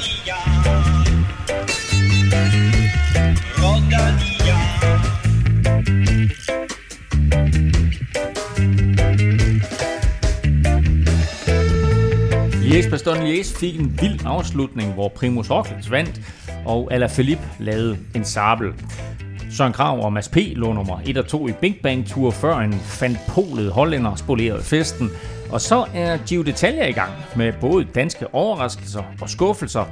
Rodania. 0.00 0.34
Rodania. 3.58 4.56
Liège 12.62 12.90
Bastogne 12.90 13.24
Liège 13.24 13.54
fik 13.56 13.80
en 13.80 14.00
vild 14.00 14.20
afslutning, 14.24 14.92
hvor 14.92 15.08
Primus 15.08 15.50
Roglic 15.50 15.90
vandt, 15.90 16.20
og 16.66 16.88
Alaphilippe 16.92 17.44
lavede 17.58 17.98
en 18.14 18.24
sabel. 18.24 18.72
Søren 19.50 19.72
Krav 19.72 20.04
og 20.04 20.12
Mads 20.12 20.28
P. 20.28 20.36
lå 20.56 20.72
nummer 20.72 21.00
1 21.06 21.16
og 21.16 21.26
2 21.26 21.48
i 21.48 21.52
Big 21.52 21.76
Bang 21.82 22.06
Tour, 22.06 22.30
før 22.30 22.58
en 22.58 22.72
fandt 22.72 23.18
polet 23.28 23.72
hollænder 23.72 24.14
spolerede 24.14 24.62
festen. 24.62 25.10
Og 25.52 25.60
så 25.60 25.86
er 25.94 26.18
Gio 26.28 26.42
Detaljer 26.42 26.86
i 26.86 26.92
gang 26.92 27.12
med 27.36 27.52
både 27.60 27.84
danske 27.84 28.34
overraskelser 28.34 29.02
og 29.20 29.30
skuffelser. 29.30 29.84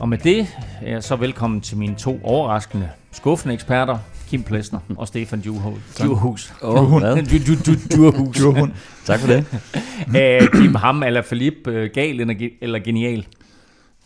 Og 0.00 0.08
med 0.08 0.18
det 0.18 0.46
er 0.82 0.90
jeg 0.90 1.02
så 1.04 1.16
velkommen 1.16 1.60
til 1.60 1.76
mine 1.76 1.94
to 1.94 2.20
overraskende 2.22 2.88
skuffende 3.12 3.54
eksperter, 3.54 3.98
Kim 4.28 4.42
Plesner 4.42 4.78
og 4.96 5.08
Stefan 5.08 5.40
Djurhus. 5.40 6.52
Åh, 6.62 6.98
hvad? 6.98 7.16
Djurhus. 7.96 8.36
Djurhund. 8.36 8.72
Tak 9.06 9.20
for 9.20 9.26
det. 9.26 9.44
Øh, 10.16 10.48
Kim 10.60 10.74
ham 10.74 11.02
eller 11.02 11.22
Philippe, 11.22 11.70
øh, 11.70 11.90
gal 11.94 12.20
eller 12.60 12.78
genial? 12.78 13.26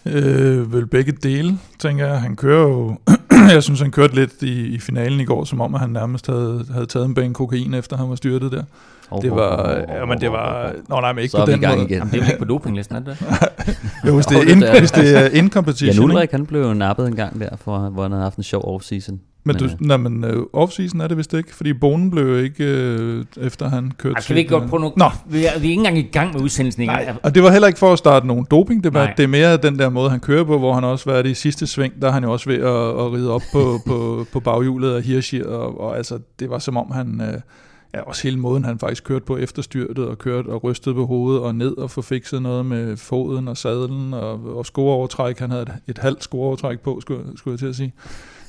Øh, 0.06 0.72
vel 0.72 0.86
begge 0.86 1.12
dele, 1.12 1.58
tænker 1.78 2.06
jeg. 2.06 2.20
Han 2.20 2.36
kører 2.36 2.68
jo... 2.68 2.98
jeg 3.54 3.62
synes, 3.62 3.80
han 3.80 3.90
kørte 3.90 4.14
lidt 4.14 4.42
i, 4.42 4.66
i 4.66 4.78
finalen 4.78 5.20
i 5.20 5.24
går, 5.24 5.44
som 5.44 5.60
om 5.60 5.74
at 5.74 5.80
han 5.80 5.90
nærmest 5.90 6.26
havde, 6.26 6.66
havde 6.72 6.86
taget 6.86 7.06
en 7.06 7.14
bane 7.14 7.34
kokain, 7.34 7.74
efter 7.74 7.96
han 7.96 8.08
var 8.08 8.14
styrtet 8.14 8.52
der. 8.52 8.64
Oh, 9.10 9.22
Det 9.22 9.30
var... 9.30 9.76
Ja, 9.88 10.04
men 10.04 10.20
det 10.20 10.32
var... 10.32 10.72
Nå, 10.88 11.00
nej, 11.00 11.12
men 11.12 11.22
ikke 11.22 11.30
Så 11.32 11.44
på 11.44 11.50
den 11.50 11.60
gang 11.60 11.76
måde. 11.76 11.86
igen. 11.88 11.98
Jamen, 11.98 12.12
det 12.12 12.20
er 12.20 12.24
jo 12.24 12.28
ikke 12.30 12.38
på 12.38 12.44
dopinglisten, 12.44 12.96
er 12.96 13.00
det? 13.00 13.16
Jo, 14.06 14.14
hvis 14.14 14.26
det 14.26 14.36
er, 14.36 14.42
in, 14.52 14.78
hvis 14.78 14.90
det 14.90 15.16
er 15.18 15.28
in 15.28 15.50
competition. 15.50 15.86
Jan 15.94 16.02
ikke? 16.02 16.14
Ulrik, 16.14 16.30
han 16.30 16.46
blev 16.46 16.60
jo 16.62 16.74
nappet 16.74 17.06
en 17.08 17.16
gang 17.16 17.40
der, 17.40 17.48
for, 17.56 17.78
hvor 17.78 18.02
han 18.02 18.12
havde 18.12 18.22
haft 18.22 18.36
en 18.36 18.42
sjov 18.42 18.76
off-season. 18.76 19.18
Men, 19.44 19.56
du, 19.56 19.64
øh, 19.64 19.70
nej, 19.80 19.96
men 19.96 20.24
uh, 20.24 20.62
off-season 20.62 21.00
er 21.02 21.06
det 21.08 21.16
vist 21.16 21.34
ikke, 21.34 21.54
fordi 21.54 21.72
Bonen 21.72 22.10
blev 22.10 22.24
jo 22.26 22.36
ikke, 22.36 22.64
øh, 22.64 23.24
efter 23.40 23.68
han 23.68 23.92
kørte 23.98 24.14
Ej, 24.14 24.20
skal 24.20 24.34
vi 24.34 24.40
ikke 24.40 24.58
gå 24.58 24.66
på 24.66 24.78
nu? 24.78 24.92
Nå. 24.96 25.10
Vi 25.26 25.44
er, 25.44 25.58
vi 25.58 25.66
er 25.66 25.70
ikke 25.70 25.72
engang 25.72 25.98
i 25.98 26.02
gang 26.02 26.32
med 26.32 26.40
udsendelsen. 26.42 26.86
Nej, 26.86 27.04
Nej. 27.04 27.14
og 27.22 27.34
det 27.34 27.42
var 27.42 27.50
heller 27.50 27.68
ikke 27.68 27.78
for 27.78 27.92
at 27.92 27.98
starte 27.98 28.26
nogen 28.26 28.46
dopingdebat. 28.50 29.04
Nej. 29.06 29.14
Det 29.16 29.22
er 29.22 29.28
mere 29.28 29.56
den 29.56 29.78
der 29.78 29.88
måde, 29.88 30.10
han 30.10 30.20
kører 30.20 30.44
på, 30.44 30.58
hvor 30.58 30.74
han 30.74 30.84
også 30.84 31.10
været 31.10 31.26
i 31.26 31.34
sidste 31.34 31.66
sving, 31.66 32.02
der 32.02 32.08
er 32.08 32.12
han 32.12 32.24
jo 32.24 32.32
også 32.32 32.50
ved 32.50 32.56
at, 32.58 33.04
at 33.04 33.12
ride 33.12 33.30
op 33.32 33.42
på, 33.52 33.78
på, 33.86 34.26
på 34.32 34.40
baghjulet 34.40 34.94
af 34.94 35.02
Hirschi, 35.02 35.42
og, 35.42 35.80
og 35.80 35.96
altså, 35.96 36.18
det 36.40 36.50
var 36.50 36.58
som 36.58 36.76
om 36.76 36.90
han, 36.92 37.20
øh, 37.20 37.40
ja, 37.94 38.00
også 38.00 38.22
hele 38.22 38.38
måden, 38.38 38.64
han 38.64 38.78
faktisk 38.78 39.04
kørte 39.04 39.24
på 39.24 39.36
efterstyrtet, 39.36 40.06
og 40.06 40.18
kørte 40.18 40.46
og 40.46 40.64
rystede 40.64 40.94
på 40.94 41.06
hovedet 41.06 41.42
og 41.42 41.54
ned 41.54 41.76
og 41.76 41.90
få 41.90 42.02
fikset 42.02 42.42
noget 42.42 42.66
med 42.66 42.96
foden 42.96 43.48
og 43.48 43.56
sadlen, 43.56 44.14
og, 44.14 44.56
og 44.56 44.66
scoreovertræk. 44.66 45.38
Han 45.38 45.50
havde 45.50 45.62
et, 45.62 45.74
et 45.88 45.98
halvt 45.98 46.22
scoreovertræk 46.22 46.80
på, 46.80 47.00
skulle, 47.00 47.38
skulle 47.38 47.52
jeg 47.52 47.58
til 47.58 47.66
at 47.66 47.76
sige. 47.76 47.92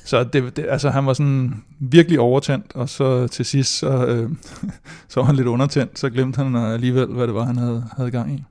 Så 0.04 0.24
det, 0.24 0.56
det, 0.56 0.66
altså, 0.68 0.90
han 0.90 1.06
var 1.06 1.12
sådan 1.12 1.62
virkelig 1.78 2.20
overtændt, 2.20 2.66
og 2.74 2.88
så 2.88 3.26
til 3.26 3.44
sidst, 3.44 3.78
så, 3.78 4.06
øh, 4.06 4.30
så 5.08 5.20
var 5.20 5.24
han 5.24 5.36
lidt 5.36 5.48
undertændt, 5.48 5.98
så 5.98 6.10
glemte 6.10 6.42
han 6.42 6.56
alligevel, 6.56 7.06
hvad 7.06 7.26
det 7.26 7.34
var, 7.34 7.44
han 7.44 7.56
havde, 7.56 7.84
havde 7.96 8.10
gang 8.10 8.34
i. 8.34 8.42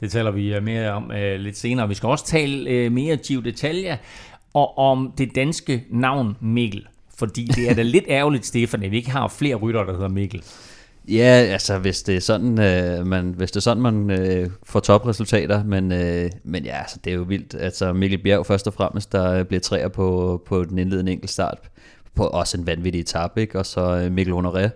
Det 0.00 0.10
taler 0.10 0.30
vi 0.30 0.54
øh, 0.54 0.62
mere 0.62 0.90
om 0.90 1.12
øh, 1.12 1.40
lidt 1.40 1.56
senere. 1.56 1.88
Vi 1.88 1.94
skal 1.94 2.08
også 2.08 2.26
tale 2.26 2.70
øh, 2.70 2.92
mere 2.92 3.16
Gio 3.16 3.40
Detalje 3.40 3.98
og 4.54 4.78
om 4.78 5.12
det 5.18 5.34
danske 5.34 5.84
navn 5.90 6.36
Mikkel. 6.40 6.86
Fordi 7.20 7.44
det 7.44 7.70
er 7.70 7.74
da 7.74 7.82
lidt 7.82 8.04
ærgerligt, 8.08 8.46
Stefan, 8.46 8.82
at 8.82 8.90
vi 8.90 8.96
ikke 8.96 9.10
har 9.10 9.28
flere 9.28 9.54
rytter, 9.54 9.84
der 9.84 9.92
hedder 9.92 10.08
Mikkel. 10.08 10.42
Ja, 11.08 11.46
altså 11.52 11.78
hvis 11.78 12.02
det 12.02 12.16
er 12.16 12.20
sådan, 12.20 12.60
øh, 12.60 13.06
man, 13.06 13.34
hvis 13.36 13.50
det 13.50 13.56
er 13.56 13.60
sådan 13.60 13.82
man 13.82 14.10
øh, 14.10 14.50
får 14.62 14.80
topresultater, 14.80 15.64
men, 15.64 15.92
øh, 15.92 16.30
men 16.44 16.64
ja, 16.64 16.78
altså, 16.78 16.98
det 17.04 17.10
er 17.10 17.14
jo 17.14 17.22
vildt. 17.22 17.54
Altså 17.60 17.92
Mikkel 17.92 18.22
Bjerg 18.22 18.46
først 18.46 18.66
og 18.66 18.74
fremmest, 18.74 19.12
der 19.12 19.32
øh, 19.32 19.44
bliver 19.44 19.60
træer 19.60 19.88
på, 19.88 20.42
på 20.46 20.64
den 20.64 20.78
indledende 20.78 21.12
enkeltstart, 21.12 21.58
på 22.14 22.26
også 22.26 22.58
en 22.58 22.66
vanvittig 22.66 23.00
etape, 23.00 23.40
ikke? 23.40 23.58
og 23.58 23.66
så 23.66 23.80
øh, 23.80 24.12
Mikkel 24.12 24.34
Honoré, 24.34 24.68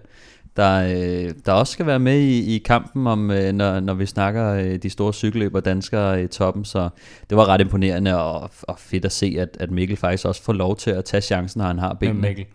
der, 0.57 0.85
øh, 0.85 1.35
der 1.47 1.53
også 1.53 1.73
skal 1.73 1.87
være 1.87 1.99
med 1.99 2.19
i, 2.19 2.55
i 2.55 2.59
kampen, 2.59 3.07
om, 3.07 3.31
øh, 3.31 3.53
når, 3.53 3.81
når 3.81 3.95
vi 3.95 4.07
snakker 4.07 4.53
øh, 4.53 4.77
de 4.77 4.91
store 4.91 5.13
cykelløber 5.13 5.61
danskere 5.61 6.23
i 6.23 6.27
toppen, 6.27 6.65
så 6.65 6.89
det 7.31 7.37
var 7.37 7.49
ret 7.49 7.61
imponerende 7.61 8.23
og, 8.23 8.51
og 8.63 8.79
fedt 8.79 9.05
at 9.05 9.13
se, 9.13 9.37
at, 9.39 9.57
at 9.61 9.71
Mikkel 9.71 9.97
faktisk 9.97 10.25
også 10.25 10.43
får 10.43 10.53
lov 10.53 10.77
til 10.77 10.91
at 10.91 11.05
tage 11.05 11.21
chancen, 11.21 11.59
når 11.59 11.67
han 11.67 11.79
har 11.79 11.95
benene. 11.95 12.21
Mikkel. 12.21 12.47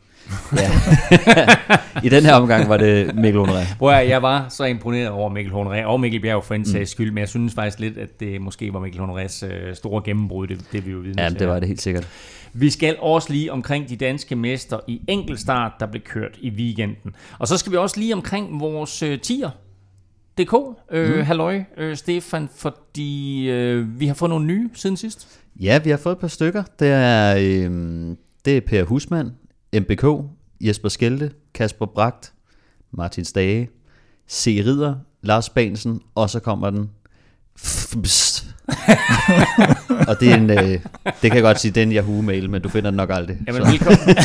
Ja. 0.58 0.72
I 2.06 2.10
den 2.10 2.24
her 2.24 2.34
omgang 2.34 2.70
var 2.70 2.78
det 2.78 3.16
Mikkel 3.16 3.42
Honoré. 3.42 3.78
Hvor 3.78 3.92
jeg, 3.92 4.10
jeg 4.10 4.22
var 4.22 4.46
så 4.50 4.64
imponeret 4.64 5.10
over 5.10 5.30
Mikkel 5.30 5.54
Honoré 5.54 5.86
og 5.86 6.00
Mikkel 6.00 6.22
Bjerg 6.22 6.44
for 6.44 6.54
en 6.54 6.66
sags 6.66 6.92
skyld, 6.92 7.12
men 7.12 7.18
jeg 7.18 7.30
synes 7.30 7.54
faktisk 7.54 7.80
lidt, 7.80 7.98
at 7.98 8.20
det 8.20 8.42
måske 8.42 8.74
var 8.74 8.80
Mikkel 8.80 9.02
Honorés 9.02 9.46
øh, 9.46 9.76
store 9.76 10.02
gennembrud, 10.06 10.48
det, 10.48 10.66
det 10.72 10.86
vi 10.86 10.92
jo 10.92 10.98
vidne 10.98 11.22
Ja, 11.22 11.30
det 11.30 11.48
var 11.48 11.60
det 11.60 11.68
helt 11.68 11.82
sikkert. 11.82 12.08
Vi 12.54 12.70
skal 12.70 12.96
også 13.00 13.34
lige 13.34 13.52
omkring 13.52 13.90
de 13.90 13.96
danske 13.96 14.36
mester 14.36 14.80
i 14.88 15.02
enkeltstart, 15.08 15.72
der 15.80 15.86
blev 15.86 16.02
kørt 16.02 16.38
i 16.42 16.50
weekenden. 16.50 17.16
Og 17.40 17.48
så 17.48 17.58
skal 17.58 17.72
vi 17.72 17.78
også 17.78 18.00
lige 18.00 18.14
omkring 18.14 18.60
vores 18.60 19.04
øh, 19.04 19.20
tier. 19.20 19.50
DK, 20.38 20.54
øh, 20.92 21.16
mm. 21.16 21.24
halløj, 21.24 21.64
øh, 21.78 21.96
Stefan, 21.98 22.50
fordi 22.56 23.50
øh, 23.50 24.00
vi 24.00 24.08
har 24.08 24.14
fået 24.14 24.30
nogle 24.30 24.46
nye 24.46 24.70
siden 24.74 24.98
sidst. 24.98 25.40
Ja, 25.60 25.80
vi 25.84 25.90
har 25.90 25.98
fået 25.98 26.14
et 26.14 26.20
par 26.20 26.28
stykker. 26.28 26.64
Det 26.80 26.88
er, 26.88 27.36
øh, 27.36 28.16
det 28.46 28.58
er 28.58 28.62
Per 28.62 28.84
Husmand, 28.84 29.32
MBK, 29.74 30.26
Jesper 30.62 30.90
Skelte, 30.90 31.32
Kasper 31.54 31.86
Bragt, 31.86 32.34
Martin 32.92 33.26
Stage, 33.26 33.70
C. 34.30 34.62
Ridder, 34.66 34.96
Lars 35.22 35.50
Bansen, 35.50 36.02
og 36.16 36.30
så 36.30 36.40
kommer 36.40 36.70
den... 36.70 36.90
Og 40.08 40.20
det 40.20 40.32
er 40.32 40.36
en, 40.36 40.50
øh, 40.50 40.58
det 41.06 41.22
kan 41.22 41.34
jeg 41.34 41.42
godt 41.42 41.60
sige, 41.60 41.72
det 41.72 41.84
er 41.84 41.86
en 41.86 41.92
Yahoo-mail, 41.92 42.50
men 42.50 42.62
du 42.62 42.70
finder 42.70 42.90
den 42.90 42.98
nok 42.98 43.10
aldrig. 43.14 43.38
Jamen, 43.48 43.66
Så. 43.66 43.72
velkommen. 43.72 44.16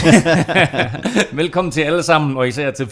velkommen 1.42 1.72
til 1.72 1.80
alle 1.80 2.02
sammen, 2.02 2.36
og 2.36 2.48
især 2.48 2.70
til 2.70 2.86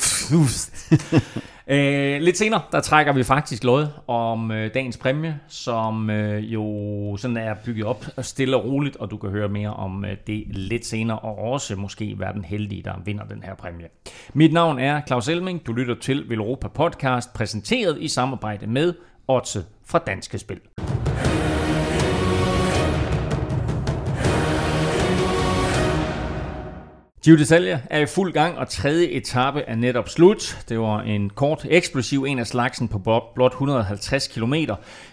øh, 1.67 2.21
Lidt 2.21 2.39
senere, 2.39 2.61
der 2.73 2.81
trækker 2.81 3.13
vi 3.13 3.23
faktisk 3.23 3.65
lod 3.65 3.87
om 4.07 4.51
øh, 4.51 4.75
dagens 4.75 4.97
præmie, 4.97 5.41
som 5.49 6.11
øh, 6.11 6.53
jo 6.53 7.17
sådan 7.17 7.37
er 7.37 7.55
bygget 7.65 7.87
op 7.87 8.05
stille 8.19 8.57
og 8.57 8.65
roligt, 8.65 8.97
og 8.97 9.11
du 9.11 9.17
kan 9.17 9.31
høre 9.31 9.49
mere 9.49 9.75
om 9.75 10.05
øh, 10.05 10.17
det 10.27 10.45
lidt 10.49 10.87
senere, 10.87 11.19
og 11.19 11.39
også 11.39 11.77
måske 11.77 12.15
være 12.19 12.33
den 12.33 12.45
heldige, 12.45 12.83
der 12.83 12.93
vinder 13.05 13.25
den 13.25 13.43
her 13.43 13.55
præmie. 13.55 13.87
Mit 14.35 14.53
navn 14.53 14.79
er 14.79 15.01
Claus 15.07 15.29
Elming, 15.29 15.67
du 15.67 15.73
lytter 15.73 15.95
til 15.95 16.25
Velropa 16.29 16.69
Podcast, 16.69 17.35
præsenteret 17.35 17.99
i 18.01 18.09
samarbejde 18.09 18.67
med 18.67 18.95
Otse 19.29 19.65
fra 19.87 19.99
Danske 19.99 20.39
Spil. 20.39 20.61
Giro 27.25 27.37
d'Italia 27.37 27.79
er 27.91 27.99
i 27.99 28.07
fuld 28.07 28.33
gang, 28.33 28.59
og 28.59 28.69
tredje 28.69 29.07
etape 29.07 29.61
er 29.61 29.75
netop 29.75 30.09
slut. 30.09 30.65
Det 30.69 30.79
var 30.79 31.01
en 31.01 31.31
kort, 31.31 31.67
eksplosiv 31.71 32.25
en 32.25 32.39
af 32.39 32.47
slagsen 32.47 32.89
på 32.89 32.99
blot 33.35 33.53
150 33.53 34.29
km, 34.29 34.55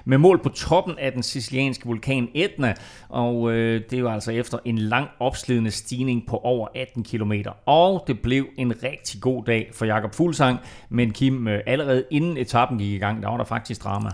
med 0.05 0.17
mål 0.17 0.43
på 0.43 0.49
toppen 0.49 0.95
af 0.99 1.11
den 1.11 1.23
sicilianske 1.23 1.85
vulkan 1.85 2.27
Etna, 2.33 2.73
og 3.09 3.51
øh, 3.51 3.81
det 3.89 4.03
var 4.03 4.13
altså 4.13 4.31
efter 4.31 4.57
en 4.65 4.77
lang 4.77 5.07
opslidende 5.19 5.71
stigning 5.71 6.23
på 6.27 6.37
over 6.37 6.67
18 6.75 7.03
km. 7.03 7.33
Og 7.65 8.03
det 8.07 8.19
blev 8.19 8.47
en 8.57 8.73
rigtig 8.83 9.21
god 9.21 9.43
dag 9.43 9.71
for 9.73 9.85
Jakob 9.85 10.15
Fuglsang, 10.15 10.59
men 10.89 11.11
Kim, 11.11 11.47
øh, 11.47 11.59
allerede 11.67 12.03
inden 12.11 12.37
etappen 12.37 12.77
gik 12.77 12.93
i 12.93 12.97
gang, 12.97 13.23
der 13.23 13.29
var 13.29 13.37
der 13.37 13.45
faktisk 13.45 13.83
drama. 13.83 14.09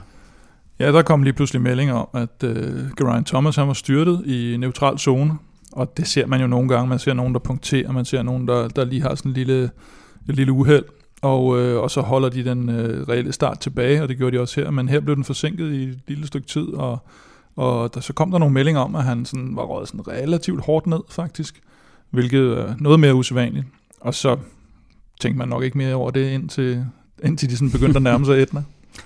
Ja, 0.80 0.92
der 0.92 1.02
kom 1.02 1.24
lige 1.24 1.34
pludselig 1.34 1.62
melding 1.62 1.92
om, 1.94 2.08
at 2.14 2.44
øh, 2.44 2.92
Geraint 2.98 3.28
Thomas 3.28 3.56
han 3.56 3.68
var 3.68 3.74
styrtet 3.74 4.24
i 4.26 4.58
neutral 4.58 5.00
zone, 5.00 5.38
og 5.76 5.98
det 5.98 6.08
ser 6.08 6.26
man 6.26 6.42
jo 6.42 6.48
nogle 6.48 6.70
gange. 6.70 6.90
Man 6.90 7.00
ser 7.00 7.14
nogen, 7.14 7.34
der 7.34 7.40
punkterer, 7.40 7.92
man 7.92 8.06
ser 8.06 8.24
nogen, 8.24 8.48
der, 8.48 8.68
der 8.68 8.86
lige 8.86 9.02
har 9.02 9.16
sådan 9.16 9.32
en 9.32 9.36
lille, 9.36 9.64
et 10.30 10.36
lille 10.36 10.52
uheld, 10.52 10.86
og, 11.22 11.60
øh, 11.60 11.82
og 11.82 11.92
så 11.92 12.02
holder 12.02 12.30
de 12.30 12.46
den 12.46 12.70
øh, 12.70 13.08
reelle 13.08 13.34
start 13.34 13.60
tilbage, 13.60 14.02
og 14.04 14.10
det 14.10 14.18
gjorde 14.18 14.38
de 14.38 14.42
også 14.42 14.62
her. 14.62 14.72
Men 14.72 14.90
her 14.90 15.00
blev 15.00 15.16
den 15.16 15.24
forsinket 15.24 15.74
i 15.74 15.84
et 15.84 16.00
lille 16.08 16.28
stykke 16.28 16.48
tid, 16.48 16.68
og, 16.68 16.98
og 17.56 17.94
der, 17.94 18.00
så 18.00 18.14
kom 18.14 18.32
der 18.32 18.38
nogle 18.38 18.54
meldinger 18.54 18.82
om, 18.82 18.96
at 18.96 19.04
han 19.04 19.26
sådan 19.26 19.56
var 19.56 19.64
røget 19.64 19.88
sådan 19.88 20.08
relativt 20.08 20.66
hårdt 20.66 20.88
ned, 20.88 21.00
faktisk, 21.10 21.62
hvilket 22.10 22.60
er 22.60 22.76
noget 22.80 23.00
mere 23.00 23.16
usædvanligt. 23.16 23.66
Og 24.02 24.14
så 24.14 24.38
tænkte 25.22 25.38
man 25.38 25.48
nok 25.48 25.64
ikke 25.64 25.78
mere 25.78 25.96
over 25.96 26.12
det, 26.12 26.32
indtil, 26.32 26.86
indtil 27.24 27.50
de 27.50 27.58
sådan 27.58 27.72
begyndte 27.72 27.98
at 27.98 28.04
nærme 28.04 28.26
sig 28.26 28.36
Etna. 28.42 28.64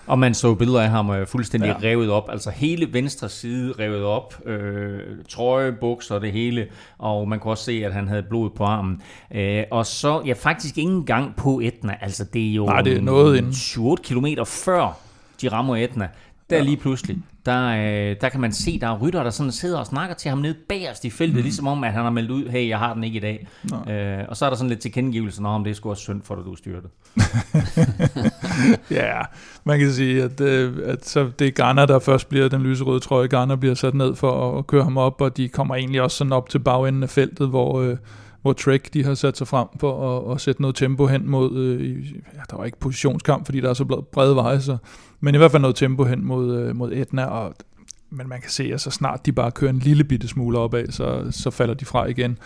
Og 0.08 0.20
man 0.20 0.34
så 0.34 0.56
billeder 0.56 0.82
af 0.82 0.90
ham 0.90 1.10
øh, 1.10 1.28
fuldstændig 1.28 1.68
Ja. 1.82 1.88
revet 1.88 2.10
op, 2.10 2.30
altså 2.30 2.50
hele 2.50 2.94
venstre 2.94 3.30
side 3.30 3.74
revet 3.80 4.04
op, 4.04 4.48
øh, 4.48 5.00
trøje, 5.30 5.72
bukser 5.72 6.16
og 6.16 6.22
det 6.22 6.32
hele, 6.32 6.68
og 6.98 7.28
man 7.28 7.40
kunne 7.40 7.52
også 7.54 7.64
se, 7.64 7.82
at 7.86 7.94
han 7.94 8.08
havde 8.08 8.24
blod 8.24 8.50
på 8.50 8.64
armen. 8.64 9.02
Øh, 9.36 9.64
og 9.72 9.86
så, 9.86 10.22
ja 10.26 10.34
faktisk 10.34 10.78
ikke 10.78 10.92
engang 10.92 11.36
på 11.36 11.60
Etna, 11.64 11.98
altså 12.02 12.24
det 12.34 12.50
er 12.50 12.54
jo 12.54 12.66
Nej, 12.66 12.82
det 12.82 12.98
er 12.98 13.02
noget 13.02 13.38
inden. 13.38 13.52
7-8 13.52 13.96
kilometer 14.04 14.44
før 14.44 14.98
de 15.42 15.48
rammer 15.50 15.76
Etna, 15.76 16.08
der 16.50 16.56
ja. 16.58 16.62
lige 16.64 16.78
pludselig, 16.78 17.18
der, 17.50 18.10
øh, 18.12 18.16
der 18.22 18.30
kan 18.30 18.42
man 18.42 18.52
se, 18.52 18.80
der 18.80 18.88
er 18.88 18.98
rytter, 18.98 19.24
der 19.24 19.30
sådan 19.30 19.52
sidder 19.52 19.80
og 19.80 19.86
snakker 19.86 20.16
til 20.16 20.30
ham 20.30 20.38
nede 20.38 20.56
bagerst 20.70 21.06
i 21.06 21.10
feltet, 21.10 21.36
mm. 21.36 21.42
ligesom 21.42 21.68
om, 21.68 21.84
at 21.84 21.94
han 21.94 22.04
har 22.04 22.10
meldt 22.10 22.32
ud, 22.32 22.50
hey, 22.50 22.70
jeg 22.70 22.80
har 22.80 22.94
den 22.94 23.04
ikke 23.04 23.18
i 23.18 23.20
dag. 23.20 23.48
Øh, 23.90 24.26
og 24.28 24.38
så 24.38 24.46
er 24.46 24.50
der 24.50 24.58
sådan 24.58 24.70
lidt 24.70 24.80
tilkendegivelse, 24.80 25.44
om 25.44 25.64
det 25.64 25.72
er 25.72 25.76
sgu 25.76 25.90
også 25.90 26.02
synd 26.02 26.22
for 26.24 26.36
dig, 26.36 26.46
du 26.46 26.52
er 26.52 26.56
styrtet. 26.56 26.92
ja, 29.02 29.22
man 29.64 29.80
kan 29.80 29.92
sige, 29.92 30.24
at, 30.24 30.42
øh, 30.42 30.78
at 30.86 31.06
så 31.06 31.32
det 31.40 31.48
er 31.48 31.52
Garner, 31.52 31.86
der 31.86 32.00
først 32.00 32.30
bliver 32.30 32.50
den 32.50 32.62
lyserøde 32.62 33.00
trøje. 33.00 33.28
Garner 33.28 33.56
bliver 33.56 33.76
sat 33.76 33.94
ned 33.94 34.16
for 34.16 34.52
at, 34.52 34.58
at 34.58 34.68
køre 34.68 34.84
ham 34.84 34.98
op, 34.98 35.22
og 35.22 35.38
de 35.38 35.50
kommer 35.50 35.76
egentlig 35.76 36.02
også 36.02 36.18
sådan 36.18 36.34
op 36.34 36.50
til 36.50 36.60
bagenden 36.60 37.04
af 37.04 37.10
feltet, 37.10 37.50
hvor... 37.50 37.82
Øh, 37.82 37.98
hvor 38.50 38.54
Trek 38.54 38.94
de 38.94 39.04
har 39.04 39.14
sat 39.14 39.38
sig 39.38 39.48
frem 39.48 39.68
for 39.80 40.18
at, 40.18 40.36
at 40.36 40.42
sætte 40.42 40.62
noget 40.62 40.76
tempo 40.76 41.08
hen 41.08 41.30
mod, 41.30 41.58
øh, 41.58 42.12
ja, 42.12 42.42
der 42.50 42.58
var 42.58 42.66
ikke 42.66 42.80
positionskamp, 42.80 43.46
fordi 43.46 43.62
der 43.62 43.70
er 43.70 43.74
så 43.74 43.86
blevet 43.86 44.08
brede 44.08 44.36
veje, 44.36 44.62
så, 44.62 44.78
men 45.20 45.36
i 45.36 45.38
hvert 45.38 45.52
fald 45.52 45.62
noget 45.62 45.76
tempo 45.76 46.04
hen 46.04 46.26
mod, 46.26 46.58
øh, 46.58 46.76
mod 46.76 46.92
Etna, 46.92 47.26
og, 47.26 47.54
men 48.10 48.30
man 48.30 48.42
kan 48.42 48.50
se, 48.50 48.64
at 48.74 48.82
så 48.82 48.92
snart 48.92 49.26
de 49.26 49.32
bare 49.32 49.52
kører 49.52 49.72
en 49.72 49.80
lille 49.80 50.04
bitte 50.04 50.28
smule 50.28 50.60
opad, 50.60 50.92
så, 50.92 51.28
så 51.32 51.52
falder 51.52 51.74
de 51.74 51.86
fra 51.86 52.06
igen. 52.06 52.38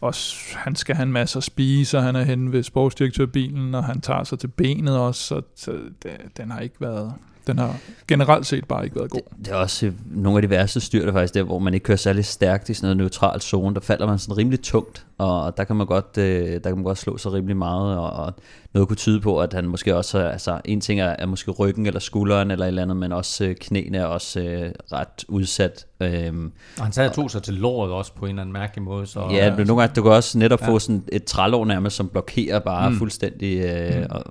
Og 0.00 0.14
han 0.54 0.74
skal 0.74 0.94
have 0.94 1.06
en 1.06 1.12
masse 1.12 1.36
at 1.36 1.42
spise, 1.42 1.98
og 1.98 2.04
han 2.04 2.16
er 2.16 2.22
henne 2.22 2.52
ved 2.52 2.62
sportsdirektørbilen, 2.62 3.74
og 3.74 3.84
han 3.84 4.00
tager 4.00 4.24
sig 4.24 4.38
til 4.38 4.48
benet 4.48 4.98
også, 4.98 5.20
så, 5.20 5.42
så 5.56 5.72
det, 6.02 6.10
den 6.36 6.50
har 6.50 6.60
ikke 6.60 6.80
været, 6.80 7.12
den 7.46 7.58
har 7.58 7.76
generelt 8.08 8.46
set 8.46 8.64
bare 8.64 8.84
ikke 8.84 8.96
været 8.96 9.10
god. 9.10 9.20
Det, 9.36 9.46
det 9.46 9.52
er 9.52 9.56
også 9.56 9.86
øh, 9.86 9.92
nogle 10.06 10.38
af 10.38 10.42
de 10.42 10.50
værste 10.50 10.80
styr, 10.80 11.04
der 11.04 11.12
faktisk 11.12 11.34
der, 11.34 11.42
hvor 11.42 11.58
man 11.58 11.74
ikke 11.74 11.84
kører 11.84 11.96
særlig 11.96 12.24
stærkt 12.24 12.68
i 12.68 12.74
sådan 12.74 12.86
noget 12.86 12.96
neutral 12.96 13.40
zone. 13.40 13.74
Der 13.74 13.80
falder 13.80 14.06
man 14.06 14.18
sådan 14.18 14.38
rimelig 14.38 14.62
tungt, 14.62 15.06
og 15.18 15.56
der 15.56 15.64
kan 15.64 15.76
man 15.76 15.86
godt, 15.86 16.18
øh, 16.18 16.52
der 16.52 16.58
kan 16.58 16.74
man 16.74 16.84
godt 16.84 16.98
slå 16.98 17.16
sig 17.16 17.32
rimelig 17.32 17.56
meget, 17.56 17.98
og, 17.98 18.10
og 18.10 18.32
noget 18.74 18.88
kunne 18.88 18.96
tyde 18.96 19.20
på, 19.20 19.40
at 19.40 19.52
han 19.52 19.64
måske 19.64 19.96
også, 19.96 20.18
altså 20.18 20.60
en 20.64 20.80
ting 20.80 21.00
er, 21.00 21.16
er 21.18 21.26
måske 21.26 21.50
ryggen 21.50 21.86
eller 21.86 22.00
skulderen 22.00 22.50
eller 22.50 22.64
et 22.64 22.68
eller 22.68 22.82
andet, 22.82 22.96
men 22.96 23.12
også 23.12 23.44
øh, 23.44 23.54
knæene 23.54 23.98
er 23.98 24.04
også 24.04 24.40
øh, 24.40 24.72
ret 24.92 25.24
udsat. 25.28 25.86
Øhm, 26.04 26.52
og 26.78 26.84
han 26.84 26.92
sagde, 26.92 27.10
tog 27.10 27.30
sig 27.30 27.42
til 27.42 27.54
låret 27.54 27.92
også 27.92 28.14
på 28.14 28.24
en 28.24 28.30
eller 28.30 28.42
anden 28.42 28.52
mærkelig 28.52 28.82
måde. 28.82 29.06
Så, 29.06 29.28
ja, 29.30 29.56
men 29.56 29.66
nogle 29.66 29.82
gange, 29.82 29.94
du 29.94 30.02
kan 30.02 30.12
også 30.12 30.38
netop 30.38 30.60
ja. 30.60 30.68
få 30.68 30.78
sådan 30.78 31.04
et 31.12 31.24
trælår 31.24 31.64
nærmest, 31.64 31.96
som 31.96 32.08
blokerer 32.08 32.58
bare 32.58 32.90
mm. 32.90 32.96
fuldstændig, 32.96 33.58
øh, 33.64 34.00
mm. 34.00 34.06
og, 34.10 34.24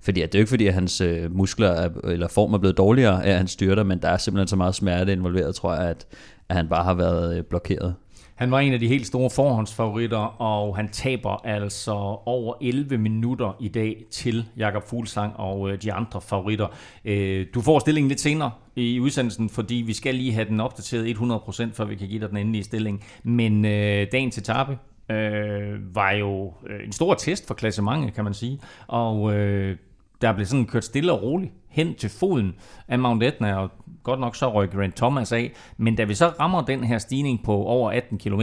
fordi 0.00 0.20
det 0.20 0.34
er 0.34 0.38
jo 0.38 0.40
ikke 0.40 0.50
fordi, 0.50 0.66
at 0.66 0.74
hans 0.74 1.00
øh, 1.00 1.36
muskler 1.36 1.68
er, 1.68 1.88
eller 2.04 2.28
form 2.28 2.54
er 2.54 2.58
blevet 2.58 2.76
dårligere 2.76 3.24
af, 3.24 3.30
at 3.30 3.36
han 3.36 3.48
styrter, 3.48 3.82
men 3.82 4.02
der 4.02 4.08
er 4.08 4.16
simpelthen 4.16 4.48
så 4.48 4.56
meget 4.56 4.74
smerte 4.74 5.12
involveret, 5.12 5.54
tror 5.54 5.74
jeg, 5.74 5.84
at, 5.88 6.06
at 6.48 6.56
han 6.56 6.68
bare 6.68 6.84
har 6.84 6.94
været 6.94 7.36
øh, 7.36 7.44
blokeret. 7.44 7.94
Han 8.36 8.50
var 8.50 8.60
en 8.60 8.72
af 8.72 8.80
de 8.80 8.88
helt 8.88 9.06
store 9.06 9.30
forhåndsfavoritter, 9.30 10.40
og 10.42 10.76
han 10.76 10.88
taber 10.88 11.46
altså 11.46 11.92
over 12.24 12.54
11 12.60 12.98
minutter 12.98 13.56
i 13.60 13.68
dag 13.68 14.04
til 14.10 14.44
Jakob 14.56 14.82
Fuglsang 14.88 15.32
og 15.36 15.70
øh, 15.70 15.82
de 15.82 15.92
andre 15.92 16.20
favoritter. 16.20 16.66
Øh, 17.04 17.46
du 17.54 17.60
får 17.60 17.78
stillingen 17.78 18.08
lidt 18.08 18.20
senere 18.20 18.50
i 18.76 19.00
udsendelsen, 19.00 19.48
fordi 19.50 19.74
vi 19.74 19.92
skal 19.92 20.14
lige 20.14 20.32
have 20.32 20.48
den 20.48 20.60
opdateret 20.60 21.16
100%, 21.16 21.72
før 21.72 21.84
vi 21.84 21.94
kan 21.94 22.08
give 22.08 22.20
dig 22.20 22.28
den 22.28 22.36
endelige 22.36 22.64
stilling. 22.64 23.04
Men 23.22 23.64
øh, 23.64 24.06
dagens 24.12 24.38
etape 24.38 24.78
øh, 25.10 25.94
var 25.94 26.10
jo 26.10 26.54
øh, 26.66 26.84
en 26.84 26.92
stor 26.92 27.14
test 27.14 27.46
for 27.46 27.54
klassementet, 27.54 28.14
kan 28.14 28.24
man 28.24 28.34
sige. 28.34 28.60
Og 28.86 29.34
øh, 29.34 29.76
der 30.20 30.32
blev 30.32 30.46
sådan 30.46 30.66
kørt 30.66 30.84
stille 30.84 31.12
og 31.12 31.22
roligt 31.22 31.52
hen 31.76 31.94
til 31.94 32.10
foden 32.10 32.54
af 32.88 32.98
Mount 32.98 33.22
Etna, 33.22 33.56
og 33.56 33.70
godt 34.02 34.20
nok 34.20 34.36
så 34.36 34.52
røg 34.52 34.70
Grant 34.70 34.96
Thomas 34.96 35.32
af, 35.32 35.52
men 35.76 35.96
da 35.96 36.04
vi 36.04 36.14
så 36.14 36.26
rammer 36.28 36.62
den 36.62 36.84
her 36.84 36.98
stigning 36.98 37.44
på 37.44 37.52
over 37.52 37.90
18 37.90 38.18
km, 38.18 38.42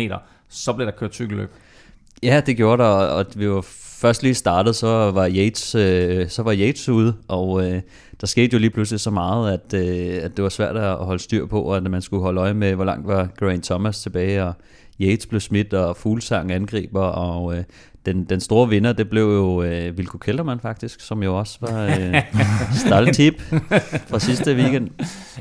så 0.50 0.74
blev 0.74 0.85
der 0.85 0.91
kørt 0.91 1.13
cykelløb. 1.13 1.50
Ja, 2.24 2.41
det 2.45 2.57
gjorde 2.57 2.83
der, 2.83 2.89
og 2.89 3.25
vi 3.35 3.50
var 3.50 3.62
først 4.03 4.24
lige 4.24 4.33
startet, 4.33 4.75
så 4.75 5.12
var 5.12 5.30
Yates, 5.30 5.75
øh, 5.75 6.30
så 6.30 6.44
var 6.44 6.56
Yates 6.56 6.89
ude, 6.89 7.15
og 7.27 7.65
øh, 7.65 7.81
der 8.21 8.27
skete 8.27 8.53
jo 8.53 8.59
lige 8.59 8.69
pludselig 8.69 9.00
så 9.00 9.12
meget, 9.12 9.53
at, 9.53 9.74
øh, 9.74 10.24
at 10.24 10.38
det 10.38 10.44
var 10.44 10.50
svært 10.50 10.77
at 10.77 10.95
holde 10.95 11.24
styr 11.24 11.45
på, 11.45 11.62
og 11.62 11.77
at 11.77 11.83
man 11.83 12.01
skulle 12.01 12.24
holde 12.24 12.41
øje 12.41 12.53
med, 12.53 12.75
hvor 12.75 12.86
langt 12.86 13.07
var 13.07 13.27
Grant 13.39 13.63
Thomas 13.63 14.01
tilbage, 14.01 14.44
og 14.44 14.53
Yates 15.01 15.25
blev 15.25 15.41
smidt, 15.41 15.74
og 15.74 15.97
Fuglsang 15.97 16.51
angriber, 16.51 17.03
og 17.03 17.57
øh, 17.57 17.63
den, 18.05 18.23
den 18.23 18.39
store 18.39 18.69
vinder, 18.69 18.94
det 18.94 19.09
blev 19.09 19.23
jo 19.23 19.63
øh, 19.63 19.97
Vilko 19.97 20.17
Kelderman 20.17 20.59
faktisk, 20.59 21.01
som 21.01 21.23
jo 21.23 21.39
også 21.39 21.57
var 21.61 21.85
øh, 21.85 22.21
staldtip 22.85 23.41
fra 24.07 24.19
sidste 24.19 24.55
weekend. 24.55 24.89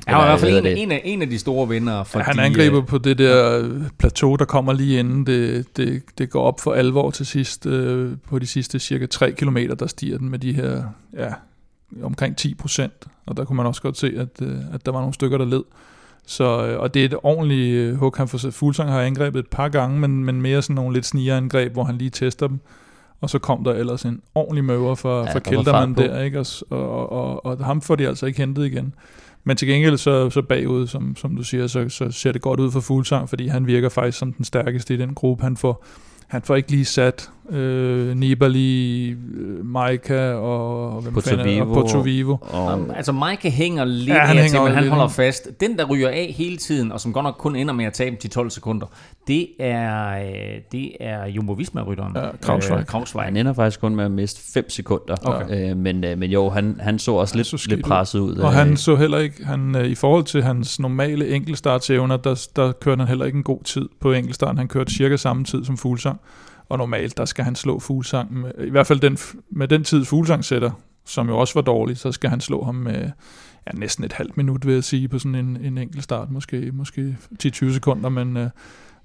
Han 0.07 0.17
var 0.17 0.25
i 0.25 0.29
hvert 0.29 0.41
fald 0.41 0.67
en, 0.67 0.77
en, 0.77 0.93
af, 0.93 1.03
en 1.05 1.23
af 1.23 1.31
de 1.31 1.39
store 1.39 1.69
vinder. 1.69 2.05
Fordi, 2.05 2.25
ja, 2.27 2.33
han 2.33 2.39
angriber 2.39 2.81
øh, 2.81 2.87
på 2.87 2.99
det 2.99 3.19
der 3.19 3.69
plateau, 3.99 4.37
der 4.37 4.45
kommer 4.45 4.73
lige 4.73 4.99
inden 4.99 5.27
det, 5.27 5.77
det, 5.77 6.03
det 6.19 6.31
går 6.31 6.43
op 6.43 6.61
for 6.61 6.73
alvor 6.73 7.11
til 7.11 7.27
sidst. 7.27 7.67
Øh, 7.67 8.13
på 8.29 8.39
de 8.39 8.47
sidste 8.47 8.79
cirka 8.79 9.07
3 9.07 9.33
km, 9.33 9.57
der 9.79 9.87
stiger 9.87 10.19
den 10.19 10.31
med 10.31 10.39
de 10.39 10.53
her 10.53 10.83
ja, 11.17 11.29
omkring 12.03 12.37
10 12.37 12.55
procent. 12.55 13.07
Og 13.27 13.37
der 13.37 13.45
kunne 13.45 13.57
man 13.57 13.67
også 13.67 13.83
godt 13.83 13.97
se, 13.97 14.07
at, 14.07 14.47
øh, 14.47 14.59
at 14.73 14.87
der 14.87 14.93
var 14.93 15.01
nogle 15.01 15.15
stykker, 15.15 15.39
der 15.39 15.45
led. 15.45 15.63
Så, 16.27 16.67
øh, 16.67 16.81
og 16.81 16.95
det 16.95 17.01
er 17.01 17.07
et 17.07 17.15
ordentligt 17.23 17.75
øh, 17.75 17.95
hug. 17.95 18.15
Han 18.17 18.29
får 18.29 18.51
Fuglsang 18.51 18.91
har 18.91 19.01
angrebet 19.01 19.41
et 19.41 19.47
par 19.51 19.69
gange, 19.69 20.01
men, 20.01 20.25
men 20.25 20.43
mere 20.43 20.63
sådan 20.63 20.75
nogle 20.75 20.95
lidt 20.95 21.07
sniger 21.07 21.37
angreb, 21.37 21.73
hvor 21.73 21.85
han 21.85 21.99
lige 21.99 22.11
tester 22.11 22.47
dem. 22.49 22.61
Og 23.21 23.31
så 23.31 23.39
kom 23.39 23.65
der 23.65 23.73
ellers 23.73 24.03
en 24.03 24.21
ordentlig 24.35 24.65
møver 24.65 24.95
for, 24.95 25.25
ja, 25.25 25.35
for 25.35 25.39
Kelterman 25.39 25.95
der, 25.95 26.23
ikke? 26.23 26.41
Og, 26.41 26.47
og, 26.71 27.13
og, 27.13 27.47
og, 27.47 27.65
ham 27.65 27.81
får 27.81 27.97
de 27.97 28.09
altså 28.09 28.27
ikke 28.27 28.39
hentet 28.39 28.67
igen. 28.67 28.95
Men 29.45 29.57
til 29.57 29.69
gengæld 29.69 29.97
så, 29.97 30.31
så 30.31 30.43
bagud, 30.43 30.87
som, 30.87 31.17
som 31.17 31.37
du 31.37 31.43
siger, 31.43 31.67
så, 31.67 31.89
så 31.89 32.11
ser 32.11 32.33
det 32.33 32.43
godt 32.43 32.61
ud 32.61 32.71
for 32.71 32.81
Fuglsang, 32.81 33.29
fordi 33.29 33.47
han 33.47 33.67
virker 33.67 33.89
faktisk 33.89 34.19
som 34.19 34.33
den 34.33 34.45
stærkeste 34.45 34.95
i 34.95 34.97
den 34.97 35.15
gruppe. 35.15 35.43
Han 35.43 35.57
får, 35.57 35.85
han 36.27 36.43
får 36.43 36.57
ikke 36.57 36.71
lige 36.71 36.85
sat 36.85 37.31
øh, 37.51 38.17
Nibali, 38.17 39.11
øh, 39.11 39.67
Maika 39.67 40.33
og, 40.33 41.01
hvem 41.03 41.15
Porto 41.15 41.37
Vivo. 41.45 41.61
og 41.61 41.75
Porto 41.75 41.99
Vivo. 41.99 42.37
Og... 42.41 42.75
Um, 42.75 42.91
altså 42.97 43.13
Maika 43.13 43.49
hænger 43.49 43.85
lidt 43.85 44.09
ja, 44.09 44.19
han 44.19 44.37
hænger 44.37 44.51
til, 44.51 44.61
men 44.61 44.73
han 44.73 44.89
holder 44.89 45.09
fast. 45.09 45.61
Den, 45.61 45.79
der 45.79 45.85
ryger 45.85 46.09
af 46.09 46.35
hele 46.37 46.57
tiden, 46.57 46.93
og 46.93 47.01
som 47.01 47.13
godt 47.13 47.25
nok 47.25 47.35
kun 47.39 47.57
ender 47.57 47.75
med 47.75 47.85
at 47.85 47.93
tabe 47.93 48.17
de 48.23 48.29
12 48.29 48.51
sekunder, 48.51 48.87
det 49.27 49.49
er, 49.59 50.09
øh, 50.09 50.61
det 50.73 50.93
er 51.01 51.27
Jumbo 51.27 51.53
Visma-rytteren. 51.53 52.17
Ja, 52.17 52.29
Krausweig. 52.87 53.23
Øh, 53.23 53.25
Han 53.25 53.37
ender 53.37 53.53
faktisk 53.53 53.81
kun 53.81 53.97
med 53.97 54.05
at 54.05 54.11
miste 54.11 54.53
5 54.55 54.71
sekunder. 54.71 55.17
Okay. 55.25 55.71
Øh, 55.71 55.77
men, 55.77 56.05
øh, 56.05 56.19
men 56.19 56.31
jo, 56.31 56.51
han, 56.51 56.77
han 56.81 56.99
så 56.99 57.13
også 57.13 57.35
han 57.35 57.39
lidt, 57.39 57.47
så 57.47 57.67
lidt 57.69 57.85
presset 57.85 58.19
ud. 58.19 58.37
Og 58.37 58.53
han 58.53 58.77
så 58.77 58.97
heller 58.97 59.19
ikke, 59.19 59.45
han, 59.45 59.77
øh, 59.77 59.87
i 59.87 59.95
forhold 59.95 60.25
til 60.25 60.43
hans 60.43 60.81
normale 60.81 61.35
enkeltstartsevner, 61.35 62.17
der, 62.17 62.49
der 62.57 62.73
kørte 62.73 62.99
han 62.99 63.09
heller 63.09 63.25
ikke 63.25 63.37
en 63.37 63.43
god 63.43 63.63
tid 63.65 63.89
på 64.01 64.13
enkeltstarten. 64.13 64.59
Han 64.59 64.69
kørte 64.69 64.95
cirka 64.95 65.17
samme 65.17 65.45
tid 65.45 65.65
som 65.65 65.77
Fuglsang 65.77 66.21
og 66.73 66.79
normalt 66.79 67.17
der 67.17 67.25
skal 67.25 67.45
han 67.45 67.55
slå 67.55 67.79
Fuglsang, 67.79 68.41
med, 68.41 68.51
i 68.59 68.71
hvert 68.71 68.87
fald 68.87 69.01
den, 69.01 69.19
med 69.51 69.69
den 69.69 69.85
tid 69.85 70.05
Fuglsang 70.05 70.45
sætter, 70.45 70.71
som 71.05 71.29
jo 71.29 71.39
også 71.39 71.55
var 71.55 71.61
dårlig, 71.61 71.97
så 71.97 72.13
skal 72.13 72.31
han 72.31 72.41
slå 72.41 72.65
ham 72.65 72.75
med 72.75 73.11
ja, 73.67 73.73
næsten 73.75 74.05
et 74.05 74.13
halvt 74.13 74.37
minut, 74.37 74.67
vil 74.67 74.75
jeg 74.75 74.85
sige, 74.85 75.09
på 75.09 75.19
sådan 75.19 75.35
en, 75.35 75.59
en 75.63 75.79
enkelt 75.79 76.05
start, 76.05 76.31
måske, 76.31 76.71
måske 76.73 77.17
10-20 77.45 77.73
sekunder, 77.73 78.09
men, 78.09 78.37
øh, 78.37 78.49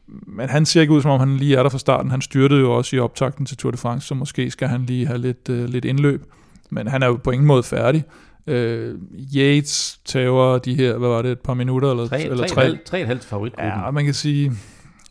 men 0.07 0.49
han 0.49 0.65
ser 0.65 0.81
ikke 0.81 0.93
ud, 0.93 1.01
som 1.01 1.11
om 1.11 1.19
han 1.19 1.37
lige 1.37 1.55
er 1.55 1.63
der 1.63 1.69
fra 1.69 1.77
starten. 1.77 2.11
Han 2.11 2.21
styrtede 2.21 2.59
jo 2.59 2.71
også 2.71 2.95
i 2.95 2.99
optakten 2.99 3.45
til 3.45 3.57
Tour 3.57 3.71
de 3.71 3.77
France, 3.77 4.07
så 4.07 4.15
måske 4.15 4.51
skal 4.51 4.67
han 4.67 4.85
lige 4.85 5.07
have 5.07 5.19
lidt, 5.19 5.49
øh, 5.49 5.65
lidt 5.65 5.85
indløb, 5.85 6.23
men 6.69 6.87
han 6.87 7.03
er 7.03 7.07
jo 7.07 7.19
på 7.23 7.31
ingen 7.31 7.47
måde 7.47 7.63
færdig. 7.63 8.03
Øh, 8.47 8.95
Yates 9.35 9.99
tager 10.05 10.57
de 10.57 10.75
her, 10.75 10.97
hvad 10.97 11.09
var 11.09 11.21
det, 11.21 11.31
et 11.31 11.39
par 11.39 11.53
minutter? 11.53 11.91
Eller, 11.91 12.07
tre, 12.07 12.23
eller 12.23 12.47
tre, 12.47 12.69
tre, 12.69 12.77
tre, 12.85 13.05
halvt 13.05 13.25
favoritgruppen. 13.25 13.83
Ja, 13.85 13.91
man 13.91 14.05
kan 14.05 14.13
sige, 14.13 14.51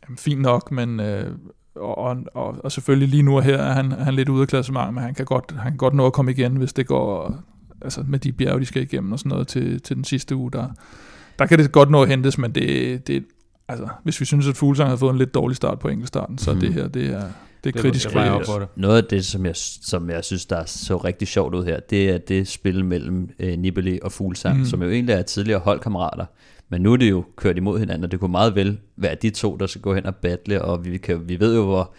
jamen, 0.04 0.18
fint 0.18 0.40
nok, 0.40 0.72
men 0.72 1.00
øh, 1.00 1.30
og, 1.76 2.16
og, 2.34 2.56
og 2.64 2.72
selvfølgelig 2.72 3.08
lige 3.08 3.22
nu 3.22 3.36
og 3.36 3.42
her 3.42 3.58
er 3.58 3.72
han, 3.72 3.92
er 3.92 4.04
han 4.04 4.14
lidt 4.14 4.28
ude 4.28 4.42
af 4.42 4.48
klassement, 4.48 4.94
men 4.94 5.02
han 5.02 5.14
kan, 5.14 5.24
godt, 5.24 5.54
han 5.58 5.72
kan 5.72 5.78
godt 5.78 5.94
nå 5.94 6.06
at 6.06 6.12
komme 6.12 6.30
igen, 6.30 6.56
hvis 6.56 6.72
det 6.72 6.86
går 6.86 7.36
altså 7.82 8.04
med 8.08 8.18
de 8.18 8.32
bjerge, 8.32 8.60
de 8.60 8.66
skal 8.66 8.82
igennem 8.82 9.12
og 9.12 9.18
sådan 9.18 9.30
noget 9.30 9.48
til, 9.48 9.80
til 9.80 9.96
den 9.96 10.04
sidste 10.04 10.36
uge. 10.36 10.50
Der, 10.52 10.68
der 11.38 11.46
kan 11.46 11.58
det 11.58 11.72
godt 11.72 11.90
nå 11.90 12.02
at 12.02 12.08
hentes, 12.08 12.38
men 12.38 12.54
det, 12.54 13.06
det 13.06 13.24
altså, 13.68 13.88
hvis 14.02 14.20
vi 14.20 14.24
synes, 14.24 14.48
at 14.48 14.56
Fuglsang 14.56 14.88
har 14.88 14.96
fået 14.96 15.12
en 15.12 15.18
lidt 15.18 15.34
dårlig 15.34 15.56
start 15.56 15.78
på 15.78 15.88
enkeltstarten, 15.88 16.38
så 16.38 16.52
mm. 16.52 16.60
det 16.60 16.74
her, 16.74 16.88
det 16.88 17.06
er, 17.06 17.22
det 17.64 17.76
er 17.76 17.80
kritisk. 17.80 18.08
Det 18.08 18.16
er 18.16 18.58
det. 18.58 18.68
Noget 18.76 18.96
af 18.96 19.04
det, 19.04 19.24
som 19.24 19.46
jeg, 19.46 19.56
som 19.82 20.10
jeg 20.10 20.24
synes, 20.24 20.46
der 20.46 20.56
er 20.56 20.64
så 20.66 20.96
rigtig 20.96 21.28
sjovt 21.28 21.54
ud 21.54 21.64
her, 21.64 21.80
det 21.80 22.10
er 22.10 22.18
det 22.18 22.48
spil 22.48 22.84
mellem 22.84 23.28
øh, 23.38 23.58
Nibali 23.58 23.98
og 24.02 24.12
Fuglsang, 24.12 24.58
mm. 24.58 24.64
som 24.64 24.82
jo 24.82 24.90
egentlig 24.90 25.12
er 25.12 25.22
tidligere 25.22 25.60
holdkammerater. 25.60 26.24
Men 26.68 26.80
nu 26.80 26.92
er 26.92 26.96
det 26.96 27.10
jo 27.10 27.24
kørt 27.36 27.56
imod 27.56 27.78
hinanden, 27.78 28.04
og 28.04 28.10
det 28.10 28.20
kunne 28.20 28.30
meget 28.30 28.54
vel 28.54 28.78
være 28.96 29.14
de 29.14 29.30
to, 29.30 29.56
der 29.56 29.66
skal 29.66 29.80
gå 29.80 29.94
hen 29.94 30.06
og 30.06 30.16
battle, 30.16 30.62
og 30.62 30.84
vi, 30.84 30.98
kan, 30.98 31.28
vi 31.28 31.40
ved 31.40 31.56
jo, 31.56 31.64
hvor 31.64 31.94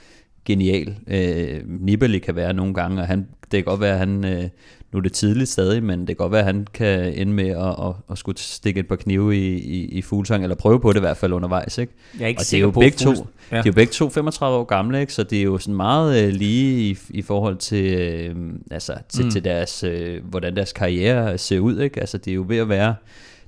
genial 0.46 0.96
øh, 1.08 1.62
Nibali 1.66 2.20
kan 2.20 2.36
være 2.36 2.54
nogle 2.54 2.74
gange, 2.74 3.02
og 3.02 3.08
han, 3.08 3.28
det 3.52 3.52
kan 3.52 3.64
godt 3.64 3.82
være, 3.82 3.94
at 3.94 4.00
han, 4.00 4.26
øh, 4.26 4.50
nu 4.92 5.00
er 5.00 5.04
det 5.04 5.14
tidligt 5.14 5.50
stadig, 5.50 5.84
men 5.84 6.00
det 6.00 6.08
kan 6.08 6.16
godt 6.16 6.32
være, 6.32 6.40
at 6.40 6.46
han 6.46 6.68
kan 6.74 7.14
ende 7.14 7.34
med 7.34 7.50
at, 7.50 7.88
at, 7.88 7.94
at 8.12 8.18
skulle 8.18 8.38
stikke 8.38 8.80
et 8.80 8.88
par 8.88 8.96
knive 8.96 9.38
i, 9.38 9.58
i, 9.58 9.86
i 9.86 10.02
fuglsang, 10.02 10.44
eller 10.44 10.56
prøve 10.56 10.80
på 10.80 10.94
det 10.94 11.00
i 11.00 11.00
hvert 11.00 11.18
fald 11.18 11.34
undervejs. 11.34 11.78
Ikke? 11.78 11.94
Jeg 12.20 12.24
er 12.24 12.28
ikke 12.28 12.40
og 12.40 12.46
det 12.52 12.54
er 12.54 12.60
jo 12.60 12.72
begge 12.72 12.98
to, 12.98 13.10
ja. 13.10 13.56
de 13.56 13.60
er 13.60 13.64
jo 13.66 13.74
begge 13.74 13.92
to 13.92 14.10
35 14.10 14.58
år 14.58 14.64
gamle, 14.64 15.02
ikke? 15.02 15.14
så 15.14 15.24
det 15.24 15.40
er 15.40 15.44
jo 15.44 15.58
sådan 15.58 15.76
meget 15.76 16.24
øh, 16.24 16.34
lige 16.34 16.90
i, 16.90 16.98
i 17.10 17.22
forhold 17.22 17.58
til, 17.58 17.94
øh, 17.94 18.36
altså, 18.72 18.94
til, 19.10 19.26
mm. 19.26 19.32
til 19.32 19.44
deres, 19.44 19.84
øh, 19.84 20.26
hvordan 20.26 20.56
deres 20.56 20.74
karriere 20.74 21.38
ser 21.38 21.60
ud. 21.60 21.80
Ikke? 21.80 22.00
Altså, 22.00 22.18
det 22.18 22.32
er 22.32 22.36
jo 22.36 22.46
ved 22.48 22.58
at 22.58 22.70
være 22.70 22.96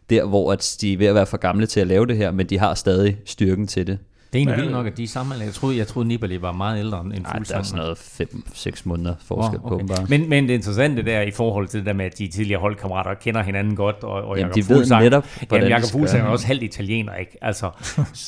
der, 0.09 0.25
hvor 0.25 0.51
at 0.51 0.77
de 0.81 0.93
er 0.93 0.97
ved 0.97 1.07
at 1.07 1.15
være 1.15 1.25
for 1.25 1.37
gamle 1.37 1.65
til 1.65 1.79
at 1.79 1.87
lave 1.87 2.05
det 2.05 2.17
her, 2.17 2.31
men 2.31 2.45
de 2.45 2.59
har 2.59 2.73
stadig 2.73 3.17
styrken 3.25 3.67
til 3.67 3.87
det. 3.87 3.97
Det 4.33 4.39
er 4.39 4.39
egentlig 4.39 4.57
vildt 4.57 4.71
nok, 4.71 4.87
at 4.87 4.97
de 4.97 5.03
er 5.03 5.07
samme 5.07 5.35
Jeg 5.35 5.53
troede, 5.53 5.77
jeg 5.77 5.87
troede 5.87 6.07
Nibali 6.07 6.41
var 6.41 6.51
meget 6.51 6.79
ældre 6.79 7.01
end 7.01 7.09
Nej, 7.09 7.33
Fuglsang. 7.33 7.47
der 7.47 7.59
er 7.59 7.63
sådan 7.63 7.83
noget 7.83 8.77
5-6 8.77 8.81
måneder 8.83 9.15
forskel 9.19 9.59
oh, 9.59 9.65
okay. 9.65 9.69
på 9.69 9.79
dem 9.79 9.87
bare. 9.87 10.05
Men, 10.09 10.29
men 10.29 10.47
det 10.47 10.53
interessante 10.53 11.05
der 11.05 11.21
i 11.21 11.31
forhold 11.31 11.67
til 11.67 11.79
det 11.79 11.85
der 11.85 11.93
med, 11.93 12.05
at 12.05 12.17
de 12.17 12.27
tidligere 12.27 12.61
holdkammerater 12.61 13.13
kender 13.13 13.43
hinanden 13.43 13.75
godt, 13.75 14.03
og, 14.03 14.11
og 14.11 14.37
Jamen, 14.37 14.39
Jakob 14.39 14.55
de 14.55 14.69
ved 14.69 14.75
Fuglsang, 14.75 15.03
netop, 15.03 15.25
Jamen, 15.51 15.83
skal 15.83 15.91
Fuglsang 15.91 16.23
er 16.23 16.27
også 16.27 16.47
halvt 16.47 16.63
italiener, 16.63 17.15
ikke? 17.15 17.37
Altså, 17.41 17.69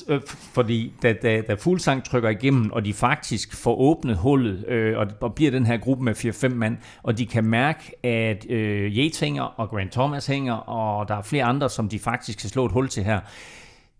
øh, 0.07 0.21
fordi 0.53 0.93
da, 1.03 1.13
da, 1.13 1.41
da 1.41 1.53
Fuglsang 1.53 2.03
trykker 2.03 2.29
igennem, 2.29 2.71
og 2.71 2.85
de 2.85 2.93
faktisk 2.93 3.55
får 3.55 3.75
åbnet 3.75 4.17
hullet, 4.17 4.65
øh, 4.67 4.97
og, 4.97 5.07
og 5.21 5.33
bliver 5.33 5.51
den 5.51 5.65
her 5.65 5.77
gruppe 5.77 6.03
med 6.03 6.15
4-5 6.15 6.47
mand, 6.47 6.77
og 7.03 7.17
de 7.17 7.25
kan 7.25 7.43
mærke, 7.43 8.05
at 8.05 8.45
øh, 8.49 8.91
Yates 8.91 9.19
hænger, 9.19 9.43
og 9.43 9.69
Grant 9.69 9.91
Thomas 9.91 10.27
hænger, 10.27 10.53
og 10.53 11.07
der 11.07 11.15
er 11.15 11.21
flere 11.21 11.43
andre, 11.43 11.69
som 11.69 11.89
de 11.89 11.99
faktisk 11.99 12.39
kan 12.39 12.49
slå 12.49 12.65
et 12.65 12.71
hul 12.71 12.89
til 12.89 13.03
her, 13.03 13.19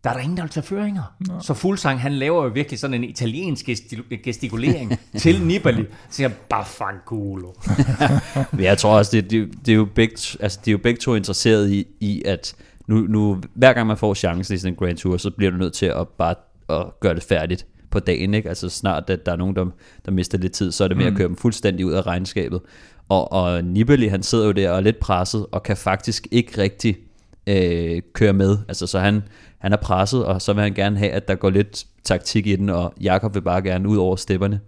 der 0.04 0.10
er 0.10 0.14
der 0.14 0.22
ingen, 0.22 0.38
der 0.38 0.44
vil 0.44 0.52
tage 0.52 0.64
føringer. 0.64 1.16
No. 1.28 1.40
Så 1.40 1.54
Fuglsang, 1.54 2.00
han 2.00 2.14
laver 2.14 2.44
jo 2.44 2.50
virkelig 2.50 2.80
sådan 2.80 2.94
en 2.94 3.04
italiensk 3.04 3.70
gesti- 3.70 4.16
gestikulering 4.24 5.00
til 5.18 5.42
Nibali. 5.42 5.86
Siger, 6.10 6.30
baffanculo. 6.50 7.52
Men 8.52 8.64
jeg 8.64 8.78
tror 8.78 8.98
også, 8.98 9.12
det, 9.12 9.32
det, 9.32 9.50
det 9.66 9.72
er 9.72 9.76
jo 9.76 9.88
begge, 9.96 10.18
altså, 10.40 10.60
de 10.66 10.70
er 10.70 10.72
jo 10.72 10.78
begge 10.78 11.00
to 11.00 11.16
interesseret 11.16 11.72
i, 11.72 11.86
i 12.00 12.24
at 12.26 12.56
nu, 12.88 12.96
nu, 12.96 13.42
hver 13.54 13.74
gang 13.74 13.88
man 13.88 13.98
får 13.98 14.14
chancen 14.14 14.56
i 14.56 14.58
sådan 14.58 14.74
en 14.74 14.78
Grand 14.78 14.98
Tour, 14.98 15.18
så 15.18 15.30
bliver 15.30 15.52
du 15.52 15.58
nødt 15.58 15.74
til 15.74 15.86
at 15.86 16.08
bare 16.08 16.36
at 16.70 17.00
gøre 17.00 17.16
det 17.16 17.24
færdigt 17.24 17.66
på 17.92 18.00
dagen. 18.00 18.34
Ikke? 18.34 18.50
Altså 18.50 18.70
snart, 18.70 19.10
at 19.10 19.26
der 19.26 19.32
er 19.32 19.36
nogen, 19.36 19.56
der, 19.56 19.66
der 20.06 20.12
mister 20.12 20.38
lidt 20.38 20.54
tid, 20.54 20.72
så 20.72 20.84
er 20.84 20.88
det 20.88 20.98
med 20.98 21.06
mm. 21.06 21.12
at 21.12 21.18
køre 21.18 21.28
dem 21.28 21.36
fuldstændig 21.36 21.86
ud 21.86 21.92
af 21.92 22.08
regnskabet. 22.08 22.62
Og, 23.10 23.32
og 23.32 23.64
Nibali, 23.64 24.08
han 24.08 24.24
sidder 24.24 24.46
jo 24.46 24.52
der 24.52 24.72
og 24.72 24.78
er 24.78 24.82
lidt 24.82 25.00
presset, 25.00 25.46
og 25.52 25.64
kan 25.64 25.78
faktisk 25.78 26.28
ikke 26.32 26.62
rigtig 26.62 26.98
øh, 27.48 28.02
køre 28.14 28.34
med. 28.34 28.58
Altså, 28.68 28.88
så 28.88 29.00
han, 29.00 29.24
han 29.62 29.74
er 29.74 29.78
presset, 29.78 30.26
og 30.26 30.42
så 30.42 30.54
vil 30.54 30.64
han 30.64 30.74
gerne 30.74 30.98
have, 30.98 31.12
at 31.12 31.28
der 31.28 31.36
går 31.36 31.50
lidt 31.50 31.86
taktik 32.04 32.48
i 32.48 32.56
den, 32.56 32.70
og 32.70 32.94
Jakob 33.02 33.34
vil 33.34 33.42
bare 33.42 33.62
gerne 33.62 33.90
ud 33.90 33.98
over 33.98 34.16
stepperne. 34.16 34.60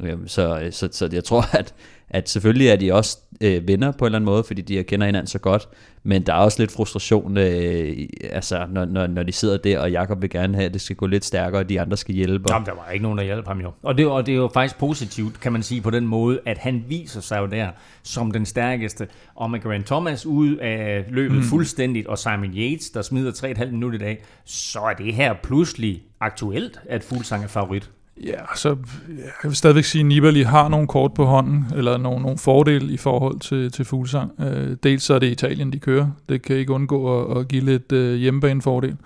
Øhm, 0.00 0.28
Så, 0.28 0.60
øh, 0.60 0.72
så, 0.72 0.88
så 0.92 1.08
jeg 1.12 1.24
tror, 1.24 1.44
at, 1.58 1.74
at 2.10 2.28
selvfølgelig 2.28 2.68
er 2.68 2.76
de 2.76 2.92
også 2.92 3.18
øh, 3.40 3.68
venner 3.68 3.92
på 3.92 4.04
en 4.04 4.06
eller 4.06 4.18
anden 4.18 4.26
måde, 4.26 4.44
fordi 4.44 4.62
de 4.62 4.84
kender 4.84 5.06
hinanden 5.06 5.26
så 5.26 5.38
godt, 5.38 5.68
men 6.02 6.22
der 6.22 6.32
er 6.32 6.38
også 6.38 6.62
lidt 6.62 6.72
frustration, 6.72 7.36
øh, 7.38 7.96
altså, 8.30 8.66
når, 8.70 8.84
når, 8.84 9.06
når 9.06 9.22
de 9.22 9.32
sidder 9.32 9.56
der, 9.56 9.78
og 9.78 9.90
Jakob 9.90 10.22
vil 10.22 10.30
gerne 10.30 10.54
have, 10.54 10.66
at 10.66 10.72
det 10.72 10.80
skal 10.80 10.96
gå 10.96 11.06
lidt 11.06 11.24
stærkere, 11.24 11.60
og 11.60 11.68
de 11.68 11.80
andre 11.80 11.96
skal 11.96 12.14
hjælpe. 12.14 12.44
og- 12.48 12.50
Jamen, 12.54 12.66
der 12.66 12.74
var 12.74 12.90
ikke 12.90 13.02
nogen, 13.02 13.18
der 13.18 13.24
hjalp 13.24 13.46
ham 13.46 13.60
jo. 13.60 13.72
Og 13.82 13.98
det, 13.98 14.06
og 14.06 14.26
det 14.26 14.32
er 14.32 14.36
jo 14.36 14.50
faktisk 14.54 14.78
positivt, 14.78 15.40
kan 15.40 15.52
man 15.52 15.62
sige, 15.62 15.80
på 15.80 15.90
den 15.90 16.06
måde, 16.06 16.40
at 16.46 16.58
han 16.58 16.84
viser 16.88 17.20
sig 17.20 17.38
jo 17.38 17.46
der 17.46 17.68
som 18.02 18.30
den 18.30 18.46
stærkeste. 18.46 19.08
Og 19.34 19.50
med 19.50 19.60
Grant 19.60 19.86
Thomas 19.86 20.26
ud 20.26 20.56
af 20.56 21.04
løbet 21.10 21.36
mm. 21.36 21.42
fuldstændigt, 21.42 22.06
og 22.06 22.18
Simon 22.18 22.50
Yates, 22.56 22.90
der 22.90 23.02
smider 23.02 23.32
3,5 23.32 23.70
minutter 23.70 23.98
i 23.98 24.02
dag, 24.02 24.22
så 24.44 24.78
er 24.80 24.94
det 24.94 25.14
her 25.14 25.34
pludselig 25.42 26.02
aktuelt, 26.20 26.80
at 26.88 27.04
Fuglsang 27.04 27.44
er 27.44 27.48
favorit. 27.48 27.90
Ja, 28.24 28.54
så 28.56 28.68
jeg 29.16 29.50
vil 29.50 29.56
stadigvæk 29.56 29.84
sige, 29.84 30.00
at 30.00 30.06
Nibali 30.06 30.42
har 30.42 30.68
nogle 30.68 30.86
kort 30.86 31.14
på 31.14 31.24
hånden, 31.24 31.66
eller 31.76 31.96
nogle, 31.96 32.22
nogle 32.22 32.38
fordele 32.38 32.92
i 32.92 32.96
forhold 32.96 33.40
til, 33.40 33.72
til 33.72 33.84
Fuglsang. 33.84 34.32
Øh, 34.40 34.76
dels 34.82 35.02
så 35.02 35.14
er 35.14 35.18
det 35.18 35.26
Italien, 35.26 35.72
de 35.72 35.78
kører. 35.78 36.10
Det 36.28 36.42
kan 36.42 36.56
ikke 36.56 36.72
undgå 36.72 37.20
at, 37.20 37.38
at 37.38 37.48
give 37.48 37.64
lidt 37.64 37.92
øh, 37.92 38.14
hjemmebanefordel. 38.14 38.96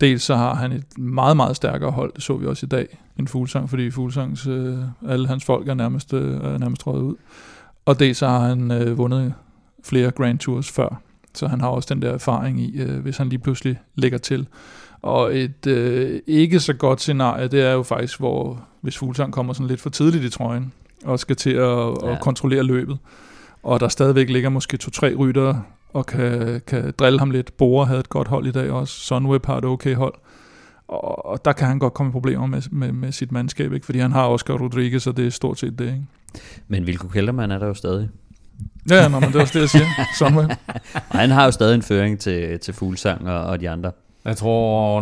Dels 0.00 0.22
så 0.22 0.36
har 0.36 0.54
han 0.54 0.72
et 0.72 0.98
meget, 0.98 1.36
meget 1.36 1.56
stærkere 1.56 1.90
hold, 1.90 2.12
det 2.14 2.22
så 2.22 2.36
vi 2.36 2.46
også 2.46 2.66
i 2.66 2.68
dag, 2.68 2.98
end 3.18 3.28
Fuglsang, 3.28 3.70
fordi 3.70 3.90
Fuglsangs, 3.90 4.46
øh, 4.46 4.78
alle 5.08 5.28
hans 5.28 5.44
folk 5.44 5.68
er 5.68 5.74
nærmest, 5.74 6.14
øh, 6.14 6.34
er 6.34 6.58
nærmest 6.58 6.86
røget 6.86 7.02
ud. 7.02 7.14
Og 7.84 7.98
dels 7.98 8.18
så 8.18 8.26
har 8.26 8.38
han 8.40 8.70
øh, 8.70 8.98
vundet 8.98 9.34
flere 9.84 10.10
Grand 10.10 10.38
Tours 10.38 10.70
før, 10.70 11.00
så 11.34 11.46
han 11.46 11.60
har 11.60 11.68
også 11.68 11.94
den 11.94 12.02
der 12.02 12.12
erfaring 12.12 12.60
i, 12.60 12.80
øh, 12.80 12.98
hvis 12.98 13.16
han 13.16 13.28
lige 13.28 13.38
pludselig 13.38 13.78
lægger 13.94 14.18
til. 14.18 14.46
Og 15.06 15.36
et 15.36 15.66
øh, 15.66 16.20
ikke 16.26 16.60
så 16.60 16.72
godt 16.72 17.00
scenarie, 17.00 17.48
det 17.48 17.62
er 17.62 17.72
jo 17.72 17.82
faktisk, 17.82 18.18
hvor 18.18 18.66
hvis 18.80 18.98
Fuglsang 18.98 19.32
kommer 19.32 19.52
sådan 19.52 19.66
lidt 19.66 19.80
for 19.80 19.90
tidligt 19.90 20.24
i 20.24 20.30
trøjen, 20.30 20.72
og 21.04 21.18
skal 21.18 21.36
til 21.36 21.50
at, 21.50 21.94
ja. 22.02 22.12
At 22.12 22.20
kontrollere 22.20 22.62
løbet, 22.62 22.98
og 23.62 23.80
der 23.80 23.88
stadigvæk 23.88 24.30
ligger 24.30 24.48
måske 24.48 24.76
to-tre 24.76 25.14
ryttere, 25.14 25.62
og 25.92 26.06
kan, 26.06 26.60
kan 26.66 26.94
drille 26.98 27.18
ham 27.18 27.30
lidt. 27.30 27.56
Bore 27.56 27.86
havde 27.86 28.00
et 28.00 28.08
godt 28.08 28.28
hold 28.28 28.46
i 28.46 28.52
dag 28.52 28.70
også, 28.70 29.00
Sunweb 29.00 29.46
har 29.46 29.58
et 29.58 29.64
okay 29.64 29.94
hold, 29.94 30.14
og, 30.88 31.26
og 31.26 31.44
der 31.44 31.52
kan 31.52 31.68
han 31.68 31.78
godt 31.78 31.94
komme 31.94 32.10
i 32.10 32.12
problemer 32.12 32.46
med, 32.46 32.62
med, 32.70 32.92
med 32.92 33.12
sit 33.12 33.32
mandskab, 33.32 33.72
ikke? 33.72 33.86
fordi 33.86 33.98
han 33.98 34.12
har 34.12 34.28
Oscar 34.28 34.54
Rodriguez, 34.54 35.06
og 35.06 35.16
det 35.16 35.26
er 35.26 35.30
stort 35.30 35.58
set 35.58 35.78
det. 35.78 35.86
Ikke? 35.86 36.06
Men 36.68 36.86
Vilko 36.86 37.08
Kelderman 37.08 37.50
er 37.50 37.58
der 37.58 37.66
jo 37.66 37.74
stadig. 37.74 38.08
Ja, 38.90 39.02
ja, 39.02 39.08
nå, 39.08 39.20
men 39.20 39.28
det 39.28 39.36
er 39.36 39.40
også 39.40 39.54
det, 39.54 39.60
jeg 39.60 39.70
siger. 39.70 39.86
Sunweb. 40.18 40.50
Og 40.94 41.18
han 41.20 41.30
har 41.30 41.44
jo 41.44 41.50
stadig 41.50 41.74
en 41.74 41.82
føring 41.82 42.18
til, 42.18 42.58
til 42.58 42.74
Fuglsang 42.74 43.28
og, 43.30 43.40
og 43.40 43.60
de 43.60 43.70
andre. 43.70 43.92
Jeg 44.26 44.36
tror, 44.36 45.00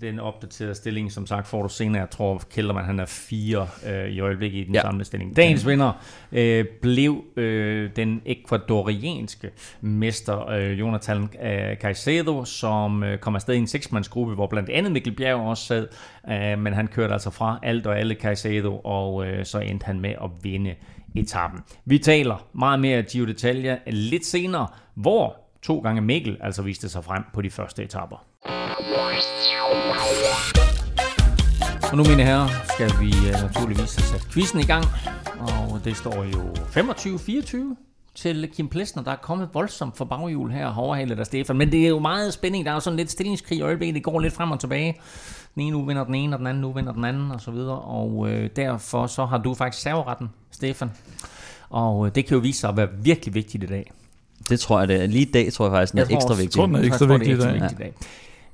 den 0.00 0.20
opdaterede 0.20 0.74
stilling, 0.74 1.12
som 1.12 1.26
sagt, 1.26 1.46
får 1.46 1.62
du 1.62 1.68
senere. 1.68 2.00
Jeg 2.00 2.10
tror, 2.10 2.42
Kelderman 2.50 2.84
han 2.84 3.00
er 3.00 3.06
fire 3.06 3.68
øh, 3.86 4.08
i 4.08 4.20
øjeblikket 4.20 4.58
i 4.58 4.64
den. 4.64 4.74
Ja. 4.74 4.80
samlede 4.80 5.04
stilling. 5.04 5.36
Dagens 5.36 5.66
vinder 5.66 5.92
øh, 6.32 6.64
blev 6.82 7.24
øh, 7.36 7.90
den 7.96 8.22
ekvadorianske 8.26 9.50
mester 9.80 10.50
øh, 10.50 10.78
Jonathan 10.78 11.22
øh, 11.22 11.76
Caicedo, 11.76 12.44
som 12.44 13.02
øh, 13.02 13.18
kom 13.18 13.34
afsted 13.34 13.54
i 13.54 13.58
en 13.58 13.66
seksmandsgruppe, 13.66 14.34
hvor 14.34 14.46
blandt 14.46 14.70
andet 14.70 14.92
Mikkel 14.92 15.12
Bjerg 15.16 15.40
også 15.40 15.64
sad, 15.66 15.86
øh, 16.30 16.58
men 16.58 16.72
han 16.72 16.86
kørte 16.86 17.12
altså 17.12 17.30
fra 17.30 17.58
alt 17.62 17.86
og 17.86 17.98
alle 17.98 18.14
Caicedo, 18.14 18.80
og 18.84 19.26
øh, 19.26 19.44
så 19.44 19.58
endte 19.58 19.86
han 19.86 20.00
med 20.00 20.10
at 20.10 20.30
vinde 20.42 20.74
etappen. 21.14 21.60
Vi 21.84 21.98
taler 21.98 22.46
meget 22.52 22.80
mere 22.80 23.02
Giro 23.02 23.26
d'Italia 23.26 23.90
lidt 23.90 24.26
senere, 24.26 24.66
hvor 24.94 25.36
to 25.62 25.78
gange 25.78 26.00
Mikkel 26.00 26.36
altså 26.40 26.62
viste 26.62 26.88
sig 26.88 27.04
frem 27.04 27.22
på 27.34 27.42
de 27.42 27.50
første 27.50 27.84
etapper. 27.84 28.26
Og 31.90 31.96
nu, 31.96 32.04
mine 32.04 32.22
herrer, 32.22 32.48
skal 32.74 32.90
vi 33.00 33.06
øh, 33.28 33.32
naturligvis 33.32 33.94
have 33.96 34.04
sat 34.04 34.28
quizzen 34.32 34.60
i 34.60 34.64
gang. 34.64 34.84
Og 35.40 35.80
det 35.84 35.96
står 35.96 36.24
jo 36.24 36.52
25-24 36.54 37.76
til 38.14 38.50
Kim 38.54 38.68
Plesner, 38.68 39.02
der 39.02 39.10
er 39.10 39.16
kommet 39.16 39.48
voldsomt 39.52 39.96
for 39.96 40.04
baghjul 40.04 40.50
her 40.50 40.66
og 40.66 40.84
overhalet 40.84 41.18
af 41.18 41.26
Stefan. 41.26 41.56
Men 41.56 41.72
det 41.72 41.84
er 41.84 41.88
jo 41.88 41.98
meget 41.98 42.32
spænding. 42.32 42.64
Der 42.64 42.70
er 42.70 42.74
jo 42.74 42.80
sådan 42.80 42.96
lidt 42.96 43.10
stillingskrig 43.10 43.58
i 43.58 43.60
øjeblikket. 43.60 43.94
Det 43.94 44.04
går 44.04 44.20
lidt 44.20 44.34
frem 44.34 44.50
og 44.50 44.60
tilbage. 44.60 45.00
Den 45.54 45.62
ene 45.62 45.76
uge 45.76 45.86
vinder 45.86 46.04
den 46.04 46.14
ene, 46.14 46.36
og 46.36 46.38
den 46.38 46.46
anden 46.46 46.60
nu 46.60 46.72
vinder 46.72 46.92
den 46.92 47.04
anden, 47.04 47.30
og 47.30 47.40
så 47.40 47.50
videre. 47.50 47.80
Og 47.80 48.30
øh, 48.30 48.50
derfor 48.56 49.06
så 49.06 49.24
har 49.24 49.38
du 49.38 49.54
faktisk 49.54 49.82
serveretten, 49.82 50.28
Stefan. 50.50 50.90
Og 51.70 52.06
øh, 52.06 52.14
det 52.14 52.26
kan 52.26 52.34
jo 52.34 52.40
vise 52.40 52.60
sig 52.60 52.70
at 52.70 52.76
være 52.76 52.88
virkelig 53.02 53.34
vigtigt 53.34 53.64
i 53.64 53.66
dag. 53.66 53.92
Det 54.50 54.60
tror 54.60 54.78
jeg, 54.78 54.88
det 54.88 55.02
er. 55.02 55.06
Lige 55.06 55.26
i 55.28 55.30
dag 55.30 55.52
tror 55.52 55.64
jeg 55.66 55.72
faktisk, 55.72 55.92
den 55.92 55.98
er 55.98 56.04
Jeg 56.08 56.14
ekstra 56.16 56.34
vigtig. 56.34 56.50
tror, 56.52 56.66
den 56.66 56.74
er 56.74 56.78
Jeg 56.78 56.86
ekstra 56.86 57.06
vigtig 57.06 57.32
i 57.32 57.36
dag. 57.38 57.60
dag. 57.78 57.94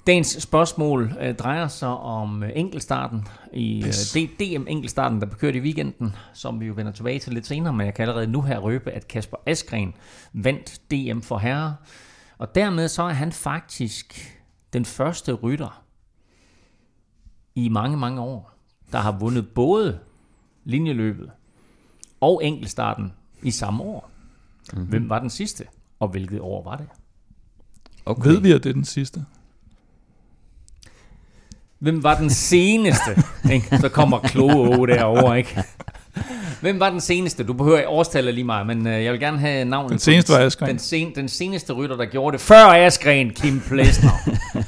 Dagens 0.06 0.26
spørgsmål 0.42 1.12
øh, 1.20 1.34
drejer 1.34 1.68
sig 1.68 1.88
om 1.88 2.42
øh, 2.42 2.50
enkeltstarten 2.54 3.28
i 3.52 3.84
Yes. 3.86 4.16
øh, 4.16 4.22
DM 4.22 4.64
enkeltstarten, 4.68 5.20
der 5.20 5.26
blev 5.26 5.38
kørt 5.38 5.54
i 5.54 5.60
weekenden, 5.60 6.14
som 6.34 6.60
vi 6.60 6.66
jo 6.66 6.72
vender 6.76 6.92
tilbage 6.92 7.18
til 7.18 7.32
lidt 7.32 7.46
senere, 7.46 7.72
men 7.72 7.86
jeg 7.86 7.94
kan 7.94 8.02
allerede 8.02 8.26
nu 8.26 8.42
her 8.42 8.58
røbe, 8.58 8.90
at 8.90 9.08
Kasper 9.08 9.36
Askren 9.46 9.94
vandt 10.32 10.80
DM 10.90 11.20
for 11.20 11.38
herrer, 11.38 11.72
og 12.38 12.54
dermed 12.54 12.88
så 12.88 13.02
er 13.02 13.12
han 13.12 13.32
faktisk 13.32 14.36
den 14.72 14.84
første 14.84 15.32
rytter 15.32 15.82
i 17.54 17.68
mange, 17.68 17.96
mange 17.96 18.20
år, 18.20 18.52
der 18.92 18.98
har 18.98 19.12
vundet 19.18 19.48
både 19.48 19.98
linjeløbet 20.64 21.30
og 22.20 22.44
enkeltstarten 22.44 23.12
i 23.42 23.50
samme 23.50 23.82
år. 23.82 24.10
Mm-hmm. 24.72 24.86
Hvem 24.88 25.08
var 25.08 25.18
den 25.18 25.30
sidste, 25.30 25.64
og 26.00 26.08
hvilket 26.08 26.40
år 26.40 26.64
var 26.64 26.76
det? 26.76 26.86
Okay. 28.06 28.28
Ved 28.30 28.40
vi, 28.40 28.52
at 28.52 28.64
det 28.64 28.70
er 28.70 28.74
den 28.74 28.84
sidste? 28.84 29.24
Hvem 31.78 32.02
var 32.02 32.14
den 32.14 32.30
seneste? 32.30 33.22
ikke? 33.52 33.78
Så 33.78 33.88
kommer 33.88 34.18
kloge 34.18 34.78
Åge 34.78 34.86
derovre, 34.86 35.38
ikke? 35.38 35.62
Hvem 36.60 36.80
var 36.80 36.90
den 36.90 37.00
seneste? 37.00 37.44
Du 37.44 37.52
behøver 37.52 37.78
ikke 37.78 37.88
årstallet 37.88 38.34
lige 38.34 38.44
meget, 38.44 38.66
men 38.66 38.86
øh, 38.86 39.04
jeg 39.04 39.12
vil 39.12 39.20
gerne 39.20 39.38
have 39.38 39.64
navnet. 39.64 39.90
Den 39.90 39.98
seneste 39.98 40.32
var 40.32 40.38
Askren. 40.38 40.68
Den, 40.68 40.78
sen, 40.78 41.14
den 41.14 41.28
seneste 41.28 41.72
rytter, 41.72 41.96
der 41.96 42.06
gjorde 42.06 42.32
det 42.32 42.40
før 42.40 42.66
Askren, 42.66 43.30
Kim 43.30 43.60
Plesner. 43.60 44.10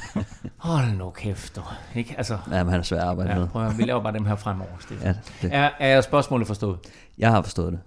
Hold 0.57 0.97
nu 0.97 1.09
kæft, 1.09 1.55
du. 1.55 1.61
Ikke? 1.95 2.15
Altså, 2.17 2.37
Ja, 2.51 2.63
men 2.63 2.71
han 2.71 2.79
er 2.79 2.83
svær 2.83 2.97
at 2.97 3.03
arbejde 3.07 3.31
ja, 3.31 3.39
med. 3.39 3.47
prøv 3.47 3.67
at, 3.67 3.77
vi 3.77 3.83
laver 3.83 4.03
bare 4.03 4.13
dem 4.13 4.25
her 4.25 4.35
fremover, 4.35 4.71
Stefan. 4.79 5.07
Ja, 5.07 5.13
det. 5.41 5.49
Er, 5.55 5.69
er 5.79 6.01
spørgsmålet 6.01 6.47
forstået? 6.47 6.77
Jeg 7.17 7.31
har 7.31 7.41
forstået 7.41 7.71
det. 7.71 7.79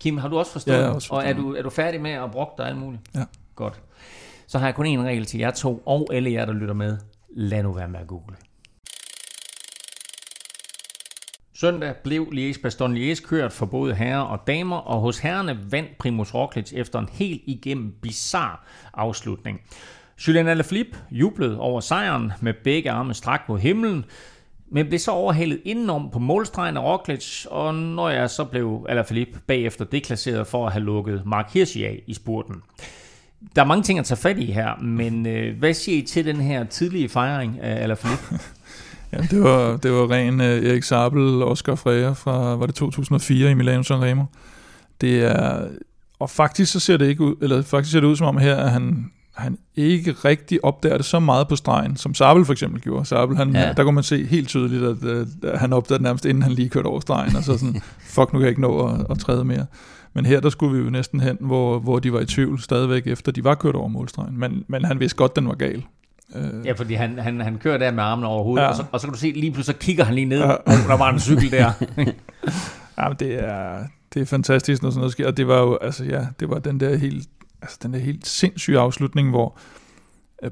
Kim, 0.00 0.18
har 0.18 0.28
du 0.28 0.38
også 0.38 0.52
forstået 0.52 0.76
Ja, 0.76 0.88
også 0.88 1.14
Og 1.14 1.24
er 1.24 1.26
forstået 1.26 1.36
du, 1.36 1.54
er 1.54 1.62
du 1.62 1.70
færdig 1.70 2.00
med 2.00 2.10
at 2.10 2.30
brokke 2.30 2.52
dig 2.58 2.66
alt 2.66 2.76
muligt? 2.78 3.02
Ja. 3.14 3.24
Godt. 3.54 3.82
Så 4.46 4.58
har 4.58 4.66
jeg 4.66 4.74
kun 4.74 4.86
en 4.86 5.04
regel 5.04 5.24
til 5.24 5.40
jer 5.40 5.50
to, 5.50 5.82
og 5.86 6.08
alle 6.12 6.32
jer, 6.32 6.44
der 6.44 6.52
lytter 6.52 6.74
med. 6.74 6.98
Lad 7.30 7.62
nu 7.62 7.72
være 7.72 7.88
med 7.88 8.00
at 8.00 8.06
google. 8.06 8.36
Søndag 11.54 11.94
blev 12.04 12.26
Liège-Bastogne-Liège 12.32 13.26
kørt 13.26 13.52
for 13.52 13.66
både 13.66 13.94
herrer 13.94 14.20
og 14.20 14.46
damer, 14.46 14.76
og 14.76 15.00
hos 15.00 15.18
herrerne 15.18 15.72
vandt 15.72 15.98
Primus 15.98 16.34
Roglic 16.34 16.72
efter 16.72 16.98
en 16.98 17.08
helt 17.12 17.42
igennem 17.46 17.94
bizarre 18.02 18.56
afslutning. 18.94 19.60
Julian 20.28 20.48
Alaphilippe 20.48 20.98
jublede 21.10 21.58
over 21.58 21.80
sejren 21.80 22.32
med 22.40 22.54
begge 22.64 22.90
arme 22.90 23.14
strakt 23.14 23.48
mod 23.48 23.58
himlen, 23.58 24.04
men 24.72 24.86
blev 24.86 24.98
så 24.98 25.10
overhalet 25.10 25.60
indenom 25.64 26.10
på 26.12 26.18
målstregen 26.18 26.76
af 26.76 26.82
Roglic, 26.82 27.46
og 27.50 27.74
når 27.74 28.08
jeg 28.08 28.30
så 28.30 28.44
blev 28.44 28.86
Alaphilippe 28.88 29.40
bagefter 29.46 29.84
deklasseret 29.84 30.46
for 30.46 30.66
at 30.66 30.72
have 30.72 30.84
lukket 30.84 31.22
Mark 31.26 31.50
Hirschi 31.54 31.84
af 31.84 32.02
i 32.06 32.14
spurten. 32.14 32.54
Der 33.56 33.62
er 33.62 33.66
mange 33.66 33.82
ting 33.82 33.98
at 33.98 34.04
tage 34.04 34.18
fat 34.18 34.38
i 34.38 34.44
her, 34.44 34.76
men 34.80 35.26
øh, 35.26 35.58
hvad 35.58 35.74
siger 35.74 35.98
I 35.98 36.02
til 36.02 36.24
den 36.24 36.36
her 36.36 36.64
tidlige 36.64 37.08
fejring 37.08 37.60
af 37.60 37.82
Alaphilippe? 37.82 38.24
Ja, 39.12 39.18
det 39.30 39.42
var, 39.42 39.76
det 39.76 39.92
var 39.92 40.10
ren 40.10 40.40
uh, 40.40 40.46
Erik 40.46 40.82
Sabel 40.82 41.42
Oscar 41.42 41.74
Freire 41.74 42.14
fra, 42.14 42.56
var 42.56 42.66
det 42.66 42.74
2004 42.74 43.50
i 43.50 43.54
Milano 43.54 43.82
Sanremo. 43.82 44.24
Det 45.00 45.24
er, 45.24 45.68
og 46.18 46.30
faktisk 46.30 46.72
så 46.72 46.80
ser 46.80 46.96
det 46.96 47.06
ikke 47.08 47.22
ud, 47.22 47.34
eller 47.42 47.62
faktisk 47.62 47.92
ser 47.92 48.00
det 48.00 48.06
ud 48.06 48.16
som 48.16 48.26
om 48.26 48.36
her, 48.36 48.56
at 48.56 48.70
han, 48.70 49.10
han 49.34 49.58
ikke 49.76 50.12
rigtig 50.12 50.64
opdager 50.64 50.96
det 50.96 51.06
så 51.06 51.20
meget 51.20 51.48
på 51.48 51.56
stregen, 51.56 51.96
som 51.96 52.14
Sabel 52.14 52.44
for 52.44 52.52
eksempel 52.52 52.80
gjorde. 52.80 53.04
Sabel, 53.04 53.36
han, 53.36 53.54
ja. 53.54 53.72
der 53.72 53.84
kunne 53.84 53.94
man 53.94 54.04
se 54.04 54.26
helt 54.26 54.48
tydeligt, 54.48 54.82
at, 54.82 55.04
at, 55.04 55.26
at 55.42 55.58
han 55.58 55.72
opdagede 55.72 55.98
det 55.98 56.02
nærmest 56.02 56.24
inden 56.24 56.42
han 56.42 56.52
lige 56.52 56.68
kørte 56.68 56.86
over 56.86 57.00
stregen, 57.00 57.36
og 57.36 57.42
så 57.42 57.58
sådan, 57.58 57.82
fuck, 58.14 58.32
nu 58.32 58.38
kan 58.38 58.40
jeg 58.40 58.48
ikke 58.48 58.60
nå 58.60 58.86
at, 58.88 59.06
at 59.10 59.18
træde 59.18 59.44
mere. 59.44 59.66
Men 60.14 60.26
her, 60.26 60.40
der 60.40 60.50
skulle 60.50 60.78
vi 60.78 60.84
jo 60.84 60.90
næsten 60.90 61.20
hen, 61.20 61.36
hvor, 61.40 61.78
hvor 61.78 61.98
de 61.98 62.12
var 62.12 62.20
i 62.20 62.26
tvivl 62.26 62.60
stadigvæk, 62.60 63.06
efter 63.06 63.32
de 63.32 63.44
var 63.44 63.54
kørt 63.54 63.74
over 63.74 63.88
målstregen. 63.88 64.38
Men, 64.38 64.64
men 64.68 64.84
han 64.84 65.00
vidste 65.00 65.16
godt, 65.16 65.36
den 65.36 65.48
var 65.48 65.54
gal. 65.54 65.84
Øh. 66.36 66.66
Ja, 66.66 66.72
fordi 66.72 66.94
han, 66.94 67.18
han, 67.18 67.40
han 67.40 67.58
kører 67.58 67.78
der 67.78 67.90
med 67.90 68.02
armene 68.02 68.26
over 68.28 68.44
hovedet, 68.44 68.62
ja. 68.62 68.68
og, 68.68 68.76
så, 68.76 68.84
og 68.92 69.00
så 69.00 69.06
kan 69.06 69.14
du 69.14 69.18
se, 69.18 69.30
lige 69.30 69.52
pludselig 69.52 69.64
så 69.76 69.80
kigger 69.86 70.04
han 70.04 70.14
lige 70.14 70.24
ned, 70.24 70.38
ja. 70.38 70.50
og 70.50 70.72
der 70.88 70.96
var 70.96 71.10
en 71.12 71.20
cykel 71.20 71.50
der. 71.50 71.72
ja, 72.98 73.08
men 73.08 73.16
det 73.20 73.44
er, 73.44 73.78
det 74.14 74.22
er 74.22 74.26
fantastisk, 74.26 74.82
når 74.82 74.90
sådan 74.90 74.98
noget 74.98 75.12
sker. 75.12 75.26
Og 75.26 75.36
det 75.36 75.48
var 75.48 75.60
jo, 75.60 75.78
altså 75.82 76.04
ja, 76.04 76.26
det 76.40 76.50
var 76.50 76.58
den 76.58 76.80
der 76.80 76.96
helt, 76.96 77.28
altså 77.62 77.78
den 77.82 77.92
der 77.92 77.98
helt 77.98 78.26
sindssyge 78.26 78.78
afslutning, 78.78 79.30
hvor 79.30 79.58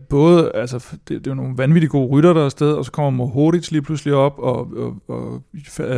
både, 0.09 0.53
altså 0.55 0.79
det, 0.91 1.09
det 1.09 1.27
er 1.27 1.31
jo 1.31 1.35
nogle 1.35 1.59
vanvittigt 1.59 1.91
gode 1.91 2.09
rytter 2.09 2.33
der 2.33 2.45
afsted, 2.45 2.73
og 2.73 2.85
så 2.85 2.93
kommer 2.93 3.11
Mohoric 3.11 3.71
lige 3.71 3.83
pludselig 3.83 4.15
op, 4.15 4.39
og, 4.39 4.73
og, 4.77 5.03
og 5.09 5.43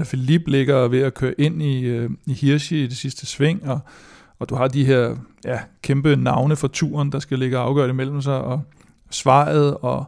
Philippe 0.05 0.51
ligger 0.51 0.89
ved 0.89 1.01
at 1.01 1.15
køre 1.15 1.41
ind 1.41 1.63
i, 1.63 1.83
øh, 1.85 2.11
i 2.27 2.33
Hirschi 2.33 2.85
i 2.85 2.87
det 2.87 2.97
sidste 2.97 3.27
sving, 3.27 3.69
og, 3.69 3.81
og 4.39 4.49
du 4.49 4.55
har 4.55 4.69
de 4.69 4.85
her 4.85 5.17
ja, 5.45 5.61
kæmpe 5.83 6.17
navne 6.17 6.57
for 6.57 6.69
turen, 6.69 7.13
der 7.13 7.19
skal 7.19 7.39
ligge 7.39 7.59
afgøre 7.59 7.87
det 7.87 7.95
mellem 7.95 8.23
sig, 8.23 8.41
og 8.41 8.63
svaret, 9.11 9.77
og, 9.77 10.05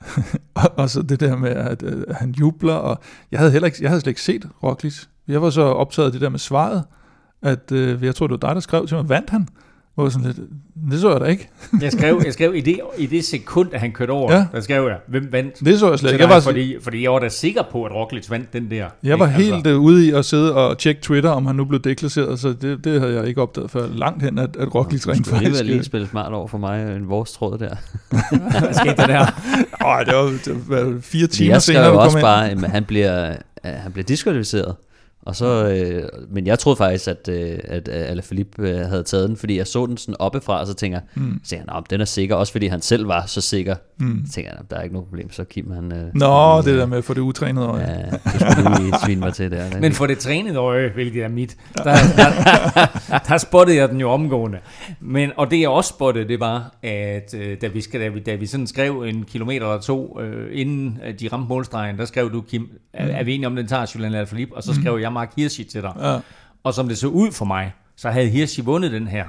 og, 0.54 0.72
og 0.76 0.90
så 0.90 1.02
det 1.02 1.20
der 1.20 1.36
med, 1.36 1.50
at, 1.50 1.82
at 1.82 2.16
han 2.16 2.30
jubler, 2.30 2.74
og 2.74 2.98
jeg 3.30 3.38
havde 3.38 3.52
heller 3.52 3.66
ikke, 3.66 3.78
jeg 3.80 3.90
havde 3.90 4.00
slet 4.00 4.10
ikke 4.10 4.22
set 4.22 4.48
Roglic. 4.62 5.04
Jeg 5.28 5.42
var 5.42 5.50
så 5.50 5.62
optaget 5.62 6.06
af 6.06 6.12
det 6.12 6.20
der 6.20 6.28
med 6.28 6.38
svaret, 6.38 6.84
at 7.42 7.72
øh, 7.72 8.04
jeg 8.04 8.14
tror, 8.14 8.26
det 8.26 8.42
var 8.42 8.48
dig, 8.48 8.54
der 8.54 8.60
skrev 8.60 8.86
til 8.86 8.96
mig, 8.96 9.08
vandt 9.08 9.30
han? 9.30 9.48
Hvor 9.94 10.08
sådan 10.08 10.26
lidt, 10.26 10.36
det 10.90 11.00
så 11.00 11.10
jeg 11.10 11.20
da 11.20 11.24
ikke. 11.24 11.48
jeg 11.82 11.92
skrev, 11.92 12.22
jeg 12.24 12.32
skrev 12.32 12.54
i, 12.56 12.60
det, 12.60 12.80
i 12.98 13.06
det 13.06 13.24
sekund, 13.24 13.68
at 13.72 13.80
han 13.80 13.92
kørte 13.92 14.10
over, 14.10 14.32
ja. 14.32 14.46
der 14.52 14.60
skrev 14.60 14.86
jeg, 14.86 14.96
hvem 15.08 15.28
vandt? 15.32 15.60
Det 15.64 15.78
så 15.78 15.88
jeg 15.90 15.98
slet 15.98 16.12
ikke. 16.12 16.22
Jeg 16.24 16.34
var, 16.34 16.40
fordi, 16.40 16.76
fordi 16.82 17.02
jeg 17.02 17.12
var 17.12 17.18
da 17.18 17.28
sikker 17.28 17.62
på, 17.72 17.84
at 17.84 17.92
Roglic 17.92 18.30
vandt 18.30 18.52
den 18.52 18.70
der. 18.70 18.86
Jeg 19.02 19.18
var 19.18 19.26
ikke? 19.26 19.38
helt 19.38 19.54
altså. 19.54 19.74
ude 19.74 20.06
i 20.06 20.10
at 20.10 20.24
sidde 20.24 20.54
og 20.54 20.78
tjekke 20.78 21.00
Twitter, 21.00 21.30
om 21.30 21.46
han 21.46 21.56
nu 21.56 21.64
blev 21.64 21.80
deklasseret, 21.80 22.40
så 22.40 22.52
det, 22.52 22.84
det 22.84 23.00
havde 23.00 23.14
jeg 23.14 23.28
ikke 23.28 23.42
opdaget 23.42 23.70
før 23.70 23.86
langt 23.88 24.22
hen, 24.22 24.38
at, 24.38 24.56
at 24.56 24.74
Roglic 24.74 25.08
rent 25.08 25.26
faktisk... 25.26 25.50
Det 25.50 25.58
var 25.58 25.64
lige 25.72 25.84
spille 25.84 26.08
smart 26.08 26.32
over 26.32 26.48
for 26.48 26.58
mig, 26.58 26.96
en 26.96 27.08
vores 27.08 27.32
tråd 27.32 27.58
der. 27.58 27.76
Hvad 28.60 28.74
skete 28.74 28.96
der 28.96 29.06
der? 29.06 29.26
Åh, 29.86 30.06
det 30.06 30.14
var, 30.14 30.38
det 30.44 30.68
var 30.68 31.00
fire 31.00 31.26
timer 31.26 31.58
senere, 31.58 31.86
du 31.86 31.90
kom 31.90 31.98
også 31.98 32.18
ind. 32.18 32.24
bare, 32.24 32.50
at 32.50 32.70
han 32.70 32.84
bliver, 32.84 33.36
han 33.64 33.92
bliver 33.92 34.04
diskvalificeret. 34.04 34.74
Og 35.22 35.36
så, 35.36 35.68
øh, 35.68 36.02
men 36.30 36.46
jeg 36.46 36.58
troede 36.58 36.76
faktisk, 36.76 37.08
at, 37.08 37.28
øh, 37.28 37.58
at 37.64 37.88
Alaphilippe 37.88 38.68
øh, 38.68 38.76
havde 38.76 39.02
taget 39.02 39.28
den, 39.28 39.36
fordi 39.36 39.58
jeg 39.58 39.66
så 39.66 39.86
den 39.86 39.96
sådan 39.96 40.14
oppefra, 40.18 40.60
og 40.60 40.66
så 40.66 40.74
tænker, 40.74 41.00
mm. 41.14 41.40
så 41.44 41.50
tænker 41.50 41.74
jeg, 41.74 41.82
den 41.90 42.00
er 42.00 42.04
sikker, 42.04 42.34
også 42.36 42.52
fordi 42.52 42.66
han 42.66 42.80
selv 42.80 43.08
var 43.08 43.26
så 43.26 43.40
sikker. 43.40 43.76
Mm. 43.98 44.22
Så 44.26 44.32
tænker 44.32 44.50
jeg, 44.50 44.60
der 44.70 44.76
er 44.76 44.82
ikke 44.82 44.94
noget 44.94 45.08
problem, 45.08 45.32
så 45.32 45.44
Kim 45.44 45.70
han... 45.70 45.92
Øh, 45.92 46.14
Nå, 46.14 46.58
øh, 46.58 46.64
det 46.64 46.78
der 46.78 46.86
med 46.86 47.02
for 47.02 47.14
det 47.14 47.20
utrænede 47.20 47.66
øje. 47.66 47.82
Ja, 47.82 48.10
det 48.32 48.52
skulle 48.52 48.76
du 48.76 48.82
lige 48.82 48.94
svine 49.04 49.20
mig 49.20 49.34
til 49.34 49.50
der. 49.50 49.80
Men 49.80 49.92
for 49.92 50.06
det 50.06 50.18
trænede 50.18 50.56
øje, 50.56 50.90
hvilket 50.94 51.24
er 51.24 51.28
mit, 51.28 51.56
der, 51.76 51.84
der, 51.84 51.94
der, 53.08 53.18
der 53.18 53.38
spottede 53.38 53.76
jeg 53.76 53.88
den 53.88 54.00
jo 54.00 54.10
omgående. 54.10 54.58
Men, 55.00 55.30
og 55.36 55.50
det 55.50 55.60
jeg 55.60 55.68
også 55.68 55.88
spottede, 55.88 56.28
det 56.28 56.40
var, 56.40 56.74
at 56.82 57.34
øh, 57.34 57.56
da, 57.60 57.66
vi 57.66 57.80
skal, 57.80 58.00
da, 58.00 58.08
vi, 58.08 58.20
da 58.20 58.34
vi 58.34 58.46
sådan 58.46 58.66
skrev 58.66 59.02
en 59.02 59.24
kilometer 59.24 59.66
eller 59.66 59.80
to, 59.80 60.20
øh, 60.20 60.60
inden 60.60 60.98
de 61.20 61.28
ramte 61.32 61.48
målstregen, 61.48 61.98
der 61.98 62.04
skrev 62.04 62.32
du, 62.32 62.40
Kim, 62.40 62.68
er, 62.92 63.06
er 63.06 63.24
vi 63.24 63.34
enige 63.34 63.46
om, 63.46 63.56
den 63.56 63.66
tager 63.66 63.92
Julian 63.94 64.14
Alaphilippe? 64.14 64.56
Og 64.56 64.62
så 64.62 64.74
skrev 64.74 64.94
mm. 64.94 65.00
jeg 65.00 65.11
Mark 65.12 65.32
Hirschi 65.36 65.64
til 65.64 65.82
dig. 65.82 65.92
Ja. 66.00 66.18
Og 66.64 66.74
som 66.74 66.88
det 66.88 66.98
så 66.98 67.06
ud 67.06 67.32
for 67.32 67.44
mig, 67.44 67.72
så 67.96 68.10
havde 68.10 68.28
Hirschi 68.28 68.62
vundet 68.62 68.92
den 68.92 69.06
her. 69.06 69.24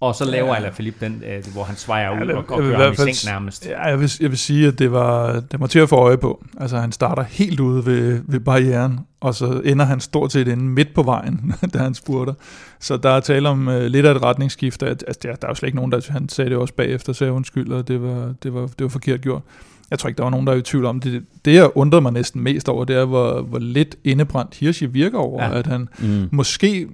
Og 0.00 0.14
så 0.14 0.24
laver 0.24 0.48
ja. 0.48 0.56
Alaphilippe 0.56 1.04
den, 1.04 1.22
øh, 1.26 1.44
hvor 1.52 1.64
han 1.64 1.76
svejer 1.76 2.22
ud 2.22 2.26
ja, 2.26 2.36
og, 2.36 2.44
og 2.48 2.60
kører 2.60 2.84
ham 2.84 3.08
i 3.08 3.12
seng 3.12 3.32
nærmest. 3.32 3.66
Ja, 3.66 3.82
jeg 3.82 4.00
vil, 4.00 4.12
jeg 4.20 4.30
vil 4.30 4.38
sige, 4.38 4.68
at 4.68 4.78
det 4.78 4.92
var, 4.92 5.32
det 5.32 5.60
var 5.60 5.66
til 5.66 5.78
at 5.78 5.88
få 5.88 5.96
øje 5.96 6.18
på. 6.18 6.44
Altså 6.60 6.78
han 6.78 6.92
starter 6.92 7.22
helt 7.22 7.60
ude 7.60 7.86
ved, 7.86 8.20
ved 8.24 8.40
barrieren, 8.40 9.00
og 9.20 9.34
så 9.34 9.60
ender 9.64 9.84
han 9.84 10.00
stort 10.00 10.32
set 10.32 10.48
inde 10.48 10.64
midt 10.64 10.94
på 10.94 11.02
vejen, 11.02 11.54
da 11.74 11.78
han 11.78 11.94
spurter. 11.94 12.34
Så 12.80 12.96
der 12.96 13.10
er 13.10 13.20
tale 13.20 13.48
om 13.48 13.68
uh, 13.68 13.74
lidt 13.74 14.06
af 14.06 14.14
et 14.14 14.22
retningsskift. 14.22 14.82
Altså, 14.82 15.18
der, 15.22 15.34
der 15.34 15.46
er 15.46 15.50
jo 15.50 15.54
slet 15.54 15.66
ikke 15.66 15.76
nogen, 15.76 15.92
der 15.92 16.00
han 16.10 16.28
sagde 16.28 16.50
det 16.50 16.58
også 16.58 16.74
bagefter, 16.74 17.12
sagde 17.12 17.32
undskyld, 17.32 17.72
og 17.72 17.88
det 17.88 18.02
var, 18.02 18.34
det 18.42 18.54
var, 18.54 18.60
det 18.60 18.80
var 18.80 18.88
forkert 18.88 19.20
gjort. 19.20 19.42
Jeg 19.90 19.98
tror 19.98 20.08
ikke, 20.08 20.18
der 20.18 20.22
var 20.22 20.30
nogen, 20.30 20.46
der 20.46 20.52
er 20.52 20.56
i 20.56 20.62
tvivl 20.62 20.84
om 20.84 21.00
det. 21.00 21.24
Det, 21.44 21.54
jeg 21.54 21.70
undrede 21.74 22.02
mig 22.02 22.12
næsten 22.12 22.42
mest 22.42 22.68
over, 22.68 22.84
det 22.84 22.96
er, 22.96 23.04
hvor, 23.04 23.42
hvor 23.42 23.58
lidt 23.58 23.96
indebrændt 24.04 24.54
Hirschi 24.54 24.86
virker 24.86 25.18
over, 25.18 25.44
ja. 25.44 25.58
at 25.58 25.66
han 25.66 25.88
mm. 25.98 26.28
måske 26.32 26.88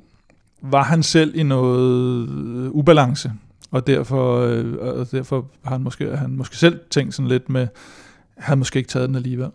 var 0.62 0.82
han 0.82 1.02
selv 1.02 1.36
i 1.36 1.42
noget 1.42 2.28
ubalance, 2.70 3.32
og 3.70 3.86
derfor, 3.86 4.40
øh, 4.40 4.74
og 4.80 5.12
derfor 5.12 5.46
har 5.64 5.70
han 5.70 5.82
måske, 5.82 6.16
han 6.16 6.30
måske 6.30 6.56
selv 6.56 6.80
tænkt 6.90 7.14
sådan 7.14 7.28
lidt 7.28 7.48
med, 7.48 7.66
han 8.38 8.58
måske 8.58 8.78
ikke 8.78 8.88
taget 8.88 9.08
den 9.08 9.16
alligevel. 9.16 9.50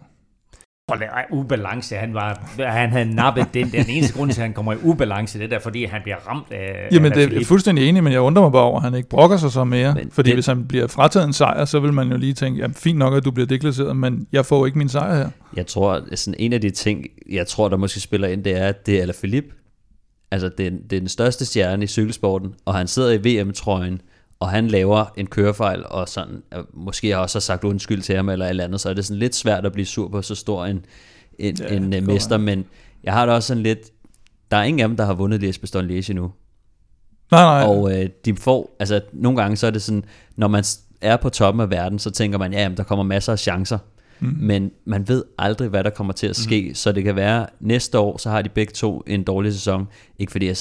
Er 0.92 1.24
ubalance, 1.32 1.96
han, 1.96 2.14
var, 2.14 2.52
han 2.60 2.90
havde 2.90 3.16
nappet 3.16 3.48
den 3.54 3.72
der. 3.72 3.84
Den 3.84 3.90
eneste 3.90 4.14
grund 4.14 4.32
til, 4.32 4.42
at 4.42 4.44
han 4.44 4.54
kommer 4.54 4.74
i 4.74 4.76
ubalance, 4.84 5.40
det 5.40 5.54
er 5.54 5.60
fordi 5.60 5.86
han 5.86 6.02
bliver 6.04 6.18
ramt 6.28 6.52
af 6.52 6.90
Jamen, 6.92 7.12
det 7.12 7.38
er 7.38 7.46
fuldstændig 7.46 7.90
enig, 7.90 8.04
men 8.04 8.14
jeg 8.14 8.22
undrer 8.22 8.44
mig 8.44 8.52
bare 8.52 8.64
over, 8.64 8.78
at 8.78 8.84
han 8.84 8.94
ikke 8.94 9.10
brokker 9.10 9.38
sig 9.38 9.52
så 9.52 9.64
mere. 9.64 9.94
Men 9.94 10.12
fordi 10.12 10.30
det, 10.30 10.36
hvis 10.36 10.46
han 10.46 10.68
bliver 10.68 10.88
frataget 10.88 11.28
en 11.28 11.34
sejr, 11.34 11.66
så 11.66 11.80
vil 11.80 11.94
man 11.94 12.12
jo 12.12 12.18
lige 12.18 12.34
tænke, 12.34 12.60
jamen 12.60 12.74
fint 12.74 13.00
nok, 13.00 13.14
at 13.14 13.26
du 13.26 13.32
bliver 13.32 13.48
deklasseret, 13.48 13.96
men 13.96 14.28
jeg 14.32 14.46
får 14.46 14.66
ikke 14.66 14.78
min 14.78 14.90
sejr 14.90 15.16
her. 15.16 15.30
Jeg 15.56 15.68
tror, 15.68 16.16
sådan 16.16 16.36
en 16.40 16.54
af 16.54 16.62
de 16.62 16.70
ting, 16.70 17.06
jeg 17.30 17.48
tror, 17.48 17.70
der 17.70 17.78
måske 17.78 18.00
spiller 18.00 18.28
ind, 18.28 18.44
det 18.44 18.58
er, 18.58 18.68
at 18.68 18.86
det 18.86 19.02
er 19.02 19.14
Philippe. 19.20 19.50
Altså, 20.32 20.50
det 20.58 20.68
er, 20.68 20.72
det 20.90 20.96
er 20.96 21.00
den 21.00 21.10
største 21.10 21.46
stjerne 21.46 21.84
i 21.84 21.88
cykelsporten, 21.88 22.54
og 22.66 22.76
han 22.76 22.88
sidder 22.88 23.12
i 23.12 23.42
VM-trøjen, 23.42 24.02
og 24.40 24.50
han 24.50 24.68
laver 24.68 25.06
en 25.18 25.28
kørefejl, 25.28 25.84
og 25.86 26.10
sådan, 26.10 26.44
måske 26.74 27.10
har 27.10 27.18
også 27.18 27.40
sagt 27.40 27.64
undskyld 27.64 28.02
til 28.02 28.16
ham 28.16 28.30
eller 28.30 28.46
et 28.46 28.50
eller 28.50 28.64
andet, 28.64 28.82
så 28.82 28.90
er 28.90 28.94
det 28.94 29.06
sådan 29.06 29.20
lidt 29.20 29.36
svært 29.36 29.66
at 29.66 29.74
blive 29.74 29.86
sur 29.86 30.08
på 30.08 30.22
så 30.22 30.36
stor 30.36 30.66
en, 30.66 30.86
en, 31.40 31.56
ja, 31.60 31.76
en 31.76 31.94
uh, 31.94 32.04
mester, 32.04 32.38
men 32.38 32.66
jeg 33.04 33.14
har 33.14 33.26
da 33.26 33.32
også 33.32 33.48
sådan 33.48 33.64
lidt, 33.64 33.80
der 34.52 34.58
er 34.58 34.64
ingen 34.64 34.80
af 34.80 34.88
dem, 34.88 34.98
der 34.98 35.06
har 35.06 35.14
vundet 35.14 35.40
Lies 35.40 35.58
Liège 35.58 36.10
endnu. 36.10 36.32
Nej, 37.32 37.42
nej. 37.42 37.64
Og 37.64 38.00
øh, 38.00 38.10
de 38.26 38.36
får, 38.36 38.76
altså 38.80 39.02
nogle 39.14 39.42
gange 39.42 39.58
så 39.58 39.68
er 39.68 39.72
det 39.72 39.82
sådan, 39.82 40.04
når 40.36 40.48
man 40.48 40.64
er 41.02 41.18
på 41.18 41.30
toppen 41.30 41.62
af 41.62 41.70
verden, 41.70 42.00
så 42.00 42.12
tænker 42.12 42.38
man, 42.38 42.54
ja, 42.54 42.62
jamen, 42.62 42.78
der 42.78 42.84
kommer 42.84 43.04
masser 43.04 43.32
af 43.32 43.40
chancer. 43.40 43.78
Mm. 44.20 44.36
Men 44.40 44.72
man 44.86 45.08
ved 45.08 45.24
aldrig, 45.38 45.70
hvad 45.70 45.84
der 45.84 45.90
kommer 45.90 46.14
til 46.14 46.28
at 46.28 46.36
ske. 46.36 46.66
Mm. 46.70 46.76
Så 46.76 46.92
det 46.92 47.04
kan 47.04 47.16
være, 47.16 47.48
næste 47.60 48.00
år, 48.00 48.18
så 48.18 48.30
har 48.30 48.42
de 48.42 48.50
begge 48.50 48.74
to 48.74 49.04
en 49.08 49.24
dårlig 49.24 49.54
sæson. 49.54 49.88
Ikke 50.20 50.32
fordi 50.32 50.48
jeg 50.48 50.58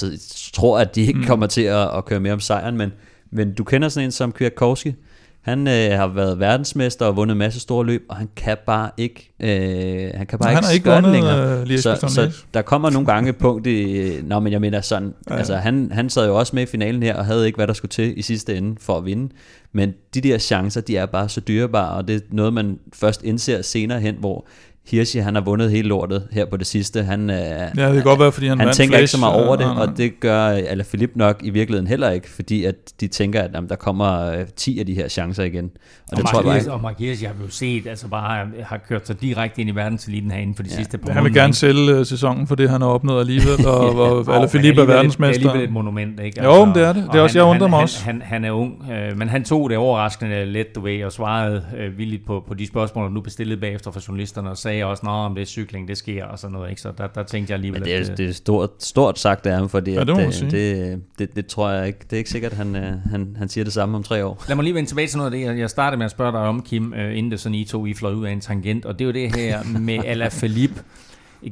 tror, 0.53 0.79
at 0.79 0.95
de 0.95 1.01
ikke 1.01 1.19
mm. 1.19 1.25
kommer 1.25 1.47
til 1.47 1.61
at, 1.61 1.97
at 1.97 2.05
køre 2.05 2.19
mere 2.19 2.33
om 2.33 2.39
sejren, 2.39 2.77
men 2.77 2.91
men 3.31 3.53
du 3.53 3.63
kender 3.63 3.89
sådan 3.89 4.07
en 4.07 4.11
som 4.11 4.31
Kwiatkowski. 4.31 4.93
Han 5.41 5.67
øh, 5.67 5.91
har 5.91 6.07
været 6.07 6.39
verdensmester 6.39 7.05
og 7.05 7.15
vundet 7.15 7.33
en 7.33 7.37
masse 7.37 7.59
store 7.59 7.85
løb, 7.85 8.05
og 8.09 8.15
han 8.15 8.29
kan 8.35 8.57
bare 8.65 8.89
ikke, 8.97 9.33
øh, 9.39 10.11
han 10.15 10.27
kan 10.27 10.39
bare 10.39 10.63
så 10.63 10.73
ikke, 10.73 10.89
han 10.89 11.05
ikke 11.05 11.11
længere. 11.11 11.61
Øh, 11.61 11.79
så, 11.79 11.95
så 11.95 12.43
der 12.53 12.61
kommer 12.61 12.89
nogle 12.89 13.05
gange 13.05 13.29
et 13.29 13.37
punkt 13.37 13.67
i, 13.67 14.11
nå, 14.23 14.39
men 14.39 14.53
jeg 14.53 14.61
mener 14.61 14.81
sådan, 14.81 15.13
ja. 15.29 15.35
altså 15.35 15.55
han, 15.55 15.89
han 15.91 16.09
sad 16.09 16.27
jo 16.27 16.35
også 16.39 16.55
med 16.55 16.63
i 16.63 16.65
finalen 16.65 17.03
her, 17.03 17.15
og 17.15 17.25
havde 17.25 17.45
ikke, 17.45 17.55
hvad 17.55 17.67
der 17.67 17.73
skulle 17.73 17.89
til 17.89 18.19
i 18.19 18.21
sidste 18.21 18.57
ende 18.57 18.75
for 18.79 18.97
at 18.97 19.05
vinde. 19.05 19.33
Men 19.71 19.93
de 20.13 20.21
der 20.21 20.37
chancer, 20.37 20.81
de 20.81 20.97
er 20.97 21.05
bare 21.05 21.29
så 21.29 21.41
dyrebare, 21.41 21.91
og 21.91 22.07
det 22.07 22.15
er 22.15 22.19
noget, 22.31 22.53
man 22.53 22.79
først 22.93 23.23
indser 23.23 23.61
senere 23.61 23.99
hen, 23.99 24.15
hvor 24.19 24.47
Hirschi, 24.91 25.19
han 25.19 25.35
har 25.35 25.41
vundet 25.41 25.71
hele 25.71 25.87
lortet 25.87 26.27
her 26.31 26.45
på 26.45 26.57
det 26.57 26.67
sidste. 26.67 27.03
Han, 27.03 27.29
øh, 27.29 27.37
ja, 27.37 27.65
det 27.65 27.93
kan 27.93 28.03
godt 28.03 28.19
være, 28.19 28.31
fordi 28.31 28.47
han, 28.47 28.59
han 28.59 28.73
tænker 28.73 28.91
flash, 28.91 29.01
ikke 29.01 29.11
så 29.11 29.19
meget 29.19 29.45
over 29.45 29.55
det, 29.55 29.65
og 29.65 29.97
det 29.97 30.19
gør 30.19 30.61
Philip 30.83 31.11
nok 31.15 31.39
i 31.43 31.49
virkeligheden 31.49 31.87
heller 31.87 32.09
ikke, 32.09 32.29
fordi 32.29 32.63
at 32.63 32.75
de 32.99 33.07
tænker, 33.07 33.41
at 33.41 33.51
jamen, 33.53 33.69
der 33.69 33.75
kommer 33.75 34.35
10 34.55 34.73
øh, 34.73 34.79
af 34.79 34.85
de 34.85 34.93
her 34.93 35.07
chancer 35.07 35.43
igen. 35.43 35.65
Og, 35.65 36.11
og 36.11 36.17
det 36.17 36.25
tror 36.25 36.51
jeg 36.51 36.59
ikke. 36.59 36.71
Og 36.71 36.81
Mark 36.81 36.99
Hirschi 36.99 37.25
har 37.25 37.33
vi 37.33 37.43
jo 37.43 37.49
set, 37.49 37.87
altså 37.87 38.07
bare 38.07 38.47
har 38.63 38.77
kørt 38.77 39.07
sig 39.07 39.21
direkte 39.21 39.61
ind 39.61 39.69
i 39.69 39.75
verdenseliten 39.75 40.31
herinde 40.31 40.55
for 40.55 40.63
de 40.63 40.69
ja. 40.69 40.75
sidste 40.75 40.97
par 40.97 41.13
Han 41.13 41.23
vil 41.23 41.33
gerne 41.33 41.53
sælge 41.53 41.99
uh, 41.99 42.05
sæsonen 42.05 42.47
for 42.47 42.55
det, 42.55 42.69
han 42.69 42.81
har 42.81 42.87
opnået 42.87 43.19
alligevel, 43.19 43.67
og, 43.75 43.95
og 43.95 44.35
Alaphilippe 44.35 44.81
er 44.81 44.85
verdensmester. 44.85 45.41
Det 45.41 45.45
er 45.45 45.49
alligevel 45.49 45.67
et 45.67 45.73
monument, 45.73 46.19
ikke? 46.19 46.41
Altså, 46.41 46.55
jo, 46.55 46.65
men 46.65 46.75
det 46.75 46.83
er 46.83 46.93
det. 46.93 47.03
Det 47.11 47.19
er 47.19 47.21
også, 47.21 47.39
jeg 47.39 47.45
undrer 47.45 47.67
mig 47.67 47.79
også. 47.79 48.03
Han, 48.03 48.21
han, 48.21 48.21
han 48.21 48.45
er 48.45 48.51
ung, 48.51 48.91
øh, 48.91 49.17
men 49.17 49.29
han 49.29 49.43
tog 49.43 49.69
det 49.69 49.77
overraskende 49.77 50.45
let, 50.45 50.75
du 50.75 50.81
ved, 50.81 51.03
og 51.03 51.11
svarede 51.11 51.65
øh, 51.77 51.97
villigt 51.97 52.25
på, 52.25 52.43
på 52.47 52.53
de 52.53 52.67
spørgsmål, 52.67 53.05
der 53.05 53.11
nu 53.11 53.21
bestillede 53.21 53.59
bagefter 53.59 53.91
fra 53.91 54.01
journalisterne, 54.07 54.49
og 54.49 54.57
sagde 54.57 54.76
også, 54.85 55.07
om 55.07 55.35
det 55.35 55.41
er 55.41 55.45
cykling, 55.45 55.87
det 55.87 55.97
sker 55.97 56.25
og 56.25 56.39
sådan 56.39 56.53
noget, 56.53 56.69
ikke? 56.69 56.81
Så 56.81 56.91
der, 56.97 57.07
der 57.07 57.23
tænkte 57.23 57.51
jeg 57.51 57.55
alligevel, 57.55 57.79
Men 57.79 57.89
det 57.89 58.09
er, 58.09 58.15
det 58.15 58.29
er 58.29 58.33
stort, 58.33 58.69
stort 58.79 59.19
sagt 59.19 59.45
af 59.45 59.57
ham, 59.57 59.69
fordi 59.69 59.91
ja, 59.91 60.03
det, 60.03 60.09
at, 60.09 60.33
det, 60.33 60.51
det, 60.51 61.01
det, 61.19 61.35
det, 61.35 61.47
tror 61.47 61.69
jeg 61.69 61.87
ikke, 61.87 61.99
det 62.03 62.13
er 62.13 62.17
ikke 62.17 62.29
sikkert, 62.29 62.51
at 62.51 62.57
han, 62.57 62.75
øh, 62.75 62.93
han, 63.09 63.35
han 63.37 63.49
siger 63.49 63.63
det 63.63 63.73
samme 63.73 63.97
om 63.97 64.03
tre 64.03 64.25
år. 64.25 64.43
Lad 64.47 64.55
mig 64.55 64.63
lige 64.63 64.73
vende 64.75 64.89
tilbage 64.89 65.07
til 65.07 65.17
noget 65.17 65.33
af 65.33 65.53
det, 65.53 65.59
jeg 65.59 65.69
startede 65.69 65.97
med 65.97 66.05
at 66.05 66.11
spørge 66.11 66.31
dig 66.31 66.41
om, 66.41 66.61
Kim, 66.61 66.93
øh, 66.93 67.17
inden 67.17 67.31
det 67.31 67.39
sådan 67.39 67.55
I 67.55 67.65
to, 67.65 67.85
I 67.85 67.93
fløj 67.93 68.13
ud 68.13 68.25
af 68.25 68.31
en 68.31 68.41
tangent, 68.41 68.85
og 68.85 68.99
det 68.99 69.05
er 69.05 69.07
jo 69.07 69.13
det 69.13 69.35
her 69.35 69.63
med 69.79 69.99
Alaphilippe, 70.05 70.83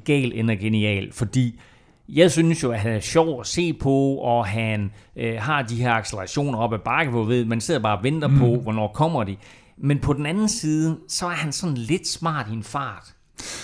gal 0.05 0.31
eller 0.35 0.55
genial, 0.55 1.13
fordi 1.13 1.59
jeg 2.09 2.31
synes 2.31 2.63
jo, 2.63 2.71
at 2.71 2.79
han 2.79 2.91
er 2.91 2.99
sjov 2.99 3.39
at 3.39 3.47
se 3.47 3.73
på, 3.73 4.15
og 4.15 4.45
han 4.45 4.91
øh, 5.15 5.35
har 5.39 5.61
de 5.61 5.75
her 5.75 5.91
accelerationer 5.91 6.59
op 6.59 6.73
ad 6.73 6.79
bakke, 6.79 7.11
hvor 7.11 7.23
ved, 7.23 7.45
man 7.45 7.61
sidder 7.61 7.79
bare 7.79 7.97
og 7.97 8.03
venter 8.03 8.27
mm. 8.27 8.39
på, 8.39 8.55
hvornår 8.55 8.88
kommer 8.88 9.23
de. 9.23 9.35
Men 9.77 9.99
på 9.99 10.13
den 10.13 10.25
anden 10.25 10.49
side, 10.49 10.97
så 11.07 11.25
er 11.25 11.29
han 11.29 11.51
sådan 11.51 11.77
lidt 11.77 12.07
smart 12.07 12.47
i 12.49 12.53
en 12.53 12.63
fart. 12.63 13.14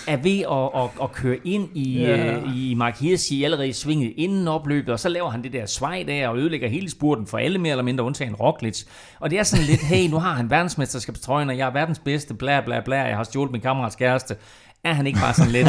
Er 0.06 0.16
ved 0.16 0.38
at, 0.40 0.82
at, 0.82 0.90
at 1.02 1.12
køre 1.12 1.36
ind 1.44 1.68
i, 1.74 1.98
Ja. 1.98 2.16
yeah. 2.16 2.56
i 2.56 2.74
Mark 2.74 3.00
Hirschi 3.00 3.44
allerede 3.44 3.68
i 3.68 3.72
svinget 3.72 4.12
inden 4.16 4.48
opløbet, 4.48 4.88
og 4.92 5.00
så 5.00 5.08
laver 5.08 5.30
han 5.30 5.42
det 5.42 5.52
der 5.52 5.66
svej 5.66 6.04
der 6.06 6.28
og 6.28 6.38
ødelægger 6.38 6.68
hele 6.68 6.90
spurten 6.90 7.26
for 7.26 7.38
alle 7.38 7.58
mere 7.58 7.70
eller 7.70 7.84
mindre 7.84 8.04
undtagen 8.04 8.34
Roglic. 8.34 8.82
Og 9.20 9.30
det 9.30 9.38
er 9.38 9.42
sådan 9.42 9.64
lidt, 9.66 9.80
hey, 9.80 10.10
nu 10.10 10.18
har 10.18 10.32
han 10.34 10.50
verdensmesterskabstrøjen, 10.50 11.48
og 11.50 11.58
jeg 11.58 11.68
er 11.68 11.72
verdens 11.72 11.98
bedste, 11.98 12.34
bla 12.34 12.60
bla 12.60 12.80
bla, 12.84 12.96
jeg 13.00 13.16
har 13.16 13.24
stjålet 13.24 13.52
min 13.52 13.60
kammerats 13.60 13.96
kæreste. 13.96 14.36
Er 14.84 14.92
han 14.92 15.06
ikke 15.06 15.18
bare 15.20 15.34
sådan 15.34 15.52
lidt? 15.52 15.68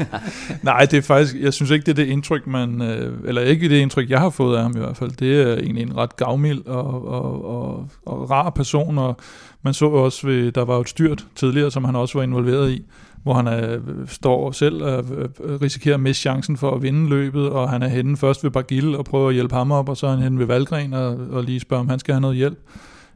Nej, 0.62 0.84
det 0.90 0.96
er 0.96 1.02
faktisk, 1.02 1.34
jeg 1.40 1.52
synes 1.52 1.70
ikke, 1.70 1.86
det 1.86 1.90
er 1.90 2.04
det 2.04 2.06
indtryk, 2.06 2.46
man, 2.46 2.82
øh, 2.82 3.18
eller 3.24 3.42
ikke 3.42 3.68
det 3.68 3.76
indtryk, 3.80 4.10
jeg 4.10 4.20
har 4.20 4.30
fået 4.30 4.56
af 4.56 4.62
ham 4.62 4.72
i 4.76 4.78
hvert 4.80 4.96
fald. 4.96 5.10
Det 5.10 5.40
er 5.42 5.54
egentlig 5.54 5.82
en 5.82 5.96
ret 5.96 6.16
gavmild 6.16 6.66
og, 6.66 7.08
og, 7.08 7.44
og, 7.44 7.88
og 8.06 8.30
rar 8.30 8.50
person, 8.50 8.98
og 8.98 9.16
man 9.62 9.74
så 9.74 9.86
også, 9.86 10.26
ved, 10.26 10.52
der 10.52 10.64
var 10.64 10.74
jo 10.74 10.80
et 10.80 10.88
styrt 10.88 11.26
tidligere, 11.36 11.70
som 11.70 11.84
han 11.84 11.96
også 11.96 12.18
var 12.18 12.22
involveret 12.22 12.70
i, 12.70 12.82
hvor 13.24 13.34
han 13.34 13.46
er, 13.46 13.78
står 14.06 14.52
selv 14.52 14.82
og 14.82 15.04
øh, 15.16 15.60
risikerer 15.62 15.94
at 15.94 16.00
miste 16.00 16.20
chancen 16.20 16.56
for 16.56 16.70
at 16.70 16.82
vinde 16.82 17.08
løbet, 17.08 17.50
og 17.50 17.70
han 17.70 17.82
er 17.82 17.88
henne 17.88 18.16
først 18.16 18.44
ved 18.44 18.50
Bargill 18.50 18.96
og 18.96 19.04
prøver 19.04 19.28
at 19.28 19.34
hjælpe 19.34 19.54
ham 19.54 19.72
op, 19.72 19.88
og 19.88 19.96
så 19.96 20.06
er 20.06 20.10
han 20.10 20.22
henne 20.22 20.38
ved 20.38 20.46
Valgren 20.46 20.92
og, 20.92 21.18
og 21.30 21.44
lige 21.44 21.60
spørger, 21.60 21.80
om 21.80 21.88
han 21.88 21.98
skal 21.98 22.14
have 22.14 22.20
noget 22.20 22.36
hjælp. 22.36 22.58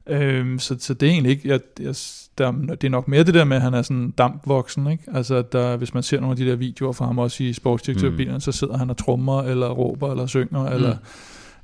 Øhm, 0.06 0.58
så, 0.58 0.76
så 0.78 0.94
det 0.94 1.06
er 1.06 1.10
egentlig 1.10 1.30
ikke, 1.30 1.48
jeg, 1.48 1.60
jeg, 1.80 1.94
der, 2.38 2.52
det 2.52 2.84
er 2.84 2.88
nok 2.88 3.08
mere 3.08 3.22
det 3.22 3.34
der 3.34 3.44
med, 3.44 3.56
at 3.56 3.62
han 3.62 3.74
er 3.74 3.82
sådan 3.82 4.10
dampvoksen, 4.10 4.86
ikke? 4.86 5.04
Altså, 5.14 5.42
der, 5.42 5.76
hvis 5.76 5.94
man 5.94 6.02
ser 6.02 6.20
nogle 6.20 6.32
af 6.32 6.36
de 6.36 6.46
der 6.46 6.56
videoer 6.56 6.92
fra 6.92 7.06
ham 7.06 7.18
også 7.18 7.44
i 7.44 7.52
sportsdirektørbilerne, 7.52 8.36
mm. 8.36 8.40
så 8.40 8.52
sidder 8.52 8.78
han 8.78 8.90
og 8.90 8.96
trummer, 8.96 9.42
eller 9.42 9.68
råber, 9.68 10.10
eller 10.10 10.26
synger, 10.26 10.68
mm. 10.68 10.74
eller... 10.74 10.96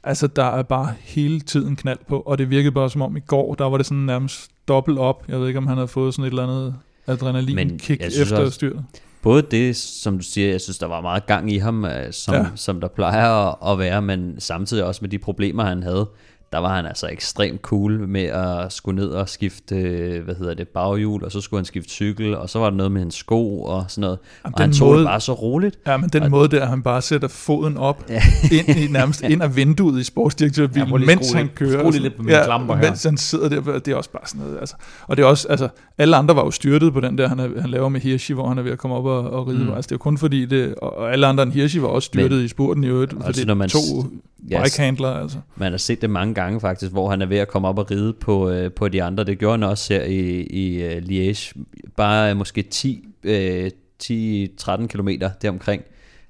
Altså, 0.07 0.27
der 0.27 0.45
er 0.45 0.63
bare 0.63 0.93
hele 1.01 1.41
tiden 1.41 1.77
knald 1.77 1.99
på, 2.09 2.21
og 2.21 2.39
det 2.39 2.51
virkede 2.51 2.73
bare 2.73 2.91
som 2.91 3.03
om 3.03 3.17
i 3.17 3.21
går, 3.21 3.55
der 3.55 3.65
var 3.65 3.77
det 3.77 3.87
sådan 3.87 3.99
nærmest 3.99 4.51
dobbelt 4.69 4.99
op. 4.99 5.25
Jeg 5.29 5.41
ved 5.41 5.49
ikke, 5.49 5.59
om 5.59 5.67
han 5.67 5.77
havde 5.77 5.89
fået 5.89 6.15
sådan 6.15 6.25
et 6.25 6.31
eller 6.31 6.43
andet 6.43 6.75
Men 7.07 7.13
adrenalin-kick 7.17 8.03
jeg 8.03 8.13
synes 8.13 8.31
efter 8.31 8.39
også- 8.45 8.55
styret. 8.55 8.85
Både 9.23 9.43
det, 9.43 9.77
som 9.77 10.19
du 10.19 10.25
siger, 10.25 10.51
jeg 10.51 10.61
synes, 10.61 10.79
der 10.79 10.87
var 10.87 11.01
meget 11.01 11.27
gang 11.27 11.53
i 11.53 11.59
ham, 11.59 11.85
øh, 11.85 12.13
som, 12.13 12.35
Ja. 12.35 12.41
ja. 12.41 12.47
som 12.55 12.81
der 12.81 12.89
plejer 12.89 13.31
at, 13.49 13.73
at 13.73 13.79
være, 13.79 14.03
men 14.03 14.35
samtidig 14.39 14.85
også 14.85 14.99
med 15.03 15.09
de 15.11 15.19
problemer, 15.19 15.65
han 15.65 15.83
havde, 15.83 16.09
der 16.53 16.61
var 16.61 16.77
han 16.77 16.87
altså 16.87 17.09
ekstremt 17.13 17.61
cool 17.61 18.09
med 18.09 18.23
at 18.25 18.73
skulle 18.73 18.97
ned 18.97 19.09
og 19.09 19.29
skifte, 19.29 19.77
øh, 19.77 20.25
hvad 20.25 20.35
hedder 20.35 20.55
det, 20.55 20.69
baghjul, 20.69 21.25
og 21.25 21.33
så 21.33 21.41
skulle 21.41 21.59
han 21.59 21.65
skifte 21.65 21.91
cykel, 21.91 22.37
og 22.37 22.51
så 22.51 22.59
var 22.59 22.71
der 22.71 22.77
noget 22.77 22.93
med 22.93 23.01
hans 23.01 23.15
sko 23.15 23.63
og 23.63 23.85
sådan 23.89 24.01
noget. 24.01 24.19
Jamen, 24.45 24.55
og 24.55 24.61
han 24.61 24.69
den 24.71 24.79
tog 24.79 24.89
måde- 24.89 24.99
det 24.99 25.07
bare 25.07 25.21
så 25.21 25.33
roligt. 25.33 25.79
Ja, 25.87 25.97
men 25.97 26.09
den 26.09 26.23
Og- 26.23 26.31
måde 26.31 26.49
der, 26.49 26.67
han 26.67 26.83
bare 26.83 27.03
sætter 27.03 27.29
foden 27.29 27.77
op, 27.77 28.05
ind 28.59 28.69
i, 28.69 28.87
nærmest 28.91 29.23
ind 29.23 29.43
af 29.43 29.57
vinduet 29.57 30.01
i 30.01 30.05
sportsdirektørbilen, 30.05 30.89
lige 30.89 31.07
mens 31.07 31.27
skrue 31.27 31.37
han 31.37 31.47
lidt- 31.47 31.55
kører. 31.55 31.79
skrue 31.79 31.91
lige 31.93 32.03
lidt 32.03 32.17
på 32.17 32.23
mine 32.23 32.39
klamper 32.45 32.75
her. 32.77 32.83
Mens 32.91 33.03
han 33.05 33.17
sidder 33.17 33.49
der, 33.49 33.79
det 33.79 33.89
er 33.89 33.97
også 33.97 34.11
bare 34.11 34.27
sådan 34.27 34.47
noget. 34.47 34.59
Altså. 34.61 34.75
Og 35.07 35.17
det 35.17 35.23
er 35.23 35.27
også, 35.27 35.49
altså, 35.49 35.69
alle 35.99 36.17
andre 36.17 36.37
var 36.37 36.45
jo 36.45 36.51
styrtet 36.51 36.93
på 36.93 37.01
den 37.01 37.19
der, 37.19 37.29
han, 37.29 37.39
er, 37.39 37.61
han 37.61 37.71
laver 37.71 37.89
med 37.89 38.01
Hirschi, 38.01 38.35
hvor 38.35 38.49
han 38.49 38.59
er 38.59 38.63
ved 38.63 38.73
at 38.73 38.79
komme 38.79 38.97
op 38.97 39.05
og, 39.05 39.31
og 39.31 39.47
ride. 39.49 39.59
Mm. 39.65 39.73
Altså, 39.73 39.89
det 39.89 39.93
er 39.93 39.97
jo 39.97 39.99
kun 39.99 40.19
fordi, 40.19 40.45
det, 40.47 40.75
og, 40.75 40.97
og 40.99 41.13
alle 41.13 41.27
andre 41.27 41.43
end 41.43 41.53
Hirschi 41.53 41.83
var 41.83 41.89
også 41.89 42.07
styrtet 42.07 42.43
i 42.43 42.49
spurten 42.49 42.85
i 42.85 42.87
øvrigt, 42.87 43.13
for 43.13 43.33
det 43.33 43.49
er 43.51 43.55
man 43.55 43.69
to 43.69 43.79
s- 43.79 44.07
ja, 44.51 44.63
bikehandlere, 44.63 45.21
altså. 45.21 45.39
Man 45.57 45.73
har 45.73 45.79
set 45.79 46.03
det 46.03 46.11
mange 46.11 46.35
gange 46.35 46.61
faktisk, 46.61 46.93
hvor 46.93 47.11
han 47.11 47.23
er 47.23 47.27
ved 47.27 47.39
at 47.39 47.49
komme 47.49 47.69
op 47.69 47.79
og 47.79 47.91
ride 47.91 48.13
på, 48.13 48.51
øh, 48.51 48.73
på 48.73 48.89
de 48.89 49.03
andre. 49.03 49.25
Det 49.25 49.39
gjorde 49.39 49.53
han 49.59 49.63
også 49.63 49.95
her 49.95 50.03
i, 50.03 50.41
i 50.43 50.87
uh, 50.87 51.03
Liège. 51.03 51.53
Bare 51.97 52.31
øh, 52.31 52.37
måske 52.37 52.63
10, 52.63 53.09
øh, 53.25 53.71
10-13 54.03 54.87
kilometer 54.87 55.31
deromkring. 55.43 55.83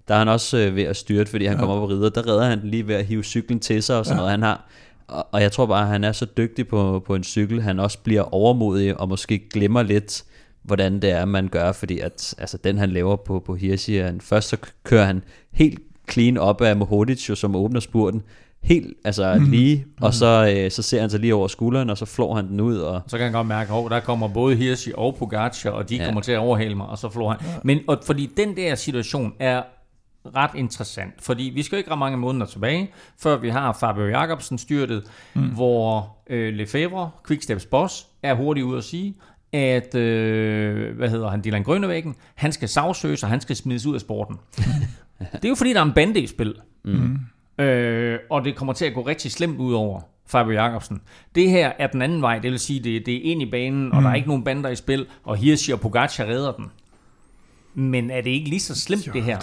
Der 0.09 0.15
er 0.15 0.19
han 0.19 0.29
også 0.29 0.59
øh, 0.59 0.77
ved 0.77 0.83
at 0.83 0.97
styrte, 0.97 1.31
fordi 1.31 1.45
han 1.45 1.55
Ja. 1.55 1.61
kommer 1.61 1.77
op 1.77 1.83
og 1.83 1.91
rider. 1.91 2.09
Der 2.09 2.27
redder 2.29 2.45
han 2.45 2.61
lige 2.65 2.89
ved 2.89 2.95
at 2.95 3.05
hive 3.05 3.23
cyklen 3.25 3.61
til 3.61 3.83
sig 3.83 3.99
og 3.99 4.05
sådan 4.05 4.17
ja. 4.17 4.19
noget. 4.19 4.31
Han 4.31 4.43
har, 4.43 4.67
og, 5.09 5.27
og 5.33 5.43
jeg 5.43 5.53
tror 5.53 5.67
bare, 5.67 5.83
at 5.83 5.89
han 5.89 6.05
er 6.05 6.13
så 6.13 6.27
dygtig 6.37 6.69
på, 6.69 7.03
på 7.07 7.15
en 7.15 7.25
cykel, 7.25 7.63
han 7.63 7.81
også 7.81 7.99
bliver 7.99 8.35
overmodig 8.35 9.01
og 9.01 9.09
måske 9.09 9.49
glemmer 9.53 9.83
lidt, 9.83 10.25
hvordan 10.63 11.03
det 11.03 11.11
er, 11.11 11.25
man 11.25 11.49
gør. 11.49 11.73
Fordi 11.73 11.99
at, 11.99 12.35
altså, 12.39 12.59
den 12.65 12.79
han 12.79 12.91
laver 12.91 13.17
på, 13.17 13.43
på 13.47 13.55
Hirschi, 13.55 13.97
han, 13.97 14.21
først 14.21 14.49
så 14.49 14.57
kører 14.85 15.05
han 15.05 15.23
helt 15.53 15.79
clean 16.11 16.39
op 16.39 16.61
af 16.61 16.77
Mohodic, 16.77 17.29
jo, 17.29 17.35
som 17.35 17.57
åbner 17.57 17.81
spurten. 17.81 18.23
Helt 18.63 18.97
altså 19.05 19.35
Mhm. 19.35 19.51
lige, 19.51 19.87
og 20.01 20.15
så, 20.15 20.55
øh, 20.57 20.71
så 20.71 20.83
ser 20.83 21.01
han 21.01 21.11
sig 21.11 21.21
lige 21.21 21.35
over 21.35 21.49
skulderen, 21.49 21.91
og 21.91 21.99
så 21.99 22.05
flår 22.05 22.35
han 22.35 22.49
den 22.49 22.61
ud. 22.61 22.77
Og, 22.79 23.01
Så 23.07 23.17
kan 23.17 23.25
han 23.25 23.33
godt 23.33 23.47
mærke, 23.47 23.73
at 23.75 23.91
der 23.91 24.01
kommer 24.01 24.29
både 24.29 24.57
Hirschi 24.57 24.93
og 24.97 25.17
Pogacar, 25.19 25.71
og 25.71 25.89
de 25.89 25.95
ja. 25.97 26.01
Ja. 26.03 26.07
kommer 26.09 26.21
til 26.21 26.33
at 26.33 26.39
overhale 26.39 26.75
mig, 26.75 26.87
og 26.87 26.99
så 26.99 27.11
flår 27.11 27.31
han. 27.31 27.39
Ja. 27.43 27.47
Men 27.65 27.79
og, 27.89 27.99
fordi 28.07 28.31
den 28.37 28.57
der 28.57 28.75
situation 28.75 29.33
er 29.39 29.63
ret 30.37 30.51
interessant, 30.55 31.23
fordi 31.23 31.53
vi 31.55 31.63
skal 31.63 31.79
ikke 31.79 31.91
ret 31.91 31.99
mange 31.99 32.17
måneder 32.19 32.47
tilbage, 32.47 32.91
før 33.23 33.37
vi 33.37 33.49
har 33.49 33.73
Fabio 33.73 34.07
Jacobsen 34.07 34.59
styrtet, 34.59 35.05
mm. 35.35 35.43
hvor 35.49 36.17
øh, 36.31 36.55
Lefebvre, 36.55 37.11
Quicksteps 37.29 37.67
boss, 37.67 38.07
er 38.23 38.35
hurtigt 38.35 38.65
ud 38.67 38.79
at 38.79 38.85
sige, 38.85 39.15
at, 39.53 39.95
øh, 39.95 40.97
hvad 40.97 41.09
hedder 41.09 41.29
han, 41.29 41.45
Dylan 41.45 41.63
Grønnevæggen, 41.63 42.15
han 42.35 42.53
skal 42.53 42.69
sagsøges, 42.69 43.23
og 43.23 43.29
han 43.29 43.41
skal 43.41 43.57
smides 43.57 43.87
ud 43.87 43.95
af 43.95 44.01
sporten. 44.01 44.37
det 45.33 45.45
er 45.45 45.49
jo 45.49 45.55
fordi, 45.55 45.73
der 45.73 45.81
er 45.81 45.85
en 45.85 45.93
bande 45.93 46.21
i 46.21 46.27
spil. 46.27 46.55
mm. 46.85 47.19
Øh, 47.59 48.19
og 48.31 48.45
det 48.45 48.57
kommer 48.57 48.73
til 48.73 48.85
at 48.85 48.95
gå 48.95 49.01
rigtig 49.07 49.33
slemt 49.33 49.59
ud 49.59 49.73
over 49.75 50.01
Fabio 50.27 50.53
Jacobsen. 50.53 51.01
Det 51.35 51.51
her 51.51 51.73
er 51.79 51.87
den 51.87 52.03
anden 52.03 52.23
vej, 52.23 52.39
det 52.39 52.51
vil 52.51 52.59
sige, 52.59 52.81
det, 52.81 53.07
det 53.07 53.15
er 53.17 53.21
ind 53.33 53.43
i 53.43 53.51
banen, 53.51 53.93
og 53.93 53.99
Mm. 53.99 54.03
der 54.05 54.11
er 54.11 54.15
ikke 54.15 54.29
nogen 54.29 54.45
bander 54.45 54.71
i 54.71 54.77
spil, 54.77 55.07
og 55.25 55.37
Hirschi 55.37 55.73
og 55.73 55.81
Pogacar 55.81 56.25
redder 56.25 56.53
den. 56.53 56.71
Men 57.75 58.11
er 58.11 58.21
det 58.21 58.31
ikke 58.31 58.49
lige 58.49 58.61
så 58.61 58.75
slemt, 58.81 59.07
Jo, 59.07 59.13
det 59.13 59.23
her? 59.23 59.39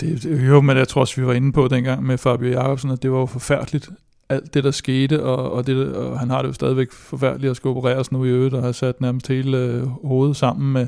Det, 0.00 0.22
det, 0.22 0.48
jo, 0.48 0.60
men 0.60 0.76
jeg 0.76 0.88
tror 0.88 1.00
også, 1.00 1.20
vi 1.20 1.26
var 1.26 1.32
inde 1.32 1.52
på 1.52 1.68
dengang 1.68 2.02
med 2.06 2.18
Fabio 2.18 2.48
Jacobsen, 2.50 2.90
at 2.90 3.02
det 3.02 3.12
var 3.12 3.18
jo 3.18 3.26
forfærdeligt, 3.26 3.88
alt 4.28 4.54
det, 4.54 4.64
der 4.64 4.70
skete, 4.70 5.22
og, 5.22 5.52
og, 5.52 5.66
det, 5.66 5.94
og 5.94 6.18
han 6.20 6.30
har 6.30 6.42
det 6.42 6.48
jo 6.48 6.52
stadigvæk 6.52 6.92
forfærdeligt 6.92 7.50
at 7.50 7.56
skulle 7.56 7.76
opereres 7.76 8.12
nu 8.12 8.24
i 8.24 8.28
øvrigt, 8.28 8.54
og 8.54 8.62
har 8.62 8.72
sat 8.72 9.00
nærmest 9.00 9.28
hele 9.28 9.56
øh, 9.58 9.86
hovedet 9.86 10.36
sammen 10.36 10.72
med, 10.72 10.86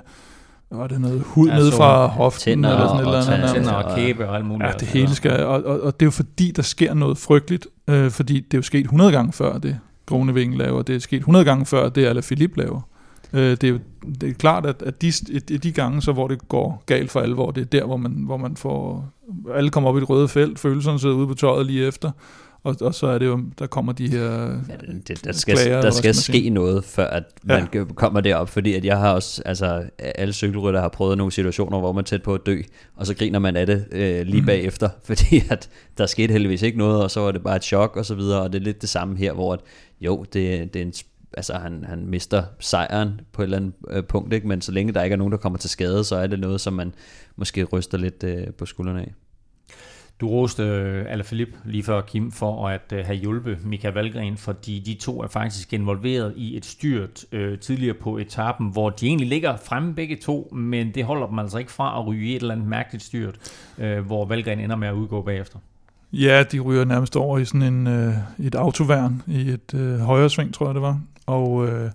var 0.71 0.87
det 0.87 1.01
noget 1.01 1.23
hud 1.27 1.49
Ja, 1.49 1.57
ned 1.59 1.73
fra 1.73 2.07
hoften, 2.07 2.65
eller 2.65 2.89
sådan 2.89 2.97
et 2.97 3.01
eller 3.01 3.13
andet. 3.13 3.27
tænder. 3.27 3.53
Tænder 3.53 3.73
og 3.73 3.97
kæbe 3.97 4.29
og 4.29 4.37
alt 4.37 4.47
muligt. 4.47 4.69
Ja, 4.69 4.73
det 4.81 4.89
hele 4.89 5.15
skal, 5.15 5.45
og, 5.45 5.65
og, 5.65 5.81
og 5.81 6.01
det 6.01 6.05
er 6.05 6.07
jo 6.07 6.11
fordi, 6.11 6.51
der 6.57 6.63
sker 6.63 6.95
noget 6.95 7.19
frygteligt, 7.19 7.67
øh, 7.89 8.11
fordi 8.11 8.35
det 8.41 8.55
er 8.55 8.59
jo 8.59 8.63
sket 8.63 8.81
100 8.85 9.13
gange 9.13 9.33
før, 9.33 9.59
det 9.59 9.79
Grunewegen 10.07 10.55
laver, 10.55 10.83
det 10.83 10.97
er 10.97 11.01
sket 11.01 11.17
100 11.19 11.45
gange 11.45 11.67
før, 11.67 11.89
det 11.89 12.05
Alaphilippe 12.07 12.59
laver. 12.59 12.81
Øh, 13.33 13.51
det, 13.51 13.65
er 13.65 13.69
jo, 13.69 13.79
det 14.21 14.29
er 14.29 14.33
klart, 14.35 14.67
at, 14.67 14.83
at 14.83 15.03
de, 15.03 15.13
de, 15.59 15.73
gange, 15.73 16.03
så 16.03 16.13
hvor 16.13 16.29
det 16.29 16.49
går 16.49 16.83
galt 16.87 17.11
for 17.11 17.21
alvor, 17.21 17.51
det 17.51 17.61
er 17.61 17.65
der, 17.65 17.85
hvor 17.85 17.97
man, 17.97 18.13
hvor 18.13 18.37
man 18.37 18.57
får, 18.57 19.09
alle 19.55 19.71
kommer 19.71 19.91
op 19.91 19.97
i 19.97 20.01
et 20.01 20.11
røde 20.11 20.29
felt, 20.29 20.59
følelserne 20.59 20.99
sidder 21.01 21.15
ude 21.15 21.27
på 21.27 21.35
tøjet 21.35 21.67
lige 21.67 21.87
efter, 21.87 22.11
og, 22.65 22.77
og 22.81 22.95
så 22.95 23.07
er 23.07 23.19
det 23.19 23.27
jo, 23.27 23.41
der 23.59 23.67
kommer 23.67 23.93
de 23.93 24.09
her... 24.09 24.31
Ja, 24.69 24.93
det, 25.09 25.25
der 25.25 25.33
skal, 25.33 25.55
Klager, 25.55 25.81
der 25.81 25.91
skal 25.91 26.15
skal 26.15 26.35
ske 26.35 26.51
noget, 26.51 26.85
før 26.85 27.07
at 27.07 27.23
man 27.45 27.69
ja. 27.75 27.85
kommer 27.85 28.21
derop, 28.21 28.49
fordi 28.49 28.75
at 28.75 28.85
jeg 28.85 28.99
har 28.99 29.13
også, 29.13 29.43
altså 29.45 29.83
alle 29.99 30.35
cykelrytter 30.35 30.81
har 30.81 30.89
prøvet 30.89 31.19
nogle 31.19 31.33
situationer, 31.33 31.79
hvor 31.79 31.93
man 31.93 32.03
er 32.03 32.05
tæt 32.05 32.23
på 32.23 32.35
at 32.35 32.41
dø, 32.47 32.61
og 32.97 33.07
så 33.07 33.15
griner 33.15 33.39
man 33.39 33.57
af 33.57 33.67
det 33.67 33.85
øh, 33.93 34.27
lige 34.27 34.37
Mhm. 34.41 34.47
bagefter, 34.47 34.89
fordi 35.05 35.43
at 35.51 35.69
der 35.99 36.07
skete 36.07 36.33
heldigvis 36.33 36.63
ikke 36.63 36.79
noget, 36.79 37.03
og 37.03 37.11
så 37.11 37.21
var 37.21 37.31
det 37.33 37.43
bare 37.43 37.57
et 37.57 37.65
chok 37.65 37.97
og 37.97 38.05
så 38.07 38.15
videre, 38.15 38.43
og 38.43 38.53
det 38.53 38.59
er 38.61 38.65
lidt 38.65 38.81
det 38.81 38.89
samme 38.89 39.17
her, 39.17 39.33
hvor 39.33 39.53
at, 39.53 39.61
jo, 40.01 40.25
det, 40.33 40.75
det 40.75 40.83
er 40.83 40.87
en, 40.87 40.93
altså 41.39 41.55
han, 41.55 41.85
han 41.85 42.07
mister 42.07 42.45
sejren 42.59 43.21
på 43.33 43.43
et 43.43 43.45
eller 43.45 43.57
andet 43.57 43.73
øh, 43.91 44.05
punkt, 44.05 44.33
ikke? 44.33 44.49
men 44.49 44.61
så 44.61 44.73
længe 44.73 44.93
der 44.93 45.03
ikke 45.03 45.15
er 45.15 45.19
nogen, 45.19 45.33
der 45.33 45.39
kommer 45.39 45.59
til 45.59 45.71
skade, 45.71 46.05
så 46.05 46.17
er 46.17 46.27
det 46.27 46.41
noget, 46.41 46.61
som 46.61 46.73
man 46.73 46.95
måske 47.37 47.65
ryster 47.65 47.99
lidt 47.99 48.25
øh, 48.25 48.47
på 48.59 48.67
skuldrene 48.67 49.01
af. 49.01 49.13
Du 50.21 50.29
roste 50.29 50.63
øh, 50.63 51.07
Alaphilippe 51.09 51.55
lige 51.65 51.83
før, 51.83 52.01
Kim, 52.01 52.33
for 52.33 52.69
at 52.69 53.07
have 53.07 53.17
hjulpet 53.17 53.65
Mika 53.65 53.91
Valgren, 53.91 54.37
fordi 54.37 54.79
de 54.79 54.95
to 54.95 55.23
er 55.23 55.29
faktisk 55.29 55.73
involveret 55.73 56.33
i 56.37 56.57
et 56.57 56.65
styrt 56.65 57.25
øh, 57.33 57.59
tidligere 57.59 57.95
på 57.95 58.19
etappen, 58.19 58.73
hvor 58.73 58.91
de 58.91 59.07
egentlig 59.07 59.29
ligger 59.29 59.57
fremme 59.57 59.95
begge 59.95 60.17
to, 60.17 60.49
men 60.53 60.95
det 60.95 61.05
holder 61.05 61.27
dem 61.27 61.39
altså 61.39 61.59
ikke 61.59 61.73
fra 61.73 62.01
at 62.01 62.07
ryge 62.07 62.27
i 62.27 62.37
et 62.37 62.41
eller 62.41 62.55
andet 62.55 62.69
mærkeligt 62.69 63.05
styrt, 63.05 63.39
øh, 63.79 64.07
hvor 64.07 64.25
Valgren 64.25 64.61
ender 64.61 64.77
med 64.77 64.89
at 64.89 64.95
udgå 64.95 65.23
bagefter. 65.23 65.59
Ja, 66.13 66.43
de 66.53 66.61
ryger 66.61 66.85
nærmest 66.85 67.17
over 67.17 67.39
i 67.39 67.45
sådan 67.45 67.63
en, 67.63 67.87
øh, 67.87 68.15
et 68.39 68.55
autoværn 68.55 69.23
i 69.27 69.49
et 69.51 69.75
øh, 69.75 69.99
højre 69.99 70.31
sving, 70.31 70.55
tror 70.55 70.67
jeg 70.67 70.75
det 70.75 70.83
var. 70.83 71.01
Og, 71.29 71.67
øh, 71.69 71.91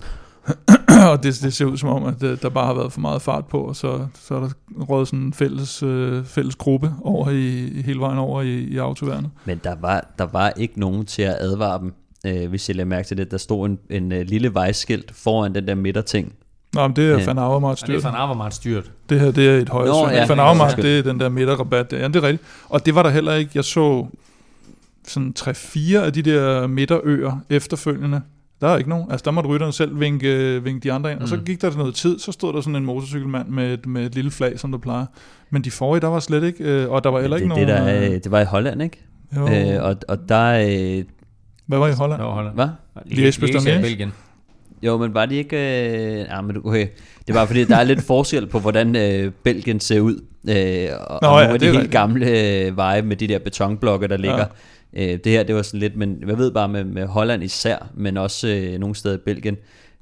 og 1.12 1.24
det, 1.24 1.40
det 1.44 1.54
ser 1.54 1.66
ud 1.66 1.78
som 1.78 1.90
om, 1.90 2.04
at 2.04 2.24
øh, 2.24 2.42
der 2.42 2.50
bare 2.50 2.66
har 2.66 2.74
været 2.74 2.94
for 2.94 3.00
meget 3.00 3.22
fart 3.22 3.46
på, 3.46 3.62
og 3.62 3.76
så, 3.76 4.08
så 4.20 4.36
er 4.36 4.40
der 4.40 4.50
røget 4.90 5.08
sådan 5.08 5.20
en 5.20 5.34
fælles, 5.34 5.84
øh, 5.84 6.26
fælles 6.26 6.56
gruppe 6.56 6.92
over 7.02 7.30
i, 7.30 7.68
i 7.68 7.82
hele 7.82 8.00
vejen 8.00 8.18
over 8.18 8.42
i, 8.42 8.64
i 8.64 8.78
autoværnet. 8.78 9.30
Men 9.46 9.62
der 9.64 9.76
var, 9.82 10.08
der 10.18 10.26
var 10.32 10.50
ikke 10.58 10.80
nogen 10.80 11.06
til 11.06 11.22
at 11.22 11.36
advare 11.40 11.80
dem, 11.80 11.94
øh, 12.26 12.50
hvis 12.50 12.70
jeg 12.70 12.76
lagde 12.76 12.90
mærke 12.90 13.08
til 13.08 13.18
det. 13.18 13.32
Der 13.32 13.38
stod 13.38 13.66
en, 13.70 13.80
en 13.90 14.12
øh, 14.12 14.26
lille 14.26 14.54
vejskilt 14.54 15.12
foran 15.16 15.56
den 15.56 15.68
der 15.68 15.76
midterting. 15.76 16.34
Nå, 16.74 16.88
men 16.88 16.96
det 16.96 17.04
er 17.04 17.10
Ja. 17.10 17.18
ja. 17.20 17.26
Van 17.26 17.38
Avermaet 17.38 17.82
Og 17.82 17.88
det 17.88 17.96
er 17.96 18.00
styrt. 18.00 18.12
Van 18.14 18.22
Avermaet 18.22 18.54
styrt. 18.54 18.92
Det 19.10 19.20
her, 19.20 19.32
det 19.32 19.50
er 19.50 19.58
et 19.58 19.70
højre 19.70 19.88
Nå, 19.88 20.10
ja. 20.10 20.16
Ja, 20.16 20.28
Van 20.28 20.40
Avermaet, 20.40 20.78
det 20.78 21.00
er 21.00 21.04
den 21.04 21.20
der 21.20 21.30
midterrabat. 21.30 21.92
der. 21.92 21.98
Ja, 21.98 22.08
det 22.08 22.16
er 22.16 22.24
rigtigt. 22.24 22.44
Og 22.70 22.86
det 22.86 22.96
var 22.96 23.04
der 23.04 23.10
heller 23.10 23.34
ikke. 23.34 23.52
Jeg 23.56 23.64
så 23.64 24.06
sådan 25.08 25.34
3-4 25.40 25.96
af 25.98 26.14
de 26.14 26.22
der 26.22 26.68
midterøer 26.68 27.40
efterfølgende. 27.50 28.22
Der 28.64 28.70
er 28.70 28.78
ikke 28.78 28.90
nogen. 28.90 29.12
Altså, 29.12 29.24
der 29.26 29.32
måtte 29.32 29.50
rytterne 29.50 29.74
selv 29.74 30.00
vinke, 30.00 30.64
vinke 30.64 30.80
de 30.84 30.92
andre 30.92 31.12
ind. 31.12 31.20
Mm. 31.20 31.24
Og 31.24 31.30
så 31.30 31.36
Mm. 31.36 31.44
gik 31.46 31.62
der 31.62 31.78
noget 31.78 31.96
tid, 31.96 32.20
så 32.20 32.32
stod 32.32 32.54
der 32.54 32.62
sådan 32.62 32.76
en 32.76 32.86
motorcykelmand 32.86 33.48
med 33.48 33.74
et, 33.74 33.86
med 33.86 34.06
et 34.06 34.16
lille 34.16 34.32
flag, 34.32 34.60
som 34.60 34.72
der 34.72 34.78
plejer. 34.80 35.06
Men 35.50 35.62
de 35.62 35.72
forrige, 35.72 36.02
der 36.02 36.08
var 36.08 36.20
slet 36.20 36.44
ikke, 36.44 36.64
øh, 36.64 36.90
og 36.92 37.04
der 37.04 37.10
var 37.10 37.22
heller 37.22 37.38
det, 37.38 37.44
ikke 37.44 37.56
det, 37.56 37.68
nogen... 37.68 37.88
der, 37.88 38.02
øh, 38.06 38.12
det 38.12 38.32
var 38.32 38.40
i 38.42 38.46
Holland, 38.46 38.82
ikke? 38.84 39.04
jo, 39.36 39.48
Øh, 39.48 39.84
og, 39.84 39.96
og 40.08 40.30
der... 40.30 40.44
Øh, 41.00 41.04
hvad 41.68 41.78
var 41.80 41.88
i 41.88 41.92
Holland? 41.94 42.20
Det 42.22 42.28
var 42.28 42.34
Holland. 42.34 42.56
hvad? 42.56 42.68
Liège-Bastogne. 43.06 43.82
Belgien. 43.82 44.14
Jo, 44.84 44.98
men 44.98 45.14
var 45.14 45.26
de 45.26 45.36
ikke... 45.36 45.58
Øh, 45.58 46.26
ja, 46.30 46.42
men 46.42 46.58
okay. 46.66 46.88
Det 47.28 47.36
var 47.36 47.46
fordi, 47.46 47.64
der 47.64 47.76
er 47.76 47.84
lidt 47.84 48.02
forskel 48.02 48.48
på, 48.48 48.60
hvordan 48.60 48.96
øh, 48.96 49.32
Belgien 49.44 49.80
ser 49.80 50.00
ud. 50.00 50.16
Øh, 50.50 50.88
og, 51.08 51.20
Nå, 51.22 51.28
og 51.28 51.34
nogle 51.34 51.40
ja, 51.48 51.54
af 51.54 51.60
de 51.60 51.72
helt 51.72 51.92
gamle 51.92 52.26
øh, 52.66 52.78
veje 52.78 53.02
med 53.02 53.16
de 53.16 53.28
der 53.28 53.40
betonblokke, 53.40 54.08
der 54.08 54.18
ligger. 54.18 54.46
Øh, 54.96 55.20
det 55.24 55.32
her, 55.32 55.44
det 55.44 55.56
var 55.56 55.62
sådan 55.62 55.80
lidt... 55.80 55.96
Men 55.96 56.24
jeg 56.28 56.38
ved 56.38 56.52
bare 56.52 56.70
med, 56.70 56.84
med 56.84 57.08
Holland 57.08 57.44
især, 57.44 57.90
men 57.96 58.18
også 58.18 58.48
øh, 58.48 58.80
nogle 58.80 58.96
steder 58.96 59.16
i 59.16 59.22
Belgien, 59.26 59.58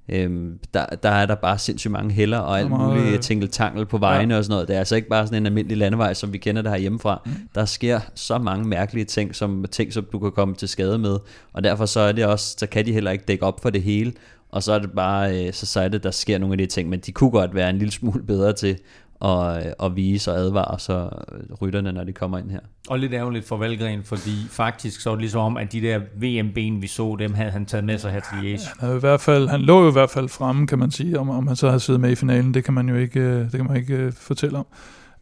Øhm, 0.10 0.60
der, 0.74 0.86
der 0.86 1.10
er 1.10 1.26
der 1.26 1.36
bare 1.36 1.58
sindssygt 1.58 1.92
mange 1.92 2.14
heller 2.14 2.38
og 2.38 2.60
alt 2.60 2.70
muligt 2.70 3.22
tingeltangel 3.22 3.86
på 3.86 3.98
vejene 3.98 4.34
ja. 4.34 4.38
og 4.38 4.44
sådan 4.44 4.54
noget. 4.54 4.68
Det 4.68 4.76
er 4.76 4.80
altså 4.80 4.96
ikke 4.96 5.08
bare 5.08 5.28
sådan 5.28 5.42
en 5.42 5.46
almindelig 5.46 5.78
landevej, 5.78 6.14
som 6.14 6.34
vi 6.34 6.38
kender 6.38 6.62
det 6.62 6.72
her 6.72 6.78
hjemmefra. 6.78 7.22
Mm. 7.26 7.32
Der 7.56 7.66
sker 7.66 8.00
så 8.16 8.38
mange 8.38 8.68
mærkelige 8.68 9.06
ting, 9.06 9.36
som 9.36 9.66
ting, 9.72 9.94
som 9.94 10.06
du 10.12 10.20
kan 10.20 10.32
komme 10.32 10.56
til 10.56 10.68
skade 10.68 10.98
med. 10.98 11.18
Og 11.54 11.64
derfor 11.64 11.86
så 11.86 12.00
er 12.00 12.12
det 12.12 12.26
også, 12.26 12.56
så 12.60 12.68
kan 12.68 12.86
de 12.86 12.94
heller 12.94 13.12
ikke 13.12 13.24
dække 13.28 13.46
op 13.46 13.62
for 13.62 13.70
det 13.70 13.84
hele. 13.84 14.14
Og 14.50 14.64
så 14.64 14.74
er 14.74 14.80
det 14.80 14.92
bare, 14.92 15.48
øh, 15.48 15.54
så, 15.54 15.90
det, 15.90 16.04
der 16.04 16.12
sker 16.12 16.38
nogle 16.38 16.54
af 16.54 16.58
de 16.58 16.66
ting, 16.66 16.90
men 16.90 17.00
de 17.00 17.12
kunne 17.12 17.32
godt 17.32 17.56
være 17.56 17.70
en 17.70 17.78
lille 17.78 17.92
smule 17.92 18.24
bedre 18.24 18.54
til 18.54 18.78
og, 19.22 19.64
og 19.80 19.96
vise 19.96 20.32
og 20.32 20.38
advare 20.38 20.80
så 20.80 21.10
rytterne, 21.62 21.92
når 21.92 22.04
de 22.04 22.14
kommer 22.14 22.38
ind 22.38 22.52
her. 22.52 22.60
Og 22.90 23.00
lidt 23.00 23.14
ærgerligt 23.14 23.48
for 23.48 23.58
Valgren, 23.58 24.04
fordi 24.04 24.48
faktisk 24.50 25.02
så 25.02 25.10
er 25.10 25.14
det 25.14 25.22
ligesom 25.22 25.42
om, 25.42 25.58
at 25.58 25.72
de 25.72 25.82
der 25.82 26.00
VM-ben, 26.16 26.82
vi 26.82 26.88
så, 26.88 27.16
dem 27.20 27.34
havde 27.34 27.52
han 27.52 27.66
taget 27.66 27.84
med 27.84 27.98
sig 27.98 28.12
her 28.12 28.20
til 28.20 28.36
Liège. 28.36 28.88
Ja, 28.88 28.96
i 28.96 29.00
hvert 29.00 29.22
fald, 29.22 29.48
han 29.48 29.62
lå 29.62 29.84
jo 29.84 29.90
i 29.90 29.92
hvert 29.92 30.10
fald 30.10 30.30
fremme, 30.30 30.68
kan 30.68 30.80
man 30.80 30.92
sige, 30.92 31.20
om, 31.20 31.30
om 31.30 31.48
han 31.48 31.56
så 31.56 31.68
havde 31.68 31.80
siddet 31.80 32.02
med 32.02 32.12
i 32.12 32.16
finalen, 32.16 32.54
det 32.54 32.64
kan 32.64 32.74
man 32.74 32.90
jo 32.90 32.96
ikke, 32.96 33.20
øh, 33.20 33.44
det 33.44 33.52
kan 33.52 33.66
man 33.66 33.78
ikke 33.78 34.08
uh, 34.08 34.14
fortælle 34.14 34.58
om. 34.58 34.66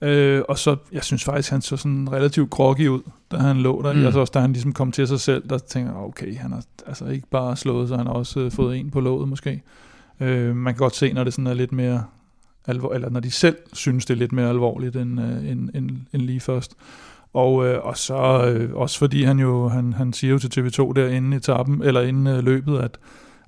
Øh, 0.01 0.41
og 0.49 0.57
så, 0.57 0.75
jeg 0.91 1.03
synes 1.03 1.23
faktisk, 1.23 1.51
han 1.51 1.61
så 1.61 1.77
sådan 1.77 2.11
relativt 2.11 2.49
groggy 2.49 2.87
ud, 2.87 3.01
da 3.31 3.37
han 3.37 3.57
lå 3.57 3.81
der. 3.81 3.93
Mm. 3.93 4.03
Jeg 4.03 4.13
så 4.13 4.19
også, 4.19 4.31
da 4.31 4.39
han 4.39 4.51
ligesom 4.51 4.73
kom 4.73 4.91
til 4.91 5.07
sig 5.07 5.19
selv, 5.19 5.49
der 5.49 5.57
tænker 5.57 5.91
jeg, 5.91 6.01
okay, 6.01 6.37
han 6.37 6.51
har 6.51 6.63
altså 6.87 7.05
ikke 7.05 7.27
bare 7.31 7.55
slået, 7.55 7.89
så 7.89 7.97
han 7.97 8.05
har 8.05 8.13
også 8.13 8.39
uh, 8.39 8.51
fået 8.51 8.77
en 8.77 8.91
på 8.91 8.99
låget 8.99 9.27
måske. 9.27 9.61
Øh, 10.19 10.55
man 10.55 10.73
kan 10.73 10.79
godt 10.79 10.95
se, 10.95 11.13
når 11.13 11.23
det 11.23 11.33
sådan 11.33 11.47
er 11.47 11.53
lidt 11.53 11.71
mere 11.71 12.03
alvor, 12.67 12.93
eller 12.93 13.09
når 13.09 13.19
de 13.19 13.31
selv 13.31 13.57
synes, 13.73 14.05
det 14.05 14.13
er 14.13 14.17
lidt 14.17 14.31
mere 14.31 14.49
alvorligt 14.49 14.95
end, 14.95 15.21
øh, 15.21 15.51
end, 15.51 15.69
end, 15.73 15.91
end 16.13 16.21
lige 16.21 16.39
først. 16.39 16.75
Og, 17.33 17.67
øh, 17.67 17.85
og 17.85 17.97
så 17.97 18.45
øh, 18.45 18.75
også 18.75 18.99
fordi 18.99 19.23
han 19.23 19.39
jo, 19.39 19.67
han, 19.67 19.93
han 19.93 20.13
siger 20.13 20.31
jo 20.31 20.39
til 20.39 20.61
TV2 20.61 20.93
derinde 20.93 21.37
i 21.37 21.39
tappen, 21.39 21.83
eller 21.83 22.01
inden 22.01 22.27
øh, 22.27 22.43
løbet, 22.43 22.77
at, 22.77 22.97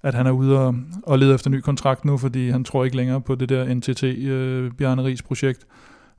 at 0.04 0.14
han 0.14 0.28
er 0.28 0.32
ude 0.32 0.60
og, 0.60 0.76
og 1.04 1.20
leder 1.20 1.36
efter 1.36 1.50
ny 1.50 1.60
kontrakt 1.60 2.06
nu, 2.06 2.18
fordi 2.18 2.50
han 2.50 2.64
tror 2.64 2.84
ikke 2.84 2.98
længere 2.98 3.22
på 3.22 3.36
det 3.36 3.50
der 3.50 3.74
NTT 3.74 4.04
øh, 4.04 4.72
Bjarne 4.72 5.04
Ries 5.04 5.22
projekt. 5.22 5.66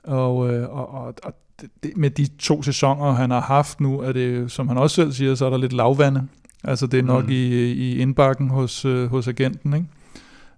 Og, 0.04 0.54
øh, 0.54 0.68
og, 0.68 0.94
og, 0.94 1.14
og 1.22 1.34
det, 1.82 1.96
med 1.96 2.10
de 2.10 2.26
to 2.38 2.62
sæsoner, 2.62 3.12
han 3.12 3.30
har 3.30 3.40
haft 3.40 3.80
nu, 3.80 4.00
er 4.00 4.12
det, 4.12 4.50
som 4.50 4.68
han 4.68 4.78
også 4.78 4.94
selv 4.94 5.12
siger, 5.12 5.34
så 5.34 5.46
er 5.46 5.50
der 5.50 5.58
lidt 5.58 5.72
lavvande. 5.72 6.28
Altså 6.64 6.86
det 6.86 6.98
er 6.98 7.02
nok 7.02 7.24
mm. 7.24 7.30
i, 7.30 7.72
i 7.72 7.98
indbakken 7.98 8.48
hos, 8.48 8.84
øh, 8.84 9.10
hos 9.10 9.28
agenten, 9.28 9.74
ikke? 9.74 9.86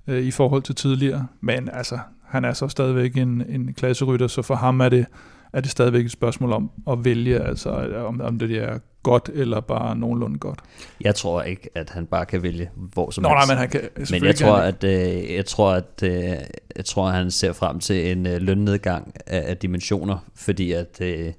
Øh, 0.07 0.23
i 0.23 0.31
forhold 0.31 0.63
til 0.63 0.75
tidligere. 0.75 1.27
Men 1.41 1.69
altså, 1.73 1.99
han 2.35 2.45
er 2.45 2.53
så 2.53 2.69
stadigvæk 2.69 3.17
en, 3.17 3.43
en 3.49 3.75
klasserytter, 3.75 4.27
så 4.27 4.43
for 4.43 4.55
ham 4.55 4.81
er 4.81 4.89
det, 4.89 5.07
er 5.53 5.61
det 5.61 5.71
stadigvæk 5.71 6.05
et 6.05 6.13
spørgsmål 6.13 6.53
om 6.53 6.71
at 6.91 7.05
vælge, 7.05 7.41
altså 7.41 7.71
om, 8.07 8.21
om 8.21 8.39
det 8.39 8.51
er 8.51 8.79
godt 9.03 9.31
eller 9.35 9.61
bare 9.61 9.97
nogenlunde 9.97 10.39
godt. 10.39 10.59
Jeg 11.01 11.15
tror 11.15 11.43
ikke, 11.43 11.69
at 11.75 11.91
han 11.91 12.07
bare 12.07 12.27
kan 12.27 12.43
vælge 12.43 12.71
hvor 12.77 13.11
som 13.11 13.23
Nå, 13.23 13.29
helst. 13.29 13.49
Nej, 13.49 13.55
men 13.55 13.59
han 13.59 13.69
kan, 13.69 13.81
men 14.11 14.25
jeg 14.25 14.37
tror, 14.37 14.57
at, 14.57 14.85
øh, 14.85 15.35
jeg 15.35 15.47
tror, 15.47 15.73
at 15.73 16.03
øh, 16.03 16.13
jeg 16.77 16.85
tror, 16.85 17.09
at 17.09 17.15
han 17.15 17.31
ser 17.31 17.53
frem 17.53 17.81
til 17.81 18.13
en 18.13 18.27
øh, 18.27 18.37
lønnedgang 18.41 19.15
af, 19.27 19.45
af 19.47 19.57
dimensioner, 19.57 20.19
fordi 20.35 20.73
at 20.73 21.01
øh, 21.01 21.33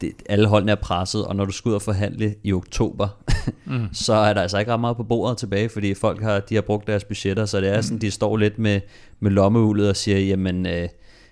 det, 0.00 0.12
alle 0.28 0.46
holdene 0.46 0.72
er 0.72 0.76
presset, 0.76 1.26
og 1.26 1.36
når 1.36 1.44
du 1.44 1.52
skal 1.52 1.68
ud 1.68 1.74
og 1.74 1.82
forhandle 1.82 2.34
i 2.44 2.52
oktober, 2.52 3.08
mm. 3.66 3.86
så 3.92 4.12
er 4.12 4.34
der 4.34 4.42
altså 4.42 4.58
ikke 4.58 4.72
ret 4.72 4.80
meget 4.80 4.96
på 4.96 5.02
bordet 5.02 5.38
tilbage, 5.38 5.68
fordi 5.68 5.94
folk 5.94 6.22
har, 6.22 6.40
de 6.40 6.54
har 6.54 6.62
brugt 6.62 6.86
deres 6.86 7.04
budgetter, 7.04 7.46
så 7.46 7.60
det 7.60 7.68
er 7.68 7.80
sådan, 7.80 7.98
de 7.98 8.10
står 8.10 8.36
lidt 8.36 8.58
med, 8.58 8.80
med 9.20 9.30
lommeulet 9.30 9.88
og 9.88 9.96
siger, 9.96 10.18
jamen, 10.18 10.66
øh, 10.66 10.88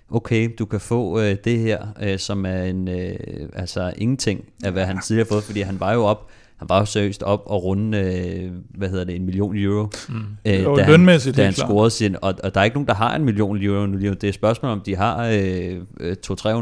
okay, 0.09 0.49
du 0.59 0.65
kan 0.65 0.79
få 0.79 1.19
øh, 1.19 1.35
det 1.43 1.59
her, 1.59 1.87
øh, 2.01 2.19
som 2.19 2.45
er 2.45 2.63
en, 2.63 2.87
øh, 2.87 3.15
altså 3.53 3.93
ingenting 3.97 4.45
af, 4.63 4.71
hvad 4.71 4.85
han 4.85 5.01
tidligere 5.01 5.25
har 5.29 5.35
fået, 5.35 5.43
fordi 5.43 5.61
han 5.61 5.79
var 5.79 5.93
jo 5.93 6.03
op 6.03 6.27
han 6.57 6.69
var 6.69 6.79
jo 6.79 6.85
seriøst 6.85 7.23
op 7.23 7.43
og 7.45 7.63
runde, 7.63 7.97
øh, 7.97 8.51
hvad 8.77 8.89
hedder 8.89 9.03
det, 9.03 9.15
en 9.15 9.25
million 9.25 9.57
euro. 9.57 9.89
Mm. 10.09 10.15
Øh, 10.45 10.63
jo, 10.63 10.75
da 10.75 10.83
han, 10.83 11.05
da 11.35 11.43
han 11.43 11.53
scorede 11.53 11.89
sin, 11.89 12.15
og, 12.21 12.33
og 12.43 12.55
der 12.55 12.59
er 12.61 12.63
ikke 12.63 12.75
nogen, 12.75 12.87
der 12.87 12.93
har 12.93 13.15
en 13.15 13.25
million 13.25 13.63
euro 13.63 13.85
nu. 13.85 13.97
Det 13.97 14.23
er 14.23 14.27
et 14.27 14.33
spørgsmål, 14.33 14.71
om 14.71 14.81
de 14.81 14.95
har 14.95 15.25
øh, 15.25 15.31
200-300.000 15.31 15.37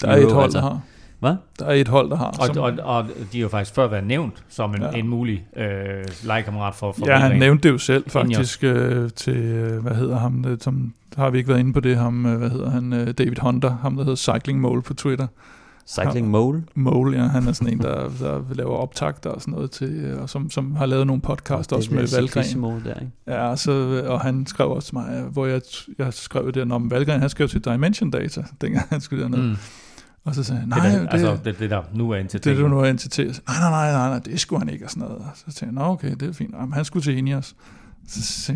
Der 0.00 0.08
er 0.08 0.16
et 0.16 0.32
hold, 0.32 0.44
altså. 0.44 0.58
der 0.58 0.62
har. 0.62 0.80
Hvad? 1.20 1.34
Der 1.58 1.66
er 1.66 1.72
et 1.72 1.88
hold, 1.88 2.10
der 2.10 2.16
har. 2.16 2.36
Og, 2.40 2.46
som... 2.46 2.58
og, 2.58 2.72
og 2.82 3.04
de 3.32 3.38
har 3.38 3.42
jo 3.42 3.48
faktisk 3.48 3.74
før 3.74 3.88
været 3.88 4.06
nævnt 4.06 4.44
som 4.48 4.74
en, 4.74 4.82
ja. 4.82 4.90
en 4.90 5.08
mulig 5.08 5.46
øh, 5.56 6.04
legekammerat 6.24 6.74
for, 6.74 6.92
for 6.92 7.06
Ja, 7.06 7.16
han 7.16 7.38
nævnte 7.38 7.68
det 7.68 7.72
jo 7.72 7.78
selv 7.78 8.10
faktisk 8.10 8.64
øh, 8.64 9.10
til, 9.10 9.36
øh, 9.36 9.82
hvad 9.82 9.94
hedder 9.94 10.18
ham, 10.18 10.42
det, 10.42 10.62
som 10.62 10.94
har 11.16 11.30
vi 11.30 11.38
ikke 11.38 11.48
været 11.48 11.60
inde 11.60 11.72
på 11.72 11.80
det, 11.80 11.96
ham, 11.96 12.26
øh, 12.26 12.38
hvad 12.38 12.50
hedder 12.50 12.70
han, 12.70 12.92
øh, 12.92 13.06
David 13.06 13.36
Hunter, 13.40 13.76
ham 13.82 13.96
der 13.96 14.04
hedder 14.04 14.16
Cycling 14.16 14.60
Mole 14.60 14.82
på 14.82 14.94
Twitter. 14.94 15.26
Cycling 15.86 16.28
Mole? 16.28 16.64
Mole, 16.74 17.18
ja. 17.18 17.26
Han 17.26 17.46
er 17.48 17.52
sådan 17.52 17.72
en, 17.72 17.78
der, 17.78 18.10
der 18.20 18.42
laver 18.54 18.76
optagter 18.76 19.30
og 19.30 19.40
sådan 19.40 19.54
noget 19.54 19.70
til, 19.70 20.18
og 20.18 20.30
som, 20.30 20.50
som 20.50 20.76
har 20.76 20.86
lavet 20.86 21.06
nogle 21.06 21.22
podcast 21.22 21.72
også 21.72 21.94
med 21.94 22.16
Valgren. 22.16 22.62
Der, 22.84 22.94
ikke? 22.94 23.12
Ja, 23.26 23.56
så, 23.56 24.02
og 24.06 24.20
han 24.20 24.46
skrev 24.46 24.70
også 24.70 24.86
til 24.88 24.94
mig, 24.94 25.22
hvor 25.22 25.46
jeg, 25.46 25.60
jeg 25.98 26.14
skrev 26.14 26.52
det, 26.52 26.72
om 26.72 26.90
Valgren, 26.90 27.20
han 27.20 27.30
skrev 27.30 27.48
til 27.48 27.64
Dimension 27.64 28.10
Data, 28.10 28.44
dengang 28.60 28.86
han 28.90 29.00
skulle 29.00 29.22
derned. 29.22 29.42
Mm. 29.42 29.56
Og 30.24 30.34
så 30.34 30.42
sagde 30.42 30.60
han, 30.60 30.68
nej, 30.68 30.88
det, 30.88 31.00
der, 31.00 31.08
altså, 31.08 31.38
det, 31.44 31.58
det 31.58 31.70
der 31.70 31.82
nu 31.94 32.10
er 32.10 32.22
NTT. 32.22 32.32
Det 32.32 32.44
der 32.44 32.68
nu 32.68 32.80
er 32.80 32.92
NTT. 32.92 33.18
Nej, 33.18 33.34
nej, 33.48 33.70
nej, 33.70 33.92
nej, 33.92 34.08
nej, 34.08 34.18
det 34.18 34.40
skulle 34.40 34.60
han 34.60 34.68
ikke 34.68 34.84
og 34.84 34.90
sådan 34.90 35.08
noget. 35.08 35.22
Så 35.34 35.44
tænkte 35.44 35.64
jeg, 35.64 35.72
nå 35.72 35.92
okay, 35.92 36.14
det 36.14 36.28
er 36.28 36.32
fint. 36.32 36.54
Jamen, 36.54 36.72
han 36.72 36.84
skulle 36.84 37.02
til 37.02 37.18
Ineos. 37.18 37.56
Så, 38.08 38.22
så, 38.22 38.54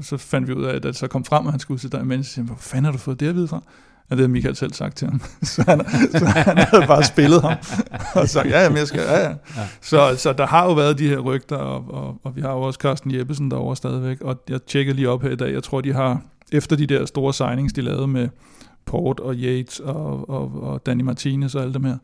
så 0.00 0.16
fandt 0.16 0.48
vi 0.48 0.54
ud 0.54 0.64
af, 0.64 0.74
at 0.74 0.82
det 0.82 0.96
så 0.96 1.06
kom 1.06 1.24
frem, 1.24 1.46
at 1.46 1.52
han 1.52 1.60
skulle 1.60 1.80
til 1.80 1.92
Dimension. 1.92 2.46
Hvor 2.46 2.56
fanden 2.56 2.84
har 2.84 2.92
du 2.92 2.98
fået 2.98 3.20
det 3.20 3.28
at 3.28 3.34
vide 3.34 3.48
fra? 3.48 3.62
Ja, 4.10 4.14
det 4.14 4.20
har 4.20 4.28
Michael 4.28 4.56
selv 4.56 4.72
sagt 4.72 4.96
til 4.96 5.08
ham. 5.08 5.20
så, 5.42 5.64
han, 5.68 5.80
så 6.10 6.24
han 6.24 6.58
havde 6.58 6.86
bare 6.86 7.04
spillet 7.04 7.42
ham, 7.42 7.56
og 8.22 8.28
sagt, 8.28 8.48
ja, 8.48 8.62
jamen, 8.62 8.78
jeg 8.78 8.86
skal, 8.86 9.00
ja, 9.00 9.28
ja. 9.28 9.34
Så, 9.80 10.14
så 10.18 10.32
der 10.32 10.46
har 10.46 10.64
jo 10.64 10.72
været 10.72 10.98
de 10.98 11.08
her 11.08 11.18
rygter, 11.18 11.56
og, 11.56 11.84
og, 11.88 12.20
og 12.24 12.36
vi 12.36 12.40
har 12.40 12.52
jo 12.52 12.60
også 12.60 12.78
Carsten 12.82 13.14
Jeppesen 13.14 13.50
derovre 13.50 13.76
stadigvæk, 13.76 14.20
og 14.20 14.42
jeg 14.48 14.62
tjekker 14.62 14.94
lige 14.94 15.08
op 15.10 15.22
her 15.22 15.30
i 15.30 15.36
dag, 15.36 15.52
jeg 15.52 15.62
tror, 15.62 15.80
de 15.80 15.92
har, 15.92 16.22
efter 16.52 16.76
de 16.76 16.86
der 16.86 17.06
store 17.06 17.34
signings, 17.34 17.72
de 17.72 17.80
lavede 17.80 18.06
med 18.06 18.28
Port 18.84 19.20
og 19.20 19.34
Yates 19.34 19.80
og, 19.80 20.30
og, 20.30 20.62
og 20.62 20.86
Danny 20.86 21.02
Martinez 21.02 21.54
og 21.54 21.62
alt 21.62 21.74
dem 21.74 21.84
her, 21.84 21.96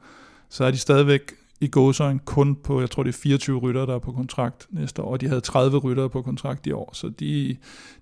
så 0.51 0.65
er 0.65 0.71
de 0.71 0.79
stadigvæk 0.79 1.33
i 1.63 1.67
gåsøjen 1.67 2.19
kun 2.19 2.55
på, 2.55 2.81
jeg 2.81 2.91
tror 2.91 3.03
det 3.03 3.15
er 3.15 3.19
24 3.23 3.59
rytter, 3.59 3.87
der 3.87 3.95
er 3.95 3.99
på 3.99 4.13
kontrakt 4.13 4.67
næste 4.71 5.03
år, 5.03 5.13
og 5.13 5.21
de 5.21 5.29
havde 5.29 5.41
30 5.41 5.79
rytter 5.79 6.09
på 6.09 6.23
kontrakt 6.23 6.67
i 6.67 6.73
år, 6.73 6.91
så 6.93 7.09
de, 7.09 7.57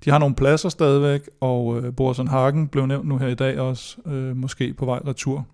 de 0.05 0.11
har 0.11 0.18
nogle 0.18 0.35
pladser 0.35 0.68
stadigvæk, 0.68 1.20
og 1.40 1.79
øh, 1.79 1.94
Borsen 1.94 2.29
Hagen 2.29 2.68
blev 2.68 2.87
nævnt 2.87 3.09
nu 3.09 3.18
her 3.18 3.29
i 3.29 3.35
dag 3.35 3.59
også, 3.59 3.96
øh, 4.07 4.37
måske 4.37 4.75
på 4.75 4.85
vej 4.85 5.01
retur, 5.07 5.46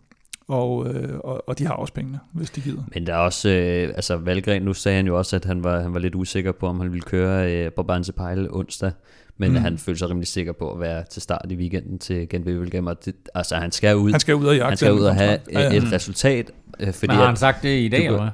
og, 0.48 0.94
øh, 0.94 1.18
og, 1.18 1.48
og 1.48 1.58
de 1.58 1.66
har 1.66 1.74
også 1.74 1.94
pengene, 1.94 2.20
hvis 2.32 2.50
de 2.50 2.60
gider. 2.60 2.82
Men 2.94 3.06
der 3.06 3.14
er 3.14 3.18
også, 3.18 3.48
øh, 3.48 3.88
altså 3.96 4.16
Valgren, 4.16 4.62
nu 4.62 4.72
sagde 4.72 4.96
han 4.96 5.06
jo 5.06 5.18
også, 5.18 5.36
at 5.36 5.44
han 5.44 5.64
var, 5.64 5.80
han 5.80 5.94
var 5.94 6.00
lidt 6.00 6.14
usikker 6.14 6.52
på, 6.52 6.66
om 6.66 6.80
han 6.80 6.92
ville 6.92 7.02
køre 7.02 7.52
øh, 7.52 7.72
på 7.72 7.82
Banse 7.82 8.12
Pejle 8.12 8.48
onsdag, 8.50 8.92
men 9.38 9.50
mm. 9.50 9.56
han 9.56 9.78
føler 9.78 9.98
sig 9.98 10.10
rimelig 10.10 10.28
sikker 10.28 10.52
på 10.52 10.72
at 10.72 10.80
være 10.80 11.04
til 11.10 11.22
start 11.22 11.46
i 11.50 11.56
weekenden 11.56 11.98
til 11.98 12.28
Gent 12.28 12.46
Wevelgem, 12.46 12.86
og 12.86 13.04
det, 13.04 13.14
altså 13.34 13.56
han 13.56 13.72
skal 13.72 13.96
ud, 13.96 14.10
han 14.10 14.20
skal 14.20 14.34
ud 14.34 14.46
og 14.46 14.56
jagte 14.56 14.68
han 14.68 14.76
skal 14.76 14.92
ud 14.92 15.04
og 15.04 15.14
have 15.14 15.38
ja, 15.52 15.60
ja. 15.60 15.76
et 15.76 15.92
resultat. 15.92 16.50
Øh, 16.80 16.92
fordi 16.92 17.06
Men 17.06 17.16
har 17.16 17.26
han 17.26 17.36
sagt 17.36 17.62
det 17.62 17.78
i 17.78 17.88
dag, 17.88 18.06
eller 18.06 18.22
hvad? 18.22 18.30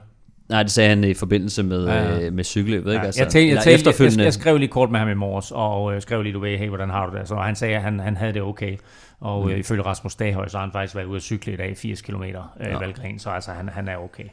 Nej, 0.48 0.62
det 0.62 0.72
sagde 0.72 0.88
han 0.88 1.04
i 1.04 1.14
forbindelse 1.14 1.62
med, 1.62 1.86
ja, 1.86 1.94
ja. 1.94 2.20
Øh, 2.20 2.32
med 2.32 2.44
cykelløbet. 2.44 2.90
Ikke? 2.90 3.00
Ja, 3.00 3.06
altså, 3.06 3.22
jeg, 3.22 3.28
tænkte, 3.28 3.54
jeg, 3.54 3.62
tænkte, 3.62 3.74
efterfølgende... 3.74 4.18
jeg, 4.18 4.24
jeg, 4.24 4.32
skrev 4.32 4.58
lige 4.58 4.68
kort 4.68 4.90
med 4.90 4.98
ham 4.98 5.08
i 5.08 5.14
morges, 5.14 5.52
og 5.54 5.94
øh, 5.94 6.02
skrev 6.02 6.22
lige, 6.22 6.32
du 6.32 6.40
ved, 6.40 6.58
hey, 6.58 6.68
hvordan 6.68 6.90
har 6.90 7.10
du 7.10 7.16
det? 7.16 7.28
Så 7.28 7.34
han 7.34 7.56
sagde, 7.56 7.76
at 7.76 7.82
han, 7.82 8.00
han 8.00 8.16
havde 8.16 8.32
det 8.32 8.42
okay. 8.42 8.76
Og 9.22 9.44
mm. 9.44 9.50
øh, 9.50 9.58
ifølge 9.58 9.82
Rasmus 9.82 10.14
Daghøj, 10.14 10.48
så 10.48 10.58
har 10.58 10.64
han 10.64 10.72
faktisk 10.72 10.96
været 10.96 11.06
ude 11.06 11.16
at 11.16 11.22
cykle 11.22 11.52
i 11.52 11.56
dag 11.56 11.76
80 11.76 12.02
km 12.02 12.22
øh, 12.22 12.34
ja. 12.60 12.78
Valgren, 12.78 13.18
så 13.18 13.30
altså, 13.30 13.52
han, 13.52 13.68
han 13.68 13.88
er 13.88 13.96
okay. 13.96 14.24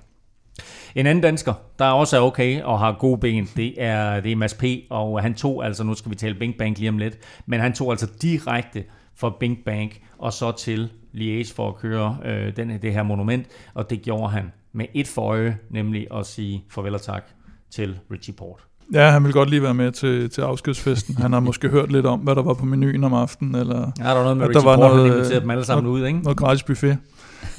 En 0.95 1.05
anden 1.05 1.21
dansker, 1.21 1.53
der 1.79 1.85
også 1.85 2.17
er 2.17 2.21
okay 2.21 2.61
og 2.61 2.79
har 2.79 2.91
gode 2.99 3.17
ben, 3.17 3.49
det 3.55 3.83
er, 3.83 4.19
det 4.19 4.31
er 4.31 4.35
Mads 4.35 4.53
P. 4.53 4.63
Og 4.89 5.21
han 5.21 5.33
tog 5.33 5.65
altså, 5.65 5.83
nu 5.83 5.93
skal 5.93 6.11
vi 6.11 6.15
tale 6.15 6.35
Bing 6.35 6.57
Bank 6.57 6.77
lige 6.77 6.89
om 6.89 6.97
lidt, 6.97 7.17
men 7.45 7.59
han 7.59 7.73
tog 7.73 7.91
altså 7.91 8.11
direkte 8.21 8.83
fra 9.15 9.35
Bing 9.39 9.57
Bank 9.65 10.01
og 10.17 10.33
så 10.33 10.51
til 10.51 10.91
Liège 11.13 11.53
for 11.55 11.67
at 11.67 11.75
køre 11.75 12.17
øh, 12.25 12.55
den, 12.55 12.81
det 12.81 12.93
her 12.93 13.03
monument, 13.03 13.47
og 13.73 13.89
det 13.89 14.01
gjorde 14.01 14.29
han 14.29 14.51
med 14.71 14.85
et 14.93 15.07
forøje, 15.07 15.57
nemlig 15.69 16.07
at 16.13 16.25
sige 16.25 16.63
farvel 16.69 16.93
og 16.93 17.01
tak 17.01 17.23
til 17.69 17.99
Richie 18.11 18.33
Port. 18.33 18.68
Ja, 18.93 19.09
han 19.09 19.23
vil 19.23 19.33
godt 19.33 19.49
lige 19.49 19.63
være 19.63 19.73
med 19.73 19.91
til, 19.91 20.29
til 20.29 20.41
afskedsfesten. 20.41 21.17
Han 21.17 21.33
har 21.33 21.39
måske 21.39 21.69
hørt 21.69 21.91
lidt 21.91 22.05
om, 22.05 22.19
hvad 22.19 22.35
der 22.35 22.41
var 22.41 22.53
på 22.53 22.65
menuen 22.65 23.03
om 23.03 23.13
aftenen. 23.13 23.55
Eller 23.55 23.91
ja, 23.99 24.03
der 24.03 24.13
var 24.13 24.23
noget 24.23 24.37
med 24.37 24.47
Richie 24.47 24.61
der 24.61 24.77
var 24.77 24.77
noget, 24.77 25.41
dem 25.41 25.49
alle 25.49 25.65
sammen 25.65 25.83
noget, 25.83 26.01
ud, 26.01 26.07
ikke? 26.07 26.19
Noget 26.19 26.37
gratis 26.37 26.63
buffet. 26.63 26.97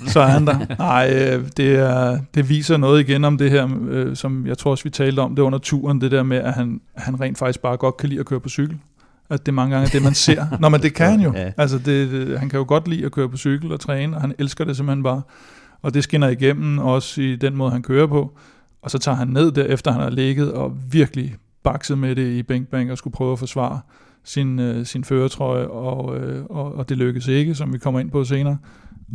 Så 0.06 0.20
er 0.20 0.26
han 0.26 0.46
der. 0.46 0.58
Nej, 0.78 1.12
øh, 1.14 1.48
det, 1.56 1.74
er, 1.74 2.18
det 2.34 2.48
viser 2.48 2.76
noget 2.76 3.00
igen 3.08 3.24
om 3.24 3.38
det 3.38 3.50
her, 3.50 3.68
øh, 3.88 4.16
som 4.16 4.46
jeg 4.46 4.58
tror 4.58 4.70
også, 4.70 4.84
vi 4.84 4.90
talte 4.90 5.20
om 5.20 5.34
det 5.34 5.42
under 5.42 5.58
turen, 5.58 6.00
det 6.00 6.10
der 6.10 6.22
med, 6.22 6.36
at 6.36 6.52
han, 6.52 6.80
han 6.96 7.20
rent 7.20 7.38
faktisk 7.38 7.60
bare 7.60 7.76
godt 7.76 7.96
kan 7.96 8.08
lide 8.08 8.20
at 8.20 8.26
køre 8.26 8.40
på 8.40 8.48
cykel. 8.48 8.78
At 9.30 9.46
det 9.46 9.52
er 9.52 9.56
mange 9.56 9.76
gange 9.76 9.90
det, 9.92 10.02
man 10.02 10.14
ser. 10.14 10.46
Nå, 10.60 10.68
men 10.68 10.82
det 10.82 10.94
kan 10.94 11.10
han 11.10 11.20
jo. 11.20 11.32
Ja. 11.40 11.52
Altså, 11.56 11.78
det, 11.78 12.10
det, 12.10 12.38
han 12.38 12.48
kan 12.48 12.58
jo 12.58 12.64
godt 12.68 12.88
lide 12.88 13.04
at 13.04 13.12
køre 13.12 13.28
på 13.28 13.36
cykel 13.36 13.72
og 13.72 13.80
træne, 13.80 14.16
og 14.16 14.20
han 14.20 14.34
elsker 14.38 14.64
det 14.64 14.76
simpelthen 14.76 15.02
bare. 15.02 15.22
Og 15.82 15.94
det 15.94 16.04
skinner 16.04 16.28
igennem 16.28 16.78
også 16.78 17.20
i 17.20 17.36
den 17.36 17.56
måde, 17.56 17.70
han 17.70 17.82
kører 17.82 18.06
på. 18.06 18.38
Og 18.82 18.90
så 18.90 18.98
tager 18.98 19.16
han 19.16 19.28
ned 19.28 19.52
der, 19.52 19.64
efter 19.64 19.92
han 19.92 20.00
har 20.00 20.10
ligget 20.10 20.52
og 20.52 20.76
virkelig 20.92 21.36
bakset 21.62 21.98
med 21.98 22.16
det 22.16 22.32
i 22.32 22.42
Bing 22.42 22.90
og 22.90 22.98
skulle 22.98 23.14
prøve 23.14 23.32
at 23.32 23.38
forsvare 23.38 23.80
sin, 24.24 24.58
øh, 24.58 24.86
sin 24.86 25.04
føretrøje, 25.04 25.66
og, 25.66 26.16
øh, 26.16 26.44
og, 26.44 26.74
og 26.74 26.88
det 26.88 26.96
lykkedes 26.96 27.28
ikke, 27.28 27.54
som 27.54 27.72
vi 27.72 27.78
kommer 27.78 28.00
ind 28.00 28.10
på 28.10 28.24
senere. 28.24 28.58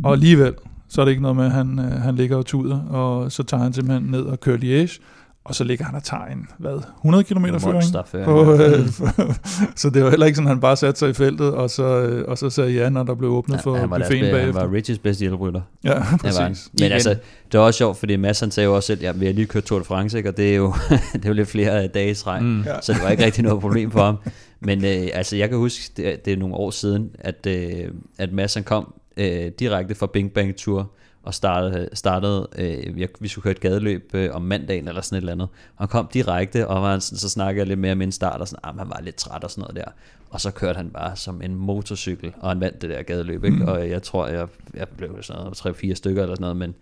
Og 0.04 0.12
alligevel, 0.12 0.54
så 0.88 1.00
er 1.00 1.04
det 1.04 1.10
ikke 1.10 1.22
noget 1.22 1.36
med, 1.36 1.44
at 1.44 1.52
han, 1.52 1.78
øh, 1.78 1.84
han 1.84 2.14
ligger 2.14 2.36
og 2.36 2.46
tuder, 2.46 2.80
og 2.80 3.32
så 3.32 3.42
tager 3.42 3.62
han 3.62 3.72
simpelthen 3.72 4.10
ned 4.10 4.22
og 4.22 4.40
kører 4.40 4.58
Liège, 4.58 5.00
og 5.48 5.54
så 5.54 5.64
ligger 5.64 5.84
han 5.84 5.94
og 5.94 6.02
tager 6.02 6.24
en, 6.24 6.48
hvad, 6.58 6.82
100 6.98 7.24
km 7.24 7.46
føring? 7.58 8.24
På, 8.24 8.52
øh, 8.52 8.88
så 9.80 9.90
det 9.90 10.04
var 10.04 10.10
heller 10.10 10.26
ikke 10.26 10.36
sådan, 10.36 10.46
at 10.46 10.54
han 10.54 10.60
bare 10.60 10.76
satte 10.76 10.98
sig 10.98 11.10
i 11.10 11.12
feltet, 11.12 11.54
og 11.54 11.70
så, 11.70 11.84
øh, 11.84 12.24
og 12.28 12.38
så 12.38 12.50
sagde 12.50 12.72
ja, 12.72 12.88
når 12.88 13.02
der 13.02 13.14
blev 13.14 13.30
åbnet 13.30 13.56
ja, 13.56 13.60
for 13.60 13.76
han 13.76 13.90
var 13.90 13.98
buffeten 13.98 14.20
bagefter. 14.20 14.60
Han 14.60 14.70
var 14.70 14.76
Richies 14.76 14.98
bedste 14.98 15.20
hjælperytter. 15.20 15.60
Ja, 15.84 16.02
præcis. 16.20 16.38
Var 16.38 16.56
Men 16.80 16.92
altså, 16.92 17.10
det 17.52 17.60
var 17.60 17.66
også 17.66 17.78
sjovt, 17.78 17.96
fordi 17.96 18.16
Mads 18.16 18.40
han 18.40 18.50
sagde 18.50 18.64
jo 18.64 18.76
også 18.76 18.86
selv, 18.86 19.00
ja, 19.00 19.12
vi 19.12 19.26
har 19.26 19.32
lige 19.32 19.46
kørt 19.46 19.64
Tour 19.64 19.78
de 19.78 19.84
France, 19.84 20.18
ikke? 20.18 20.28
og 20.28 20.36
det 20.36 20.50
er 20.50 20.56
jo, 20.56 20.74
det 21.12 21.24
er 21.24 21.28
jo 21.28 21.34
lidt 21.34 21.48
flere 21.48 21.86
dage 21.86 22.10
i 22.10 22.40
mm. 22.40 22.64
så 22.82 22.92
det 22.92 23.02
var 23.02 23.10
ikke 23.10 23.24
rigtig 23.24 23.44
noget 23.44 23.60
problem 23.60 23.90
for 23.90 24.04
ham. 24.04 24.18
Men 24.60 24.84
øh, 24.84 25.08
altså, 25.12 25.36
jeg 25.36 25.48
kan 25.48 25.58
huske, 25.58 25.92
det, 25.96 26.24
det 26.24 26.32
er 26.32 26.36
nogle 26.36 26.54
år 26.54 26.70
siden, 26.70 27.10
at, 27.18 27.46
øh, 27.46 27.90
at 28.18 28.32
Mads 28.32 28.54
han 28.54 28.64
kom 28.64 28.94
øh, 29.16 29.50
direkte 29.58 29.94
fra 29.94 30.06
Bing 30.12 30.32
Bang 30.32 30.56
Tour, 30.56 30.90
og 31.26 31.34
startede, 31.34 31.88
startede 31.92 32.48
øh, 32.58 32.96
vi, 32.96 33.06
vi 33.20 33.28
skulle 33.28 33.42
køre 33.42 33.50
et 33.50 33.60
gadeløb 33.60 34.10
øh, 34.14 34.30
om 34.32 34.42
mandagen 34.42 34.88
eller 34.88 35.00
sådan 35.00 35.16
et 35.16 35.20
eller 35.20 35.32
andet. 35.32 35.48
Og 35.76 35.78
han 35.78 35.88
kom 35.88 36.08
direkte, 36.14 36.68
og 36.68 36.82
var, 36.82 36.98
så 36.98 37.28
snakkede 37.28 37.60
jeg 37.60 37.66
lidt 37.66 37.78
mere 37.78 37.94
med 37.94 38.06
en 38.06 38.12
start, 38.12 38.40
og 38.40 38.48
sådan, 38.48 38.60
ah, 38.62 38.78
han 38.78 38.88
var 38.88 39.00
lidt 39.02 39.16
træt 39.16 39.44
og 39.44 39.50
sådan 39.50 39.62
noget 39.62 39.76
der. 39.76 39.92
Og 40.30 40.40
så 40.40 40.50
kørte 40.50 40.76
han 40.76 40.90
bare 40.90 41.16
som 41.16 41.42
en 41.42 41.54
motorcykel, 41.54 42.32
og 42.40 42.48
han 42.48 42.60
vandt 42.60 42.82
det 42.82 42.90
der 42.90 43.02
gadeløb, 43.02 43.44
ikke? 43.44 43.56
Mm. 43.56 43.68
og 43.68 43.88
jeg 43.90 44.02
tror, 44.02 44.26
jeg, 44.26 44.48
jeg 44.74 44.88
blev 44.88 45.22
sådan 45.22 45.42
noget, 45.42 45.82
3-4 45.84 45.94
stykker 45.94 46.22
eller 46.22 46.34
sådan 46.34 46.42
noget, 46.42 46.56
men, 46.56 46.74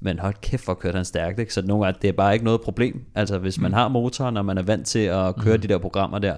men 0.00 0.18
hold 0.18 0.34
kæft, 0.42 0.64
hvor 0.64 0.74
kørte 0.74 0.96
han 0.96 1.04
stærkt. 1.04 1.38
Ikke? 1.38 1.54
Så 1.54 1.62
nogle 1.62 1.84
gange, 1.84 1.98
det 2.02 2.08
er 2.08 2.12
bare 2.12 2.32
ikke 2.32 2.44
noget 2.44 2.60
problem. 2.60 3.04
Altså 3.14 3.38
hvis 3.38 3.60
man 3.60 3.70
mm. 3.70 3.74
har 3.74 3.88
motoren, 3.88 4.36
og 4.36 4.44
man 4.44 4.58
er 4.58 4.62
vant 4.62 4.86
til 4.86 4.98
at 4.98 5.36
køre 5.36 5.56
mm. 5.56 5.62
de 5.62 5.68
der 5.68 5.78
programmer 5.78 6.18
der, 6.18 6.34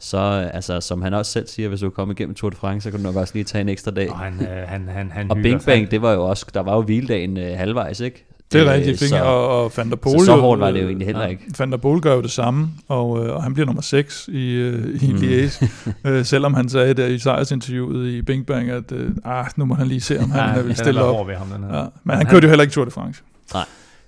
så 0.00 0.50
altså, 0.54 0.80
som 0.80 1.02
han 1.02 1.14
også 1.14 1.32
selv 1.32 1.46
siger, 1.46 1.68
hvis 1.68 1.80
du 1.80 1.90
kommer 1.90 2.14
igennem 2.14 2.34
Tour 2.34 2.50
de 2.50 2.56
France, 2.56 2.84
så 2.84 2.90
kan 2.90 3.00
du 3.00 3.06
nok 3.06 3.16
også 3.16 3.34
lige 3.34 3.44
tage 3.44 3.62
en 3.62 3.68
ekstra 3.68 3.90
dag. 3.90 4.10
Og, 4.10 4.18
han, 4.18 4.40
øh, 4.40 4.68
han, 4.68 4.88
han, 4.88 5.10
han 5.12 5.30
og 5.30 5.36
Bing 5.36 5.64
Bang, 5.64 5.90
det 5.90 6.02
var 6.02 6.12
jo 6.12 6.24
også, 6.24 6.46
der 6.54 6.60
var 6.60 6.74
jo 6.74 6.82
hviledagen 6.82 7.36
øh, 7.36 7.58
halvvejs, 7.58 8.00
ikke? 8.00 8.26
Det 8.52 8.60
er 8.60 8.72
rigtigt, 8.72 8.98
fik, 8.98 9.08
så, 9.08 9.22
og, 9.22 9.64
og 9.64 9.72
Van 9.76 9.90
der 9.90 9.96
Pol, 9.96 10.18
så, 10.18 10.24
så 10.24 10.36
hårdt 10.36 10.60
var 10.60 10.70
det 10.70 10.82
jo 10.82 10.86
egentlig 10.86 11.06
heller 11.06 11.22
ja, 11.22 11.28
ikke. 11.28 11.42
Van 11.58 11.72
der 11.72 11.76
Pol 11.76 12.00
gør 12.00 12.14
jo 12.14 12.22
det 12.22 12.30
samme, 12.30 12.68
og, 12.88 13.26
øh, 13.26 13.34
og 13.34 13.42
han 13.42 13.54
bliver 13.54 13.66
nummer 13.66 13.82
6 13.82 14.28
i, 14.32 14.52
øh, 14.52 15.02
i 15.02 15.12
mm. 15.12 15.18
Liège, 15.18 15.68
øh, 16.08 16.24
selvom 16.24 16.54
han 16.54 16.68
sagde 16.68 16.94
der 16.94 17.06
i 17.06 17.18
sejrsinterviewet 17.18 18.08
i 18.08 18.22
Bing 18.22 18.46
Bang, 18.46 18.70
at 18.70 18.92
øh, 18.92 19.10
ah, 19.24 19.46
nu 19.56 19.64
må 19.64 19.74
han 19.74 19.86
lige 19.86 20.00
se, 20.00 20.20
om 20.20 20.30
han 20.30 20.56
ja, 20.56 20.62
vil 20.62 20.76
stille 20.76 21.02
op. 21.02 21.28
Ved 21.28 21.34
ham, 21.34 21.46
den 21.48 21.64
her. 21.64 21.78
Ja, 21.78 21.84
men 22.04 22.16
han 22.16 22.26
kørte 22.26 22.44
jo 22.44 22.48
heller 22.48 22.62
ikke 22.62 22.72
Tour 22.72 22.84
de 22.84 22.90
France. 22.90 23.22
Nej. 23.54 23.64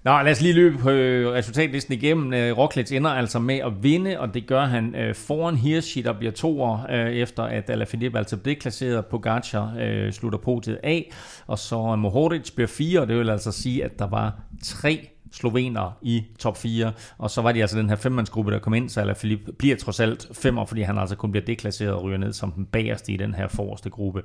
Nå, 0.09 0.23
lad 0.23 0.33
os 0.33 0.41
lige 0.41 0.55
løbe 0.55 0.79
på 0.79 0.91
øh, 0.91 1.33
resultatlisten 1.33 1.95
igennem. 1.95 2.35
Øh, 2.35 2.59
Roglic 2.59 2.93
ender 2.93 3.11
altså 3.11 3.39
med 3.39 3.59
at 3.59 3.83
vinde, 3.83 4.21
og 4.21 4.35
det 4.35 4.47
gør 4.47 4.65
han 4.65 4.95
øh, 4.95 5.15
foran 5.15 5.57
Hirschi, 5.57 6.03
der 6.03 6.13
bliver 6.13 6.33
toer, 6.33 6.87
øh, 6.91 7.13
efter 7.13 7.43
at 7.43 7.71
Alaphilippe 7.71 8.19
altså 8.19 8.37
blev 8.37 8.57
klasseret. 8.57 9.07
Pogacar 9.07 9.75
øh, 9.81 10.13
slutter 10.13 10.39
podiet 10.39 10.79
af, 10.83 11.11
og 11.47 11.59
så 11.59 11.97
Mohoric 11.97 12.51
bliver 12.55 12.69
fire, 12.69 13.01
og 13.01 13.09
det 13.09 13.19
vil 13.19 13.31
altså 13.31 13.53
sige, 13.53 13.85
at 13.85 13.99
der 13.99 14.07
var 14.07 14.41
tre 14.65 15.09
slovener 15.33 15.99
i 16.03 16.25
top 16.39 16.57
4, 16.57 16.93
og 17.19 17.31
så 17.31 17.43
var 17.43 17.53
de 17.53 17.61
altså 17.61 17.79
den 17.79 17.89
her 17.89 17.97
femmandsgruppe, 17.97 18.53
der 18.53 18.59
kom 18.59 18.75
ind, 18.75 18.89
så 18.89 19.01
Alaphilippe 19.01 19.53
bliver 19.53 19.77
trods 19.77 20.01
alt 20.01 20.29
femmer, 20.33 20.65
fordi 20.65 20.83
han 20.83 20.99
altså 20.99 21.17
kun 21.17 21.31
bliver 21.31 21.45
deklasseret 21.45 21.93
og 21.93 22.03
ryger 22.03 22.19
ned 22.19 22.33
som 22.33 22.53
den 22.53 22.67
bagerste 22.67 23.13
i 23.13 23.17
den 23.17 23.35
her 23.35 23.49
forreste 23.49 23.91
gruppe. 23.91 24.23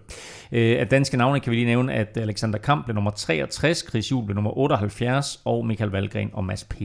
Øh, 0.51 0.79
af 0.79 0.87
danske 0.87 1.17
navne 1.17 1.39
kan 1.39 1.51
vi 1.51 1.55
lige 1.55 1.65
nævne, 1.65 1.93
at 1.93 2.17
Alexander 2.17 2.59
Kamp 2.59 2.85
blev 2.85 2.95
nummer 2.95 3.11
63, 3.11 3.85
Chris 3.89 4.11
Juhl 4.11 4.25
blev 4.25 4.35
nummer 4.35 4.57
78, 4.57 5.41
og 5.45 5.65
Michael 5.65 5.91
Valgren 5.91 6.29
og 6.33 6.43
Mads 6.43 6.63
P. 6.63 6.75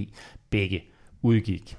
begge 0.51 0.83
udgik. 1.23 1.77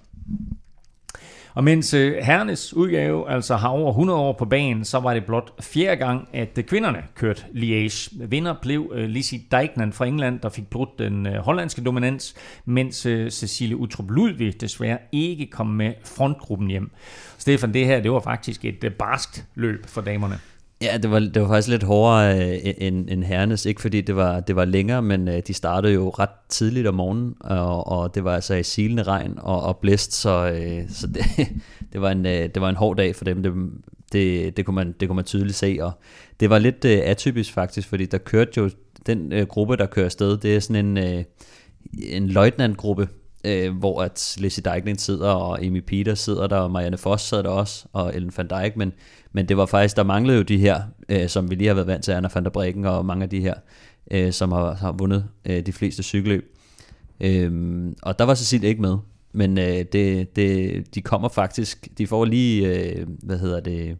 Og 1.59 1.65
mens 1.65 1.93
øh, 1.93 2.15
herrenes 2.23 2.73
udgave 2.73 3.31
altså 3.31 3.55
har 3.55 3.69
over 3.69 3.89
100 3.89 4.19
år 4.19 4.33
på 4.33 4.45
banen, 4.45 4.85
så 4.85 4.99
var 4.99 5.13
det 5.13 5.25
blot 5.25 5.63
fjerde 5.63 5.95
gang, 5.95 6.27
at 6.33 6.57
øh, 6.57 6.63
kvinderne 6.63 7.03
kørte 7.15 7.43
Liège. 7.53 8.25
Vinder 8.27 8.55
blev 8.61 8.91
øh, 8.93 9.09
Lizzie 9.09 9.41
Deignan 9.51 9.93
fra 9.93 10.05
England, 10.05 10.39
der 10.39 10.49
fik 10.49 10.67
brudt 10.69 10.99
den 10.99 11.25
hollandske 11.25 11.83
dominans, 11.83 12.35
mens 12.65 12.95
Cecilie 13.29 13.77
Utrup 13.77 14.09
Ludvig 14.09 14.61
desværre 14.61 14.97
ikke 15.11 15.47
kom 15.47 15.67
med 15.67 15.93
frontgruppen 16.05 16.67
hjem. 16.67 16.91
Stefan, 17.37 17.73
det 17.73 17.85
her 17.85 18.01
det 18.01 18.11
var 18.11 18.19
faktisk 18.19 18.65
et 18.65 18.93
barskt 18.99 19.45
løb 19.55 19.85
for 19.87 20.01
damerne. 20.01 20.39
Ja, 20.81 20.97
det 20.97 21.11
var, 21.11 21.19
det 21.19 21.41
var 21.41 21.47
faktisk 21.47 21.67
lidt 21.67 21.83
hårdere 21.83 22.53
øh, 22.53 22.73
end, 22.77 23.09
end 23.09 23.23
herrenes, 23.23 23.65
ikke 23.65 23.81
fordi 23.81 24.01
det 24.01 24.15
var, 24.15 24.39
det 24.39 24.55
var 24.55 24.65
længere, 24.65 25.01
men 25.01 25.27
øh, 25.27 25.41
de 25.47 25.53
startede 25.53 25.93
jo 25.93 26.09
ret 26.09 26.29
tidligt 26.49 26.87
om 26.87 26.95
morgenen, 26.95 27.35
og, 27.39 27.87
og 27.87 28.15
det 28.15 28.23
var 28.23 28.35
altså 28.35 28.53
i 28.53 28.63
silende 28.63 29.03
regn 29.03 29.33
og, 29.37 29.61
og 29.61 29.77
blæst, 29.77 30.13
så, 30.13 30.51
øh, 30.51 30.89
så 30.89 31.07
det, 31.07 31.23
det, 31.93 32.01
var 32.01 32.11
en, 32.11 32.25
øh, 32.25 32.49
det 32.53 32.61
var 32.61 32.69
en 32.69 32.75
hård 32.75 32.97
dag 32.97 33.15
for 33.15 33.25
dem. 33.25 33.43
Det, 33.43 33.53
det, 34.11 34.57
det, 34.57 34.65
kunne 34.65 34.75
man, 34.75 34.95
det 34.99 35.07
kunne 35.07 35.15
man 35.15 35.25
tydeligt 35.25 35.57
se, 35.57 35.77
og 35.81 35.91
det 36.39 36.49
var 36.49 36.59
lidt 36.59 36.85
øh, 36.85 36.99
atypisk 37.03 37.53
faktisk, 37.53 37.87
fordi 37.87 38.05
der 38.05 38.17
kørte 38.17 38.51
jo 38.57 38.69
den 39.05 39.33
øh, 39.33 39.47
gruppe, 39.47 39.77
der 39.77 39.85
kører 39.85 40.05
afsted, 40.05 40.37
det 40.37 40.55
er 40.55 40.59
sådan 40.59 40.85
en, 40.85 40.97
øh, 40.97 41.23
en 42.03 42.29
løjtnantgruppe, 42.29 43.07
øh, 43.43 43.77
hvor 43.77 44.01
at 44.01 44.35
Lizzie 44.39 44.63
Dijkling 44.63 44.99
sidder, 44.99 45.29
og 45.29 45.65
Amy 45.65 45.79
Peter 45.87 46.15
sidder 46.15 46.47
der, 46.47 46.57
og 46.57 46.71
Marianne 46.71 46.97
Foss 46.97 47.23
sidder 47.23 47.43
der 47.43 47.49
også, 47.49 47.85
og 47.93 48.15
Ellen 48.15 48.31
van 48.37 48.47
Dijk, 48.47 48.77
men, 48.77 48.93
men 49.31 49.47
det 49.47 49.57
var 49.57 49.65
faktisk, 49.65 49.95
der 49.95 50.03
manglede 50.03 50.37
jo 50.37 50.43
de 50.43 50.57
her, 50.57 50.81
øh, 51.09 51.29
som 51.29 51.49
vi 51.49 51.55
lige 51.55 51.67
har 51.67 51.73
været 51.73 51.87
vant 51.87 52.03
til, 52.03 52.11
Anna 52.11 52.29
van 52.33 52.43
der 52.43 52.49
Breggen 52.49 52.85
og 52.85 53.05
mange 53.05 53.23
af 53.23 53.29
de 53.29 53.41
her, 53.41 53.53
øh, 54.11 54.33
som 54.33 54.51
har, 54.51 54.73
har 54.73 54.91
vundet 54.91 55.25
øh, 55.45 55.65
de 55.65 55.73
fleste 55.73 56.03
cykelløb. 56.03 56.55
Øh, 57.21 57.85
og 58.01 58.19
der 58.19 58.25
var 58.25 58.35
Cecilie 58.35 58.69
ikke 58.69 58.81
med, 58.81 58.97
men 59.31 59.57
øh, 59.57 59.85
det, 59.93 60.35
det, 60.35 60.95
de 60.95 61.01
kommer 61.01 61.29
faktisk, 61.29 61.87
de 61.97 62.07
får 62.07 62.25
lige, 62.25 62.67
øh, 62.67 63.07
hvad 63.23 63.37
hedder 63.37 63.59
det, 63.59 63.97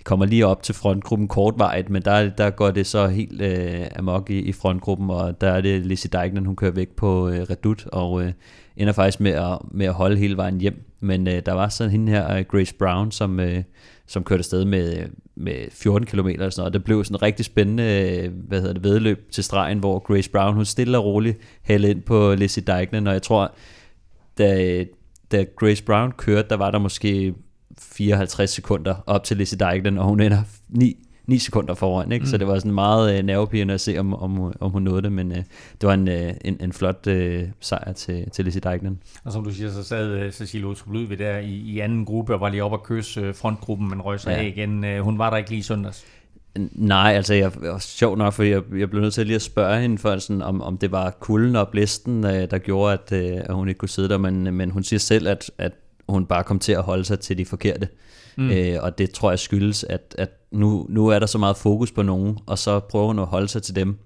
de 0.00 0.04
kommer 0.04 0.26
lige 0.26 0.46
op 0.46 0.62
til 0.62 0.74
frontgruppen 0.74 1.28
kortvarigt, 1.28 1.90
men 1.90 2.02
der, 2.02 2.30
der 2.30 2.50
går 2.50 2.70
det 2.70 2.86
så 2.86 3.06
helt 3.06 3.42
øh, 3.42 3.86
amok 3.96 4.30
i, 4.30 4.38
i 4.38 4.52
frontgruppen, 4.52 5.10
og 5.10 5.40
der 5.40 5.50
er 5.50 5.60
det 5.60 5.86
Lizzie 5.86 6.10
Deignan, 6.12 6.46
hun 6.46 6.56
kører 6.56 6.70
væk 6.70 6.88
på 6.88 7.28
øh, 7.28 7.40
Redut, 7.40 7.86
og 7.86 8.22
øh, 8.22 8.32
ender 8.76 8.92
faktisk 8.92 9.20
med 9.20 9.30
at, 9.30 9.58
med 9.70 9.86
at 9.86 9.94
holde 9.94 10.16
hele 10.16 10.36
vejen 10.36 10.60
hjem. 10.60 10.84
Men 11.00 11.28
øh, 11.28 11.42
der 11.46 11.52
var 11.52 11.68
sådan 11.68 11.90
hende 11.90 12.12
her, 12.12 12.36
øh, 12.36 12.44
Grace 12.44 12.74
Brown, 12.74 13.12
som, 13.12 13.40
øh, 13.40 13.62
som 14.06 14.24
kørte 14.24 14.40
afsted 14.40 14.64
med, 14.64 14.98
øh, 14.98 15.08
med 15.34 15.70
14 15.70 16.06
km 16.06 16.28
og 16.40 16.52
sådan 16.52 16.60
noget. 16.60 16.72
Det 16.72 16.84
blev 16.84 17.04
sådan 17.04 17.14
en 17.14 17.22
rigtig 17.22 17.44
spændende 17.44 17.82
øh, 17.82 18.32
hvad 18.48 18.60
hedder 18.60 18.74
det, 18.74 18.84
vedløb 18.84 19.30
til 19.30 19.44
stregen, 19.44 19.78
hvor 19.78 19.98
Grace 19.98 20.30
Brown, 20.30 20.54
hun 20.54 20.64
stille 20.64 20.98
og 20.98 21.04
roligt 21.04 21.38
hældte 21.62 21.90
ind 21.90 22.02
på 22.02 22.34
Lizzie 22.34 22.62
Deignan, 22.62 23.06
og 23.06 23.12
jeg 23.12 23.22
tror, 23.22 23.54
da, 24.38 24.84
da 25.32 25.44
Grace 25.56 25.84
Brown 25.84 26.12
kørte, 26.12 26.48
der 26.48 26.56
var 26.56 26.70
der 26.70 26.78
måske 26.78 27.34
54 27.78 28.50
sekunder 28.50 28.94
op 29.06 29.24
til 29.24 29.36
Lizzie 29.36 29.58
Dijklen, 29.58 29.98
og 29.98 30.04
hun 30.04 30.20
ender 30.20 30.42
9, 30.68 30.96
9 31.26 31.38
sekunder 31.38 31.74
foran, 31.74 32.12
ikke? 32.12 32.22
Mm. 32.22 32.26
så 32.26 32.38
det 32.38 32.46
var 32.46 32.58
sådan 32.58 32.72
meget 32.72 33.18
øh, 33.18 33.24
nervepirrende 33.24 33.74
at 33.74 33.80
se, 33.80 33.98
om, 33.98 34.14
om, 34.14 34.54
om 34.60 34.70
hun 34.70 34.82
nåede 34.82 35.02
det, 35.02 35.12
men 35.12 35.32
øh, 35.32 35.38
det 35.80 35.82
var 35.82 35.94
en, 35.94 36.08
øh, 36.08 36.32
en, 36.44 36.56
en 36.60 36.72
flot 36.72 37.06
øh, 37.06 37.48
sejr 37.60 37.92
til, 37.92 38.30
til 38.30 38.44
Lizzie 38.44 38.60
Dijklen. 38.60 39.02
Og 39.24 39.32
som 39.32 39.44
du 39.44 39.50
siger, 39.50 39.70
så 39.70 39.84
sad 39.84 40.08
øh, 40.08 40.32
Cecilie 40.32 40.66
ved 41.08 41.16
der 41.16 41.38
i, 41.38 41.54
i 41.54 41.80
anden 41.80 42.04
gruppe, 42.04 42.34
og 42.34 42.40
var 42.40 42.48
lige 42.48 42.64
op 42.64 42.74
at 42.74 42.82
kysse 42.82 43.20
øh, 43.20 43.34
frontgruppen, 43.34 43.88
men 43.88 44.00
røg 44.00 44.20
sig 44.20 44.30
ja. 44.30 44.38
af 44.38 44.44
igen. 44.44 44.84
Øh, 44.84 45.00
hun 45.00 45.18
var 45.18 45.30
der 45.30 45.36
ikke 45.36 45.50
lige 45.50 45.62
søndags. 45.62 46.04
Nej, 46.72 47.12
altså 47.12 47.34
jeg 47.34 47.52
var 47.56 47.78
sjov 47.78 48.16
nok, 48.16 48.32
for 48.32 48.42
jeg, 48.42 48.62
jeg 48.76 48.90
blev 48.90 49.02
nødt 49.02 49.14
til 49.14 49.26
lige 49.26 49.36
at 49.36 49.42
spørge 49.42 49.80
hende, 49.80 49.98
for 49.98 50.18
sådan, 50.18 50.42
om, 50.42 50.62
om 50.62 50.78
det 50.78 50.92
var 50.92 51.10
kulden 51.10 51.56
og 51.56 51.68
blæsten, 51.68 52.24
øh, 52.24 52.50
der 52.50 52.58
gjorde, 52.58 52.92
at, 52.92 53.12
øh, 53.12 53.40
at 53.44 53.54
hun 53.54 53.68
ikke 53.68 53.78
kunne 53.78 53.88
sidde 53.88 54.08
der, 54.08 54.18
men, 54.18 54.54
men 54.54 54.70
hun 54.70 54.82
siger 54.82 55.00
selv, 55.00 55.28
at, 55.28 55.50
at 55.58 55.72
hun 56.10 56.26
bare 56.26 56.44
kom 56.44 56.58
til 56.58 56.72
at 56.72 56.82
holde 56.82 57.04
sig 57.04 57.20
til 57.20 57.38
de 57.38 57.44
forkerte. 57.44 57.88
Mm. 58.36 58.50
Øh, 58.50 58.76
og 58.82 58.98
det 58.98 59.10
tror 59.10 59.30
jeg 59.30 59.38
skyldes, 59.38 59.84
at, 59.84 60.14
at 60.18 60.30
nu, 60.50 60.86
nu 60.88 61.08
er 61.08 61.18
der 61.18 61.26
så 61.26 61.38
meget 61.38 61.56
fokus 61.56 61.92
på 61.92 62.02
nogen, 62.02 62.38
og 62.46 62.58
så 62.58 62.80
prøver 62.80 63.06
hun 63.06 63.18
at 63.18 63.26
holde 63.26 63.48
sig 63.48 63.62
til 63.62 63.76
dem. 63.76 63.98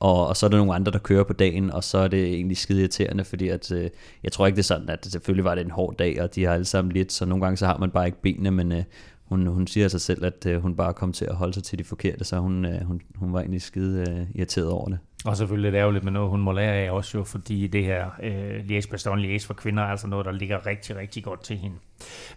Og, 0.00 0.26
og 0.26 0.36
så 0.36 0.46
er 0.46 0.50
der 0.50 0.56
nogle 0.56 0.74
andre, 0.74 0.92
der 0.92 0.98
kører 0.98 1.24
på 1.24 1.32
dagen, 1.32 1.70
og 1.70 1.84
så 1.84 1.98
er 1.98 2.08
det 2.08 2.26
egentlig 2.26 2.56
skide 2.56 2.80
irriterende, 2.80 3.24
fordi 3.24 3.48
at, 3.48 3.72
øh, 3.72 3.90
jeg 4.22 4.32
tror 4.32 4.46
ikke, 4.46 4.56
det 4.56 4.62
er 4.62 4.64
sådan, 4.64 4.88
at 4.88 5.06
selvfølgelig 5.06 5.44
var 5.44 5.54
det 5.54 5.64
en 5.64 5.70
hård 5.70 5.96
dag, 5.96 6.22
og 6.22 6.34
de 6.34 6.44
har 6.44 6.54
alle 6.54 6.64
sammen 6.64 6.92
lidt, 6.92 7.12
så 7.12 7.24
nogle 7.24 7.44
gange 7.44 7.56
så 7.56 7.66
har 7.66 7.78
man 7.78 7.90
bare 7.90 8.06
ikke 8.06 8.22
benene, 8.22 8.50
men 8.50 8.72
øh, 8.72 8.82
hun, 9.24 9.46
hun 9.46 9.66
siger 9.66 9.88
sig 9.88 10.00
selv, 10.00 10.24
at 10.24 10.46
øh, 10.46 10.62
hun 10.62 10.76
bare 10.76 10.94
kom 10.94 11.12
til 11.12 11.24
at 11.24 11.34
holde 11.34 11.54
sig 11.54 11.62
til 11.62 11.78
de 11.78 11.84
forkerte, 11.84 12.24
så 12.24 12.38
hun, 12.38 12.64
øh, 12.64 12.82
hun, 12.82 13.00
hun 13.14 13.32
var 13.32 13.40
egentlig 13.40 13.62
skide 13.62 14.00
øh, 14.10 14.26
irriteret 14.34 14.68
over 14.68 14.88
det. 14.88 14.98
Og 15.24 15.36
selvfølgelig 15.36 15.68
er 15.68 15.70
det 15.70 15.78
ærgerligt 15.78 16.04
med 16.04 16.12
noget, 16.12 16.30
hun 16.30 16.40
må 16.40 16.52
lære 16.52 16.72
af 16.74 16.90
også 16.90 17.18
jo, 17.18 17.24
fordi 17.24 17.66
det 17.66 17.84
her 17.84 18.10
øh, 18.22 18.64
liège 18.64 18.90
bastogne 18.90 19.36
liège 19.36 19.46
for 19.46 19.54
kvinder 19.54 19.82
er 19.82 19.86
altså 19.86 20.06
noget, 20.06 20.26
der 20.26 20.32
ligger 20.32 20.66
rigtig, 20.66 20.96
rigtig 20.96 21.24
godt 21.24 21.42
til 21.42 21.56
hende. 21.56 21.76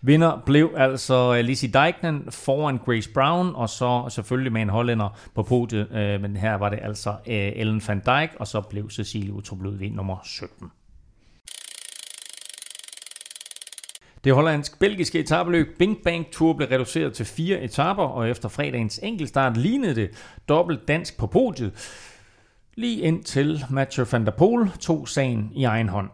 Vinder 0.01 0.41
blev 0.45 0.71
altså 0.77 1.35
øh, 1.37 1.45
Lizzie 1.45 1.69
Deignan 1.71 2.27
foran 2.29 2.77
Grace 2.77 3.09
Brown, 3.13 3.55
og 3.55 3.69
så 3.69 4.05
selvfølgelig 4.09 4.51
med 4.53 4.61
en 4.61 4.69
hollænder 4.69 5.19
på 5.35 5.43
podiet, 5.43 5.91
øh, 5.91 6.21
men 6.21 6.37
her 6.37 6.55
var 6.55 6.69
det 6.69 6.79
altså 6.81 7.09
øh, 7.09 7.51
Ellen 7.55 7.81
van 7.87 8.01
Dijk, 8.05 8.29
og 8.39 8.47
så 8.47 8.61
blev 8.61 8.89
Cecilie 8.89 9.33
Utroblød 9.33 9.77
ved 9.77 9.89
nummer 9.89 10.17
17. 10.23 10.71
Det 14.23 14.34
hollandsk-belgiske 14.34 15.19
etabeløb 15.19 15.67
Bing 15.79 15.97
Bang 16.03 16.31
Tour 16.31 16.53
blev 16.53 16.67
reduceret 16.67 17.13
til 17.13 17.25
fire 17.25 17.61
etaper, 17.61 18.03
og 18.03 18.29
efter 18.29 18.49
fredagens 18.49 18.99
enkeltstart 19.03 19.57
lignede 19.57 19.95
det 19.95 20.09
dobbelt 20.49 20.88
dansk 20.88 21.17
på 21.17 21.27
podiet. 21.27 21.73
Lige 22.76 23.01
indtil 23.01 23.65
Mathieu 23.69 24.05
van 24.11 24.26
der 24.26 24.32
Poel 24.32 24.71
tog 24.80 25.07
sagen 25.07 25.51
i 25.55 25.63
egen 25.63 25.89
hånd. 25.89 26.09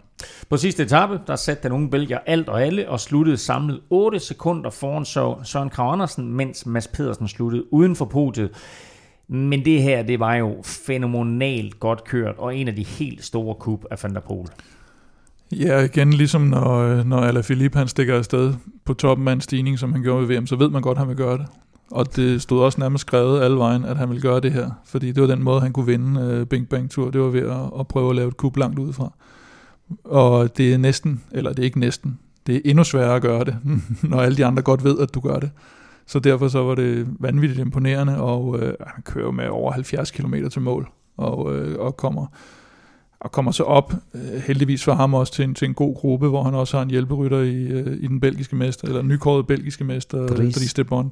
På 0.49 0.57
sidste 0.57 0.83
etape, 0.83 1.19
der 1.27 1.35
satte 1.35 1.63
den 1.63 1.71
unge 1.71 1.89
Belgier 1.89 2.19
alt 2.25 2.49
og 2.49 2.63
alle 2.63 2.89
og 2.89 2.99
sluttede 2.99 3.37
samlet 3.37 3.79
8 3.89 4.19
sekunder 4.19 4.69
foran 4.69 5.05
Søren 5.45 5.69
Krav 5.69 5.93
Andersen, 5.93 6.33
mens 6.33 6.65
Mads 6.65 6.87
Pedersen 6.87 7.27
sluttede 7.27 7.73
uden 7.73 7.95
for 7.95 8.05
podiet. 8.05 8.49
Men 9.27 9.65
det 9.65 9.81
her, 9.81 10.03
det 10.03 10.19
var 10.19 10.35
jo 10.35 10.61
fænomenalt 10.63 11.79
godt 11.79 12.03
kørt, 12.03 12.35
og 12.37 12.55
en 12.55 12.67
af 12.67 12.75
de 12.75 12.83
helt 12.83 13.25
store 13.25 13.55
kub 13.55 13.85
af 13.91 14.03
Van 14.03 14.13
der 14.13 14.19
Poel. 14.19 14.47
Ja, 15.51 15.79
igen 15.79 16.13
ligesom 16.13 16.41
når, 16.41 16.77
øh, 16.77 17.05
når 17.05 17.19
Alaphilippe 17.19 17.77
han 17.77 17.87
stikker 17.87 18.17
afsted 18.17 18.53
på 18.85 18.93
toppen 18.93 19.27
af 19.27 19.33
en 19.33 19.41
stigning, 19.41 19.79
som 19.79 19.91
han 19.91 20.01
gjorde 20.01 20.27
ved 20.27 20.37
VM, 20.37 20.47
så 20.47 20.55
ved 20.55 20.69
man 20.69 20.81
godt, 20.81 20.95
at 20.95 20.99
han 20.99 21.07
vil 21.07 21.17
gøre 21.17 21.37
det. 21.37 21.45
Og 21.91 22.15
det 22.15 22.41
stod 22.41 22.63
også 22.63 22.79
nærmest 22.79 23.01
skrevet 23.01 23.41
alle 23.41 23.57
vejen, 23.57 23.85
at 23.85 23.97
han 23.97 24.09
ville 24.09 24.21
gøre 24.21 24.39
det 24.39 24.51
her, 24.51 24.71
fordi 24.85 25.11
det 25.11 25.21
var 25.21 25.27
den 25.27 25.43
måde, 25.43 25.61
han 25.61 25.73
kunne 25.73 25.85
vinde 25.85 26.39
uh, 26.41 26.47
Bing 26.47 26.69
Bang 26.69 26.91
Tour. 26.91 27.09
Det 27.09 27.21
var 27.21 27.27
ved 27.27 27.41
at, 27.41 27.79
at 27.79 27.87
prøve 27.87 28.09
at 28.09 28.15
lave 28.15 28.27
et 28.27 28.37
kub 28.37 28.57
langt 28.57 28.79
udefra. 28.79 29.13
Og 30.03 30.57
det 30.57 30.73
er 30.73 30.77
næsten, 30.77 31.23
eller 31.31 31.49
det 31.49 31.59
er 31.59 31.63
ikke 31.63 31.79
næsten, 31.79 32.19
det 32.47 32.55
er 32.55 32.61
endnu 32.65 32.83
sværere 32.83 33.15
at 33.15 33.21
gøre 33.21 33.43
det, 33.43 33.57
når 34.09 34.21
alle 34.21 34.37
de 34.37 34.45
andre 34.45 34.63
godt 34.63 34.83
ved, 34.83 34.99
at 34.99 35.13
du 35.13 35.19
gør 35.19 35.39
det. 35.39 35.51
Så 36.07 36.19
derfor 36.19 36.47
så 36.47 36.63
var 36.63 36.75
det 36.75 37.07
vanvittigt 37.19 37.59
imponerende, 37.59 38.21
og 38.21 38.59
øh, 38.59 38.73
han 38.87 39.03
kører 39.03 39.31
med 39.31 39.47
over 39.47 39.71
70 39.71 40.11
km 40.11 40.35
til 40.51 40.61
mål, 40.61 40.89
og, 41.17 41.55
øh, 41.55 41.79
og 41.79 41.97
kommer 41.97 42.25
og 43.19 43.31
kommer 43.31 43.51
så 43.51 43.63
op, 43.63 43.93
øh, 44.13 44.41
heldigvis 44.47 44.83
for 44.83 44.93
ham 44.93 45.13
også, 45.13 45.33
til 45.33 45.43
en, 45.43 45.55
til 45.55 45.67
en 45.67 45.73
god 45.73 45.95
gruppe, 45.95 46.27
hvor 46.27 46.43
han 46.43 46.53
også 46.53 46.77
har 46.77 46.83
en 46.83 46.89
hjælperytter 46.89 47.39
i, 47.39 47.55
øh, 47.55 47.97
i 48.03 48.07
den 48.07 48.19
belgiske 48.19 48.55
mester, 48.55 48.87
eller 48.87 49.01
nykårede 49.01 49.43
belgiske 49.43 49.83
mester, 49.83 50.27
Dries 50.27 50.73
de 50.73 50.83
Bond. 50.83 51.11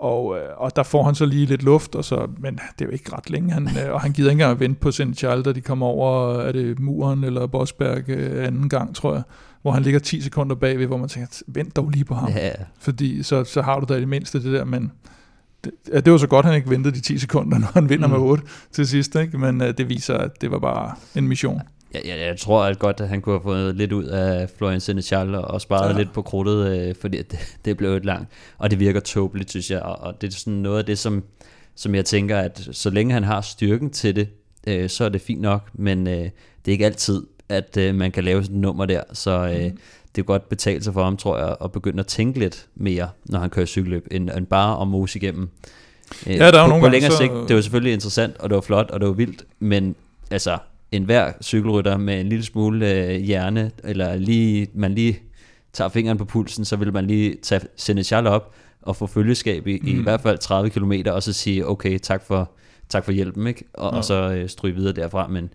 Og, 0.00 0.38
øh, 0.38 0.48
og 0.56 0.76
der 0.76 0.82
får 0.82 1.02
han 1.02 1.14
så 1.14 1.26
lige 1.26 1.46
lidt 1.46 1.62
luft, 1.62 1.94
og 1.94 2.04
så, 2.04 2.28
men 2.38 2.54
det 2.54 2.84
er 2.84 2.84
jo 2.84 2.90
ikke 2.90 3.12
ret 3.12 3.30
længe, 3.30 3.52
han, 3.52 3.68
øh, 3.84 3.92
og 3.92 4.00
han 4.00 4.12
gider 4.12 4.30
ikke 4.30 4.34
engang 4.34 4.50
at 4.50 4.60
vente 4.60 4.80
på 4.80 4.90
Senechal, 4.90 5.42
da 5.42 5.52
de 5.52 5.60
kommer 5.60 5.86
over, 5.86 6.40
er 6.40 6.52
det 6.52 6.78
Muren 6.78 7.24
eller 7.24 7.46
Bosberg 7.46 8.08
øh, 8.08 8.46
anden 8.46 8.68
gang, 8.68 8.94
tror 8.94 9.14
jeg, 9.14 9.22
hvor 9.62 9.70
han 9.70 9.82
ligger 9.82 10.00
10 10.00 10.20
sekunder 10.20 10.54
bagved, 10.54 10.86
hvor 10.86 10.96
man 10.96 11.08
tænker, 11.08 11.42
vent 11.46 11.76
dog 11.76 11.90
lige 11.90 12.04
på 12.04 12.14
ham, 12.14 12.32
ja. 12.32 12.50
fordi 12.78 13.22
så, 13.22 13.44
så 13.44 13.62
har 13.62 13.80
du 13.80 13.86
da 13.88 13.96
i 13.96 14.00
det 14.00 14.08
mindste 14.08 14.42
det 14.42 14.52
der, 14.52 14.64
men 14.64 14.92
det, 15.64 15.72
ja, 15.92 16.00
det 16.00 16.12
var 16.12 16.18
så 16.18 16.26
godt, 16.26 16.46
at 16.46 16.52
han 16.52 16.56
ikke 16.56 16.70
ventede 16.70 16.94
de 16.94 17.00
10 17.00 17.18
sekunder, 17.18 17.58
når 17.64 17.70
han 17.74 17.88
vinder 17.88 18.06
mm. 18.06 18.12
med 18.12 18.20
8 18.20 18.44
til 18.72 18.88
sidst, 18.88 19.14
ikke? 19.14 19.38
men 19.38 19.60
det 19.60 19.88
viser, 19.88 20.14
at 20.14 20.40
det 20.40 20.50
var 20.50 20.58
bare 20.58 20.94
en 21.14 21.28
mission. 21.28 21.60
Ja, 21.94 22.00
jeg, 22.04 22.18
jeg 22.18 22.36
tror 22.36 22.64
at 22.64 22.78
godt, 22.78 23.00
at 23.00 23.08
han 23.08 23.20
kunne 23.20 23.34
have 23.34 23.42
fået 23.42 23.76
lidt 23.76 23.92
ud 23.92 24.04
af 24.04 24.50
Florian 24.56 24.80
Senechal 24.80 25.34
og 25.34 25.60
sparet 25.60 25.92
ja. 25.92 25.98
lidt 25.98 26.12
på 26.12 26.22
krudtet, 26.22 26.66
øh, 26.66 26.94
fordi 27.00 27.22
det, 27.22 27.38
det 27.64 27.76
blev 27.76 27.90
et 27.90 28.04
langt, 28.04 28.28
og 28.58 28.70
det 28.70 28.80
virker 28.80 29.00
tåbeligt, 29.00 29.50
synes 29.50 29.70
jeg, 29.70 29.82
og, 29.82 29.98
og 30.00 30.20
det 30.20 30.26
er 30.26 30.32
sådan 30.32 30.52
noget 30.52 30.78
af 30.78 30.84
det, 30.84 30.98
som, 30.98 31.24
som 31.74 31.94
jeg 31.94 32.04
tænker, 32.04 32.38
at 32.38 32.68
så 32.72 32.90
længe 32.90 33.14
han 33.14 33.24
har 33.24 33.40
styrken 33.40 33.90
til 33.90 34.16
det, 34.16 34.28
øh, 34.66 34.88
så 34.88 35.04
er 35.04 35.08
det 35.08 35.20
fint 35.20 35.40
nok, 35.40 35.68
men 35.72 36.06
øh, 36.06 36.14
det 36.14 36.30
er 36.66 36.72
ikke 36.72 36.86
altid, 36.86 37.26
at 37.48 37.76
øh, 37.76 37.94
man 37.94 38.12
kan 38.12 38.24
lave 38.24 38.42
sådan 38.42 38.56
et 38.56 38.62
nummer 38.62 38.86
der, 38.86 39.02
så 39.12 39.30
øh, 39.30 39.64
mm. 39.64 39.78
det 40.16 40.22
er 40.22 40.26
godt 40.26 40.48
betalt 40.48 40.84
sig 40.84 40.92
for 40.92 41.04
ham, 41.04 41.16
tror 41.16 41.38
jeg, 41.38 41.56
at 41.64 41.72
begynde 41.72 42.00
at 42.00 42.06
tænke 42.06 42.38
lidt 42.38 42.66
mere, 42.74 43.08
når 43.24 43.38
han 43.38 43.50
kører 43.50 43.66
cykelløb, 43.66 44.06
end, 44.10 44.30
end 44.30 44.46
bare 44.46 44.82
at 44.82 44.88
mose 44.88 45.18
igennem. 45.18 45.48
Øh, 46.26 46.32
ja, 46.36 46.50
der 46.50 46.58
er 46.58 46.64
på, 46.64 46.68
nogle 46.68 46.84
på 46.84 46.88
længere 46.88 47.10
så... 47.12 47.18
sigt, 47.18 47.32
det 47.48 47.56
var 47.56 47.62
selvfølgelig 47.62 47.92
interessant, 47.92 48.36
og 48.38 48.50
det 48.50 48.54
var 48.54 48.60
flot, 48.60 48.90
og 48.90 49.00
det 49.00 49.08
var 49.08 49.14
vildt, 49.14 49.44
men 49.58 49.94
altså, 50.30 50.58
en 50.92 51.04
hver 51.04 51.32
cykelrytter 51.42 51.96
med 51.96 52.20
en 52.20 52.28
lille 52.28 52.44
smule 52.44 52.94
øh, 52.94 53.20
hjerne, 53.20 53.70
eller 53.84 54.16
lige, 54.16 54.68
man 54.74 54.94
lige 54.94 55.18
tager 55.72 55.88
fingeren 55.88 56.18
på 56.18 56.24
pulsen, 56.24 56.64
så 56.64 56.76
vil 56.76 56.92
man 56.92 57.06
lige 57.06 57.36
tage 57.42 57.60
Senechal 57.76 58.26
op 58.26 58.54
og 58.82 58.96
få 58.96 59.06
følgeskab 59.06 59.66
i, 59.66 59.78
mm. 59.82 59.88
i, 59.88 59.90
i 59.90 60.02
hvert 60.02 60.20
fald 60.20 60.38
30 60.38 60.70
km, 60.70 60.92
og 61.06 61.22
så 61.22 61.32
sige, 61.32 61.66
okay, 61.66 61.98
tak 61.98 62.26
for, 62.26 62.50
tak 62.88 63.04
for 63.04 63.12
hjælpen, 63.12 63.46
ikke? 63.46 63.64
Og, 63.74 63.92
ja. 63.92 63.96
og 63.96 64.04
så 64.04 64.32
øh, 64.32 64.48
stryge 64.48 64.74
videre 64.74 64.92
derfra, 64.92 65.28
men 65.28 65.50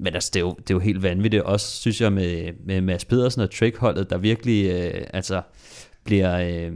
men 0.00 0.14
altså, 0.14 0.30
det 0.34 0.40
er, 0.40 0.44
jo, 0.44 0.54
det 0.58 0.70
er 0.70 0.74
jo 0.74 0.78
helt 0.78 1.02
vanvittigt, 1.02 1.42
også 1.42 1.76
synes 1.76 2.00
jeg 2.00 2.12
med, 2.12 2.52
med 2.64 2.80
Mads 2.80 3.04
Pedersen 3.04 3.42
og 3.42 3.50
Trek-holdet, 3.50 4.10
der 4.10 4.18
virkelig 4.18 4.70
øh, 4.70 5.06
altså, 5.12 5.42
bliver, 6.04 6.38
øh, 6.38 6.72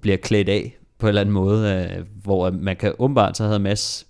bliver 0.00 0.16
klædt 0.16 0.48
af 0.48 0.76
på 0.98 1.06
en 1.06 1.08
eller 1.08 1.20
anden 1.20 1.32
måde, 1.32 1.90
øh, 1.96 2.04
hvor 2.22 2.50
man 2.50 2.76
kan 2.76 2.94
åbenbart, 2.98 3.36
så 3.36 3.44
havde 3.44 3.58
Mads 3.58 4.06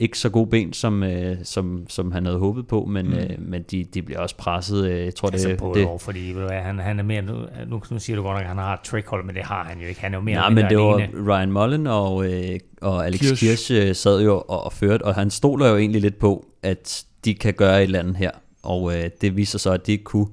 ikke 0.00 0.18
så 0.18 0.28
gode 0.28 0.50
ben, 0.50 0.72
som, 0.72 1.02
øh, 1.02 1.36
som, 1.42 1.84
som 1.88 2.12
han 2.12 2.26
havde 2.26 2.38
håbet 2.38 2.66
på, 2.66 2.84
men, 2.84 3.06
mm. 3.06 3.12
øh, 3.12 3.30
men 3.38 3.62
de, 3.62 3.84
de 3.84 4.02
bliver 4.02 4.20
også 4.20 4.36
presset. 4.36 4.90
Øh, 4.90 5.04
jeg 5.04 5.14
tror, 5.14 5.30
altså 5.30 5.48
det, 5.48 5.58
på 5.58 5.72
det, 5.76 5.86
år, 5.86 5.98
fordi 5.98 6.32
ved 6.34 6.42
du, 6.42 6.52
han, 6.52 6.78
han 6.78 6.98
er 6.98 7.02
mere, 7.02 7.22
nu, 7.22 7.34
nu, 7.66 7.82
nu 7.90 7.98
siger 7.98 8.16
du 8.16 8.22
godt 8.22 8.34
nok, 8.34 8.42
at 8.42 8.48
han 8.48 8.58
har 8.58 8.74
et 8.74 8.80
trickhold, 8.80 9.24
men 9.24 9.34
det 9.34 9.44
har 9.44 9.64
han 9.64 9.80
jo 9.80 9.86
ikke. 9.86 10.00
Han 10.00 10.14
er 10.14 10.18
jo 10.18 10.22
mere 10.24 10.34
Nej, 10.34 10.50
men 10.50 10.64
det 10.64 10.78
var 10.78 10.94
alene. 10.94 11.32
Ryan 11.32 11.52
Mullen 11.52 11.86
og, 11.86 12.32
øh, 12.32 12.58
og 12.80 13.06
Alex 13.06 13.20
Kirsch, 13.20 13.40
Kirsch 13.40 13.72
øh, 13.72 13.94
sad 13.94 14.22
jo 14.22 14.34
og, 14.48 14.64
og 14.64 14.72
førte, 14.72 15.02
og 15.02 15.14
han 15.14 15.30
stoler 15.30 15.68
jo 15.68 15.76
egentlig 15.76 16.00
lidt 16.00 16.18
på, 16.18 16.46
at 16.62 17.04
de 17.24 17.34
kan 17.34 17.54
gøre 17.54 17.78
et 17.78 17.82
eller 17.82 17.98
andet 17.98 18.16
her, 18.16 18.30
og 18.62 18.98
øh, 18.98 19.10
det 19.20 19.36
viser 19.36 19.58
så, 19.58 19.70
at 19.72 19.86
de 19.86 19.92
ikke 19.92 20.04
kunne. 20.04 20.26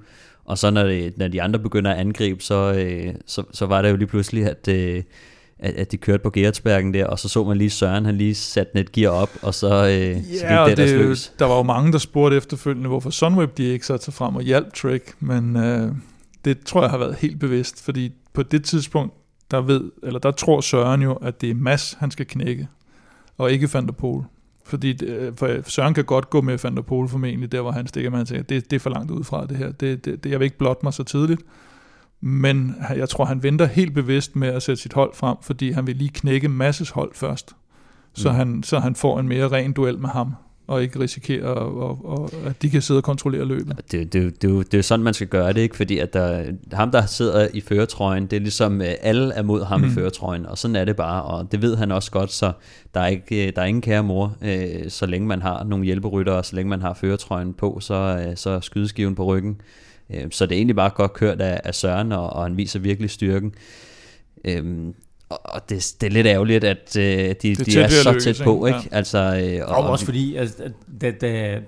Og 0.46 0.58
så 0.58 0.72
når, 0.72 0.84
det, 0.84 1.18
når 1.18 1.28
de 1.28 1.42
andre 1.42 1.60
begynder 1.60 1.92
at 1.92 1.98
angribe, 1.98 2.44
så, 2.44 2.74
øh, 2.74 3.14
så, 3.26 3.44
så 3.52 3.66
var 3.66 3.82
det 3.82 3.90
jo 3.90 3.96
lige 3.96 4.08
pludselig, 4.08 4.46
at... 4.46 4.68
Øh, 4.68 5.04
at, 5.60 5.74
at 5.74 5.92
de 5.92 5.98
kørte 5.98 6.24
på 6.24 6.30
Gertsbergen 6.30 6.94
der, 6.94 7.06
og 7.06 7.20
så 7.20 7.30
så 7.30 7.44
man 7.44 7.58
lige 7.58 7.70
Søren, 7.70 8.06
han 8.06 8.16
lige 8.16 8.36
satte 8.36 8.76
net 8.76 8.92
gear 8.92 9.12
op, 9.12 9.30
og 9.42 9.54
så, 9.54 9.68
øh, 9.68 9.92
ja, 9.92 10.14
så 10.22 10.66
gik 10.68 10.78
det, 10.78 10.90
det 10.90 10.98
løs. 10.98 11.34
Der 11.40 11.46
var 11.46 11.58
jo 11.58 11.64
mange, 11.64 11.92
der 11.92 11.98
spurgte 11.98 12.38
efterfølgende, 12.38 12.88
hvorfor 12.88 13.10
Sunweb 13.10 13.58
de 13.58 13.64
ikke 13.64 13.86
satte 13.86 14.06
sig 14.06 14.14
frem 14.14 14.36
og 14.36 14.42
hjalp 14.42 14.74
Trek, 14.74 15.16
men 15.20 15.56
øh, 15.56 15.92
det 16.46 16.60
tror 16.66 16.82
jeg 16.82 16.90
har 16.90 16.98
været 16.98 17.16
helt 17.16 17.40
bevidst, 17.40 17.84
fordi 17.84 18.12
på 18.34 18.44
det 18.44 18.64
tidspunkt, 18.64 19.14
der 19.52 19.62
ved, 19.62 19.92
eller 20.04 20.20
der 20.20 20.32
tror 20.32 20.62
Søren 20.62 21.02
jo, 21.02 21.14
at 21.14 21.42
det 21.42 21.50
er 21.50 21.56
Mass, 21.56 21.98
han 22.00 22.12
skal 22.12 22.26
knække, 22.26 22.68
og 23.38 23.52
ikke 23.52 23.70
Van 23.74 23.86
der 23.86 23.92
Pol. 23.92 24.24
Fordi 24.66 25.06
øh, 25.06 25.34
for 25.36 25.70
Søren 25.70 25.94
kan 25.94 26.06
godt 26.06 26.30
gå 26.30 26.42
med 26.42 26.58
Van 26.64 26.76
der 26.76 26.82
Pol 26.82 27.10
formentlig, 27.10 27.52
der 27.52 27.62
hvor 27.62 27.72
han 27.72 27.88
stikker, 27.88 28.10
man 28.10 28.26
tænker, 28.26 28.44
det, 28.44 28.72
det 28.72 28.76
er 28.76 28.80
for 28.80 28.90
langt 28.90 29.12
ud 29.12 29.24
fra 29.24 29.46
det 29.46 29.58
her. 29.58 29.72
Det, 29.72 30.06
det, 30.06 30.24
det, 30.24 30.32
jeg 30.32 30.40
vil 30.40 30.46
ikke 30.46 30.58
blotte 30.58 30.80
mig 30.84 30.94
så 30.94 31.04
tidligt. 31.04 31.42
Men 32.22 32.76
jeg 32.96 33.10
tror, 33.10 33.26
han 33.26 33.44
venter 33.44 33.66
helt 33.66 33.94
bevidst 33.94 34.36
med 34.36 34.48
at 34.48 34.64
sætte 34.64 34.82
sit 34.82 34.94
hold 34.94 35.16
frem, 35.16 35.38
fordi 35.42 35.72
han 35.72 35.88
vil 35.88 35.96
lige 35.96 36.10
knække 36.10 36.50
Masses 36.50 36.90
hold 36.90 37.12
først. 37.14 37.56
Så, 38.14 38.30
mm. 38.30 38.36
han, 38.36 38.64
så 38.64 38.80
han 38.80 38.96
får 38.96 39.20
en 39.20 39.28
mere 39.28 39.48
ren 39.48 39.74
duel 39.74 40.00
med 40.00 40.10
ham 40.10 40.34
og 40.68 40.84
ikke 40.84 41.00
risikerer, 41.00 41.48
og, 41.48 42.06
og, 42.06 42.32
at 42.46 42.62
de 42.62 42.70
kan 42.70 42.82
sidde 42.82 42.98
og 42.98 43.04
kontrollere 43.04 43.46
løbet. 43.46 43.82
Det, 43.92 44.14
det, 44.14 44.42
det, 44.42 44.72
det 44.72 44.78
er 44.78 44.82
sådan, 44.82 45.04
man 45.04 45.14
skal 45.14 45.28
gøre 45.28 45.54
det, 45.54 45.62
ikke? 45.62 45.76
fordi 45.76 45.98
at 45.98 46.14
der, 46.14 46.44
ham, 46.74 46.92
der 46.92 47.06
sidder 47.06 47.48
i 47.54 47.62
føretrøjen, 47.62 48.24
det 48.28 48.36
er 48.36 48.40
ligesom, 48.40 48.82
øh, 48.82 48.88
alle 49.02 49.34
er 49.34 49.44
mod 49.44 49.64
ham 49.64 49.82
mm. 49.82 49.88
i 49.88 49.90
føretrøjen, 49.90 50.46
og 50.46 50.58
sådan 50.58 50.76
er 50.76 50.86
det 50.86 50.96
bare, 50.96 51.24
og 51.24 51.52
det 51.52 51.62
ved 51.62 51.76
han 51.76 51.92
også 51.92 52.12
godt, 52.12 52.32
så 52.32 52.52
der 52.94 53.00
er, 53.00 53.08
ikke, 53.08 53.52
der 53.56 53.62
er 53.62 53.66
ingen 53.66 53.82
kære 53.82 54.04
mor, 54.04 54.36
øh, 54.42 54.90
så 54.90 55.06
længe 55.06 55.28
man 55.28 55.42
har 55.42 55.64
nogle 55.64 55.86
hjælperytter, 55.86 56.34
og 56.34 56.46
så 56.46 56.56
længe 56.56 56.70
man 56.70 56.82
har 56.82 56.94
føretrøjen 56.94 57.54
på, 57.54 57.78
så, 57.82 58.26
øh, 58.28 58.38
så 58.38 58.50
er 58.50 58.60
skydeskiven 58.60 59.16
på 59.16 59.26
ryggen. 59.26 59.62
Øh, 60.10 60.26
så 60.32 60.46
det 60.46 60.52
er 60.52 60.58
egentlig 60.58 60.76
bare 60.76 60.90
godt 60.90 61.14
kørt 61.14 61.42
af, 61.42 61.62
af 61.64 61.76
Søren, 61.76 62.12
og, 62.12 62.30
og 62.30 62.44
han 62.44 62.58
viser 62.58 62.80
virkelig 62.80 63.10
styrken. 63.10 63.54
Øhm, 64.46 64.94
og 65.30 65.70
det, 65.70 65.96
det 66.02 66.08
er 66.08 66.12
lidt 66.12 66.28
ærgerligt, 66.28 66.64
at 66.64 66.98
øh, 66.98 67.36
de, 67.42 67.56
de 67.56 67.80
er 67.80 67.88
så 67.88 68.20
tæt 68.24 68.42
på, 68.44 68.66
ikke? 68.66 68.80
Ja. 68.92 68.98
Altså, 68.98 69.18
øh, 69.18 69.70
og, 69.70 69.76
og 69.78 69.90
også 69.90 70.06
fordi, 70.06 70.36
altså, 70.36 70.56
det, 71.02 71.22
det, 71.22 71.64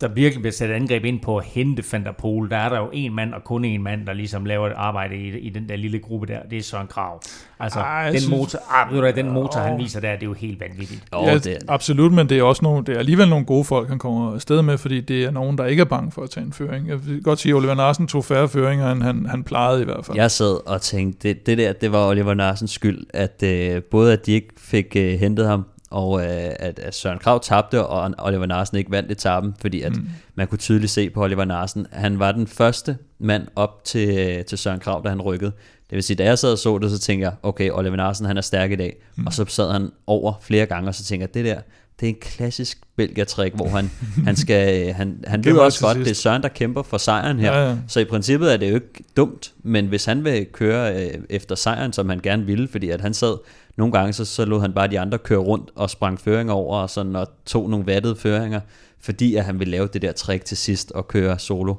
der 0.00 0.08
virkelig 0.08 0.42
bliver 0.42 0.52
sat 0.52 0.70
angreb 0.70 1.04
ind 1.04 1.20
på 1.20 1.36
at 1.38 1.44
hente 1.44 1.84
Van 1.92 2.04
der 2.04 2.12
Pol, 2.12 2.50
der 2.50 2.56
er 2.56 2.68
der 2.68 2.78
jo 2.78 2.90
en 2.92 3.14
mand 3.14 3.34
og 3.34 3.44
kun 3.44 3.64
en 3.64 3.82
mand, 3.82 4.06
der 4.06 4.12
ligesom 4.12 4.44
laver 4.44 4.66
et 4.66 4.72
arbejde 4.76 5.16
i, 5.16 5.38
i 5.38 5.48
den 5.48 5.68
der 5.68 5.76
lille 5.76 5.98
gruppe 5.98 6.26
der. 6.26 6.38
Det 6.50 6.58
er 6.58 6.62
Søren 6.62 6.86
Krav. 6.86 7.20
Altså, 7.60 7.78
Ej, 7.78 8.10
den, 8.10 8.20
synes, 8.20 8.30
motor, 8.30 8.58
ah, 8.70 8.92
ved 8.92 9.12
du, 9.12 9.16
den 9.16 9.30
motor, 9.30 9.60
han 9.60 9.78
viser 9.78 10.00
der, 10.00 10.12
det 10.12 10.22
er 10.22 10.26
jo 10.26 10.32
helt 10.32 10.60
vanvittigt. 10.60 11.04
Ja, 11.12 11.34
det 11.34 11.46
er, 11.46 11.58
absolut, 11.68 12.12
men 12.12 12.28
det 12.28 12.38
er 12.38 12.42
også 12.42 12.64
nogle, 12.64 12.84
det 12.84 12.94
er 12.94 12.98
alligevel 12.98 13.28
nogle 13.28 13.44
gode 13.44 13.64
folk, 13.64 13.88
han 13.88 13.98
kommer 13.98 14.34
afsted 14.34 14.62
med, 14.62 14.78
fordi 14.78 15.00
det 15.00 15.24
er 15.24 15.30
nogen, 15.30 15.58
der 15.58 15.66
ikke 15.66 15.80
er 15.80 15.84
bange 15.84 16.12
for 16.12 16.22
at 16.22 16.30
tage 16.30 16.46
en 16.46 16.52
føring. 16.52 16.88
Jeg 16.88 17.06
vil 17.06 17.22
godt 17.22 17.38
sige, 17.38 17.52
at 17.52 17.56
Oliver 17.56 17.74
Narsen 17.74 18.06
tog 18.06 18.24
færre 18.24 18.48
føringer, 18.48 18.92
end 18.92 19.02
han, 19.02 19.26
han 19.26 19.44
plejede 19.44 19.82
i 19.82 19.84
hvert 19.84 20.04
fald. 20.04 20.16
Jeg 20.16 20.30
sad 20.30 20.68
og 20.68 20.82
tænkte, 20.82 21.28
det, 21.28 21.46
det 21.46 21.58
der, 21.58 21.72
det 21.72 21.92
var 21.92 22.08
Oliver 22.08 22.34
Narsens 22.34 22.70
skyld, 22.70 23.06
at 23.14 23.42
øh, 23.42 23.82
både 23.82 24.12
at 24.12 24.26
de 24.26 24.32
ikke 24.32 24.48
fik 24.58 24.96
øh, 24.96 25.18
hentet 25.20 25.46
ham 25.46 25.64
og 25.90 26.20
øh, 26.20 26.50
at, 26.58 26.78
at 26.78 26.94
Søren 26.94 27.18
Krav 27.18 27.40
tabte, 27.42 27.86
og 27.86 28.14
Oliver 28.18 28.46
Narsen 28.46 28.76
ikke 28.76 28.90
vandt 28.90 29.12
etappen, 29.12 29.54
fordi 29.60 29.82
at 29.82 29.96
mm. 29.96 30.08
man 30.34 30.46
kunne 30.46 30.58
tydeligt 30.58 30.92
se 30.92 31.10
på 31.10 31.22
Oliver 31.22 31.44
Narsen, 31.44 31.86
han 31.92 32.18
var 32.18 32.32
den 32.32 32.46
første 32.46 32.98
mand 33.18 33.46
op 33.56 33.84
til, 33.84 34.44
til 34.44 34.58
Søren 34.58 34.80
Krav, 34.80 35.00
da 35.04 35.08
han 35.08 35.22
rykkede. 35.22 35.52
Det 35.90 35.96
vil 35.96 36.02
sige, 36.02 36.16
da 36.16 36.24
jeg 36.24 36.38
sad 36.38 36.52
og 36.52 36.58
så 36.58 36.78
det, 36.78 36.90
så 36.90 36.98
tænker 36.98 37.26
jeg, 37.26 37.34
okay, 37.42 37.70
Oliver 37.70 37.96
Narsen, 37.96 38.26
han 38.26 38.36
er 38.36 38.40
stærk 38.40 38.70
i 38.70 38.76
dag, 38.76 38.96
mm. 39.16 39.26
og 39.26 39.32
så 39.32 39.44
sad 39.48 39.72
han 39.72 39.90
over 40.06 40.32
flere 40.40 40.66
gange, 40.66 40.88
og 40.88 40.94
så 40.94 41.04
tænker 41.04 41.26
jeg, 41.26 41.34
det 41.34 41.44
der, 41.44 41.60
det 42.00 42.06
er 42.06 42.10
en 42.10 42.20
klassisk 42.20 42.78
belgier 42.96 43.50
hvor 43.54 43.68
han, 43.68 43.90
han 44.26 44.36
skal, 44.36 44.92
han, 44.92 45.24
han 45.26 45.44
ved 45.44 45.58
også 45.58 45.86
godt, 45.86 45.96
sidst. 45.96 46.04
det 46.04 46.10
er 46.10 46.14
Søren, 46.14 46.42
der 46.42 46.48
kæmper 46.48 46.82
for 46.82 46.98
sejren 46.98 47.38
her. 47.38 47.52
Ja, 47.52 47.68
ja. 47.68 47.76
Så 47.88 48.00
i 48.00 48.04
princippet 48.04 48.52
er 48.52 48.56
det 48.56 48.70
jo 48.70 48.74
ikke 48.74 49.04
dumt, 49.16 49.52
men 49.62 49.86
hvis 49.86 50.04
han 50.04 50.24
vil 50.24 50.46
køre 50.52 51.04
øh, 51.04 51.14
efter 51.30 51.54
sejren, 51.54 51.92
som 51.92 52.08
han 52.08 52.20
gerne 52.20 52.46
ville, 52.46 52.68
fordi 52.68 52.90
at 52.90 53.00
han 53.00 53.14
sad 53.14 53.36
nogle 53.76 53.92
gange, 53.92 54.12
så, 54.12 54.24
så 54.24 54.44
lod 54.44 54.60
han 54.60 54.72
bare 54.72 54.88
de 54.88 55.00
andre 55.00 55.18
køre 55.18 55.38
rundt 55.38 55.70
og 55.74 55.90
sprang 55.90 56.20
føringer 56.20 56.54
over, 56.54 56.78
og, 56.78 56.90
sådan, 56.90 57.16
og 57.16 57.28
tog 57.46 57.70
nogle 57.70 57.86
vattede 57.86 58.16
føringer, 58.16 58.60
fordi 59.00 59.34
at 59.34 59.44
han 59.44 59.58
ville 59.58 59.70
lave 59.70 59.88
det 59.92 60.02
der 60.02 60.12
trick 60.12 60.44
til 60.44 60.56
sidst 60.56 60.92
og 60.92 61.08
køre 61.08 61.38
solo. 61.38 61.74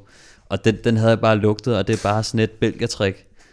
Og 0.45 0.65
den, 0.65 0.77
den 0.83 0.97
havde 0.97 1.09
jeg 1.09 1.19
bare 1.19 1.35
lugtet, 1.35 1.77
og 1.77 1.87
det 1.87 1.93
er 1.93 2.09
bare 2.09 2.23
sådan 2.23 2.39
et 2.39 2.51
belgier 2.51 2.87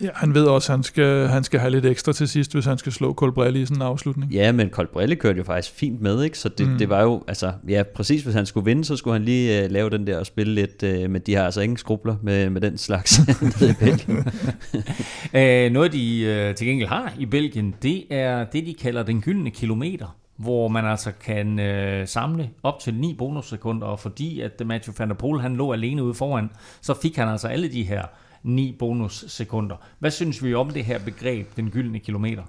Ja, 0.00 0.08
han 0.14 0.34
ved 0.34 0.44
også, 0.44 0.72
at 0.72 0.76
han 0.76 0.82
skal, 0.82 1.28
han 1.28 1.44
skal 1.44 1.60
have 1.60 1.70
lidt 1.70 1.86
ekstra 1.86 2.12
til 2.12 2.28
sidst, 2.28 2.52
hvis 2.52 2.64
han 2.64 2.78
skal 2.78 2.92
slå 2.92 3.14
Colbrelli 3.14 3.62
i 3.62 3.66
sådan 3.66 3.76
en 3.76 3.82
afslutning. 3.82 4.32
Ja, 4.32 4.52
men 4.52 4.70
Colbrelli 4.70 5.14
kørte 5.14 5.38
jo 5.38 5.44
faktisk 5.44 5.74
fint 5.74 6.00
med, 6.00 6.22
ikke? 6.22 6.38
Så 6.38 6.48
det, 6.48 6.68
mm. 6.68 6.78
det 6.78 6.88
var 6.88 7.02
jo, 7.02 7.24
altså, 7.28 7.52
ja, 7.68 7.82
præcis 7.94 8.22
hvis 8.22 8.34
han 8.34 8.46
skulle 8.46 8.64
vinde, 8.64 8.84
så 8.84 8.96
skulle 8.96 9.14
han 9.14 9.24
lige 9.24 9.64
uh, 9.64 9.70
lave 9.70 9.90
den 9.90 10.06
der 10.06 10.18
og 10.18 10.26
spille 10.26 10.54
lidt, 10.54 10.82
uh, 10.82 11.10
men 11.10 11.22
de 11.26 11.34
har 11.34 11.44
altså 11.44 11.60
ingen 11.60 11.76
skrubler 11.76 12.16
med, 12.22 12.50
med 12.50 12.60
den 12.60 12.78
slags 12.78 13.20
nede 13.60 13.70
i 13.70 13.74
Belgien. 13.80 14.18
uh, 15.68 15.72
noget 15.74 15.92
de 15.92 16.48
uh, 16.50 16.54
til 16.54 16.66
gengæld 16.66 16.88
har 16.88 17.12
i 17.18 17.26
Belgien, 17.26 17.74
det 17.82 18.04
er 18.10 18.44
det, 18.44 18.66
de 18.66 18.74
kalder 18.74 19.02
den 19.02 19.22
gyldne 19.22 19.50
kilometer 19.50 20.16
hvor 20.36 20.68
man 20.68 20.84
altså 20.84 21.12
kan 21.20 21.58
øh, 21.58 22.08
samle 22.08 22.50
op 22.62 22.78
til 22.78 22.94
9 22.94 23.14
bonussekunder, 23.14 23.86
og 23.86 24.00
fordi 24.00 24.40
at 24.40 24.62
Matthew 24.66 24.94
van 24.98 25.08
der 25.08 25.14
Poel 25.14 25.40
han 25.40 25.56
lå 25.56 25.72
alene 25.72 26.04
ude 26.04 26.14
foran, 26.14 26.50
så 26.80 26.94
fik 27.02 27.16
han 27.16 27.28
altså 27.28 27.48
alle 27.48 27.72
de 27.72 27.82
her 27.82 28.02
9 28.44 28.76
bonussekunder. 28.78 29.76
Hvad 29.98 30.10
synes 30.10 30.44
vi 30.44 30.54
om 30.54 30.70
det 30.70 30.84
her 30.84 30.98
begreb, 30.98 31.56
den 31.56 31.70
gyldne 31.70 31.98
kilometer? 31.98 32.42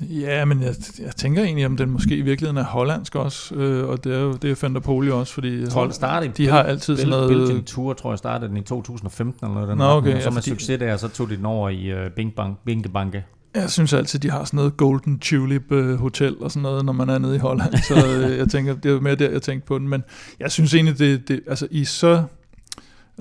Ja, 0.00 0.44
men 0.44 0.62
jeg, 0.62 0.74
jeg 0.98 1.16
tænker 1.16 1.42
egentlig, 1.42 1.66
om 1.66 1.76
den 1.76 1.90
måske 1.90 2.16
i 2.16 2.22
virkeligheden 2.22 2.56
er 2.56 2.64
hollandsk 2.64 3.14
også, 3.14 3.54
øh, 3.54 3.88
og 3.88 4.04
det 4.04 4.14
er 4.14 4.20
jo 4.20 4.32
det 4.32 4.50
er 4.50 4.54
Fender 4.54 4.80
Poli 4.80 5.10
også, 5.10 5.34
fordi 5.34 5.70
Hold, 5.72 5.92
startede, 5.92 6.32
de 6.36 6.48
har 6.48 6.62
altid 6.62 6.96
sådan 6.96 7.10
noget... 7.10 7.28
Belgian 7.28 7.64
Tour, 7.64 7.92
tror 7.92 8.12
jeg, 8.12 8.18
startede 8.18 8.48
den 8.48 8.56
i 8.56 8.62
2015 8.62 9.46
eller 9.46 9.60
noget. 9.60 9.76
Nå, 9.76 9.84
okay, 9.84 10.14
og 10.14 10.22
så 10.22 10.28
ja, 10.28 10.34
med 10.34 10.42
fordi... 10.42 10.50
succes 10.50 10.78
der, 10.78 10.96
så 10.96 11.08
tog 11.08 11.30
de 11.30 11.36
den 11.36 11.46
over 11.46 11.68
i 11.68 11.92
uh, 11.92 12.10
Bing 12.16 12.34
Bang, 12.34 12.58
Bing 12.64 12.84
de 12.84 12.88
Banke. 12.88 13.24
Jeg 13.54 13.70
synes 13.70 13.92
altid, 13.92 14.18
de 14.18 14.30
har 14.30 14.44
sådan 14.44 14.56
noget 14.56 14.76
Golden 14.76 15.18
Tulip 15.18 15.72
øh, 15.72 15.94
Hotel 15.94 16.36
og 16.40 16.50
sådan 16.50 16.62
noget, 16.62 16.84
når 16.84 16.92
man 16.92 17.08
er 17.08 17.18
nede 17.18 17.36
i 17.36 17.38
Holland. 17.38 17.76
Så 17.88 17.94
øh, 17.94 18.38
jeg 18.38 18.48
tænker, 18.48 18.74
det 18.74 18.92
er 18.92 19.00
mere 19.00 19.14
der, 19.14 19.30
jeg 19.30 19.42
tænkte 19.42 19.66
på 19.66 19.78
den. 19.78 19.88
Men 19.88 20.04
jeg 20.40 20.52
synes 20.52 20.74
egentlig, 20.74 20.98
det, 20.98 21.28
det 21.28 21.40
altså 21.46 21.68
i 21.70 21.84
så 21.84 22.24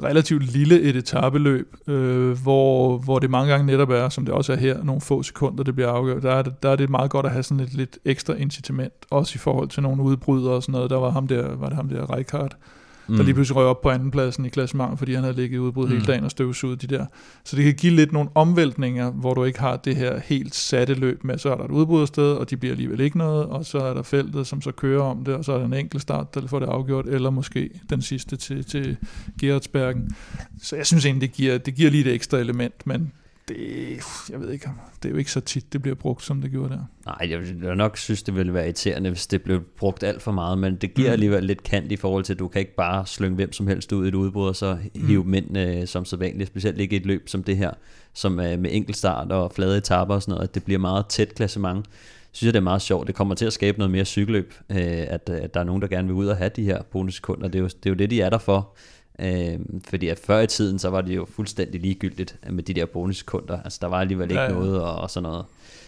relativt 0.03 0.43
lille 0.43 0.81
et 0.81 0.95
etabeløb, 0.95 1.75
øh, 1.87 2.41
hvor, 2.43 2.97
hvor 2.97 3.19
det 3.19 3.29
mange 3.29 3.51
gange 3.51 3.65
netop 3.65 3.89
er, 3.89 4.09
som 4.09 4.25
det 4.25 4.33
også 4.33 4.53
er 4.53 4.57
her, 4.57 4.83
nogle 4.83 5.01
få 5.01 5.23
sekunder, 5.23 5.63
det 5.63 5.75
bliver 5.75 5.89
afgjort, 5.89 6.23
der 6.23 6.31
er 6.31 6.41
det, 6.41 6.63
der 6.63 6.69
er 6.69 6.75
det 6.75 6.89
meget 6.89 7.11
godt 7.11 7.25
at 7.25 7.31
have 7.31 7.43
sådan 7.43 7.63
et 7.63 7.73
lidt 7.73 7.97
ekstra 8.05 8.33
incitament, 8.33 8.93
også 9.09 9.31
i 9.35 9.37
forhold 9.37 9.69
til 9.69 9.83
nogle 9.83 10.03
udbrydere 10.03 10.53
og 10.53 10.63
sådan 10.63 10.73
noget. 10.73 10.89
Der 10.89 10.97
var 10.97 11.09
ham 11.09 11.27
der, 11.27 11.55
var 11.55 11.67
det 11.67 11.75
ham 11.75 11.89
der 11.89 12.13
Rijkaard, 12.13 12.55
mm. 13.07 13.15
der 13.15 13.23
lige 13.23 13.33
pludselig 13.33 13.55
røg 13.55 13.65
op 13.65 13.81
på 13.81 13.89
andenpladsen 13.89 14.45
i 14.45 14.49
klassementet, 14.49 14.99
fordi 14.99 15.13
han 15.13 15.23
havde 15.23 15.35
ligget 15.35 15.55
i 15.55 15.59
udbrud 15.59 15.85
mm. 15.85 15.91
hele 15.91 16.05
dagen 16.05 16.23
og 16.23 16.31
støvsuget 16.31 16.81
de 16.81 16.87
der. 16.87 17.05
Så 17.43 17.55
det 17.55 17.65
kan 17.65 17.73
give 17.73 17.93
lidt 17.93 18.11
nogle 18.11 18.29
omvæltninger, 18.35 19.11
hvor 19.11 19.33
du 19.33 19.43
ikke 19.43 19.59
har 19.59 19.77
det 19.77 19.95
her 19.95 20.19
helt 20.19 20.55
satte 20.55 20.93
løb 20.93 21.23
med, 21.23 21.37
så 21.37 21.51
er 21.51 21.55
der 21.55 21.63
et 21.63 21.71
udbrudersted, 21.71 22.31
og 22.31 22.49
de 22.49 22.57
bliver 22.57 22.73
alligevel 22.73 22.99
ikke 22.99 23.17
noget, 23.17 23.45
og 23.45 23.65
så 23.65 23.77
er 23.77 23.93
der 23.93 24.03
feltet, 24.03 24.47
som 24.47 24.61
så 24.61 24.71
kører 24.71 25.03
om 25.03 25.23
det, 25.23 25.35
og 25.35 25.45
så 25.45 25.53
er 25.53 25.57
der 25.57 25.65
en 25.65 25.73
enkelt 25.73 26.01
start, 26.01 26.35
der 26.35 26.47
får 26.47 26.59
det 26.59 26.67
afgjort, 26.67 27.05
eller 27.05 27.29
måske 27.29 27.69
den 27.89 28.01
sidste 28.01 28.35
til, 28.35 28.65
til 28.65 28.97
Gerardsbergen. 29.39 30.15
Så 30.61 30.75
jeg 30.75 30.85
synes 30.85 31.05
egentlig, 31.05 31.29
det 31.29 31.37
giver, 31.37 31.57
det 31.57 31.75
giver 31.75 31.91
lige 31.91 32.05
et 32.09 32.13
ekstra 32.13 32.37
element, 32.37 32.87
men 32.87 33.11
det, 33.47 34.01
jeg 34.29 34.39
ved 34.41 34.51
ikke, 34.51 34.69
det 35.03 35.09
er 35.09 35.13
jo 35.13 35.17
ikke 35.17 35.31
så 35.31 35.39
tit, 35.39 35.73
det 35.73 35.81
bliver 35.81 35.95
brugt, 35.95 36.23
som 36.23 36.41
det 36.41 36.51
gjorde 36.51 36.69
der. 36.69 36.83
Nej, 37.05 37.31
jeg 37.31 37.39
vil 37.39 37.77
nok 37.77 37.97
synes, 37.97 38.23
det 38.23 38.35
ville 38.35 38.53
være 38.53 38.63
irriterende, 38.63 39.09
hvis 39.09 39.27
det 39.27 39.41
blev 39.41 39.61
brugt 39.77 40.03
alt 40.03 40.21
for 40.21 40.31
meget, 40.31 40.57
men 40.57 40.75
det 40.75 40.93
giver 40.93 41.09
mm. 41.09 41.13
alligevel 41.13 41.43
lidt 41.43 41.63
kant 41.63 41.91
i 41.91 41.95
forhold 41.95 42.23
til, 42.23 42.33
at 42.33 42.39
du 42.39 42.47
kan 42.47 42.59
ikke 42.59 42.75
bare 42.75 43.05
slynge 43.05 43.35
hvem 43.35 43.51
som 43.51 43.67
helst 43.67 43.91
ud 43.91 44.05
i 44.05 44.07
et 44.07 44.15
udbrud, 44.15 44.47
og 44.47 44.55
så 44.55 44.77
hive 44.95 45.23
mm. 45.23 45.29
mænd 45.29 45.57
øh, 45.57 45.87
som 45.87 46.05
så 46.05 46.17
vanligt, 46.17 46.49
specielt 46.49 46.79
ikke 46.79 46.93
i 46.93 46.99
et 46.99 47.05
løb 47.05 47.29
som 47.29 47.43
det 47.43 47.57
her, 47.57 47.71
som 48.13 48.39
er 48.39 48.57
med 48.57 48.69
enkeltstart 48.73 49.31
og 49.31 49.51
flade 49.51 49.77
etaper 49.77 50.13
og 50.13 50.21
sådan 50.21 50.31
noget, 50.31 50.47
at 50.47 50.55
det 50.55 50.63
bliver 50.63 50.79
meget 50.79 51.05
tæt 51.07 51.35
klassement 51.35 51.85
synes 52.35 52.47
jeg, 52.47 52.53
det 52.53 52.59
er 52.59 52.63
meget 52.63 52.81
sjovt. 52.81 53.07
Det 53.07 53.15
kommer 53.15 53.35
til 53.35 53.45
at 53.45 53.53
skabe 53.53 53.77
noget 53.77 53.91
mere 53.91 54.05
cykelløb, 54.05 54.53
øh, 54.69 54.77
at, 54.77 55.29
at 55.29 55.53
der 55.53 55.59
er 55.59 55.63
nogen, 55.63 55.81
der 55.81 55.87
gerne 55.87 56.07
vil 56.07 56.15
ud 56.15 56.27
og 56.27 56.37
have 56.37 56.49
de 56.55 56.63
her 56.63 56.81
bonussekunder. 56.81 57.47
Det 57.47 57.55
er 57.55 57.63
jo 57.63 57.67
det, 57.67 57.85
er 57.85 57.89
jo 57.89 57.95
det 57.95 58.09
de 58.09 58.21
er 58.21 58.29
der 58.29 58.37
for. 58.37 58.75
Øh, 59.19 59.59
fordi 59.89 60.07
at 60.07 60.19
før 60.19 60.39
i 60.39 60.47
tiden, 60.47 60.79
så 60.79 60.89
var 60.89 61.01
det 61.01 61.15
jo 61.15 61.25
fuldstændig 61.25 61.81
ligegyldigt 61.81 62.39
med 62.49 62.63
de 62.63 62.73
der 62.73 62.85
bonussekunder. 62.85 63.61
Altså 63.61 63.79
der 63.81 63.87
var 63.87 63.99
alligevel 63.99 64.31
ikke 64.31 64.41
ja, 64.41 64.47
ja. 64.47 64.53
noget 64.53 64.81
og, 64.81 64.95
og 64.95 65.09
sådan 65.09 65.29
noget. 65.29 65.45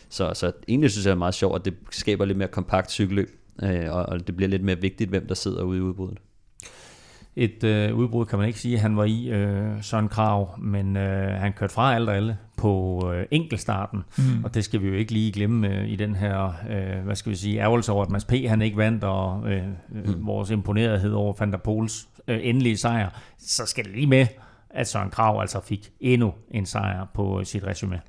Så, 0.09 0.33
så 0.33 0.51
egentlig 0.67 0.91
synes 0.91 1.05
jeg, 1.05 1.09
det 1.09 1.15
er 1.15 1.19
meget 1.19 1.33
sjovt, 1.33 1.55
at 1.55 1.65
det 1.65 1.73
skaber 1.91 2.25
lidt 2.25 2.37
mere 2.37 2.47
kompakt 2.47 2.91
cykelløb, 2.91 3.29
øh, 3.63 3.91
og, 3.91 4.05
og 4.05 4.27
det 4.27 4.35
bliver 4.35 4.49
lidt 4.49 4.63
mere 4.63 4.81
vigtigt, 4.81 5.09
hvem 5.09 5.27
der 5.27 5.35
sidder 5.35 5.63
ude 5.63 5.77
i 5.77 5.81
udbruddet. 5.81 6.17
Et 7.35 7.63
øh, 7.63 7.95
udbrud 7.95 8.25
kan 8.25 8.39
man 8.39 8.47
ikke 8.47 8.59
sige, 8.59 8.75
at 8.75 8.81
han 8.81 8.97
var 8.97 9.03
i 9.03 9.29
øh, 9.29 9.83
Søren 9.83 10.07
Krav, 10.07 10.59
men 10.59 10.97
øh, 10.97 11.29
han 11.29 11.53
kørte 11.53 11.73
fra 11.73 11.95
alt 11.95 12.09
og 12.09 12.15
alle 12.15 12.37
på 12.57 13.01
øh, 13.13 13.25
enkeltstarten, 13.31 14.03
mm. 14.17 14.43
og 14.43 14.53
det 14.53 14.63
skal 14.63 14.81
vi 14.81 14.87
jo 14.87 14.93
ikke 14.93 15.11
lige 15.11 15.31
glemme 15.31 15.67
øh, 15.67 15.89
i 15.89 15.95
den 15.95 16.15
her, 16.15 16.53
øh, 16.69 17.05
hvad 17.05 17.15
skal 17.15 17.29
vi 17.29 17.35
sige, 17.35 17.59
ærgelse 17.59 17.91
over, 17.91 18.05
at 18.05 18.11
Mads 18.11 18.25
P. 18.25 18.31
han 18.31 18.61
ikke 18.61 18.77
vandt, 18.77 19.03
og 19.03 19.51
øh, 19.51 19.63
mm. 19.89 20.27
vores 20.27 20.49
imponerethed 20.49 21.11
over 21.11 21.33
Van 21.39 21.51
der 21.51 21.57
Poels 21.57 22.07
øh, 22.27 22.39
endelige 22.41 22.77
sejr, 22.77 23.09
så 23.39 23.65
skal 23.65 23.83
det 23.83 23.91
lige 23.91 24.07
med, 24.07 24.27
at 24.69 24.87
Søren 24.87 25.09
Krav 25.09 25.41
altså 25.41 25.59
fik 25.61 25.91
endnu 25.99 26.33
en 26.51 26.65
sejr 26.65 27.05
på 27.13 27.39
øh, 27.39 27.45
sit 27.45 27.63
resume. 27.63 28.01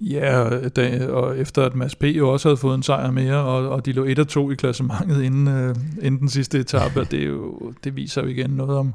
Ja, 0.00 0.58
da, 0.68 1.06
og 1.10 1.38
efter 1.38 1.62
at 1.62 1.74
Mads 1.74 1.94
P. 1.94 2.04
jo 2.04 2.32
også 2.32 2.48
havde 2.48 2.56
fået 2.56 2.74
en 2.74 2.82
sejr 2.82 3.10
mere, 3.10 3.36
og, 3.36 3.68
og 3.68 3.86
de 3.86 3.92
lå 3.92 4.04
1 4.04 4.18
og 4.18 4.28
2 4.28 4.50
i 4.50 4.54
klassementet 4.54 5.22
inden, 5.22 5.48
øh, 5.48 5.76
inden 6.02 6.20
den 6.20 6.28
sidste 6.28 6.58
etape, 6.58 7.04
det, 7.04 7.22
er 7.22 7.26
jo, 7.26 7.72
det 7.84 7.96
viser 7.96 8.22
jo 8.22 8.28
igen 8.28 8.50
noget 8.50 8.78
om, 8.78 8.94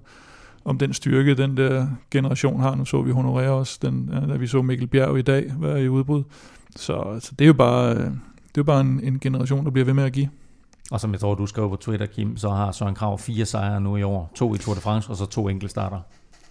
om 0.65 0.77
den 0.77 0.93
styrke, 0.93 1.35
den 1.35 1.57
der 1.57 1.87
generation 2.11 2.59
har. 2.59 2.75
Nu 2.75 2.85
så 2.85 3.01
vi 3.01 3.11
honorere 3.11 3.49
os, 3.49 3.77
den, 3.77 4.09
øh, 4.13 4.29
da 4.29 4.37
vi 4.37 4.47
så 4.47 4.61
Mikkel 4.61 4.87
Bjerg 4.87 5.19
i 5.19 5.21
dag 5.21 5.51
være 5.59 5.83
i 5.83 5.89
udbrud. 5.89 6.23
Så, 6.75 7.17
så 7.19 7.31
det 7.39 7.45
er 7.45 7.47
jo 7.47 7.53
bare, 7.53 7.95
øh, 7.95 7.99
det 7.99 8.57
er 8.57 8.57
jo 8.57 8.63
bare 8.63 8.81
en, 8.81 8.99
en 9.03 9.19
generation, 9.19 9.65
der 9.65 9.71
bliver 9.71 9.85
ved 9.85 9.93
med 9.93 10.03
at 10.03 10.13
give. 10.13 10.29
Og 10.91 10.99
som 10.99 11.11
jeg 11.11 11.19
tror, 11.19 11.35
du 11.35 11.45
skrev 11.45 11.69
på 11.69 11.75
Twitter, 11.75 12.05
Kim, 12.05 12.37
så 12.37 12.49
har 12.49 12.71
Søren 12.71 12.95
Krav 12.95 13.19
fire 13.19 13.45
sejre 13.45 13.81
nu 13.81 13.97
i 13.97 14.03
år. 14.03 14.31
To 14.35 14.55
i 14.55 14.57
Tour 14.57 14.75
de 14.75 14.81
France, 14.81 15.09
og 15.09 15.17
så 15.17 15.25
to 15.25 15.49
enkeltstarter. 15.49 15.99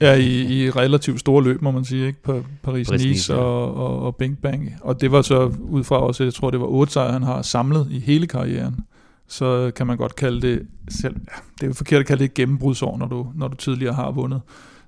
Ja, 0.01 0.15
i, 0.15 0.43
i 0.43 0.71
relativt 0.71 1.21
store 1.21 1.45
løb, 1.45 1.63
må 1.63 1.71
man 1.71 1.85
sige, 1.85 2.07
ikke? 2.07 2.23
På 2.23 2.45
Paris-Nice 2.69 3.35
og, 3.35 3.75
og, 3.75 4.03
og 4.03 4.17
Bing 4.17 4.39
Bang. 4.39 4.75
Og 4.81 5.01
det 5.01 5.13
var 5.13 5.23
så 5.23 5.53
ud 5.61 5.85
fra 5.85 5.97
også, 5.97 6.25
jeg 6.25 6.35
tror, 6.35 6.51
det 6.51 6.61
var 6.61 6.67
otte 6.67 6.93
sejre, 6.93 7.13
han 7.13 7.23
har 7.23 7.43
samlet 7.43 7.87
i 7.91 7.99
hele 7.99 8.27
karrieren. 8.27 8.81
Så 9.29 9.73
kan 9.77 9.87
man 9.87 9.97
godt 9.97 10.17
kalde 10.17 10.41
det, 10.41 10.67
selv, 10.89 11.15
ja, 11.15 11.37
det 11.55 11.63
er 11.63 11.67
jo 11.67 11.75
forkert 11.75 12.01
at 12.01 12.07
kalde 12.07 12.19
det 12.19 12.31
et 12.31 12.35
gennembrudsår, 12.35 12.99
når 12.99 13.07
du, 13.07 13.27
når 13.35 13.49
du 13.49 13.57
tidligere 13.57 13.95
har 13.95 14.11
vundet 14.11 14.41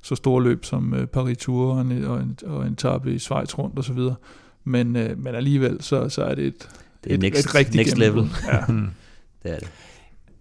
så 0.02 0.14
store 0.14 0.42
løb 0.42 0.64
som 0.64 0.92
uh, 0.92 1.04
Paris 1.04 1.38
Tour 1.38 1.74
og 1.74 1.80
en, 1.80 2.04
og 2.04 2.20
en, 2.20 2.38
og 2.46 2.66
en 2.66 2.76
tabe 2.76 3.14
i 3.14 3.18
Schweiz 3.18 3.58
rundt 3.58 3.78
og 3.78 3.84
så 3.84 3.92
videre. 3.92 4.14
Men, 4.64 4.96
uh, 4.96 5.18
men 5.18 5.34
alligevel, 5.34 5.76
så, 5.80 6.08
så 6.08 6.22
er 6.22 6.34
det 6.34 6.46
et, 6.46 6.68
det 7.04 7.10
er 7.10 7.14
et, 7.14 7.20
next, 7.20 7.44
et 7.44 7.54
rigtig 7.54 7.76
next 7.76 7.98
level. 7.98 8.30
Ja. 8.48 8.58
det 9.42 9.52
er 9.52 9.58
det. 9.58 9.70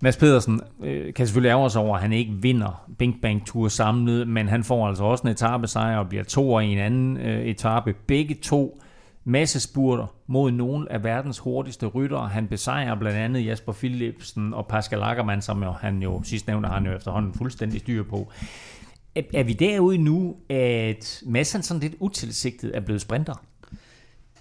Mads 0.03 0.17
Pedersen 0.17 0.61
øh, 0.83 1.13
kan 1.13 1.27
selvfølgelig 1.27 1.49
ærge 1.49 1.69
sig 1.69 1.81
over, 1.81 1.95
at 1.95 2.01
han 2.01 2.13
ikke 2.13 2.33
vinder 2.33 2.85
Bing 2.97 3.21
Bang 3.21 3.45
Tour 3.45 3.67
samlet, 3.67 4.27
men 4.27 4.47
han 4.47 4.63
får 4.63 4.87
altså 4.87 5.03
også 5.03 5.23
en 5.23 5.29
etape 5.29 5.67
sejr 5.67 5.97
og 5.97 6.09
bliver 6.09 6.23
to 6.23 6.59
i 6.59 6.65
en 6.65 6.77
anden 6.77 7.17
øh, 7.17 7.45
etape. 7.45 7.93
Begge 8.07 8.35
to 8.35 8.81
masse 9.23 9.59
spurter 9.59 10.15
mod 10.27 10.51
nogle 10.51 10.91
af 10.91 11.03
verdens 11.03 11.39
hurtigste 11.39 11.85
ryttere. 11.85 12.27
Han 12.27 12.47
besejrer 12.47 12.95
blandt 12.95 13.17
andet 13.17 13.45
Jasper 13.45 13.73
Philipsen 13.73 14.53
og 14.53 14.67
Pascal 14.67 15.01
Ackermann, 15.03 15.41
som 15.41 15.63
jo, 15.63 15.71
han 15.71 16.01
jo 16.01 16.21
sidst 16.23 16.47
nævnte, 16.47 16.69
han 16.69 16.85
jo 16.85 16.91
efterhånden 16.91 17.33
fuldstændig 17.33 17.79
styr 17.79 18.03
på. 18.03 18.31
Er, 19.15 19.21
er 19.33 19.43
vi 19.43 19.53
derude 19.53 19.97
nu, 19.97 20.35
at 20.49 21.23
Mads 21.25 21.51
han 21.51 21.63
sådan 21.63 21.81
lidt 21.81 21.95
utilsigtet 21.99 22.71
er 22.75 22.79
blevet 22.79 23.01
sprinter? 23.01 23.43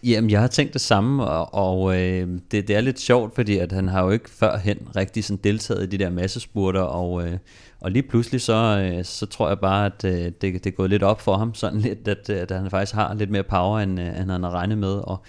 Jamen, 0.05 0.30
jeg 0.30 0.40
har 0.40 0.48
tænkt 0.48 0.72
det 0.72 0.80
samme, 0.80 1.24
og, 1.24 1.55
og 1.55 2.01
øh, 2.01 2.28
det, 2.51 2.68
det 2.68 2.76
er 2.76 2.80
lidt 2.80 3.01
sjovt, 3.01 3.34
fordi 3.34 3.59
at 3.59 3.72
han 3.72 3.88
har 3.88 4.05
jo 4.05 4.11
ikke 4.11 4.30
førhen 4.30 4.78
rigtig 4.96 5.24
sådan 5.24 5.40
deltaget 5.44 5.82
i 5.82 5.86
de 5.86 6.05
der 6.05 6.11
massespurter, 6.11 6.80
og, 6.80 7.26
øh, 7.26 7.38
og 7.80 7.90
lige 7.90 8.03
pludselig 8.03 8.40
så, 8.40 8.90
øh, 8.92 9.05
så 9.05 9.26
tror 9.26 9.48
jeg 9.48 9.59
bare, 9.59 9.86
at 9.86 10.05
øh, 10.05 10.24
det, 10.24 10.40
det 10.40 10.66
er 10.66 10.70
gået 10.70 10.90
lidt 10.90 11.03
op 11.03 11.20
for 11.20 11.36
ham, 11.36 11.55
sådan 11.55 11.80
lidt, 11.88 12.09
at, 12.09 12.30
øh, 12.30 12.40
at 12.40 12.51
han 12.51 12.70
faktisk 12.70 12.94
har 12.94 13.14
lidt 13.14 13.30
mere 13.30 13.42
power, 13.42 13.78
end, 13.78 14.01
øh, 14.01 14.07
end 14.07 14.30
han 14.30 14.42
har 14.42 14.51
regnet 14.51 14.78
med, 14.78 14.92
og 14.92 15.22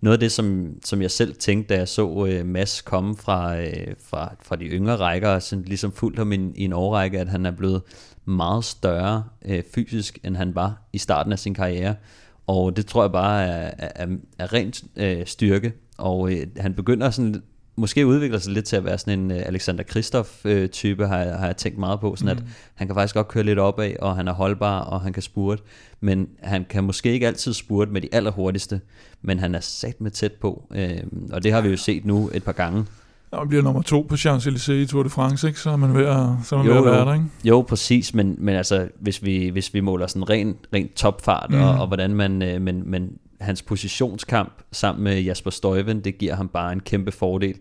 noget 0.00 0.16
af 0.16 0.20
det, 0.20 0.32
som, 0.32 0.74
som 0.84 1.02
jeg 1.02 1.10
selv 1.10 1.34
tænkte, 1.34 1.74
da 1.74 1.78
jeg 1.78 1.88
så 1.88 2.26
øh, 2.30 2.46
Mads 2.46 2.80
komme 2.80 3.16
fra, 3.16 3.60
øh, 3.60 3.94
fra, 4.04 4.34
fra 4.42 4.56
de 4.56 4.64
yngre 4.64 4.96
rækker, 4.96 5.28
og 5.28 5.42
sådan 5.42 5.64
ligesom 5.64 5.92
fulgt 5.92 6.18
ham 6.18 6.32
i, 6.32 6.52
i 6.54 6.64
en 6.64 6.72
årrække, 6.72 7.20
at 7.20 7.28
han 7.28 7.46
er 7.46 7.50
blevet 7.50 7.82
meget 8.24 8.64
større 8.64 9.24
øh, 9.44 9.62
fysisk, 9.74 10.18
end 10.24 10.36
han 10.36 10.54
var 10.54 10.82
i 10.92 10.98
starten 10.98 11.32
af 11.32 11.38
sin 11.38 11.54
karriere. 11.54 11.94
Og 12.48 12.76
det 12.76 12.86
tror 12.86 13.02
jeg 13.02 13.12
bare 13.12 13.44
er, 13.44 13.70
er, 13.78 14.06
er 14.38 14.52
rent 14.52 14.84
øh, 14.96 15.26
styrke. 15.26 15.72
Og 15.98 16.32
øh, 16.32 16.46
han 16.56 16.74
begynder 16.74 17.10
sådan 17.10 17.42
måske 17.76 18.06
udvikler 18.06 18.38
sig 18.38 18.52
lidt 18.52 18.64
til 18.64 18.76
at 18.76 18.84
være 18.84 18.98
sådan 18.98 19.18
en 19.18 19.30
øh, 19.30 19.42
Alexander 19.46 19.82
Kristoff 19.82 20.46
øh, 20.46 20.68
type, 20.68 21.06
har, 21.06 21.24
har 21.24 21.46
jeg 21.46 21.56
tænkt 21.56 21.78
meget 21.78 22.00
på, 22.00 22.16
sådan 22.16 22.36
mm. 22.36 22.42
at 22.42 22.48
han 22.74 22.86
kan 22.86 22.96
faktisk 22.96 23.14
godt 23.14 23.28
køre 23.28 23.44
lidt 23.44 23.58
opad, 23.58 23.92
og 23.98 24.16
han 24.16 24.28
er 24.28 24.32
holdbar, 24.32 24.80
og 24.80 25.00
han 25.00 25.12
kan 25.12 25.22
spurte, 25.22 25.62
men 26.00 26.28
han 26.42 26.66
kan 26.70 26.84
måske 26.84 27.12
ikke 27.12 27.26
altid 27.26 27.52
spurte 27.52 27.90
med 27.90 28.00
de 28.00 28.08
allerhurtigste, 28.12 28.80
men 29.22 29.38
han 29.38 29.54
er 29.54 29.60
sat 29.60 30.00
med 30.00 30.10
tæt 30.10 30.32
på, 30.32 30.66
øh, 30.74 31.02
og 31.32 31.44
det 31.44 31.52
har 31.52 31.60
vi 31.60 31.68
jo 31.68 31.76
set 31.76 32.04
nu 32.04 32.30
et 32.34 32.44
par 32.44 32.52
gange. 32.52 32.84
Når 33.32 33.38
man 33.38 33.48
bliver 33.48 33.62
nummer 33.62 33.82
to 33.82 34.06
på 34.08 34.14
Champs-Élysées 34.14 34.72
i 34.72 34.86
Tour 34.86 35.02
de 35.02 35.10
France, 35.10 35.48
ikke? 35.48 35.60
så 35.60 35.70
er 35.70 35.76
man 35.76 35.94
ved 35.94 36.06
at, 36.06 36.26
så 36.44 36.54
er 36.54 36.58
man 36.58 36.66
jo, 36.66 36.72
ved 36.72 36.78
at 36.78 36.84
være 36.84 37.04
der, 37.04 37.14
ikke? 37.14 37.26
Jo, 37.44 37.64
præcis, 37.68 38.14
men, 38.14 38.36
men 38.38 38.56
altså, 38.56 38.88
hvis 39.00 39.24
vi, 39.24 39.48
hvis 39.48 39.74
vi 39.74 39.80
måler 39.80 40.06
sådan 40.06 40.30
ren, 40.30 40.56
ren 40.74 40.88
topfart, 40.96 41.50
mm. 41.50 41.60
og, 41.60 41.70
og 41.70 41.86
hvordan 41.86 42.14
man, 42.14 42.42
øh, 42.42 42.62
men, 42.62 42.90
men 42.90 43.10
hans 43.40 43.62
positionskamp 43.62 44.52
sammen 44.72 45.04
med 45.04 45.20
Jasper 45.20 45.50
Stuyven, 45.50 46.00
det 46.00 46.18
giver 46.18 46.34
ham 46.34 46.48
bare 46.48 46.72
en 46.72 46.80
kæmpe 46.80 47.12
fordel. 47.12 47.54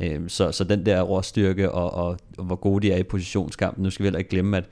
Øh, 0.00 0.20
så, 0.28 0.52
så 0.52 0.64
den 0.64 0.86
der 0.86 1.02
råstyrke 1.02 1.72
og, 1.72 1.94
og, 1.94 2.18
og 2.38 2.44
hvor 2.44 2.56
gode 2.56 2.86
de 2.86 2.92
er 2.92 2.98
i 2.98 3.02
positionskampen, 3.02 3.82
nu 3.82 3.90
skal 3.90 4.02
vi 4.02 4.06
heller 4.06 4.18
ikke 4.18 4.30
glemme, 4.30 4.56
at 4.56 4.64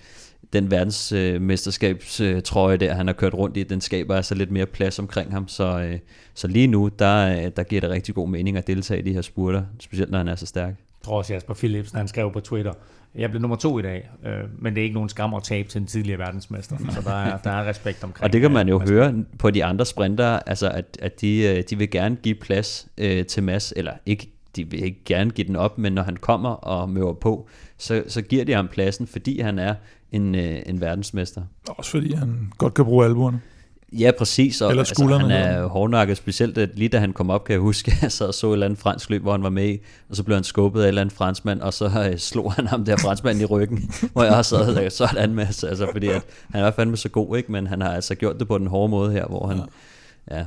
den 0.53 0.71
verdensmesterskabstrøje 0.71 2.77
der, 2.77 2.95
han 2.95 3.07
har 3.07 3.15
kørt 3.15 3.35
rundt 3.35 3.57
i, 3.57 3.63
den 3.63 3.81
skaber 3.81 4.17
altså 4.17 4.35
lidt 4.35 4.51
mere 4.51 4.67
plads 4.67 4.99
omkring 4.99 5.33
ham. 5.33 5.49
Så, 5.49 5.81
øh, 5.81 5.99
så 6.35 6.49
lige 6.49 6.67
nu, 6.67 6.91
der, 6.99 7.49
der 7.49 7.63
giver 7.63 7.81
det 7.81 7.91
rigtig 7.91 8.15
god 8.15 8.29
mening 8.29 8.57
at 8.57 8.67
deltage 8.67 9.01
i 9.01 9.03
de 9.03 9.13
her 9.13 9.23
spurter, 9.23 9.63
specielt 9.81 10.11
når 10.11 10.19
han 10.19 10.29
er 10.29 10.37
så 10.37 10.47
stærk. 10.47 10.69
Jeg 10.69 11.05
tror 11.05 11.19
også 11.19 11.33
Jasper 11.33 11.55
Philipsen, 11.55 11.99
han 11.99 12.09
skrev 12.09 12.33
på 12.33 12.41
Twitter, 12.41 12.73
jeg 13.15 13.31
blev 13.31 13.41
nummer 13.41 13.57
to 13.57 13.79
i 13.79 13.83
dag, 13.83 14.11
øh, 14.27 14.33
men 14.59 14.75
det 14.75 14.81
er 14.81 14.85
ikke 14.85 14.95
nogen 14.95 15.09
skam 15.09 15.35
at 15.35 15.43
tabe 15.43 15.69
til 15.69 15.81
en 15.81 15.87
tidligere 15.87 16.19
verdensmester, 16.19 16.77
så 16.95 17.01
der 17.01 17.15
er, 17.15 17.37
der 17.37 17.51
er 17.51 17.69
respekt 17.69 18.05
omkring. 18.05 18.25
Og 18.25 18.33
det 18.33 18.41
kan 18.41 18.51
man 18.51 18.69
jo 18.69 18.83
øh, 18.83 18.89
høre 18.89 19.25
på 19.39 19.51
de 19.51 19.65
andre 19.65 19.87
sprinter, 19.87 20.39
altså 20.47 20.69
at, 20.69 20.99
at 21.03 21.21
de, 21.21 21.43
øh, 21.43 21.63
de 21.71 21.79
vil 21.79 21.91
gerne 21.91 22.17
give 22.17 22.35
plads 22.35 22.89
øh, 22.99 23.27
til 23.27 23.43
Mads, 23.43 23.73
eller 23.77 23.93
ikke, 24.07 24.31
de 24.57 24.71
vil 24.71 24.85
ikke 24.85 25.05
gerne 25.05 25.31
give 25.31 25.47
den 25.47 25.57
op, 25.57 25.79
men 25.79 25.93
når 25.93 26.03
han 26.03 26.17
kommer 26.17 26.51
og 26.51 26.89
møver 26.89 27.15
på, 27.15 27.49
så, 27.79 28.05
så 28.07 28.23
giver 28.23 28.45
de 28.45 28.53
ham 28.53 28.69
pladsen, 28.69 29.07
fordi 29.07 29.41
han 29.41 29.59
er 29.59 29.75
en, 30.13 30.35
øh, 30.35 30.63
en 30.67 30.81
verdensmester. 30.81 31.43
Også 31.69 31.91
fordi 31.91 32.13
han 32.13 32.53
godt 32.59 32.75
kan 32.75 32.85
bruge 32.85 33.05
albuerne. 33.05 33.41
Ja, 33.93 34.11
præcis. 34.19 34.61
Og, 34.61 34.71
Eller 34.71 34.81
altså, 34.81 34.95
skuldrene, 34.95 35.35
han 35.35 35.47
er 35.47 35.67
hårdnakket, 35.67 36.17
specielt 36.17 36.59
at 36.59 36.71
lige 36.75 36.89
da 36.89 36.99
han 36.99 37.13
kom 37.13 37.31
op, 37.31 37.45
kan 37.45 37.53
jeg 37.53 37.61
huske, 37.61 37.93
jeg 38.03 38.13
sad 38.13 38.27
og 38.27 38.35
så 38.35 38.49
et 38.49 38.53
eller 38.53 38.67
andet 38.67 38.79
fransk 38.79 39.11
løb, 39.11 39.23
hvor 39.23 39.33
han 39.33 39.43
var 39.43 39.51
med 39.51 39.69
i, 39.69 39.79
og 40.09 40.17
så 40.17 40.23
blev 40.23 40.35
han 40.35 40.45
skubbet 40.45 40.81
af 40.81 40.85
et 40.85 40.89
eller 40.89 41.01
andet 41.01 41.15
franskmand, 41.15 41.61
og 41.61 41.75
så 41.75 42.09
øh, 42.11 42.19
slog 42.19 42.53
han 42.53 42.67
ham 42.67 42.85
der 42.85 42.97
franskmand 42.97 43.41
i 43.41 43.45
ryggen, 43.45 43.91
hvor 44.13 44.23
jeg 44.25 44.35
også 44.35 44.49
sad 44.49 44.87
og 44.87 44.93
sådan 44.93 45.35
med, 45.35 45.47
altså, 45.47 45.89
fordi 45.93 46.09
at, 46.09 46.23
han 46.51 46.65
er 46.65 46.71
fandme 46.71 46.97
så 46.97 47.09
god, 47.09 47.37
ikke? 47.37 47.53
men 47.53 47.67
han 47.67 47.81
har 47.81 47.93
altså 47.93 48.15
gjort 48.15 48.39
det 48.39 48.49
på 48.49 48.59
den 48.59 48.67
hårde 48.67 48.91
måde 48.91 49.13
her, 49.13 49.27
hvor 49.27 49.47
han, 49.47 49.61
ja, 50.31 50.45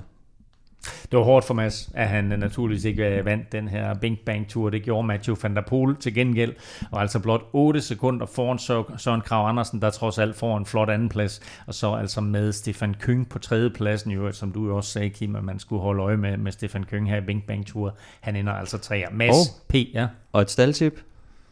Det 1.12 1.18
var 1.20 1.24
hårdt 1.24 1.46
for 1.46 1.54
Mads, 1.54 1.90
at 1.94 2.08
han 2.08 2.24
naturligvis 2.24 2.86
ikke 2.86 3.18
øh, 3.18 3.26
vandt 3.26 3.52
den 3.52 3.68
her 3.68 3.94
Bing 3.94 4.18
Bang 4.26 4.48
Tour. 4.50 4.70
Det 4.70 4.84
gjorde 4.84 5.08
Mathieu 5.08 5.38
van 5.42 5.56
der 5.56 5.62
Poel 5.62 5.96
til 5.96 6.14
gengæld, 6.14 6.54
og 6.92 7.02
altså 7.02 7.20
blot 7.20 7.42
8 7.54 7.82
sekunder 7.82 8.26
foran 8.26 8.60
Sø- 8.60 8.98
Søren 8.98 9.22
Krav 9.22 9.48
Andersen, 9.50 9.82
der 9.82 9.90
trods 9.90 10.18
alt 10.20 10.36
får 10.36 10.58
en 10.58 10.66
flot 10.66 10.90
andenplads, 10.90 11.42
og 11.68 11.74
så 11.74 11.94
altså 11.94 12.22
med 12.22 12.52
Stefan 12.52 12.96
Kyng 13.00 13.30
på 13.30 13.40
tredjepladsen, 13.40 14.12
jo, 14.12 14.32
som 14.32 14.52
du 14.52 14.66
jo 14.68 14.78
også 14.78 14.92
sagde, 14.92 15.10
Kim, 15.10 15.36
at 15.36 15.44
man 15.44 15.60
skulle 15.60 15.82
holde 15.82 16.04
øje 16.04 16.18
med, 16.18 16.38
med 16.38 16.52
Stefan 16.52 16.84
Kyng 16.84 17.10
her 17.10 17.18
i 17.18 17.26
Bing 17.26 17.44
Bang 17.48 17.68
Tour. 17.68 17.96
Han 18.22 18.36
ender 18.36 18.54
altså 18.54 18.78
træer. 18.78 19.08
Mads 19.12 19.30
Og- 19.50 19.68
P, 19.70 19.76
ja. 19.94 20.08
og 20.32 20.42
et 20.42 20.50
staldtip, 20.52 20.94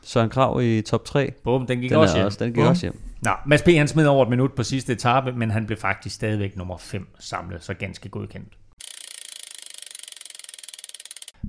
Søren 0.01 0.29
Krav 0.29 0.61
i 0.63 0.81
top 0.81 1.05
3, 1.05 1.31
Bum, 1.43 1.67
den 1.67 1.79
gik 1.79 1.89
den, 1.89 1.97
også 1.99 2.15
hjem. 2.15 2.25
også, 2.25 2.37
den 2.43 2.47
gik 2.53 2.55
Bum. 2.63 2.67
også 2.67 2.81
hjem. 2.85 2.99
Nå, 3.21 3.31
Mads 3.45 3.61
P. 3.61 3.67
han 3.67 3.87
smed 3.87 4.05
over 4.05 4.23
et 4.23 4.29
minut 4.29 4.53
på 4.53 4.63
sidste 4.63 4.93
etape, 4.93 5.31
men 5.31 5.51
han 5.51 5.65
blev 5.65 5.77
faktisk 5.77 6.15
stadigvæk 6.15 6.57
nummer 6.57 6.77
5 6.77 7.07
samlet, 7.19 7.63
så 7.63 7.73
ganske 7.73 8.09
godkendt. 8.09 8.53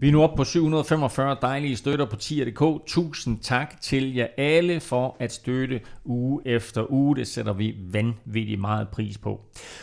Vi 0.01 0.09
er 0.09 0.13
nu 0.13 0.23
oppe 0.23 0.37
på 0.37 0.45
745 0.45 1.37
dejlige 1.43 1.77
støtter 1.77 2.05
på 2.05 2.17
tier.dk. 2.17 2.87
Tusind 2.87 3.39
tak 3.41 3.81
til 3.81 4.15
jer 4.15 4.27
alle 4.37 4.81
for 4.81 5.17
at 5.19 5.33
støtte 5.33 5.81
uge 6.05 6.41
efter 6.45 6.93
uge. 6.93 7.17
Det 7.17 7.27
sætter 7.27 7.53
vi 7.53 7.75
vanvittigt 7.93 8.61
meget 8.61 8.89
pris 8.89 9.19
på. 9.19 9.41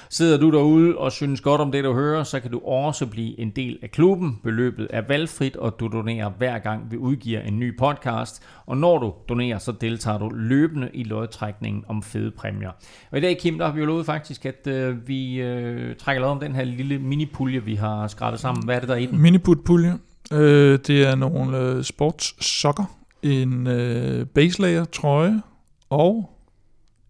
Sidder 0.10 0.38
du 0.38 0.52
derude 0.52 0.98
og 0.98 1.12
synes 1.12 1.42
godt 1.42 1.62
om 1.62 1.72
det, 1.72 1.84
du 1.84 1.94
hører, 1.94 2.24
så 2.24 2.40
kan 2.40 2.52
du 2.52 2.60
også 2.66 3.06
blive 3.06 3.40
en 3.40 3.50
del 3.50 3.80
af 3.82 3.92
klubben. 3.92 4.40
Beløbet 4.44 4.88
er 4.90 5.02
valgfrit, 5.02 5.56
og 5.56 5.80
du 5.80 5.88
donerer 5.88 6.30
hver 6.30 6.60
gang 6.60 6.92
vi 6.92 6.98
udgiver 6.98 7.42
en 7.42 7.60
ny 7.60 7.78
podcast. 7.78 8.44
Og 8.66 8.78
når 8.78 8.98
du 8.98 9.14
donerer, 9.30 9.58
så 9.58 9.72
deltager 9.72 10.18
du 10.18 10.30
løbende 10.30 10.90
i 10.94 11.04
lodtrækningen 11.04 11.84
om 11.88 12.04
fede 12.04 12.32
præmier. 12.32 12.72
Og 13.12 13.18
i 13.18 13.22
dag, 13.22 13.38
Kim, 13.38 13.58
der 13.58 13.66
har 13.66 13.74
vi 13.74 13.80
jo 13.80 13.86
lovet 13.86 14.06
faktisk, 14.06 14.46
at 14.46 14.68
øh, 14.68 15.08
vi 15.08 15.42
øh, 15.42 15.96
trækker 15.96 16.22
lod 16.22 16.30
om 16.30 16.40
den 16.40 16.56
her 16.56 16.64
lille 16.64 17.00
minipulje, 17.00 17.64
vi 17.64 17.76
har 17.76 18.08
skrabet 18.08 18.40
sammen. 18.40 18.66
Hvad 18.66 18.76
er 18.76 18.80
det, 18.80 18.90
der 18.90 18.96
er 18.96 19.00
i 19.00 19.06
den? 19.06 19.22
Miniput-pulje. 19.22 19.98
Øh, 20.34 20.80
det 20.88 21.08
er 21.08 21.16
nogle 21.16 21.58
øh, 21.58 21.84
sportssokker, 21.84 22.86
en 23.24 23.68
øh, 23.68 24.26
baselayer 24.26 24.86
trøje 24.86 25.42
og 25.90 26.30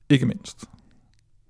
ikke 0.09 0.25
mindst 0.25 0.65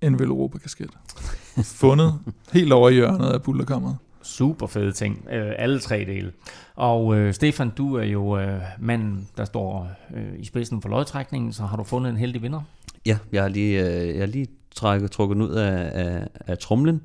en 0.00 0.18
Veloropa-kasket. 0.18 0.90
Fundet 1.80 2.14
helt 2.52 2.72
over 2.72 2.88
i 2.88 2.94
hjørnet 2.94 3.26
af 3.26 3.42
bullerkammeret. 3.42 3.96
Super 4.22 4.66
fede 4.66 4.92
ting. 4.92 5.26
Øh, 5.32 5.52
alle 5.58 5.80
tre 5.80 6.04
dele. 6.04 6.32
Og 6.74 7.16
øh, 7.16 7.34
Stefan, 7.34 7.70
du 7.70 7.94
er 7.94 8.04
jo 8.04 8.38
øh, 8.38 8.60
manden, 8.78 9.28
der 9.36 9.44
står 9.44 9.90
øh, 10.14 10.38
i 10.38 10.44
spidsen 10.44 10.82
for 10.82 10.88
lodtrækningen, 10.88 11.52
så 11.52 11.62
har 11.62 11.76
du 11.76 11.84
fundet 11.84 12.10
en 12.10 12.16
heldig 12.16 12.42
vinder. 12.42 12.60
Ja, 13.06 13.18
jeg 13.32 13.42
har 13.42 13.48
lige, 13.48 13.86
øh, 13.86 14.08
jeg 14.08 14.18
har 14.18 14.26
lige 14.26 14.46
trækket, 14.74 15.10
trukket 15.10 15.34
den 15.34 15.44
ud 15.44 15.50
af, 15.50 15.90
af, 15.94 16.28
af 16.46 16.58
trumlen, 16.58 17.02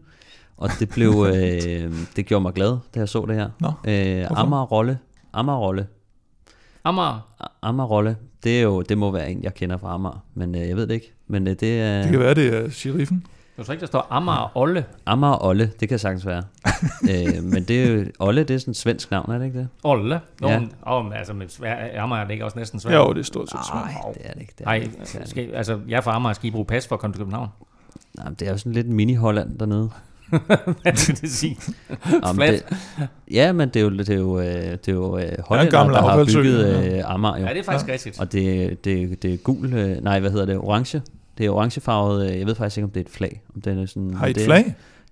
og 0.64 0.70
det 0.80 0.90
blev, 0.90 1.10
øh, 1.34 1.94
det 2.16 2.26
gjorde 2.26 2.42
mig 2.42 2.54
glad, 2.54 2.78
da 2.96 3.00
jeg 3.00 3.10
så 3.10 3.26
det 3.28 3.36
her. 3.36 3.50
Nå, 3.60 3.68
Øh? 3.88 4.26
Amager-rolle. 4.32 4.98
Amager-rolle. 5.34 5.88
Amager. 6.84 7.28
Amager-rolle. 7.62 8.16
Det, 8.44 8.58
er 8.60 8.64
jo, 8.64 8.82
det 8.82 8.98
må 8.98 9.12
være 9.12 9.32
en, 9.32 9.44
jeg 9.44 9.54
kender 9.54 9.78
fra 9.78 9.94
Amager, 9.94 10.24
men 10.34 10.56
øh, 10.56 10.68
jeg 10.70 10.76
ved 10.76 10.88
det 10.88 10.94
ikke. 10.94 11.14
Men 11.28 11.48
øh, 11.48 11.56
det 11.60 11.82
er 11.82 12.02
det 12.02 12.12
kan 12.12 12.20
være, 12.20 12.34
det 12.34 12.54
er 12.56 12.70
sheriffen. 12.70 13.26
Jeg 13.58 13.66
tror 13.66 13.72
ikke, 13.72 13.82
der 13.82 13.88
står 13.88 14.08
Amager 14.10 14.58
Olle. 14.58 14.86
Amager-Olle, 15.06 15.72
det 15.80 15.90
kan 15.90 16.00
sagtens 16.00 16.26
være. 16.26 16.44
øh, 17.12 17.44
men 17.44 17.64
det 17.64 17.84
er 17.84 17.92
jo, 17.94 18.06
Olle, 18.20 18.44
det 18.44 18.54
er 18.54 18.58
sådan 18.58 18.72
et 18.72 18.78
svensk 18.78 19.12
navn, 19.12 19.32
er 19.32 19.38
det 19.38 19.46
ikke 19.46 19.60
det? 19.60 19.68
Olle? 19.84 20.20
Nå, 20.42 20.48
Ja. 20.50 20.62
oh, 20.82 21.04
men 21.06 21.14
altså, 21.14 21.34
med 21.34 21.48
svær, 21.48 22.04
Amager 22.04 22.22
er 22.22 22.26
det 22.26 22.34
ikke 22.34 22.46
også 22.46 22.58
næsten 22.60 22.80
svært? 22.80 22.94
Ja, 22.94 23.00
jo, 23.08 23.14
det 23.14 23.20
er 23.20 23.24
stort 23.24 23.50
set 23.50 23.60
svært. 23.72 23.84
Nej, 23.84 24.12
det 24.14 24.22
er 24.26 24.34
det 24.34 24.42
ikke. 24.42 24.54
Det 24.58 24.68
er, 24.68 25.20
det 25.20 25.30
skal, 25.30 25.50
altså, 25.54 25.80
jeg 25.88 25.98
er 25.98 26.02
fra 26.02 26.16
Amager, 26.16 26.34
skal 26.34 26.48
I 26.48 26.52
bruge 26.52 26.66
pas 26.66 26.88
for 26.88 26.96
at 26.96 27.00
komme 27.00 27.14
til 27.14 27.20
København? 27.20 27.48
Nej, 28.18 28.30
det 28.40 28.48
er 28.48 28.52
jo 28.52 28.58
sådan 28.58 28.72
lidt 28.72 28.88
en 28.88 29.00
mini-Holland 29.00 29.58
dernede. 29.58 29.90
Hvad 30.82 31.08
vil 31.08 31.22
det 31.22 31.32
sige? 31.32 31.58
Nå, 31.90 32.34
men 32.34 32.36
Flat. 32.36 32.66
det, 32.70 33.08
ja, 33.32 33.52
men 33.52 33.70
det 33.70 33.76
er 33.76 33.82
jo, 33.82 33.90
det 33.90 34.10
er 34.10 34.16
jo, 34.16 34.40
øh, 34.40 34.46
det 34.46 34.88
er 34.88 34.92
jo 34.92 35.18
øh, 35.18 35.32
Hollænder, 35.46 35.72
gammel 35.72 35.96
der 35.96 36.02
har 36.02 36.26
bygget 36.26 36.84
ja. 36.86 36.98
øh, 36.98 37.14
Amager. 37.14 37.38
Jo. 37.38 37.46
Ja, 37.46 37.54
det 37.54 37.60
er 37.60 37.64
faktisk 37.64 37.88
ja. 37.88 37.94
rigtigt. 37.94 38.20
Og 38.20 38.32
det, 38.32 38.86
det, 38.86 39.24
det 39.24 39.34
er 39.34 39.38
gul, 39.38 39.74
øh, 39.74 40.04
nej, 40.04 40.20
hvad 40.20 40.32
hedder 40.32 40.46
det, 40.46 40.58
orange. 40.58 41.02
Det 41.38 41.46
er 41.46 41.50
orangefarvet, 41.50 42.32
øh, 42.32 42.40
jeg 42.40 42.48
ved 42.48 42.56
faktisk 42.56 42.78
ikke, 42.78 42.86
om 42.86 42.92
det 42.92 43.00
er 43.00 43.06
et 43.06 43.12
flag. 43.12 43.42
Om 43.56 43.62
det 43.62 43.82
er 43.82 43.86
sådan, 43.86 44.14
Har 44.14 44.28
I 44.28 44.30
et 44.30 44.36
det, 44.36 44.46
flag? 44.46 44.64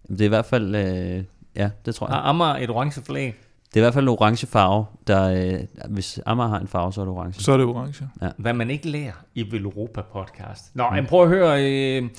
Jamen, 0.09 0.17
Det 0.17 0.21
er 0.21 0.25
i 0.25 0.27
hvert 0.27 0.45
fald, 0.45 0.75
øh, 0.75 1.23
ja, 1.55 1.69
det 1.85 1.95
tror 1.95 2.07
jeg. 2.07 2.15
Har 2.15 2.21
Amager 2.21 2.55
et 2.55 2.69
orange 2.69 3.01
flag? 3.01 3.35
Det 3.73 3.77
er 3.77 3.81
i 3.81 3.83
hvert 3.83 3.93
fald 3.93 4.05
en 4.05 4.09
orange 4.09 4.47
farve, 4.47 4.85
der, 5.07 5.53
øh, 5.53 5.59
hvis 5.89 6.19
Amager 6.25 6.49
har 6.49 6.59
en 6.59 6.67
farve, 6.67 6.93
så 6.93 7.01
er 7.01 7.05
det 7.05 7.13
orange. 7.13 7.41
Så 7.41 7.51
er 7.51 7.57
det 7.57 7.65
orange. 7.65 8.07
Hvad 8.37 8.53
man 8.53 8.69
ikke 8.69 8.89
lærer 8.89 9.23
i 9.35 9.51
Veloropa 9.51 10.01
podcast. 10.01 10.75
Nå, 10.75 10.89
mm. 10.89 11.05
prøv 11.05 11.23
at 11.23 11.29
høre. 11.29 11.63
Øh, 11.65 12.09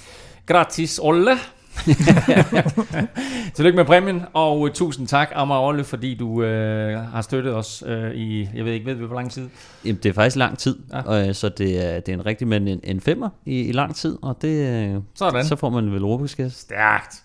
gratis, 0.46 1.00
Olle. 1.02 1.30
Tillykke 3.54 3.76
med 3.76 3.84
præmien, 3.84 4.22
og 4.32 4.68
øh, 4.68 4.74
tusind 4.74 5.06
tak, 5.08 5.28
Amager 5.34 5.60
Olle, 5.60 5.84
fordi 5.84 6.14
du 6.14 6.42
øh, 6.42 6.98
har 7.12 7.22
støttet 7.22 7.54
os 7.54 7.84
øh, 7.86 8.10
i, 8.14 8.48
jeg 8.54 8.64
ved 8.64 8.72
ikke, 8.72 8.86
ved 8.86 8.94
vi 8.94 9.04
hvor 9.06 9.16
lang 9.16 9.30
tid? 9.30 9.48
Jamen, 9.84 9.98
det 10.02 10.08
er 10.08 10.12
faktisk 10.12 10.36
lang 10.36 10.58
tid, 10.58 10.76
Ja. 10.92 11.00
og, 11.00 11.28
øh, 11.28 11.34
så 11.34 11.48
det 11.48 11.86
er, 11.86 12.00
det 12.00 12.08
er 12.12 12.16
en 12.16 12.26
rigtig, 12.26 12.48
men 12.48 12.68
en, 12.68 12.80
en 12.84 13.00
femmer 13.00 13.28
i, 13.46 13.60
i 13.60 13.72
lang 13.72 13.94
tid, 13.96 14.18
og 14.22 14.36
det, 14.42 14.84
øh, 14.94 15.00
Sådan. 15.14 15.44
så 15.44 15.56
får 15.56 15.70
man 15.70 15.92
vel 15.92 16.04
råbeskæst. 16.04 16.60
Stærkt. 16.60 17.22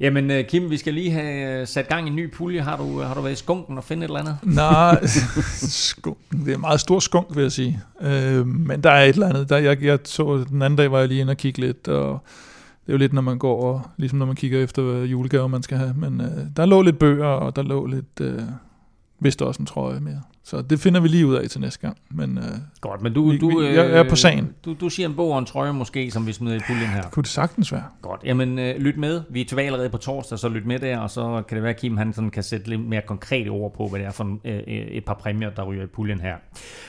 Jamen, 0.00 0.30
øh, 0.30 0.44
Kim, 0.44 0.70
vi 0.70 0.76
skal 0.76 0.94
lige 0.94 1.10
have 1.10 1.66
sat 1.66 1.88
gang 1.88 2.06
i 2.06 2.10
en 2.10 2.16
ny 2.16 2.32
pulje. 2.32 2.60
Har 2.60 2.76
du, 2.76 3.00
har 3.00 3.14
du 3.14 3.20
været 3.20 3.32
i 3.32 3.36
skunken 3.36 3.78
og 3.78 3.84
finde 3.84 4.04
et 4.04 4.08
eller 4.08 4.20
andet? 4.20 4.36
Nej, 4.42 5.06
skunk. 5.90 6.16
det 6.32 6.48
er 6.48 6.54
en 6.54 6.60
meget 6.60 6.80
stor 6.80 6.98
skunk, 6.98 7.26
vil 7.36 7.42
jeg 7.42 7.52
sige. 7.52 7.80
Øh, 8.00 8.46
men 8.46 8.80
der 8.80 8.90
er 8.90 9.04
et 9.04 9.08
eller 9.08 9.28
andet. 9.28 9.48
Der, 9.48 9.58
jeg, 9.58 9.82
jeg 9.84 9.98
så, 10.04 10.44
den 10.48 10.62
anden 10.62 10.76
dag 10.76 10.92
var 10.92 10.98
jeg 10.98 11.08
lige 11.08 11.20
inde 11.20 11.30
og 11.30 11.36
kigge 11.36 11.60
lidt, 11.60 11.88
og 11.88 12.18
det 12.88 12.92
er 12.92 12.96
jo 12.96 12.98
lidt, 12.98 13.12
når 13.12 13.22
man 13.22 13.38
går, 13.38 13.64
og, 13.64 13.82
ligesom 13.96 14.18
når 14.18 14.26
man 14.26 14.36
kigger 14.36 14.62
efter, 14.62 14.82
julegaver 14.82 15.46
man 15.46 15.62
skal 15.62 15.78
have. 15.78 15.94
Men 15.96 16.20
øh, 16.20 16.46
der 16.56 16.66
lå 16.66 16.82
lidt 16.82 16.98
bøger, 16.98 17.26
og 17.26 17.56
der 17.56 17.62
lå 17.62 17.86
lidt, 17.86 18.20
øh, 18.20 18.42
vist 19.20 19.42
også 19.42 19.62
en 19.62 19.66
trøje 19.66 20.00
mere. 20.00 20.22
Så 20.48 20.62
det 20.62 20.80
finder 20.80 21.00
vi 21.00 21.08
lige 21.08 21.26
ud 21.26 21.34
af 21.34 21.48
til 21.48 21.60
næste 21.60 21.80
gang. 21.80 21.96
Men 22.10 22.38
øh, 22.38 22.44
Godt, 22.80 23.02
men 23.02 23.12
du, 23.14 23.30
Vi- 23.30 23.38
du, 23.38 23.58
vi- 23.60 23.66
jeg 23.66 23.90
er 23.90 24.02
på 24.08 24.16
sagen. 24.16 24.54
Du, 24.64 24.74
du 24.80 24.88
siger 24.88 25.08
en 25.08 25.14
bog 25.14 25.30
og 25.32 25.38
en 25.38 25.44
trøje 25.44 25.72
måske, 25.72 26.10
som 26.10 26.26
vi 26.26 26.32
smider 26.32 26.56
i 26.56 26.60
puljen 26.66 26.86
her. 26.88 27.02
kunne 27.10 27.22
det 27.22 27.30
sagtens 27.30 27.72
være. 27.72 27.82
Godt, 28.02 28.20
jamen 28.24 28.58
øh, 28.58 28.76
lyt 28.76 28.96
med. 28.96 29.22
Vi 29.30 29.40
er 29.40 29.44
tilbage 29.44 29.66
allerede 29.66 29.90
på 29.90 29.96
torsdag, 29.96 30.38
så 30.38 30.48
lyt 30.48 30.66
med 30.66 30.78
der, 30.78 30.98
og 30.98 31.10
så 31.10 31.42
kan 31.48 31.54
det 31.56 31.62
være, 31.62 31.72
at 31.74 31.80
Kim 31.80 31.96
han 31.96 32.12
sådan 32.12 32.30
kan 32.30 32.42
sætte 32.42 32.68
lidt 32.68 32.80
mere 32.80 33.02
konkrete 33.06 33.48
ord 33.48 33.74
på, 33.76 33.88
hvad 33.88 34.00
det 34.00 34.06
er 34.06 34.10
for 34.12 34.38
øh, 34.44 34.54
øh, 34.56 34.62
et 34.66 35.04
par 35.04 35.14
præmier, 35.14 35.50
der 35.50 35.62
ryger 35.64 35.82
i 35.84 35.86
puljen 35.86 36.20
her. 36.20 36.34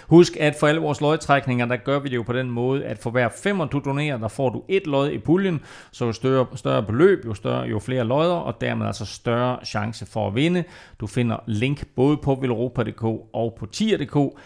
Husk, 0.08 0.38
at 0.40 0.56
for 0.60 0.68
alle 0.68 0.82
vores 0.82 1.02
lodtrækninger, 1.02 1.66
der 1.66 1.76
gør 1.78 2.00
vi 2.00 2.10
det 2.10 2.16
jo 2.16 2.22
på 2.24 2.34
den 2.34 2.52
måde, 2.52 2.86
at 2.86 2.98
for 3.00 3.10
hver 3.12 3.30
femmer 3.44 3.66
du 3.66 3.82
donerer, 3.86 4.18
der 4.18 4.28
får 4.28 4.50
du 4.50 4.64
et 4.70 4.88
lod 4.88 5.10
i 5.12 5.18
puljen, 5.18 5.60
så 5.92 6.06
jo 6.06 6.12
større, 6.12 6.46
større 6.56 6.84
beløb, 6.84 7.26
jo, 7.26 7.34
større, 7.34 7.62
jo 7.68 7.80
flere 7.80 8.04
lodder, 8.04 8.34
og 8.36 8.62
dermed 8.62 8.86
altså 8.88 9.06
større 9.06 9.58
chance 9.66 10.06
for 10.06 10.28
at 10.28 10.36
vinde. 10.36 10.64
Du 11.00 11.08
finder 11.08 11.38
link 11.48 11.84
både 11.96 12.18
på 12.18 12.38
velropa.dk 12.42 13.04
og 13.34 13.49
på 13.50 13.66
tier.dk. 13.66 14.40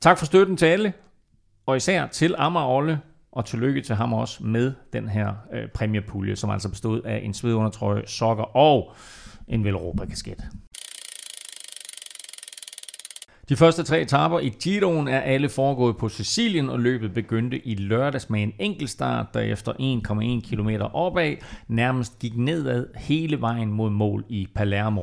Tak 0.00 0.18
for 0.18 0.26
støtten 0.26 0.56
til 0.56 0.66
alle, 0.66 0.92
og 1.66 1.76
især 1.76 2.06
til 2.06 2.34
Amager 2.38 2.66
Olle, 2.66 3.00
og 3.32 3.44
tillykke 3.44 3.80
til 3.80 3.94
ham 3.94 4.12
også 4.12 4.44
med 4.44 4.72
den 4.92 5.08
her 5.08 5.34
øh, 5.52 5.68
præmiepulje, 5.68 6.36
som 6.36 6.50
altså 6.50 6.68
bestod 6.68 7.02
af 7.02 7.20
en 7.24 7.34
svedundertrøje, 7.34 8.02
sokker 8.06 8.56
og 8.56 8.94
en 9.48 9.64
Velropa-kasket. 9.64 10.44
De 13.48 13.56
første 13.56 13.82
tre 13.82 14.00
etaper 14.00 14.38
i 14.38 14.48
Giroen 14.48 15.08
er 15.08 15.20
alle 15.20 15.48
foregået 15.48 15.96
på 15.96 16.08
Sicilien, 16.08 16.68
og 16.68 16.80
løbet 16.80 17.14
begyndte 17.14 17.66
i 17.66 17.74
lørdags 17.74 18.30
med 18.30 18.42
en 18.42 18.52
enkeltstart, 18.58 19.34
der 19.34 19.40
efter 19.40 19.72
1,1 19.72 20.50
km 20.50 20.68
opad 20.92 21.36
nærmest 21.68 22.18
gik 22.18 22.36
nedad 22.36 22.86
hele 22.96 23.40
vejen 23.40 23.72
mod 23.72 23.90
mål 23.90 24.24
i 24.28 24.48
Palermo. 24.54 25.02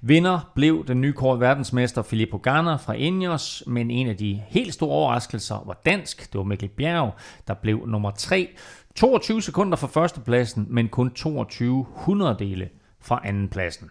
Vinder 0.00 0.50
blev 0.54 0.86
den 0.86 1.00
nykårede 1.00 1.40
verdensmester 1.40 2.02
Filippo 2.02 2.36
Ganna 2.36 2.76
fra 2.76 2.92
Ineos, 2.92 3.64
men 3.66 3.90
en 3.90 4.08
af 4.08 4.16
de 4.16 4.42
helt 4.48 4.74
store 4.74 4.90
overraskelser 4.90 5.64
var 5.66 5.80
dansk. 5.86 6.32
Det 6.32 6.38
var 6.38 6.44
Mikkel 6.44 6.68
Bjerg, 6.68 7.14
der 7.48 7.54
blev 7.54 7.86
nummer 7.86 8.10
3. 8.10 8.48
22 8.94 9.42
sekunder 9.42 9.76
fra 9.76 9.86
førstepladsen, 9.86 10.66
men 10.70 10.88
kun 10.88 11.10
22 11.10 11.86
hundreddele 11.90 12.68
fra 13.00 13.20
andenpladsen. 13.24 13.90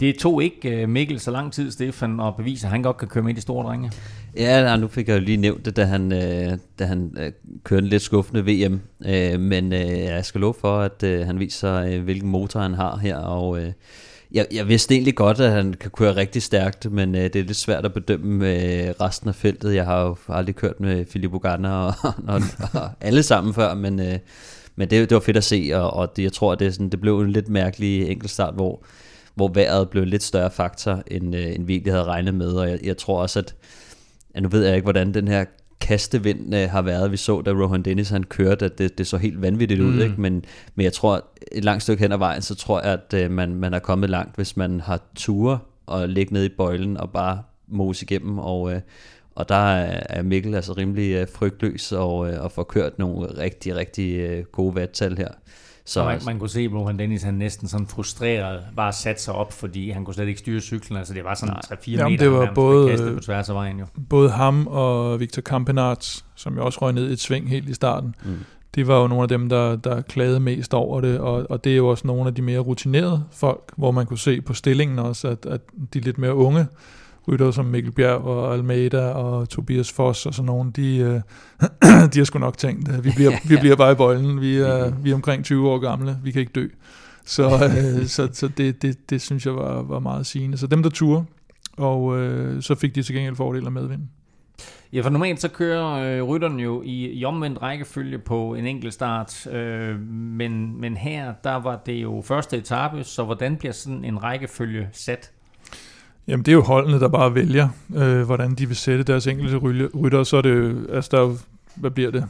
Det 0.00 0.18
tog 0.18 0.42
ikke 0.42 0.82
øh, 0.82 0.88
Mikkel 0.88 1.20
så 1.20 1.30
lang 1.30 1.52
tid, 1.52 1.70
Stefan, 1.70 2.20
at 2.20 2.36
bevise, 2.36 2.66
at 2.66 2.70
han 2.70 2.82
godt 2.82 2.96
kan 2.96 3.08
køre 3.08 3.24
med 3.24 3.34
de 3.34 3.40
store 3.40 3.66
drenge. 3.66 3.92
Ja, 4.36 4.76
nu 4.76 4.88
fik 4.88 5.08
jeg 5.08 5.14
jo 5.14 5.20
lige 5.20 5.36
nævnt 5.36 5.64
det, 5.64 5.76
da 5.76 5.84
han, 5.84 6.12
øh, 6.12 6.58
da 6.78 6.84
han 6.84 7.16
øh, 7.18 7.32
kørte 7.64 7.82
en 7.82 7.88
lidt 7.88 8.02
skuffende 8.02 8.42
VM. 8.44 8.80
Øh, 9.06 9.40
men 9.40 9.72
øh, 9.72 9.88
jeg 9.88 10.24
skal 10.24 10.40
love 10.40 10.54
for, 10.60 10.78
at 10.78 11.26
han 11.26 11.38
viser, 11.38 11.98
hvilken 11.98 12.30
motor 12.30 12.60
han 12.60 12.74
har 12.74 12.96
her. 12.96 13.16
Og 13.16 13.60
jeg, 14.32 14.46
jeg 14.52 14.68
vidste 14.68 14.94
egentlig 14.94 15.14
godt, 15.14 15.40
at 15.40 15.52
han 15.52 15.74
kan 15.74 15.90
køre 15.90 16.16
rigtig 16.16 16.42
stærkt, 16.42 16.92
men 16.92 17.14
det 17.14 17.36
er 17.36 17.42
lidt 17.42 17.56
svært 17.56 17.84
at 17.84 17.94
bedømme 17.94 18.44
resten 18.92 19.28
af 19.28 19.34
feltet. 19.34 19.74
Jeg 19.74 19.84
har 19.84 20.02
jo 20.02 20.16
aldrig 20.28 20.56
kørt 20.56 20.80
med 20.80 21.04
Filippo 21.04 21.38
Ganna 21.38 21.70
og, 21.86 21.92
og, 22.28 22.42
og 22.72 22.90
alle 23.00 23.22
sammen 23.22 23.54
før, 23.54 23.74
men, 23.74 23.96
men 24.76 24.90
det, 24.90 24.90
det 24.90 25.14
var 25.14 25.20
fedt 25.20 25.36
at 25.36 25.44
se, 25.44 25.70
og, 25.74 25.90
og 25.90 26.16
det, 26.16 26.22
jeg 26.22 26.32
tror, 26.32 26.52
at 26.52 26.60
det, 26.60 26.74
sådan, 26.74 26.88
det 26.88 27.00
blev 27.00 27.20
en 27.20 27.30
lidt 27.30 27.48
mærkelig 27.48 28.10
enkeltstart, 28.10 28.54
hvor 28.54 28.82
hvor 29.38 29.48
vejret 29.54 29.90
blev 29.90 30.02
en 30.02 30.08
lidt 30.08 30.22
større 30.22 30.50
faktor, 30.50 31.02
end, 31.06 31.36
øh, 31.36 31.54
end 31.54 31.66
vi 31.66 31.72
egentlig 31.72 31.92
havde 31.92 32.04
regnet 32.04 32.34
med. 32.34 32.52
Og 32.52 32.70
jeg, 32.70 32.78
jeg 32.82 32.96
tror 32.96 33.22
også, 33.22 33.38
at 33.38 33.54
ja, 34.34 34.40
nu 34.40 34.48
ved 34.48 34.64
jeg 34.64 34.74
ikke, 34.74 34.84
hvordan 34.84 35.14
den 35.14 35.28
her 35.28 35.44
kastevind 35.80 36.54
øh, 36.54 36.70
har 36.70 36.82
været. 36.82 37.12
Vi 37.12 37.16
så, 37.16 37.40
da 37.40 37.50
Rohan 37.50 37.82
Dennis 37.82 38.10
han 38.10 38.22
kørte, 38.22 38.64
at 38.64 38.78
det, 38.78 38.98
det 38.98 39.06
så 39.06 39.16
helt 39.16 39.42
vanvittigt 39.42 39.80
ud. 39.80 39.92
Mm. 39.92 40.00
Ikke? 40.00 40.14
Men, 40.18 40.44
men 40.74 40.84
jeg 40.84 40.92
tror, 40.92 41.24
et 41.52 41.64
langt 41.64 41.82
stykke 41.82 42.02
hen 42.02 42.12
ad 42.12 42.18
vejen, 42.18 42.42
så 42.42 42.54
tror 42.54 42.80
jeg, 42.80 42.92
at 42.92 43.14
øh, 43.14 43.30
man, 43.30 43.54
man 43.54 43.74
er 43.74 43.78
kommet 43.78 44.10
langt, 44.10 44.36
hvis 44.36 44.56
man 44.56 44.80
har 44.80 45.00
ture 45.16 45.58
og 45.86 46.08
ligge 46.08 46.32
ned 46.32 46.44
i 46.44 46.48
bøjlen 46.48 46.96
og 46.96 47.10
bare 47.10 47.42
mose 47.68 48.04
igennem. 48.04 48.38
Og, 48.38 48.72
øh, 48.72 48.80
og 49.34 49.48
der 49.48 49.74
er 49.84 50.22
Mikkel 50.22 50.54
altså 50.54 50.72
rimelig 50.72 51.12
øh, 51.12 51.28
frygtløs 51.34 51.92
og, 51.92 52.32
øh, 52.32 52.42
og 52.44 52.52
får 52.52 52.62
kørt 52.62 52.98
nogle 52.98 53.38
rigtig, 53.38 53.76
rigtig 53.76 54.16
øh, 54.16 54.44
gode 54.44 54.74
vattal 54.74 55.16
her. 55.16 55.28
Så 55.88 56.04
man, 56.04 56.20
man 56.26 56.38
kunne 56.38 56.50
se, 56.50 56.60
at 56.60 56.72
Rohan 56.72 56.98
Dennis 56.98 57.22
han 57.22 57.34
næsten 57.34 57.68
sådan 57.68 57.86
frustreret 57.86 58.62
bare 58.76 58.92
satte 58.92 59.22
sig 59.22 59.34
op, 59.34 59.52
fordi 59.52 59.90
han 59.90 60.04
kunne 60.04 60.14
slet 60.14 60.28
ikke 60.28 60.40
styre 60.40 60.60
cyklen. 60.60 60.98
Altså 60.98 61.14
det 61.14 61.24
var 61.24 61.34
sådan 61.34 61.54
3-4 61.54 61.90
meter, 62.04 62.16
det 62.16 62.32
var 62.32 62.52
både, 62.54 63.14
på 63.14 63.20
tværs 63.20 63.48
af 63.48 63.54
vejen 63.54 63.78
jo. 63.78 63.86
Både 64.08 64.30
ham 64.30 64.66
og 64.66 65.20
Victor 65.20 65.42
Kampenarts, 65.42 66.24
som 66.34 66.56
jo 66.56 66.64
også 66.64 66.78
røg 66.82 66.92
ned 66.92 67.10
i 67.10 67.12
et 67.12 67.20
sving 67.20 67.48
helt 67.48 67.68
i 67.68 67.74
starten, 67.74 68.14
mm. 68.24 68.38
de 68.74 68.86
var 68.86 69.00
jo 69.00 69.06
nogle 69.06 69.22
af 69.22 69.28
dem, 69.28 69.48
der, 69.48 69.76
der 69.76 70.00
klagede 70.00 70.40
mest 70.40 70.74
over 70.74 71.00
det, 71.00 71.18
og, 71.18 71.46
og 71.50 71.64
det 71.64 71.72
er 71.72 71.76
jo 71.76 71.88
også 71.88 72.06
nogle 72.06 72.26
af 72.26 72.34
de 72.34 72.42
mere 72.42 72.58
rutinerede 72.58 73.24
folk, 73.32 73.72
hvor 73.76 73.90
man 73.90 74.06
kunne 74.06 74.18
se 74.18 74.40
på 74.40 74.54
stillingen 74.54 74.98
også, 74.98 75.28
at, 75.28 75.46
at 75.46 75.60
de 75.94 76.00
lidt 76.00 76.18
mere 76.18 76.34
unge, 76.34 76.66
rytter 77.28 77.50
som 77.50 77.64
Mikkel 77.64 77.92
Bjerg 77.92 78.20
og 78.24 78.54
Almeida 78.54 79.10
og 79.10 79.48
Tobias 79.48 79.92
Foss 79.92 80.26
og 80.26 80.34
sådan 80.34 80.46
nogle, 80.46 80.72
de, 80.72 80.96
øh, 80.98 81.20
de 82.12 82.18
har 82.18 82.24
sgu 82.24 82.38
nok 82.38 82.58
tænkt, 82.58 82.88
at 82.88 83.04
vi 83.04 83.12
bliver, 83.16 83.30
vi 83.50 83.56
bliver 83.56 83.76
bare 83.76 83.92
i 83.92 83.94
bøjlen, 83.94 84.40
vi 84.40 84.56
er, 84.56 84.90
vi 85.02 85.10
er 85.10 85.14
omkring 85.14 85.44
20 85.44 85.70
år 85.70 85.78
gamle, 85.78 86.18
vi 86.22 86.30
kan 86.30 86.40
ikke 86.40 86.52
dø. 86.52 86.68
Så, 87.24 87.44
øh, 87.44 88.06
så, 88.16 88.28
så 88.32 88.48
det, 88.48 88.82
det, 88.82 89.10
det 89.10 89.22
synes 89.22 89.46
jeg 89.46 89.54
var, 89.54 89.82
var 89.82 89.98
meget 89.98 90.26
sigende. 90.26 90.58
Så 90.58 90.66
dem, 90.66 90.82
der 90.82 90.90
turer, 90.90 91.24
og 91.76 92.18
øh, 92.18 92.62
så 92.62 92.74
fik 92.74 92.94
de 92.94 93.02
til 93.02 93.14
gengæld 93.14 93.36
fordel 93.36 93.66
af 93.66 93.72
medvind. 93.72 94.02
Ja, 94.92 95.00
for 95.00 95.10
normalt 95.10 95.40
så 95.40 95.48
kører 95.48 95.86
øh, 95.86 96.22
rytteren 96.22 96.60
jo 96.60 96.82
i, 96.82 97.10
i 97.12 97.24
omvendt 97.24 97.62
rækkefølge 97.62 98.18
på 98.18 98.54
en 98.54 98.66
enkelt 98.66 98.94
start, 98.94 99.46
øh, 99.46 100.00
men, 100.10 100.80
men 100.80 100.96
her, 100.96 101.32
der 101.44 101.54
var 101.54 101.82
det 101.86 102.02
jo 102.02 102.22
første 102.24 102.56
etape, 102.56 103.04
så 103.04 103.24
hvordan 103.24 103.56
bliver 103.56 103.72
sådan 103.72 104.04
en 104.04 104.22
rækkefølge 104.22 104.88
sat? 104.92 105.32
Jamen 106.28 106.44
det 106.44 106.52
er 106.52 106.56
jo 106.56 106.62
holdene, 106.62 107.00
der 107.00 107.08
bare 107.08 107.34
vælger, 107.34 107.68
øh, 107.96 108.22
hvordan 108.22 108.54
de 108.54 108.66
vil 108.66 108.76
sætte 108.76 109.04
deres 109.04 109.26
enkelte 109.26 109.56
rytter. 109.56 110.24
Så 110.24 110.36
er 110.36 110.42
det 110.42 110.50
jo, 110.50 110.92
altså 110.92 111.08
der 111.12 111.22
er 111.22 111.36
hvad 111.74 111.90
bliver 111.90 112.10
det? 112.10 112.26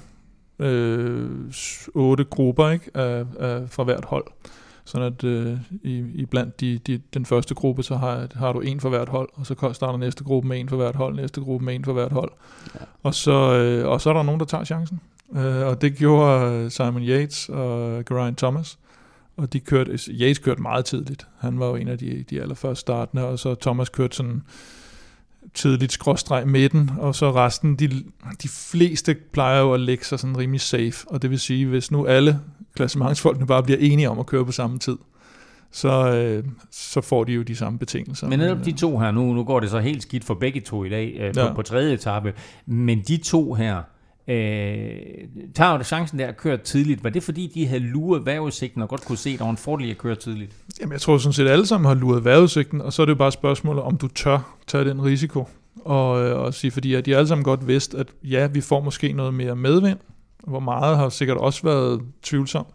Øh, 0.58 1.30
otte 1.94 2.24
grupper 2.24 2.70
ikke? 2.70 2.90
Af, 2.94 3.24
af, 3.38 3.70
fra 3.70 3.84
hvert 3.84 4.04
hold. 4.04 4.24
Sådan 4.84 5.06
at 5.06 5.24
øh, 5.24 5.58
i, 5.82 6.04
i 6.14 6.26
blandt 6.26 6.60
de, 6.60 6.78
de, 6.78 7.00
den 7.14 7.26
første 7.26 7.54
gruppe, 7.54 7.82
så 7.82 7.96
har, 7.96 8.26
har 8.34 8.52
du 8.52 8.60
en 8.60 8.80
for 8.80 8.88
hvert 8.88 9.08
hold, 9.08 9.28
og 9.34 9.46
så 9.46 9.70
starter 9.72 9.98
næste 9.98 10.24
gruppe 10.24 10.48
med 10.48 10.60
en 10.60 10.68
for 10.68 10.76
hvert 10.76 10.96
hold, 10.96 11.16
næste 11.16 11.40
gruppe 11.40 11.64
med 11.64 11.74
en 11.74 11.84
for 11.84 11.92
hvert 11.92 12.12
hold. 12.12 12.30
Ja. 12.74 12.80
Og, 13.02 13.14
så, 13.14 13.54
øh, 13.54 13.88
og 13.88 14.00
så 14.00 14.10
er 14.10 14.14
der 14.14 14.22
nogen, 14.22 14.40
der 14.40 14.46
tager 14.46 14.64
chancen. 14.64 15.00
Øh, 15.36 15.66
og 15.66 15.80
det 15.80 15.96
gjorde 15.96 16.70
Simon 16.70 17.02
Yates 17.02 17.48
og 17.48 18.04
Geraint 18.04 18.38
Thomas 18.38 18.78
og 19.38 19.52
de 19.52 19.60
kørte, 19.60 19.98
Yates 20.08 20.38
kørte 20.38 20.62
meget 20.62 20.84
tidligt. 20.84 21.26
Han 21.38 21.60
var 21.60 21.66
jo 21.66 21.74
en 21.74 21.88
af 21.88 21.98
de, 21.98 22.24
de 22.30 22.42
allerførste 22.42 22.80
startende, 22.80 23.24
og 23.24 23.38
så 23.38 23.54
Thomas 23.54 23.88
kørte 23.88 24.16
sådan 24.16 24.42
tidligt 25.54 25.92
skråstreg 25.92 26.48
midten, 26.48 26.90
og 26.98 27.14
så 27.14 27.32
resten, 27.32 27.76
de, 27.76 27.88
de 28.42 28.48
fleste 28.48 29.16
plejer 29.32 29.60
jo 29.60 29.72
at 29.72 29.80
lægge 29.80 30.04
sig 30.04 30.18
sådan 30.18 30.38
rimelig 30.38 30.60
safe, 30.60 31.08
og 31.08 31.22
det 31.22 31.30
vil 31.30 31.40
sige, 31.40 31.66
hvis 31.66 31.90
nu 31.90 32.06
alle 32.06 32.40
klassementsfolkene 32.74 33.46
bare 33.46 33.62
bliver 33.62 33.78
enige 33.80 34.10
om 34.10 34.18
at 34.18 34.26
køre 34.26 34.44
på 34.44 34.52
samme 34.52 34.78
tid, 34.78 34.96
så, 35.70 36.12
øh, 36.14 36.44
så 36.70 37.00
får 37.00 37.24
de 37.24 37.32
jo 37.32 37.42
de 37.42 37.56
samme 37.56 37.78
betingelser. 37.78 38.28
Men 38.28 38.38
netop 38.38 38.64
de 38.64 38.72
to 38.72 38.98
her, 38.98 39.10
nu, 39.10 39.32
nu 39.32 39.44
går 39.44 39.60
det 39.60 39.70
så 39.70 39.78
helt 39.78 40.02
skidt 40.02 40.24
for 40.24 40.34
begge 40.34 40.60
to 40.60 40.84
i 40.84 40.88
dag 40.88 41.16
øh, 41.20 41.34
på, 41.34 41.40
ja. 41.40 41.52
på 41.52 41.62
tredje 41.62 41.94
etape, 41.94 42.34
men 42.66 43.00
de 43.00 43.16
to 43.16 43.54
her, 43.54 43.82
øh, 44.28 44.36
tager 45.54 45.76
jo 45.76 45.82
chancen 45.82 46.18
der 46.18 46.26
at 46.26 46.36
køre 46.36 46.56
tidligt. 46.56 47.04
Var 47.04 47.10
det 47.10 47.22
fordi, 47.22 47.50
de 47.54 47.66
havde 47.66 47.82
luret 47.82 48.26
vejrudsigten 48.26 48.82
og 48.82 48.88
godt 48.88 49.04
kunne 49.04 49.18
se, 49.18 49.30
at 49.30 49.38
der 49.38 49.44
var 49.44 49.50
en 49.50 49.56
fordel 49.56 49.90
at 49.90 49.98
køre 49.98 50.14
tidligt? 50.14 50.52
Jamen, 50.80 50.92
jeg 50.92 51.00
tror 51.00 51.18
sådan 51.18 51.32
set, 51.32 51.44
at 51.44 51.50
alle 51.50 51.66
sammen 51.66 51.88
har 51.88 51.94
luret 51.94 52.24
vejrudsigten, 52.24 52.80
og 52.80 52.92
så 52.92 53.02
er 53.02 53.06
det 53.06 53.12
jo 53.12 53.18
bare 53.18 53.32
spørgsmålet, 53.32 53.82
om 53.82 53.96
du 53.96 54.08
tør 54.08 54.56
tage 54.66 54.84
den 54.84 55.04
risiko. 55.04 55.48
Og, 55.84 56.22
øh, 56.22 56.38
og 56.38 56.54
sige, 56.54 56.70
fordi 56.70 56.94
at 56.94 57.06
de 57.06 57.16
alle 57.16 57.28
sammen 57.28 57.44
godt 57.44 57.68
vidste, 57.68 57.98
at 57.98 58.06
ja, 58.24 58.46
vi 58.46 58.60
får 58.60 58.80
måske 58.80 59.12
noget 59.12 59.34
mere 59.34 59.56
medvind, 59.56 59.98
hvor 60.46 60.60
meget 60.60 60.96
har 60.96 61.08
sikkert 61.08 61.36
også 61.36 61.62
været 61.62 62.02
tvivlsomt. 62.22 62.68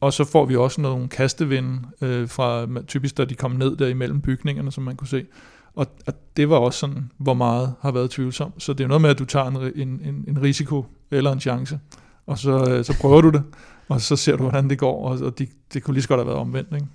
Og 0.00 0.12
så 0.12 0.24
får 0.24 0.44
vi 0.44 0.56
også 0.56 0.80
nogle 0.80 1.08
kastevinde 1.08 1.78
øh, 2.00 2.28
fra 2.28 2.66
typisk, 2.86 3.16
da 3.16 3.24
de 3.24 3.34
kom 3.34 3.50
ned 3.50 3.76
der 3.76 3.88
imellem 3.88 4.20
bygningerne, 4.20 4.72
som 4.72 4.84
man 4.84 4.96
kunne 4.96 5.08
se. 5.08 5.24
Og, 5.76 5.86
og 6.06 6.14
det 6.36 6.50
var 6.50 6.56
også 6.56 6.78
sådan, 6.78 7.10
hvor 7.18 7.34
meget 7.34 7.74
har 7.80 7.90
været 7.90 8.10
tvivlsomt. 8.10 8.62
Så 8.62 8.72
det 8.72 8.84
er 8.84 8.88
noget 8.88 9.00
med, 9.00 9.10
at 9.10 9.18
du 9.18 9.24
tager 9.24 9.46
en, 9.46 9.56
en, 9.56 10.00
en, 10.04 10.24
en 10.28 10.42
risiko 10.42 10.84
eller 11.10 11.32
en 11.32 11.40
chance, 11.40 11.78
og 12.26 12.38
så, 12.38 12.70
øh, 12.70 12.84
så 12.84 12.96
prøver 13.00 13.20
du 13.20 13.30
det, 13.30 13.42
og 13.88 14.00
så 14.00 14.16
ser 14.16 14.36
du, 14.36 14.42
hvordan 14.42 14.70
det 14.70 14.78
går, 14.78 15.08
og, 15.08 15.18
og 15.18 15.38
det, 15.38 15.48
det 15.74 15.82
kunne 15.82 15.94
lige 15.94 16.02
så 16.02 16.08
godt 16.08 16.20
have 16.20 16.26
været 16.26 16.38
omvendt. 16.38 16.74
Ikke? 16.74 16.86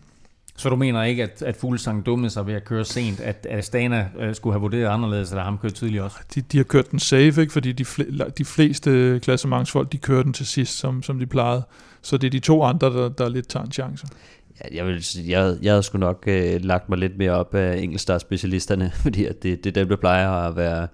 Så 0.55 0.69
du 0.69 0.75
mener 0.75 1.03
ikke, 1.03 1.23
at, 1.23 1.41
at 1.41 1.55
Fuglsang 1.55 2.05
dummede 2.05 2.29
sig 2.29 2.47
ved 2.47 2.53
at 2.53 2.65
køre 2.65 2.86
sent, 2.86 3.19
at 3.19 3.47
Astana 3.49 4.09
øh, 4.19 4.36
skulle 4.36 4.53
have 4.53 4.61
vurderet 4.61 4.88
anderledes, 4.88 5.29
eller 5.29 5.43
ham 5.43 5.57
kørte 5.57 5.75
tidligt 5.75 6.03
også? 6.03 6.17
De, 6.36 6.41
de 6.41 6.57
har 6.57 6.63
kørt 6.63 6.91
den 6.91 6.99
safe, 6.99 7.41
ikke? 7.41 7.53
fordi 7.53 7.71
de, 7.71 7.84
fl- 7.84 8.29
de 8.29 8.45
fleste 8.45 9.19
klassementsfolk, 9.23 9.91
de 9.91 9.97
kører 9.97 10.23
den 10.23 10.34
til 10.34 10.45
sidst, 10.45 10.77
som, 10.77 11.03
som 11.03 11.19
de 11.19 11.25
plejede. 11.25 11.63
Så 12.01 12.17
det 12.17 12.27
er 12.27 12.32
de 12.32 12.39
to 12.39 12.63
andre, 12.63 12.88
der, 12.88 13.09
der 13.09 13.29
lidt 13.29 13.47
tager 13.47 13.65
en 13.65 13.71
chance. 13.71 14.07
Jeg, 14.72 14.86
vil, 14.86 15.05
jeg, 15.28 15.57
jeg 15.62 15.72
havde 15.72 15.84
sgu 15.84 15.97
nok 15.97 16.24
øh, 16.28 16.62
lagt 16.64 16.89
mig 16.89 16.97
lidt 16.97 17.18
mere 17.18 17.32
op 17.32 17.55
af 17.55 17.78
enkeltstartspecialisterne, 17.78 18.91
fordi 19.03 19.26
at 19.26 19.43
det, 19.43 19.64
det 19.64 19.70
er 19.70 19.82
dem, 19.82 19.89
der 19.89 19.95
plejer 19.95 20.30
at 20.30 20.55
være, 20.55 20.88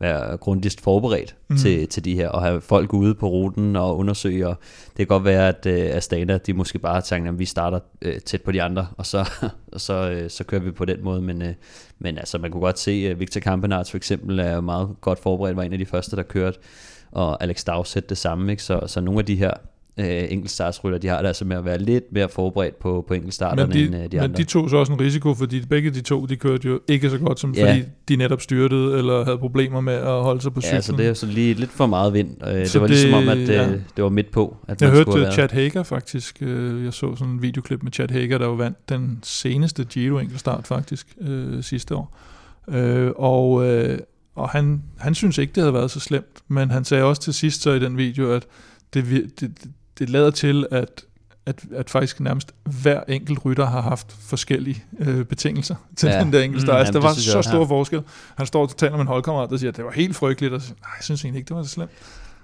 være 0.00 0.36
grundigst 0.36 0.80
forberedt 0.80 1.36
mm. 1.48 1.56
til, 1.56 1.88
til 1.88 2.04
de 2.04 2.14
her, 2.14 2.28
og 2.28 2.42
have 2.42 2.60
folk 2.60 2.92
ude 2.92 3.14
på 3.14 3.28
ruten 3.28 3.76
og 3.76 3.96
undersøge, 3.96 4.48
og 4.48 4.56
det 4.86 4.96
kan 4.96 5.06
godt 5.06 5.24
være, 5.24 5.48
at 5.48 5.66
øh, 5.66 5.96
Astana, 5.96 6.38
de 6.38 6.52
måske 6.52 6.78
bare 6.78 7.00
tænker, 7.00 7.32
at 7.32 7.38
vi 7.38 7.44
starter 7.44 7.80
øh, 8.02 8.20
tæt 8.20 8.42
på 8.42 8.52
de 8.52 8.62
andre, 8.62 8.86
og 8.96 9.06
så, 9.06 9.30
og 9.72 9.80
så, 9.80 10.10
øh, 10.10 10.30
så 10.30 10.44
kører 10.44 10.62
vi 10.62 10.70
på 10.70 10.84
den 10.84 11.04
måde, 11.04 11.22
men, 11.22 11.42
øh, 11.42 11.54
men 11.98 12.18
altså, 12.18 12.38
man 12.38 12.50
kunne 12.50 12.60
godt 12.60 12.78
se, 12.78 12.90
at 13.10 13.20
Victor 13.20 13.40
Kampenarts 13.40 13.90
for 13.90 13.96
eksempel 13.96 14.38
er 14.38 14.60
meget 14.60 14.88
godt 15.00 15.18
forberedt, 15.18 15.56
var 15.56 15.62
en 15.62 15.72
af 15.72 15.78
de 15.78 15.86
første, 15.86 16.16
der 16.16 16.22
kørte, 16.22 16.58
og 17.12 17.42
Alex 17.42 17.64
Dowsett 17.64 18.08
det 18.08 18.18
samme, 18.18 18.50
ikke? 18.52 18.62
Så, 18.62 18.80
så 18.86 19.00
nogle 19.00 19.18
af 19.20 19.26
de 19.26 19.36
her 19.36 19.50
øh, 19.98 20.22
enkeltstartsrytter, 20.28 20.98
de 20.98 21.08
har 21.08 21.20
det 21.20 21.28
altså 21.28 21.44
med 21.44 21.56
at 21.56 21.64
være 21.64 21.78
lidt 21.78 22.04
mere 22.12 22.28
forberedt 22.28 22.78
på, 22.78 23.04
på 23.08 23.14
enkeltstarterne 23.14 23.66
men 23.66 23.76
de, 23.76 23.86
end 23.86 23.94
øh, 23.94 24.00
de 24.00 24.08
men 24.08 24.18
andre. 24.18 24.28
Men 24.28 24.36
de 24.36 24.44
tog 24.44 24.70
så 24.70 24.76
også 24.76 24.92
en 24.92 25.00
risiko, 25.00 25.34
fordi 25.34 25.66
begge 25.66 25.90
de 25.90 26.00
to, 26.00 26.26
de 26.26 26.36
kørte 26.36 26.68
jo 26.68 26.80
ikke 26.88 27.10
så 27.10 27.18
godt, 27.18 27.40
som 27.40 27.54
ja. 27.54 27.70
fordi 27.70 27.82
de 28.08 28.16
netop 28.16 28.40
styrtede, 28.40 28.98
eller 28.98 29.24
havde 29.24 29.38
problemer 29.38 29.80
med 29.80 29.94
at 29.94 30.22
holde 30.22 30.40
sig 30.40 30.54
på 30.54 30.60
cyklen. 30.60 30.76
Ja, 30.76 30.80
så 30.80 30.92
det 30.92 31.06
er 31.06 31.14
så 31.14 31.26
lige 31.26 31.54
lidt 31.54 31.70
for 31.70 31.86
meget 31.86 32.12
vind. 32.12 32.46
Øh, 32.46 32.52
det 32.52 32.74
var 32.74 32.80
det, 32.80 32.90
ligesom 32.90 33.14
om, 33.14 33.28
at 33.28 33.38
øh, 33.38 33.48
ja. 33.48 33.72
det 33.96 34.04
var 34.04 34.08
midt 34.08 34.30
på. 34.30 34.56
At 34.68 34.82
jeg 34.82 34.90
hørte 34.90 35.10
uh, 35.10 35.32
Chad 35.32 35.48
Hager 35.52 35.82
faktisk. 35.82 36.38
Øh, 36.40 36.84
jeg 36.84 36.92
så 36.92 37.16
sådan 37.16 37.32
en 37.32 37.42
videoklip 37.42 37.82
med 37.82 37.92
Chad 37.92 38.08
Hager, 38.10 38.38
der 38.38 38.46
var 38.46 38.56
vandt 38.56 38.88
den 38.88 39.18
seneste 39.22 39.84
Giro 39.84 40.18
enkeltstart 40.18 40.66
faktisk 40.66 41.06
øh, 41.20 41.62
sidste 41.62 41.94
år. 41.96 42.18
Øh, 42.68 43.10
og 43.16 43.66
øh, 43.66 43.98
og 44.34 44.48
han, 44.48 44.82
han 44.98 45.14
synes 45.14 45.38
ikke, 45.38 45.52
det 45.52 45.62
havde 45.62 45.74
været 45.74 45.90
så 45.90 46.00
slemt, 46.00 46.42
men 46.48 46.70
han 46.70 46.84
sagde 46.84 47.04
også 47.04 47.22
til 47.22 47.34
sidst 47.34 47.62
så 47.62 47.70
i 47.70 47.78
den 47.78 47.96
video, 47.96 48.32
at 48.32 48.46
det, 48.94 49.30
det, 49.40 49.50
det 49.98 50.10
lader 50.10 50.30
til, 50.30 50.66
at, 50.70 51.04
at, 51.46 51.64
at 51.74 51.90
faktisk 51.90 52.20
nærmest 52.20 52.54
hver 52.82 53.00
enkelt 53.08 53.44
rytter 53.44 53.66
har 53.66 53.80
haft 53.80 54.16
forskellige 54.20 54.84
øh, 54.98 55.24
betingelser 55.24 55.74
til 55.96 56.08
ja. 56.08 56.20
den 56.20 56.32
der 56.32 56.42
enkelte. 56.42 56.66
Mm, 56.66 56.76
altså, 56.76 56.92
der 56.92 57.00
var 57.00 57.12
så 57.12 57.42
stor 57.42 57.58
ja. 57.58 57.64
forskel. 57.64 58.02
Han 58.36 58.46
står 58.46 58.62
og 58.62 58.76
taler 58.76 58.92
med 58.92 59.00
en 59.00 59.06
holdkammerat, 59.06 59.50
der 59.50 59.56
siger, 59.56 59.70
at 59.70 59.76
det 59.76 59.84
var 59.84 59.92
helt 59.92 60.16
frygteligt, 60.16 60.54
og 60.54 60.62
siger, 60.62 60.76
nej, 60.80 60.90
jeg 60.98 61.04
synes 61.04 61.24
egentlig 61.24 61.38
ikke, 61.38 61.48
det 61.48 61.56
var 61.56 61.62
så 61.62 61.68
slemt. 61.68 61.90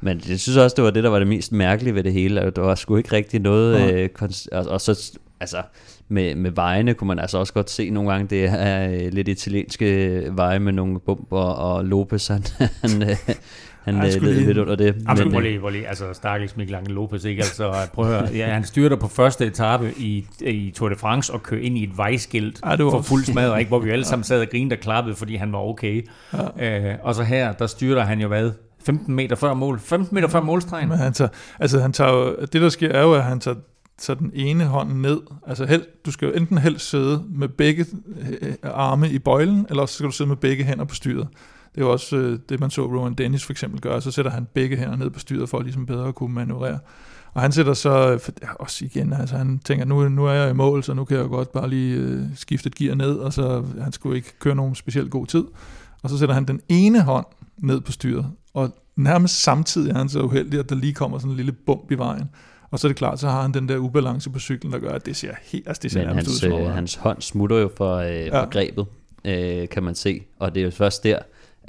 Men 0.01 0.21
jeg 0.29 0.41
synes 0.41 0.57
også, 0.57 0.75
det 0.75 0.85
var 0.85 0.91
det, 0.91 1.05
der 1.05 1.11
var 1.11 1.19
det 1.19 1.29
mest 1.29 1.53
mærkelige 1.53 1.95
ved 1.95 2.05
det 2.05 2.13
hele. 2.13 2.51
Der 2.57 2.63
var 2.63 2.75
sgu 2.75 2.97
ikke 2.97 3.13
rigtig 3.13 3.41
noget... 3.41 3.93
Øh, 3.93 4.09
og, 4.53 4.65
og 4.67 4.81
så, 4.81 5.19
altså, 5.41 5.63
med, 6.09 6.35
med 6.35 6.51
vejene 6.51 6.95
kunne 6.95 7.09
man 7.09 7.19
altså 7.19 7.39
også 7.39 7.53
godt 7.53 7.71
se 7.71 7.91
nogle 7.91 8.11
gange, 8.11 8.27
det 8.27 8.45
er 8.45 8.91
øh, 8.91 9.13
lidt 9.13 9.29
italienske 9.29 10.25
veje 10.31 10.59
med 10.59 10.73
nogle 10.73 11.01
bumper, 11.01 11.39
og 11.39 11.85
Lopez, 11.85 12.27
han, 12.27 12.45
han, 12.83 13.03
øh, 13.03 13.17
han 13.85 13.97
ja, 13.97 14.03
led 14.03 14.21
lige... 14.21 14.47
lidt 14.47 14.59
under 14.59 14.75
det. 14.75 14.97
Jamen, 15.09 15.25
men, 15.25 15.33
prøv 15.33 15.41
lige, 15.41 15.61
prøv 15.61 15.71
lige, 15.71 15.89
altså 15.89 16.05
stakkels 16.13 16.57
Mikkel 16.57 16.75
Angel 16.75 16.95
Lopez, 16.95 17.25
ikke? 17.25 17.43
Altså, 17.43 17.73
prøv 17.93 18.05
at 18.05 18.21
høre, 18.21 18.31
ja, 18.35 18.53
han 18.53 18.65
styrter 18.65 18.97
på 18.97 19.09
første 19.09 19.47
etape 19.47 19.93
i, 19.97 20.27
i 20.41 20.71
Tour 20.77 20.89
de 20.89 20.97
France 20.97 21.33
og 21.33 21.43
kører 21.43 21.61
ind 21.61 21.79
i 21.79 21.85
et 21.85 21.97
vejskilt 21.97 22.61
ja, 22.67 22.75
for 22.75 23.03
fuld 23.03 23.25
smad, 23.25 23.59
ikke? 23.59 23.69
hvor 23.69 23.79
vi 23.79 23.91
alle 23.91 24.05
sammen 24.05 24.25
sad 24.25 24.41
og 24.41 24.47
grinede 24.51 24.75
og 24.75 24.81
klappede, 24.81 25.17
fordi 25.17 25.37
han 25.37 25.53
var 25.53 25.59
okay. 25.59 26.07
Ja. 26.59 26.91
Øh, 26.91 26.99
og 27.03 27.15
så 27.15 27.23
her, 27.23 27.53
der 27.53 27.67
styrter 27.67 28.03
han 28.03 28.21
jo 28.21 28.29
hvad? 28.29 28.51
15 28.87 29.15
meter 29.15 29.37
før 29.37 29.55
mål. 29.55 29.81
15 29.81 30.15
meter 30.15 30.29
før 30.29 30.41
målstregen. 30.41 30.89
Men 30.89 30.99
han 30.99 31.13
tager, 31.13 31.29
altså 31.59 31.81
han 31.81 31.93
tager 31.93 32.13
jo, 32.13 32.37
det 32.53 32.63
der 32.63 32.69
sker 32.69 32.89
er 32.89 33.03
jo, 33.03 33.15
at 33.15 33.23
han 33.23 33.41
tager 33.41 33.57
så 33.99 34.15
den 34.15 34.31
ene 34.35 34.65
hånd 34.65 34.93
ned. 34.93 35.21
Altså 35.47 35.65
held, 35.65 35.83
du 36.07 36.11
skal 36.11 36.29
jo 36.29 36.35
enten 36.35 36.59
helst 36.59 36.91
sidde 36.91 37.25
med 37.29 37.49
begge 37.49 37.87
øh, 38.43 38.55
arme 38.63 39.11
i 39.11 39.19
bøjlen, 39.19 39.67
eller 39.71 39.87
så 39.87 39.95
skal 39.95 40.07
du 40.07 40.13
sidde 40.13 40.29
med 40.29 40.37
begge 40.37 40.65
hænder 40.65 40.85
på 40.85 40.95
styret. 40.95 41.29
Det 41.75 41.81
er 41.81 41.85
jo 41.85 41.93
også 41.93 42.17
øh, 42.17 42.39
det, 42.49 42.61
man 42.61 42.71
så 42.71 42.87
Rowan 42.87 43.15
Dennis 43.15 43.45
for 43.45 43.53
eksempel 43.53 43.81
gøre. 43.81 44.01
Så 44.01 44.11
sætter 44.11 44.31
han 44.31 44.47
begge 44.55 44.77
hænder 44.77 44.97
ned 44.97 45.11
på 45.11 45.19
styret, 45.19 45.49
for 45.49 45.59
at 45.59 45.65
ligesom 45.65 45.87
bedre 45.87 46.09
at 46.09 46.15
kunne 46.15 46.35
manøvrere. 46.35 46.79
Og 47.35 47.43
han 47.43 47.53
sætter 47.53 47.75
så, 47.75 48.19
for, 48.19 48.33
ja, 48.43 48.53
også 48.53 48.85
igen, 48.85 49.13
altså 49.13 49.37
han 49.37 49.59
tænker, 49.65 49.85
nu, 49.85 50.09
nu 50.09 50.27
er 50.27 50.33
jeg 50.33 50.51
i 50.51 50.53
mål, 50.53 50.85
så 50.85 50.95
nu 50.95 51.05
kan 51.05 51.17
jeg 51.17 51.29
godt 51.29 51.53
bare 51.53 51.69
lige 51.69 51.97
øh, 51.97 52.23
skifte 52.35 52.67
et 52.67 52.75
gear 52.75 52.95
ned, 52.95 53.17
og 53.17 53.33
så 53.33 53.65
han 53.83 53.93
skulle 53.93 54.17
ikke 54.17 54.39
køre 54.39 54.55
nogen 54.55 54.75
specielt 54.75 55.11
god 55.11 55.27
tid. 55.27 55.45
Og 56.03 56.11
så 56.11 56.19
sætter 56.19 56.35
han 56.35 56.45
den 56.45 56.61
ene 56.69 57.03
hånd 57.03 57.27
ned 57.59 57.81
på 57.81 57.93
styret, 57.93 58.27
og 58.55 58.75
nærmest 58.97 59.43
samtidig 59.43 59.91
er 59.91 59.99
han 59.99 60.09
så 60.09 60.23
uheldig, 60.23 60.59
at 60.59 60.69
der 60.69 60.75
lige 60.77 60.95
kommer 60.95 61.19
sådan 61.19 61.31
en 61.31 61.37
lille 61.37 61.53
bump 61.53 61.91
i 61.91 61.95
vejen. 61.95 62.31
Og 62.71 62.79
så 62.79 62.87
er 62.87 62.89
det 62.89 62.97
klart, 62.97 63.21
så 63.21 63.29
har 63.29 63.43
han 63.43 63.55
den 63.55 63.69
der 63.69 63.77
ubalance 63.77 64.31
på 64.31 64.39
cyklen, 64.39 64.73
der 64.73 64.79
gør, 64.79 64.91
at 64.91 65.07
det 65.07 65.17
ser 65.17 65.35
helt, 65.43 65.69
altså 65.69 65.81
det 65.83 65.93
ser 65.93 66.07
Men 66.07 66.15
hans, 66.15 66.45
ud, 66.45 66.53
øh, 66.53 66.67
hans 66.67 66.95
hånd 66.95 67.23
smutter 67.23 67.57
jo 67.57 67.71
for, 67.77 67.97
øh, 67.97 68.15
ja. 68.15 68.43
for 68.43 68.51
grebet, 68.51 68.87
øh, 69.25 69.69
kan 69.69 69.83
man 69.83 69.95
se. 69.95 70.21
Og 70.39 70.55
det 70.55 70.61
er 70.61 70.65
jo 70.65 70.71
først 70.71 71.05
der, 71.05 71.19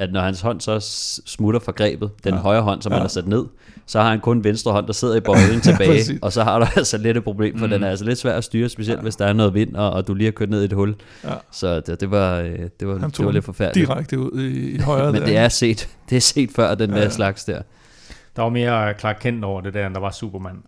at 0.02 0.14
når 0.14 0.22
hans 0.22 0.42
hånd 0.42 0.62
så 0.62 0.80
smutter 1.26 1.60
fra 1.60 1.72
grebet, 1.72 2.12
den 2.24 2.34
ja. 2.34 2.40
højre 2.40 2.62
hånd, 2.62 2.82
som 2.82 2.92
ja. 2.92 2.96
han 2.96 3.02
har 3.02 3.08
sat 3.08 3.28
ned, 3.28 3.46
så 3.86 4.02
har 4.02 4.10
han 4.10 4.20
kun 4.20 4.44
venstre 4.44 4.72
hånd, 4.72 4.88
der 4.88 4.94
sidder 4.94 5.16
i 5.16 5.20
bøjlen 5.20 5.62
tilbage, 5.70 6.14
ja, 6.14 6.18
og 6.22 6.34
så 6.34 6.44
har 6.44 6.60
du 6.60 6.66
altså 6.76 6.98
lidt 6.98 7.18
et 7.18 7.24
problem, 7.24 7.58
for 7.58 7.66
mm. 7.66 7.72
den 7.72 7.84
er 7.84 7.90
altså 7.90 8.06
lidt 8.06 8.20
svær 8.20 8.38
at 8.38 8.44
styre, 8.44 8.70
specielt 8.70 8.98
ja. 8.98 9.02
hvis 9.02 9.16
der 9.16 9.26
er 9.26 9.34
noget 9.34 9.54
vind, 9.54 9.76
og, 9.76 9.92
og 9.92 10.08
du 10.08 10.14
lige 10.14 10.26
har 10.26 10.32
kørt 10.32 10.50
ned 10.50 10.62
i 10.62 10.66
et 10.66 10.74
hul. 10.74 10.96
Ja. 11.24 11.34
Så 11.52 11.80
det, 11.80 12.02
det, 12.02 12.12
var, 12.12 12.40
øh, 12.40 12.46
det, 12.50 12.88
var, 12.88 12.94
det 13.08 13.26
var 13.26 13.32
lidt 13.32 13.46
forfærdeligt. 13.46 13.88
direkte 13.88 14.20
ud 14.20 14.42
i, 14.42 14.76
i 14.76 14.78
højre 14.78 15.12
Men 15.12 15.22
der. 15.22 15.28
det 15.28 15.38
er 15.38 15.50
set, 15.50 15.90
det 16.10 16.16
er 16.16 16.22
set 16.22 16.52
før, 16.56 16.76
den 16.76 16.94
ja, 16.94 17.02
der 17.02 17.10
slags 17.10 17.46
der. 17.46 17.62
Der 18.36 18.42
var 18.42 18.50
mere 18.50 18.94
Clark 19.00 19.18
Kent 19.22 19.44
over 19.44 19.62
det 19.62 19.74
der, 19.74 19.86
end 19.86 19.94
der 19.94 20.02
var 20.02 20.12
Superman. 20.12 20.64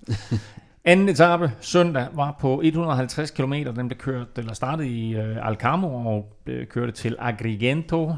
Anden 0.86 1.10
etape 1.10 1.52
søndag 1.62 2.08
var 2.14 2.38
på 2.40 2.62
150 2.64 3.32
km. 3.32 3.54
Den 3.54 3.88
blev 3.88 3.98
kørt, 3.98 4.28
eller 4.38 4.54
startede 4.54 4.90
i 4.90 5.16
uh, 5.16 5.48
Alcamo 5.48 5.88
og 5.88 6.36
uh, 6.48 6.54
kørte 6.70 6.92
til 6.92 7.16
Agrigento. 7.20 8.04
Uh, 8.04 8.14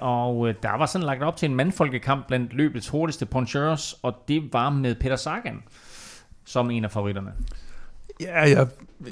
og 0.00 0.38
uh, 0.38 0.50
der 0.62 0.78
var 0.78 0.86
sådan 0.86 1.06
lagt 1.06 1.22
op 1.22 1.36
til 1.36 1.50
en 1.50 1.56
mandfolkekamp 1.56 2.26
blandt 2.26 2.52
løbets 2.52 2.88
hurtigste 2.88 3.26
poncheurs, 3.26 3.92
og 4.02 4.14
det 4.28 4.52
var 4.52 4.70
med 4.70 4.94
Peter 4.94 5.16
Sagan 5.16 5.62
som 6.44 6.70
en 6.70 6.84
af 6.84 6.90
favoritterne. 6.90 7.32
Ja, 8.20 8.48
ja, 8.48 8.64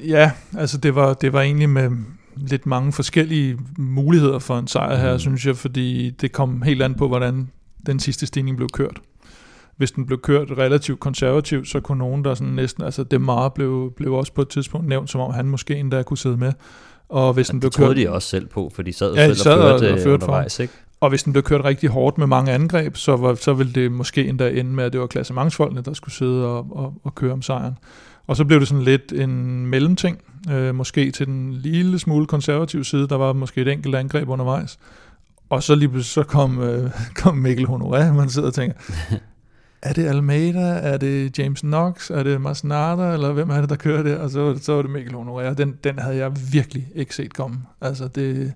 ja 0.07 0.31
altså 0.59 0.79
det 0.79 0.95
var, 0.95 1.15
det 1.15 1.33
var 1.33 1.41
egentlig 1.41 1.69
med 1.69 1.91
lidt 2.37 2.67
mange 2.67 2.93
forskellige 2.93 3.59
muligheder 3.79 4.39
for 4.39 4.59
en 4.59 4.67
sejr 4.67 4.97
her, 4.97 5.13
mm. 5.13 5.19
synes 5.19 5.47
jeg, 5.47 5.57
fordi 5.57 6.11
det 6.11 6.33
kom 6.33 6.63
helt 6.63 6.83
an 6.83 6.95
på, 6.95 7.09
hvordan 7.09 7.51
den 7.87 8.01
sidste 8.01 8.27
stigning 8.27 8.57
blev 8.57 8.69
kørt 8.69 9.01
hvis 9.79 9.91
den 9.91 10.07
blev 10.07 10.21
kørt 10.21 10.51
relativt 10.51 11.01
konservativt, 11.01 11.69
så 11.69 11.81
kunne 11.81 11.99
nogen 11.99 12.25
der 12.25 12.35
sådan 12.35 12.53
næsten, 12.53 12.85
altså 12.85 13.05
Demar 13.05 13.49
blev, 13.49 13.93
blev 13.97 14.13
også 14.13 14.33
på 14.33 14.43
et 14.43 14.49
tidspunkt 14.49 14.89
nævnt, 14.89 15.11
som 15.11 15.21
om 15.21 15.33
han 15.33 15.47
måske 15.47 15.77
endda 15.77 16.03
kunne 16.03 16.19
sidde 16.19 16.37
med. 16.37 16.53
Og 17.09 17.33
hvis 17.33 17.49
ja, 17.49 17.53
den 17.53 17.61
blev 17.61 17.71
det 17.71 17.79
kørt, 17.79 17.97
de 17.97 18.11
også 18.11 18.29
selv 18.29 18.47
på, 18.47 18.71
for 18.75 18.83
de 18.83 18.93
sad, 18.93 19.15
ja, 19.15 19.27
selv 19.27 19.37
sad 19.37 19.53
og 19.53 19.81
førte, 19.81 19.91
og, 19.91 19.93
og 19.93 19.99
førte 19.99 20.13
undervejs, 20.13 20.61
ikke? 20.61 20.73
Og 21.01 21.09
hvis 21.09 21.23
den 21.23 21.33
blev 21.33 21.43
kørt 21.43 21.65
rigtig 21.65 21.89
hårdt 21.89 22.19
med 22.19 22.27
mange 22.27 22.53
angreb, 22.53 22.97
så, 22.97 23.17
var, 23.17 23.35
så 23.35 23.53
ville 23.53 23.73
det 23.73 23.93
måske 23.93 24.27
endda 24.27 24.51
ende 24.51 24.71
med, 24.71 24.85
at 24.85 24.93
det 24.93 25.01
var 25.01 25.07
klassementsfolkene, 25.07 25.81
der 25.81 25.93
skulle 25.93 26.15
sidde 26.15 26.47
og, 26.47 26.67
og, 26.71 26.95
og 27.05 27.15
køre 27.15 27.33
om 27.33 27.43
sejren. 27.43 27.79
Og 28.27 28.37
så 28.37 28.45
blev 28.45 28.61
det 28.61 28.69
sådan 28.69 28.85
lidt 28.85 29.13
en 29.13 29.67
mellemting, 29.67 30.19
øh, 30.51 30.75
måske 30.75 31.11
til 31.11 31.27
den 31.27 31.53
lille 31.53 31.99
smule 31.99 32.27
konservative 32.27 32.85
side, 32.85 33.09
der 33.09 33.17
var 33.17 33.33
måske 33.33 33.61
et 33.61 33.69
enkelt 33.69 33.95
angreb 33.95 34.29
undervejs. 34.29 34.79
Og 35.51 35.63
så 35.63 35.75
lige 35.75 36.03
så 36.03 36.23
kom, 36.23 36.63
øh, 36.63 36.91
kom 37.23 37.37
Mikkel 37.37 37.67
Honoré, 37.67 38.13
man 38.13 38.31
sidder 38.31 38.49
og 38.49 38.55
tænker, 38.55 38.77
er 39.83 39.93
det 39.93 40.07
Almeida, 40.07 40.79
er 40.83 40.97
det 40.97 41.39
James 41.39 41.61
Knox, 41.61 42.11
er 42.11 42.23
det 42.23 42.41
Masnada, 42.41 43.13
eller 43.13 43.33
hvem 43.33 43.51
er 43.51 43.61
det, 43.61 43.71
der 43.71 43.77
kører 43.77 44.03
det? 44.03 44.19
Og 44.19 44.31
så, 44.31 44.59
så 44.63 44.73
var 44.73 44.83
det 44.83 44.91
Mikkel 44.91 45.15
Honoré, 45.15 45.55
den, 45.55 45.79
den 45.85 45.99
havde 45.99 46.17
jeg 46.17 46.33
virkelig 46.53 46.89
ikke 46.95 47.15
set 47.15 47.35
komme. 47.35 47.57
Altså 47.81 48.09
det, 48.09 48.53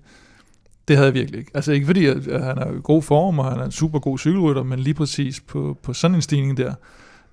det 0.87 0.95
havde 0.95 1.07
jeg 1.07 1.13
virkelig 1.13 1.39
ikke. 1.39 1.51
Altså 1.53 1.71
ikke 1.71 1.85
fordi, 1.85 2.05
at, 2.05 2.23
han 2.43 2.57
er 2.57 2.71
i 2.71 2.79
god 2.83 3.01
form, 3.01 3.39
og 3.39 3.45
han 3.45 3.59
er 3.59 3.65
en 3.65 3.71
super 3.71 3.99
god 3.99 4.17
cykelrytter, 4.17 4.63
men 4.63 4.79
lige 4.79 4.93
præcis 4.93 5.39
på, 5.39 5.77
på 5.83 5.93
sådan 5.93 6.15
en 6.15 6.21
stigning 6.21 6.57
der, 6.57 6.73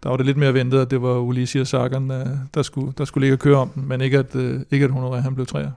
der 0.02 0.08
var 0.08 0.16
det 0.16 0.26
lidt 0.26 0.36
mere 0.36 0.54
ventet, 0.54 0.78
at 0.78 0.90
det 0.90 1.02
var 1.02 1.18
Ulysses 1.18 1.68
Sagan, 1.68 2.10
øh, 2.10 2.26
der, 2.54 2.62
skulle, 2.62 2.92
der 2.98 3.04
skulle 3.04 3.22
ligge 3.22 3.34
og 3.34 3.38
køre 3.38 3.56
om 3.56 3.68
den, 3.68 3.88
men 3.88 4.00
ikke 4.00 4.18
at, 4.18 4.36
øh, 4.36 4.60
ikke 4.70 4.84
at 4.84 4.90
Honoré 4.90 5.16
han 5.16 5.34
blev 5.34 5.46
træer. 5.46 5.70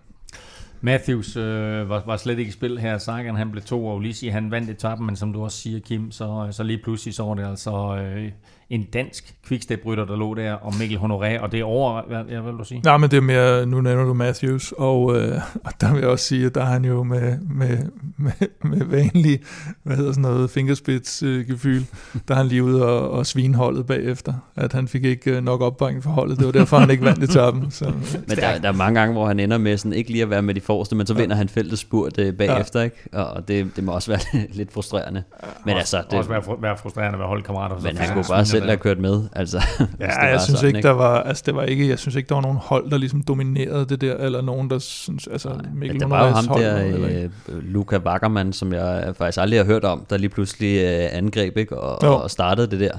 Matthews 0.85 1.35
øh, 1.35 1.89
var, 1.89 2.03
var 2.05 2.17
slet 2.17 2.39
ikke 2.39 2.49
i 2.49 2.51
spil 2.51 2.79
her. 2.79 2.97
Sagan 2.97 3.35
han 3.35 3.51
blev 3.51 3.63
to, 3.63 3.87
og 3.87 3.95
Ulisi 3.95 4.27
han 4.27 4.51
vandt 4.51 4.69
etappen, 4.69 5.05
men 5.05 5.15
som 5.15 5.33
du 5.33 5.43
også 5.43 5.57
siger, 5.57 5.79
Kim, 5.79 6.11
så, 6.11 6.47
så 6.51 6.63
lige 6.63 6.77
pludselig 6.83 7.13
så 7.13 7.23
var 7.23 7.33
det 7.33 7.47
altså 7.47 7.97
øh, 7.97 8.31
en 8.69 8.83
dansk 8.83 9.33
quickstep-rytter, 9.47 10.05
der 10.05 10.15
lå 10.15 10.33
der, 10.33 10.53
og 10.53 10.73
Mikkel 10.79 10.97
Honoré, 10.97 11.39
og 11.39 11.51
det 11.51 11.59
er 11.59 11.63
over, 11.63 12.01
hvad, 12.07 12.23
hvad 12.23 12.41
vil 12.41 12.59
du 12.59 12.63
sige? 12.63 12.81
Nej, 12.83 12.97
men 12.97 13.11
det 13.11 13.17
er 13.17 13.21
mere, 13.21 13.65
nu 13.65 13.81
nævner 13.81 14.03
du 14.03 14.13
Matthews, 14.13 14.73
og, 14.77 15.17
øh, 15.17 15.41
og 15.63 15.71
der 15.81 15.93
vil 15.93 15.99
jeg 15.99 16.09
også 16.09 16.25
sige, 16.25 16.45
at 16.45 16.55
der 16.55 16.61
er 16.61 16.65
han 16.65 16.85
jo 16.85 17.03
med, 17.03 17.37
med, 17.49 17.77
med, 18.17 18.31
med 18.63 18.85
vanlig, 18.85 19.39
hvad 19.83 19.97
hedder 19.97 20.11
sådan 20.11 20.21
noget, 20.21 20.49
fingerspids-gefyl, 20.49 21.81
der 22.27 22.33
er 22.33 22.37
han 22.37 22.47
lige 22.47 22.63
ude 22.63 22.85
og, 22.85 23.11
og 23.11 23.25
svinholdet 23.25 23.85
bagefter, 23.85 24.33
at 24.55 24.73
han 24.73 24.87
fik 24.87 25.03
ikke 25.03 25.31
øh, 25.31 25.43
nok 25.43 25.61
opbakning 25.61 26.03
for 26.03 26.09
holdet, 26.09 26.37
det 26.37 26.45
var 26.45 26.51
derfor, 26.51 26.77
han 26.77 26.89
ikke 26.89 27.05
vandt 27.05 27.23
etappen. 27.23 27.71
Så. 27.71 27.85
Men 28.27 28.37
der, 28.37 28.59
der 28.59 28.67
er 28.67 28.71
mange 28.71 28.99
gange, 28.99 29.13
hvor 29.13 29.27
han 29.27 29.39
ender 29.39 29.57
med 29.57 29.77
sådan, 29.77 29.93
ikke 29.93 30.11
lige 30.11 30.21
at 30.21 30.29
være 30.29 30.41
med 30.41 30.53
de 30.53 30.61
forreste, 30.61 30.95
men 30.95 31.07
så 31.07 31.13
vinder 31.13 31.35
ja. 31.35 31.37
han 31.37 31.49
feltet 31.49 31.79
spurt 31.79 32.19
øh, 32.19 32.33
bagefter, 32.33 32.79
ja. 32.79 32.83
ikke? 32.83 33.09
og 33.11 33.47
det, 33.47 33.75
det 33.75 33.83
må 33.83 33.91
også 33.91 34.11
være 34.11 34.45
lidt 34.59 34.73
frustrerende. 34.73 35.23
Men 35.65 35.75
også, 35.75 35.97
altså, 35.97 36.09
det, 36.11 36.17
også 36.17 36.29
være, 36.29 36.61
være 36.61 36.77
frustrerende 36.77 37.13
at 37.13 37.19
være 37.19 37.27
holdkammerater. 37.27 37.79
Men 37.79 37.97
han 37.97 38.13
kunne 38.13 38.25
bare 38.29 38.45
selv 38.57 38.65
have 38.65 38.77
kørt 38.77 38.99
med. 38.99 39.23
Altså, 39.33 39.57
ja, 39.99 40.25
jeg 40.25 40.41
synes 40.41 40.59
sådan, 40.59 40.67
ikke, 40.67 40.77
ikke, 40.77 40.87
der 40.87 40.93
var, 40.93 41.21
altså 41.21 41.43
det 41.45 41.55
var 41.55 41.63
ikke, 41.63 41.89
jeg 41.89 41.99
synes 41.99 42.15
ikke, 42.15 42.29
der 42.29 42.35
var 42.35 42.41
nogen 42.41 42.57
hold, 42.57 42.91
der 42.91 42.97
ligesom 42.97 43.21
dominerede 43.21 43.85
det 43.85 44.01
der, 44.01 44.17
eller 44.17 44.41
nogen, 44.41 44.69
der 44.69 44.79
synes, 44.79 45.27
altså 45.27 45.49
Nej, 45.49 45.57
Mikkel 45.73 45.99
Der 45.99 46.07
var 46.07 46.27
jo 46.27 46.33
ham 46.33 46.47
hold, 46.47 46.63
der, 46.63 46.77
eller, 46.77 47.29
øh, 47.49 47.63
Luca 47.63 47.97
Wackermann, 47.97 48.53
som 48.53 48.73
jeg 48.73 49.13
faktisk 49.17 49.41
aldrig 49.41 49.59
har 49.59 49.65
hørt 49.65 49.83
om, 49.83 50.05
der 50.09 50.17
lige 50.17 50.29
pludselig 50.29 50.75
øh, 50.77 51.17
angreb, 51.17 51.57
ikke, 51.57 51.77
og, 51.77 52.21
og 52.21 52.31
startede 52.31 52.67
det 52.71 52.79
der. 52.79 52.97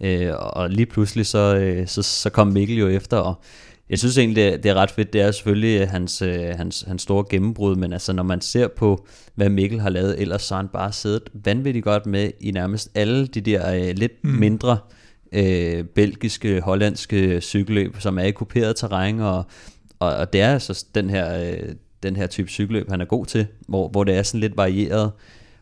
Øh, 0.00 0.32
og 0.38 0.70
lige 0.70 0.86
pludselig 0.86 1.26
så, 1.26 1.56
øh, 1.56 1.86
så, 1.86 2.02
så 2.02 2.30
kom 2.30 2.46
Mikkel 2.46 2.78
jo 2.78 2.88
efter, 2.88 3.16
og 3.16 3.40
jeg 3.90 3.98
synes 3.98 4.18
egentlig, 4.18 4.52
det, 4.52 4.62
det 4.62 4.68
er 4.70 4.74
ret 4.74 4.90
fedt. 4.90 5.12
Det 5.12 5.20
er 5.20 5.30
selvfølgelig 5.30 5.88
hans, 5.88 6.22
øh, 6.22 6.48
hans, 6.56 6.84
hans 6.88 7.02
store 7.02 7.24
gennembrud, 7.30 7.76
men 7.76 7.92
altså 7.92 8.12
når 8.12 8.22
man 8.22 8.40
ser 8.40 8.68
på, 8.68 9.06
hvad 9.34 9.48
Mikkel 9.48 9.80
har 9.80 9.90
lavet, 9.90 10.20
ellers 10.20 10.42
så 10.42 10.54
har 10.54 10.62
han 10.62 10.68
bare 10.68 10.92
siddet 10.92 11.22
vanvittigt 11.34 11.84
godt 11.84 12.06
med 12.06 12.30
i 12.40 12.50
nærmest 12.50 12.90
alle 12.94 13.26
de 13.26 13.40
der 13.40 13.74
øh, 13.74 13.94
lidt 13.96 14.24
mm. 14.24 14.30
mindre 14.30 14.78
øh, 15.32 15.84
belgiske, 15.84 16.60
hollandske 16.60 17.40
cykelløb, 17.40 17.96
som 17.98 18.18
er 18.18 18.24
i 18.24 18.30
kuperet 18.30 18.76
terræn, 18.76 19.20
og, 19.20 19.44
og, 19.98 20.16
og 20.16 20.32
det 20.32 20.40
er 20.40 20.52
altså 20.52 20.86
den 20.94 21.10
her, 21.10 21.50
øh, 21.50 21.74
den 22.02 22.16
her 22.16 22.26
type 22.26 22.48
cykelløb, 22.48 22.90
han 22.90 23.00
er 23.00 23.04
god 23.04 23.26
til, 23.26 23.46
hvor, 23.68 23.88
hvor 23.88 24.04
det 24.04 24.16
er 24.16 24.22
sådan 24.22 24.40
lidt 24.40 24.56
varieret, 24.56 25.12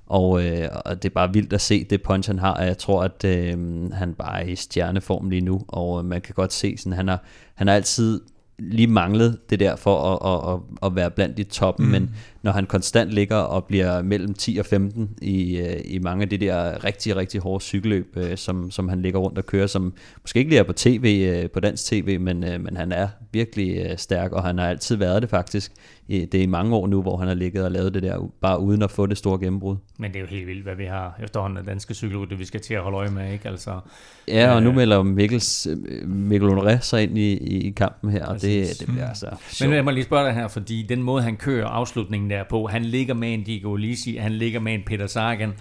og, 0.06 0.44
øh, 0.44 0.68
og 0.84 1.02
det 1.02 1.08
er 1.08 1.14
bare 1.14 1.32
vildt 1.32 1.52
at 1.52 1.60
se 1.60 1.84
det 1.84 2.02
punch, 2.02 2.28
han 2.28 2.38
har, 2.38 2.54
og 2.54 2.66
jeg 2.66 2.78
tror, 2.78 3.02
at 3.02 3.24
øh, 3.24 3.90
han 3.92 4.14
bare 4.14 4.42
er 4.42 4.46
i 4.46 4.56
stjerneform 4.56 5.30
lige 5.30 5.40
nu, 5.40 5.64
og 5.68 5.98
øh, 5.98 6.04
man 6.04 6.20
kan 6.20 6.34
godt 6.34 6.52
se, 6.52 6.76
sådan, 6.76 6.92
han, 6.92 7.08
har, 7.08 7.24
han 7.54 7.68
har 7.68 7.74
altid 7.74 8.20
lige 8.58 8.86
manglet 8.86 9.38
det 9.50 9.60
der 9.60 9.76
for 9.76 10.12
at, 10.12 10.18
at, 10.32 10.54
at, 10.54 10.86
at 10.86 10.96
være 10.96 11.10
blandt 11.10 11.36
de 11.36 11.44
toppen, 11.44 11.86
mm. 11.86 11.92
men 11.92 12.10
når 12.44 12.52
han 12.52 12.66
konstant 12.66 13.10
ligger 13.10 13.36
og 13.36 13.64
bliver 13.64 14.02
mellem 14.02 14.34
10 14.34 14.56
og 14.56 14.66
15 14.66 15.10
i, 15.22 15.56
øh, 15.56 15.80
i 15.84 15.98
mange 15.98 16.22
af 16.22 16.28
de 16.28 16.38
der 16.38 16.84
rigtig, 16.84 17.16
rigtig 17.16 17.40
hårde 17.40 17.64
cykelløb, 17.64 18.16
øh, 18.16 18.36
som, 18.36 18.70
som 18.70 18.88
han 18.88 19.02
ligger 19.02 19.18
rundt 19.18 19.38
og 19.38 19.46
kører, 19.46 19.66
som 19.66 19.94
måske 20.22 20.38
ikke 20.38 20.50
lige 20.50 20.58
er 20.58 20.62
på 20.62 20.72
tv, 20.72 21.28
øh, 21.30 21.50
på 21.50 21.60
dansk 21.60 21.84
tv, 21.84 22.20
men, 22.20 22.40
men 22.40 22.76
han 22.76 22.92
er 22.92 23.08
virkelig 23.32 23.94
stærk, 23.96 24.32
og 24.32 24.42
han 24.42 24.58
har 24.58 24.68
altid 24.68 24.96
været 24.96 25.22
det 25.22 25.30
faktisk. 25.30 25.72
Det 26.08 26.34
er 26.34 26.42
i 26.42 26.46
mange 26.46 26.76
år 26.76 26.86
nu, 26.86 27.02
hvor 27.02 27.16
han 27.16 27.28
har 27.28 27.34
ligget 27.34 27.64
og 27.64 27.70
lavet 27.70 27.94
det 27.94 28.02
der, 28.02 28.30
bare 28.40 28.60
uden 28.60 28.82
at 28.82 28.90
få 28.90 29.06
det 29.06 29.18
store 29.18 29.38
gennembrud. 29.38 29.76
Men 29.98 30.10
det 30.10 30.16
er 30.16 30.20
jo 30.20 30.26
helt 30.26 30.46
vildt, 30.46 30.62
hvad 30.62 30.74
vi 30.74 30.84
har 30.84 31.18
efterhånden 31.22 31.58
af 31.58 31.64
danske 31.64 31.94
cykelrytter, 31.94 32.36
vi 32.36 32.44
skal 32.44 32.60
til 32.60 32.74
at 32.74 32.80
holde 32.80 32.96
øje 32.98 33.10
med, 33.10 33.32
ikke? 33.32 33.48
Altså, 33.48 33.80
Ja, 34.28 34.54
og 34.54 34.62
nu 34.62 34.72
melder 34.72 35.02
Mikkels, 35.02 35.68
Mikkel 36.04 36.48
Honoré 36.48 36.80
sig 36.80 37.02
ind 37.02 37.18
i, 37.18 37.32
i 37.32 37.70
kampen 37.70 38.10
her, 38.10 38.26
og 38.26 38.42
det, 38.42 38.66
det 38.80 38.86
bliver 38.86 39.08
altså 39.08 39.26
Men 39.30 39.38
sjovt. 39.50 39.74
jeg 39.74 39.84
må 39.84 39.90
lige 39.90 40.04
spørge 40.04 40.26
dig 40.26 40.34
her, 40.34 40.48
fordi 40.48 40.86
den 40.88 41.02
måde, 41.02 41.22
han 41.22 41.36
kører 41.36 41.66
afslutningen 41.66 42.30
der 42.34 42.44
på, 42.44 42.66
han 42.66 42.84
ligger 42.84 43.14
med 43.14 43.34
en 43.34 43.42
Diego 43.42 43.76
Lisi, 43.76 44.16
han 44.16 44.32
ligger 44.32 44.60
med 44.60 44.74
en 44.74 44.82
Peter 44.86 45.06
Sagan. 45.06 45.52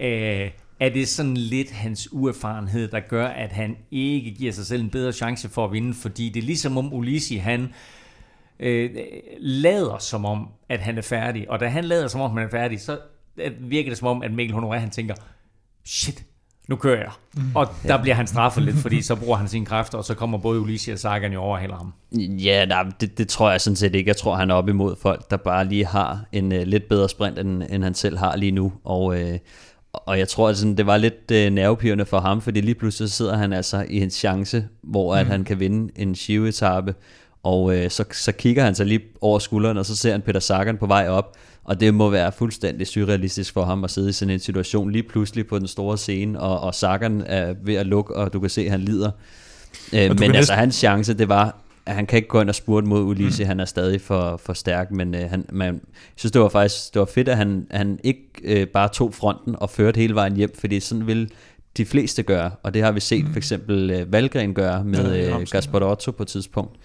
Øh, 0.00 0.50
er 0.80 0.88
det 0.88 1.08
sådan 1.08 1.36
lidt 1.36 1.70
hans 1.70 2.12
uerfarenhed, 2.12 2.88
der 2.88 3.00
gør, 3.00 3.26
at 3.26 3.52
han 3.52 3.76
ikke 3.90 4.30
giver 4.30 4.52
sig 4.52 4.66
selv 4.66 4.82
en 4.82 4.90
bedre 4.90 5.12
chance 5.12 5.48
for 5.48 5.64
at 5.64 5.72
vinde? 5.72 5.94
Fordi 5.94 6.28
det 6.28 6.40
er 6.40 6.46
ligesom 6.46 6.78
om 6.78 6.92
Ulisi, 6.92 7.36
han 7.36 7.72
øh, 8.60 8.90
lader 9.38 9.98
som 9.98 10.24
om, 10.24 10.48
at 10.68 10.80
han 10.80 10.98
er 10.98 11.02
færdig. 11.02 11.50
Og 11.50 11.60
da 11.60 11.66
han 11.66 11.84
lader 11.84 12.08
som 12.08 12.20
om, 12.20 12.30
han 12.30 12.46
er 12.46 12.50
færdig, 12.50 12.80
så 12.80 12.98
øh, 13.36 13.70
virker 13.70 13.90
det 13.90 13.98
som 13.98 14.08
om, 14.08 14.22
at 14.22 14.32
Mikkel 14.32 14.56
Honoré, 14.56 14.76
han 14.76 14.90
tænker, 14.90 15.14
shit, 15.84 16.24
nu 16.68 16.76
kører 16.76 16.98
jeg. 16.98 17.10
Mm. 17.34 17.42
Og 17.54 17.68
der 17.82 18.02
bliver 18.02 18.14
han 18.14 18.26
straffet 18.26 18.62
lidt, 18.62 18.76
fordi 18.76 19.02
så 19.08 19.14
bruger 19.16 19.36
han 19.36 19.48
sine 19.48 19.66
kræfter, 19.66 19.98
og 19.98 20.04
så 20.04 20.14
kommer 20.14 20.38
både 20.38 20.60
Ulisi 20.60 20.90
og 20.90 20.98
Sagan 20.98 21.32
jo 21.32 21.40
over 21.40 21.58
ham. 21.58 21.92
Ja, 22.18 22.64
nej, 22.64 22.84
det, 23.00 23.18
det 23.18 23.28
tror 23.28 23.50
jeg 23.50 23.60
sådan 23.60 23.76
set 23.76 23.94
ikke. 23.94 24.08
Jeg 24.08 24.16
tror, 24.16 24.34
han 24.34 24.50
er 24.50 24.54
op 24.54 24.68
imod 24.68 24.96
folk, 25.02 25.30
der 25.30 25.36
bare 25.36 25.64
lige 25.64 25.86
har 25.86 26.24
en 26.32 26.52
uh, 26.52 26.58
lidt 26.58 26.88
bedre 26.88 27.08
sprint, 27.08 27.38
end, 27.38 27.62
end 27.70 27.82
han 27.82 27.94
selv 27.94 28.18
har 28.18 28.36
lige 28.36 28.52
nu. 28.52 28.72
Og, 28.84 29.04
uh, 29.04 29.36
og 29.92 30.18
jeg 30.18 30.28
tror, 30.28 30.48
at 30.48 30.56
sådan, 30.56 30.76
det 30.76 30.86
var 30.86 30.96
lidt 30.96 31.30
uh, 31.30 31.54
nervepirrende 31.54 32.06
for 32.06 32.20
ham, 32.20 32.40
fordi 32.40 32.60
lige 32.60 32.74
pludselig 32.74 33.10
sidder 33.10 33.36
han 33.36 33.52
altså 33.52 33.86
i 33.90 34.00
en 34.00 34.10
chance, 34.10 34.68
hvor 34.82 35.14
mm. 35.14 35.20
at 35.20 35.26
han 35.26 35.44
kan 35.44 35.60
vinde 35.60 35.92
en 35.96 36.14
Giro-etappe, 36.14 36.94
og 37.46 37.64
uh, 37.64 37.74
så, 37.88 38.04
så 38.12 38.32
kigger 38.32 38.64
han 38.64 38.74
sig 38.74 38.86
lige 38.86 39.00
over 39.20 39.38
skulderen, 39.38 39.76
og 39.76 39.86
så 39.86 39.96
ser 39.96 40.12
han 40.12 40.22
Peter 40.22 40.40
Sagan 40.40 40.76
på 40.76 40.86
vej 40.86 41.08
op, 41.08 41.36
og 41.64 41.80
det 41.80 41.94
må 41.94 42.10
være 42.10 42.32
fuldstændig 42.32 42.86
surrealistisk 42.86 43.52
for 43.52 43.64
ham 43.64 43.84
at 43.84 43.90
sidde 43.90 44.08
i 44.08 44.12
sådan 44.12 44.34
en 44.34 44.40
situation 44.40 44.90
lige 44.90 45.02
pludselig 45.02 45.46
på 45.46 45.58
den 45.58 45.68
store 45.68 45.98
scene, 45.98 46.40
og, 46.40 46.60
og 46.60 46.74
Sagan 46.74 47.22
er 47.26 47.54
ved 47.62 47.74
at 47.74 47.86
lukke, 47.86 48.16
og 48.16 48.32
du 48.32 48.40
kan 48.40 48.50
se, 48.50 48.60
at 48.60 48.70
han 48.70 48.80
lider. 48.80 49.10
Øh, 49.92 50.18
men 50.18 50.34
altså, 50.34 50.52
hans 50.52 50.74
chance, 50.74 51.14
det 51.14 51.28
var, 51.28 51.56
at 51.86 51.94
han 51.94 52.06
kan 52.06 52.16
ikke 52.16 52.28
gå 52.28 52.40
ind 52.40 52.48
og 52.48 52.54
spurte 52.54 52.86
mod 52.86 53.02
Ulisse, 53.02 53.42
mm. 53.42 53.48
han 53.48 53.60
er 53.60 53.64
stadig 53.64 54.00
for, 54.00 54.40
for 54.44 54.52
stærk, 54.52 54.90
men 54.90 55.14
øh, 55.14 55.30
han, 55.30 55.44
man, 55.52 55.74
jeg 55.74 55.80
synes, 56.16 56.32
det 56.32 56.40
var 56.40 56.48
faktisk 56.48 56.94
det 56.94 57.00
var 57.00 57.06
fedt, 57.06 57.28
at 57.28 57.36
han, 57.36 57.66
han 57.70 57.98
ikke 58.04 58.28
øh, 58.44 58.66
bare 58.66 58.88
tog 58.88 59.14
fronten 59.14 59.56
og 59.58 59.70
førte 59.70 59.98
hele 59.98 60.14
vejen 60.14 60.36
hjem, 60.36 60.54
fordi 60.58 60.80
sådan 60.80 61.06
vil 61.06 61.30
de 61.76 61.84
fleste 61.84 62.22
gøre, 62.22 62.50
og 62.62 62.74
det 62.74 62.82
har 62.82 62.92
vi 62.92 63.00
set 63.00 63.24
mm. 63.24 63.32
for 63.32 63.38
eksempel 63.38 63.90
øh, 63.90 64.12
Valgren 64.12 64.54
gøre 64.54 64.84
med 64.84 65.26
øh, 65.26 65.46
Gaspar 65.50 65.90
Otto 65.90 66.10
på 66.10 66.22
et 66.22 66.28
tidspunkt. 66.28 66.76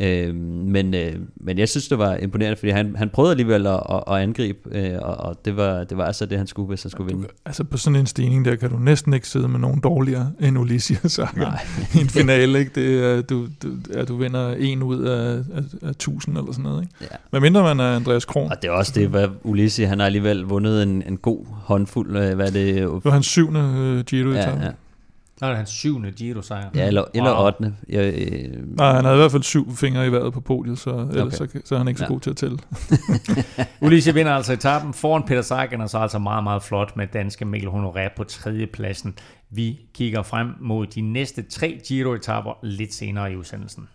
Øh, 0.00 0.34
men, 0.34 0.94
øh, 0.94 1.12
men 1.36 1.58
jeg 1.58 1.68
synes, 1.68 1.88
det 1.88 1.98
var 1.98 2.16
imponerende, 2.16 2.56
fordi 2.56 2.70
han, 2.70 2.96
han 2.96 3.10
prøvede 3.10 3.30
alligevel 3.30 3.66
at, 3.66 3.82
at, 3.90 4.02
at 4.06 4.14
angribe, 4.14 4.58
øh, 4.78 4.98
og, 5.02 5.16
og 5.16 5.44
det, 5.44 5.56
var, 5.56 5.84
det 5.84 5.96
var 5.96 6.04
altså 6.04 6.26
det, 6.26 6.38
han 6.38 6.46
skulle, 6.46 6.68
hvis 6.68 6.82
han 6.82 6.90
skulle 6.90 7.14
vinde. 7.14 7.28
Altså 7.46 7.64
på 7.64 7.76
sådan 7.76 7.96
en 7.96 8.06
stigning 8.06 8.44
der 8.44 8.56
kan 8.56 8.70
du 8.70 8.78
næsten 8.78 9.14
ikke 9.14 9.28
sidde 9.28 9.48
med 9.48 9.58
nogen 9.60 9.80
dårligere 9.80 10.32
end 10.40 10.58
Ulysses 10.58 11.20
Nej. 11.36 11.60
i 11.94 11.98
en 11.98 12.08
finale. 12.08 12.58
Ikke? 12.58 12.70
Det 12.74 13.04
er, 13.04 13.22
du, 13.22 13.46
du, 13.62 13.68
ja, 13.94 14.04
du 14.04 14.16
vinder 14.16 14.54
en 14.54 14.82
ud 14.82 15.02
af, 15.02 15.36
af, 15.36 15.62
af 15.82 15.90
1000 15.90 16.38
eller 16.38 16.52
sådan 16.52 16.62
noget. 16.62 16.82
Ikke? 16.82 16.94
Ja. 17.00 17.16
Hvad 17.30 17.40
mindre 17.40 17.62
man 17.62 17.80
er 17.80 17.96
Andreas 17.96 18.24
Kron. 18.24 18.50
Og 18.50 18.62
det 18.62 18.68
er 18.68 18.72
også 18.72 18.92
det, 18.94 19.08
hvad 19.08 19.28
Ulisse, 19.42 19.86
han 19.86 19.98
har 19.98 20.06
alligevel 20.06 20.42
vundet 20.42 20.82
en, 20.82 21.02
en 21.06 21.16
god 21.16 21.46
håndfuld, 21.52 22.16
øh, 22.16 22.34
hvad 22.34 22.46
er 22.46 22.50
det? 22.50 22.74
Det 22.76 23.04
var 23.04 23.10
hans 23.10 23.26
syvende 23.26 23.60
uh, 23.60 24.04
giro 24.04 24.30
Ja, 24.30 24.48
ja, 24.48 24.70
det 25.48 25.52
er 25.52 25.56
hans 25.56 25.70
syvende 25.70 26.10
Giro-sejr. 26.12 26.70
ja 26.74 26.86
eller, 26.86 27.04
eller 27.14 27.34
Wow. 27.36 27.46
8. 27.46 27.74
Jeg, 27.88 28.14
øh, 28.14 28.76
Nej, 28.76 28.92
han 28.94 29.04
havde 29.04 29.16
i 29.16 29.20
hvert 29.20 29.30
fald 29.32 29.42
syv 29.42 29.76
fingre 29.76 30.06
i 30.06 30.12
vejret 30.12 30.32
på 30.32 30.40
podiet, 30.40 30.78
så 30.78 30.90
ellers 30.90 31.40
Okay. 31.40 31.60
så, 31.60 31.66
så 31.68 31.74
er 31.74 31.78
han 31.78 31.88
ikke 31.88 31.98
så 31.98 32.04
Ja. 32.04 32.08
god 32.12 32.20
til 32.20 32.30
at 32.30 32.36
tælle. 32.36 32.58
Ulisse 33.80 34.14
vinder 34.14 34.32
altså 34.32 34.52
etappen 34.52 34.94
foran 34.94 35.22
Peter 35.22 35.42
Sagan, 35.42 35.80
og 35.80 35.90
så 35.90 35.98
altså 35.98 36.18
meget, 36.18 36.44
meget 36.44 36.62
flot 36.62 36.96
med 36.96 37.06
danske 37.12 37.44
Mikkel 37.44 37.70
Honoré 37.70 38.14
på 38.16 38.24
tredjepladsen. 38.24 39.14
Vi 39.50 39.80
kigger 39.94 40.22
frem 40.22 40.48
mod 40.60 40.86
de 40.86 41.00
næste 41.00 41.42
tre 41.42 41.80
Giro-etapper 41.88 42.58
lidt 42.62 42.94
senere 42.94 43.32
i 43.32 43.36
udsendelsen. 43.36 43.88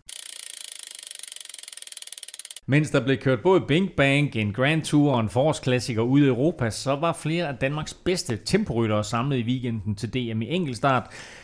Mens 2.69 2.89
der 2.89 3.03
blev 3.03 3.17
kørt 3.17 3.41
både 3.41 3.61
Bing 3.61 3.91
Bang, 3.91 4.35
en 4.35 4.53
Grand 4.53 4.81
Tour 4.81 5.13
og 5.13 5.19
en 5.19 5.29
forårsklassiker 5.29 6.01
ude 6.01 6.25
i 6.25 6.27
Europa, 6.27 6.69
så 6.69 6.95
var 6.95 7.13
flere 7.13 7.47
af 7.47 7.55
Danmarks 7.55 7.93
bedste 7.93 8.39
temporyttere 8.45 9.03
samlet 9.03 9.37
i 9.37 9.43
weekenden 9.43 9.95
til 9.95 10.13
DM 10.13 10.41
i 10.41 10.49
enkeltstart. 10.49 11.03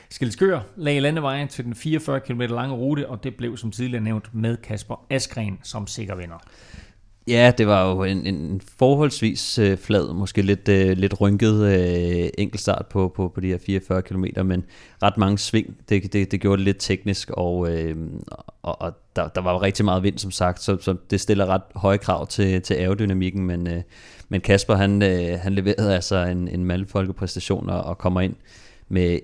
Skildskør 0.10 0.60
lagde 0.76 1.00
landevejen 1.00 1.48
til 1.48 1.66
den 1.66 1.76
44 1.76 2.20
km 2.20 2.42
lange 2.42 2.76
rute, 2.76 3.10
og 3.10 3.24
det 3.24 3.36
blev 3.36 3.58
som 3.58 3.72
tidligere 3.72 4.04
nævnt 4.04 4.34
med 4.34 4.58
Kasper 4.58 5.06
Askren 5.10 5.60
som 5.64 5.88
sikker 5.88 6.16
vinder. 6.16 6.44
Ja, 7.28 7.52
det 7.58 7.68
var 7.68 7.90
jo 7.90 8.04
en, 8.04 8.28
en 8.28 8.62
forholdsvis 8.78 9.60
øh, 9.60 9.78
flad, 9.78 10.14
måske 10.14 10.42
lidt, 10.42 10.70
øh, 10.70 10.98
lidt 10.98 11.22
rynket 11.22 11.64
øh, 11.64 12.30
enkeltstart 12.38 12.86
på, 12.86 13.14
på, 13.16 13.32
på 13.36 13.42
de 13.42 13.48
her 13.48 13.58
44 13.66 14.02
km, 14.02 14.26
men 14.46 14.64
ret 15.04 15.18
mange 15.18 15.38
sving. 15.38 15.78
Det, 15.90 16.14
det, 16.14 16.32
det 16.32 16.42
gjorde 16.42 16.58
det 16.58 16.66
lidt 16.66 16.78
teknisk, 16.80 17.30
og, 17.30 17.72
øh, 17.72 17.96
og, 18.64 18.82
og 18.82 18.94
der, 19.16 19.28
der 19.28 19.42
var 19.42 19.52
jo 19.52 19.62
rigtig 19.62 19.86
meget 19.86 20.04
vind, 20.04 20.18
som 20.18 20.32
sagt, 20.32 20.62
så, 20.62 20.78
så 20.82 20.96
det 21.10 21.22
stiller 21.22 21.46
ret 21.46 21.62
høje 21.76 21.98
krav 21.98 22.28
til, 22.28 22.62
til 22.62 22.74
aerodynamikken, 22.74 23.46
men, 23.46 23.68
øh, 23.68 23.82
men 24.30 24.42
Kasper, 24.42 24.76
han, 24.76 25.02
øh, 25.02 25.40
han 25.40 25.54
leverede 25.54 25.96
altså 25.96 26.16
en, 26.16 26.48
en 26.48 26.66
mandfolkepræstation 26.66 27.70
og, 27.70 27.84
og 27.84 27.98
kommer 27.98 28.22
ind 28.22 28.36
med 28.90 29.20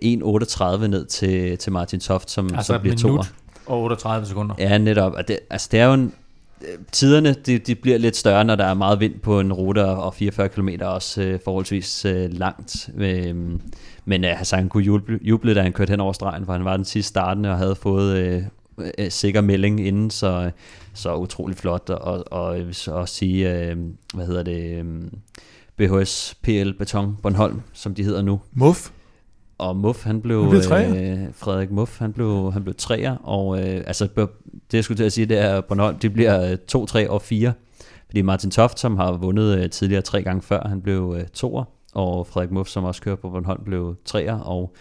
1.38 0.82 0.88
ned 0.88 1.06
til, 1.06 1.58
til 1.58 1.72
Martin 1.72 2.00
Toft, 2.00 2.32
som, 2.32 2.50
Altså 2.54 2.74
som 2.74 2.82
bliver 2.82 2.96
toer. 2.96 3.24
og 3.66 3.82
38 3.82 4.28
sekunder. 4.28 4.56
Ja, 4.60 4.78
netop. 4.78 5.14
Og 5.14 5.28
det, 5.28 5.40
altså, 5.50 5.68
det 5.72 5.80
er 5.80 5.86
jo 5.86 5.94
en, 5.94 6.14
Øh, 6.62 6.78
tiderne 6.92 7.34
de, 7.34 7.58
de 7.58 7.76
bliver 7.76 7.98
lidt 7.98 8.16
større, 8.16 8.46
når 8.46 8.56
der 8.56 8.66
er 8.66 8.74
meget 8.74 9.00
vind 9.00 9.20
på 9.20 9.40
en 9.40 9.54
rute, 9.54 9.86
og 9.86 10.14
44 10.14 10.50
km 10.50 10.70
er 10.70 10.86
også 10.86 11.22
øh, 11.22 11.40
forholdsvis 11.44 12.06
øh, 12.06 12.34
langt. 12.34 12.90
Øh, 12.98 13.36
men 14.06 14.26
øh, 14.26 14.40
altså, 14.40 14.56
han 14.56 14.70
kunne 14.70 14.84
juble, 14.84 15.20
juble, 15.22 15.56
da 15.56 15.62
han 15.62 15.74
kørte 15.74 15.92
hen 15.92 16.00
over 16.00 16.14
stregen, 16.14 16.46
for 16.46 16.54
han 16.54 16.66
var 16.66 16.76
den 16.76 16.86
sidste 16.86 17.10
startende 17.10 17.52
og 17.52 17.58
havde 17.58 17.76
fået 17.76 18.18
øh, 18.18 18.44
øh, 18.98 19.12
sikker 19.12 19.42
melding 19.42 19.88
inden, 19.88 20.10
så, 20.10 20.52
så 20.94 21.16
utrolig 21.16 21.58
flot. 21.58 21.90
Og, 21.90 22.24
og 22.32 22.48
og 22.48 22.76
så 22.76 23.06
sige, 23.06 23.54
øh, 23.54 23.78
hvad 24.14 24.26
hedder 24.26 24.44
det, 24.44 24.78
øh, 24.78 24.86
BHS 25.78 26.38
PL 26.42 26.72
Beton 26.72 27.18
Bornholm, 27.24 27.62
som 27.74 27.96
de 27.96 28.04
hedder 28.04 28.22
nu. 28.22 28.42
Muff. 28.54 28.90
Og 29.60 29.76
Muff, 29.76 30.04
han 30.04 30.22
blev, 30.22 30.44
Han 30.44 30.92
blev 30.92 31.02
øh, 31.02 31.34
Frederik 31.34 31.72
Muff, 31.72 32.00
han 32.00 32.14
blev, 32.14 32.52
han 32.54 32.64
blev 32.64 32.76
treer, 32.76 33.16
og 33.16 33.60
øh, 33.60 33.84
altså, 33.88 34.08
det 34.72 34.74
jeg 34.74 34.84
skulle 34.84 34.98
til 34.98 35.04
at 35.04 35.14
sige, 35.14 35.26
det 35.26 35.38
er, 35.38 35.58
at 35.58 35.66
Bornholm, 35.66 35.98
de 35.98 36.10
bliver 36.10 36.52
øh, 36.52 36.58
to, 36.58 36.86
tre 36.86 37.10
og 37.10 37.22
fire, 37.22 37.54
fordi 38.06 38.22
Martin 38.22 38.52
Toft, 38.52 38.80
som 38.80 38.98
har 38.98 39.12
vundet 39.12 39.60
øh, 39.60 39.70
tidligere 39.70 40.02
tre 40.02 40.24
gange 40.24 40.42
før, 40.42 40.68
han 40.68 40.82
blev 40.82 41.16
øh, 41.18 41.28
toer, 41.28 41.64
og 41.94 42.28
Frederik 42.28 42.52
Muff, 42.52 42.70
som 42.70 42.84
også 42.84 43.02
kører 43.02 43.16
på 43.16 43.30
Bornholm, 43.30 43.64
blev 43.64 43.96
treer, 44.06 44.40
og 44.40 44.76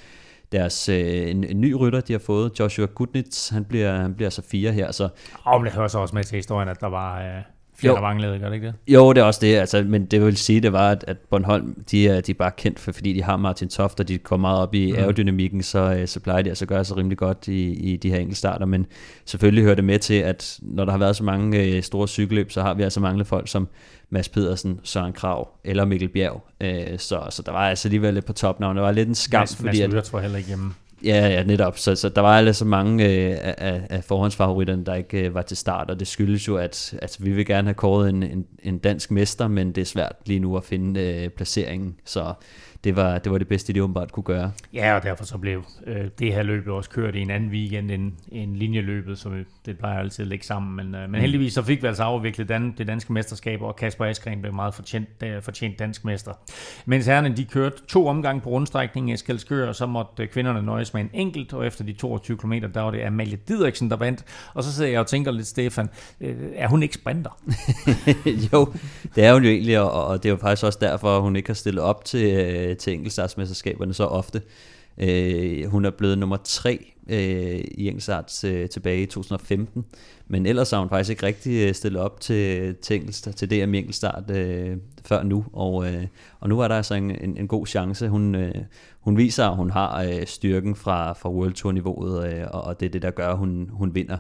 deres 0.53 0.89
øh, 0.89 1.31
en, 1.31 1.45
en 1.45 1.61
ny 1.61 1.73
rytter, 1.73 2.01
de 2.01 2.13
har 2.13 2.21
fået, 2.21 2.61
Joshua 2.61 2.87
Gudnitz, 2.87 3.49
han 3.49 3.65
bliver, 3.65 3.97
han 3.97 4.15
bliver 4.15 4.31
så 4.31 4.43
fire 4.43 4.73
her, 4.73 4.93
så 4.93 5.09
Og 5.45 5.65
det 5.65 5.73
hører 5.73 5.89
så 5.89 5.99
også 5.99 6.15
med 6.15 6.25
til 6.25 6.37
historien, 6.37 6.69
at 6.69 6.81
der 6.81 6.87
var 6.87 7.21
øh, 7.21 7.43
manglede, 7.85 8.39
gør 8.39 8.47
det 8.47 8.55
ikke 8.55 8.67
det? 8.67 8.75
Jo, 8.89 9.13
det 9.13 9.21
er 9.21 9.25
også 9.25 9.41
det, 9.43 9.57
altså, 9.57 9.85
men 9.87 10.07
det 10.07 10.25
vil 10.25 10.37
sige, 10.37 10.61
det 10.61 10.73
var, 10.73 10.91
at, 10.91 11.05
at 11.07 11.17
Bornholm, 11.31 11.85
de 11.91 12.09
er, 12.09 12.21
de 12.21 12.33
er 12.33 12.35
bare 12.35 12.51
kendt 12.57 12.79
for, 12.81 12.93
fordi 12.93 13.13
de 13.13 13.23
har 13.23 13.37
Martin 13.37 13.69
Toft, 13.69 14.01
og 14.01 14.09
de 14.09 14.19
går 14.19 14.37
meget 14.37 14.59
op 14.59 14.75
i 14.75 14.93
Mm. 14.93 14.99
aerodynamikken, 14.99 15.63
så, 15.63 15.79
øh, 15.79 16.09
så 16.09 16.21
plejer 16.21 16.43
de 16.43 16.49
altså 16.49 16.65
at 16.65 16.69
gøre 16.69 16.85
sig 16.85 16.97
rimelig 16.97 17.19
godt 17.19 17.49
i, 17.49 17.73
i 17.93 17.97
de 17.97 18.11
her 18.11 18.19
enkeltstarter, 18.19 18.67
men 18.67 18.87
selvfølgelig 19.25 19.65
hører 19.65 19.75
det 19.75 19.85
med 19.85 19.99
til, 19.99 20.15
at 20.15 20.59
når 20.63 20.85
der 20.85 20.93
har 20.93 20.99
været 20.99 21.17
så 21.17 21.25
mange 21.25 21.63
øh, 21.65 21.83
store 21.83 22.09
cykelløb, 22.09 22.51
så 22.51 22.63
har 22.63 22.75
vi 22.75 22.83
altså 22.83 23.01
manglet 23.01 23.27
folk 23.27 23.49
som 23.49 23.69
Mads 24.11 24.29
Pedersen, 24.29 24.81
Søren 24.83 25.13
Krav 25.13 25.49
eller 25.65 25.85
Mikkel 25.85 26.09
Bjerg, 26.09 26.47
øh, 26.61 26.99
så, 26.99 27.23
så 27.31 27.43
der 27.43 27.53
var 27.53 27.69
altså 27.69 27.89
alligevel 27.89 28.15
lidt 28.15 28.25
på 28.25 28.33
topnavn, 28.33 28.77
det 28.77 28.83
var 28.85 28.93
lidt 28.93 29.09
en 29.09 29.15
skam, 29.15 29.41
Mads, 29.41 29.57
fordi 29.57 29.81
at, 29.81 29.93
Mads 29.93 30.09
tror 30.09 30.21
heller 30.21 30.37
ikke 30.39 30.49
hjemme. 30.49 30.75
Ja, 31.05 31.29
ja, 31.29 31.43
netop. 31.43 31.79
Så, 31.79 31.95
så 31.95 32.09
der 32.09 32.21
var 32.21 32.39
altså 32.39 32.65
mange 32.65 33.05
øh, 33.05 33.31
af, 33.41 33.55
af- 33.59 33.87
af 33.91 34.05
forhåndsfavoritterne, 34.05 34.85
der 34.85 34.95
ikke 34.95 35.21
øh, 35.27 35.35
var 35.35 35.43
til 35.43 35.57
start, 35.57 35.91
og 35.91 35.99
det 36.01 36.09
skyldes 36.09 36.49
jo, 36.49 36.57
at 36.57 36.95
altså, 37.03 37.19
vi 37.23 37.31
vil 37.33 37.47
gerne 37.47 37.67
have 37.69 37.75
kåret 37.75 38.09
en, 38.09 38.23
en, 38.23 38.47
en 38.63 38.79
dansk 38.79 39.11
mester, 39.11 39.49
men 39.49 39.73
det 39.73 39.81
er 39.81 39.85
svært 39.85 40.13
lige 40.27 40.41
nu 40.41 40.57
at 40.57 40.65
finde 40.65 41.01
øh, 41.01 41.29
placeringen. 41.29 41.97
Så 42.05 42.33
det 42.85 42.97
var, 42.97 43.19
det 43.19 43.33
var 43.33 43.39
det 43.39 43.49
bedste, 43.49 43.73
de 43.73 43.83
åbenbart 43.83 44.13
kunne 44.13 44.25
gøre. 44.25 44.53
Ja, 44.75 44.95
og 44.95 45.03
derfor 45.03 45.25
så 45.25 45.39
blev 45.39 45.65
øh, 45.87 46.05
det 46.19 46.33
her 46.33 46.43
løb 46.43 46.69
også 46.69 46.91
kørt 46.91 47.15
i 47.15 47.21
en 47.21 47.31
anden 47.31 47.51
weekend 47.51 47.91
end, 47.91 48.13
end 48.33 48.57
linjeløbet, 48.57 49.19
så 49.19 49.31
det 49.67 49.79
plejer 49.79 49.99
altid 49.99 50.25
at 50.25 50.29
ligge 50.29 50.47
sammen. 50.47 50.77
Men, 50.77 50.95
øh, 50.95 51.01
men 51.01 51.11
mm. 51.11 51.15
heldigvis 51.15 51.53
så 51.53 51.63
fik 51.63 51.83
vi 51.83 51.87
altså 51.87 52.03
afviklet 52.03 52.49
dan, 52.49 52.75
det 52.79 52.87
danske 52.87 53.13
mesterskab, 53.13 53.63
og 53.63 53.77
Kasper 53.77 54.05
Askren 54.05 54.41
blev 54.41 54.55
meget 54.55 54.75
fortjent, 54.75 55.09
øh, 55.25 55.43
fortjent 55.43 55.79
dansk 55.79 56.05
mester. 56.05 56.33
Mens 56.87 57.07
herrerne 57.07 57.37
de 57.37 57.45
kørte 57.45 57.77
to 57.89 58.07
omgange 58.07 58.41
på 58.41 58.51
rundstrækningen 58.51 59.15
i 59.15 59.17
Skalskør, 59.17 59.69
og 59.69 59.75
så 59.75 59.87
måtte 59.87 60.23
øh, 60.23 60.29
kvinderne 60.29 60.63
nøjes 60.63 60.95
med 60.95 61.03
en 61.03 61.11
enkelt, 61.13 61.53
og 61.53 61.67
efter 61.67 61.85
de 61.85 61.93
22 61.93 62.37
km, 62.37 62.53
der 62.53 62.81
var 62.81 62.91
det 62.91 63.03
Amalie 63.03 63.39
Didriksen, 63.49 63.91
der 63.91 63.97
vandt. 63.97 64.25
Og 64.55 64.65
så 64.65 64.73
sidder 64.73 64.91
jeg 64.91 65.01
og 65.01 65.07
tænker 65.07 65.31
lidt, 65.31 65.47
Stefan, 65.47 65.89
øh, 66.21 66.37
er 66.55 66.69
hun 66.69 66.83
ikke 66.83 66.95
sprinter? 66.95 67.41
jo, 68.53 68.73
det 69.15 69.25
er 69.25 69.33
hun 69.33 69.43
jo 69.43 69.51
egentlig, 69.51 69.81
og, 69.81 70.07
og 70.07 70.23
det 70.23 70.29
er 70.29 70.33
jo 70.33 70.37
faktisk 70.37 70.65
også 70.65 70.79
derfor, 70.81 71.17
at 71.17 71.23
hun 71.23 71.37
ikke 71.37 71.49
har 71.49 71.55
stillet 71.55 71.83
op 71.83 72.05
til, 72.05 72.33
øh, 72.33 72.68
Øh, 72.69 72.77
til 72.77 72.93
enkeltstartsmesterskaberne 72.93 73.95
så 73.95 74.05
ofte. 74.05 74.43
Øh, 74.99 75.65
hun 75.65 75.85
er 75.85 75.91
blevet 75.91 76.19
nummer 76.19 76.37
tre 76.45 76.93
øh, 77.09 77.65
i 77.71 77.87
enkeltstart 77.87 78.45
øh, 78.45 78.69
tilbage 78.69 79.03
i 79.03 79.07
2015, 79.07 79.85
men 80.27 80.47
ellers 80.47 80.71
har 80.71 80.79
hun 80.79 80.89
faktisk 80.89 81.11
ikke 81.11 81.27
rigtig 81.27 81.69
øh, 81.69 81.75
stillet 81.75 82.03
op 82.03 82.21
til, 82.21 82.75
til, 82.75 82.97
enkeltstart, 82.97 83.35
til 83.35 83.51
DM 83.51 83.75
i 83.75 83.79
enkeltstart 83.79 84.31
øh, 84.31 84.77
før 85.05 85.23
nu, 85.23 85.45
og, 85.53 85.87
øh, 85.87 86.07
og 86.41 86.49
nu 86.49 86.61
er 86.61 86.69
der 86.69 86.77
altså 86.77 86.95
en, 86.95 87.11
en, 87.11 87.37
en 87.37 87.49
god 87.49 87.67
chance. 87.67 88.09
Hun, 88.09 88.35
øh, 88.35 88.55
hun 89.01 89.17
viser, 89.17 89.49
at 89.49 89.57
hun 89.57 89.71
har 89.71 90.03
øh, 90.03 90.27
styrken 90.27 90.77
fra, 90.77 91.13
fra 91.13 91.31
World 91.31 91.53
Tour 91.53 91.73
niveauet, 91.73 92.33
øh, 92.33 92.47
og, 92.51 92.63
og 92.63 92.81
det 92.81 92.87
er 92.87 92.91
det, 92.91 93.03
der 93.03 93.11
gør, 93.11 93.29
at 93.29 93.39
hun, 93.39 93.69
hun 93.73 93.95
vinder. 93.95 94.19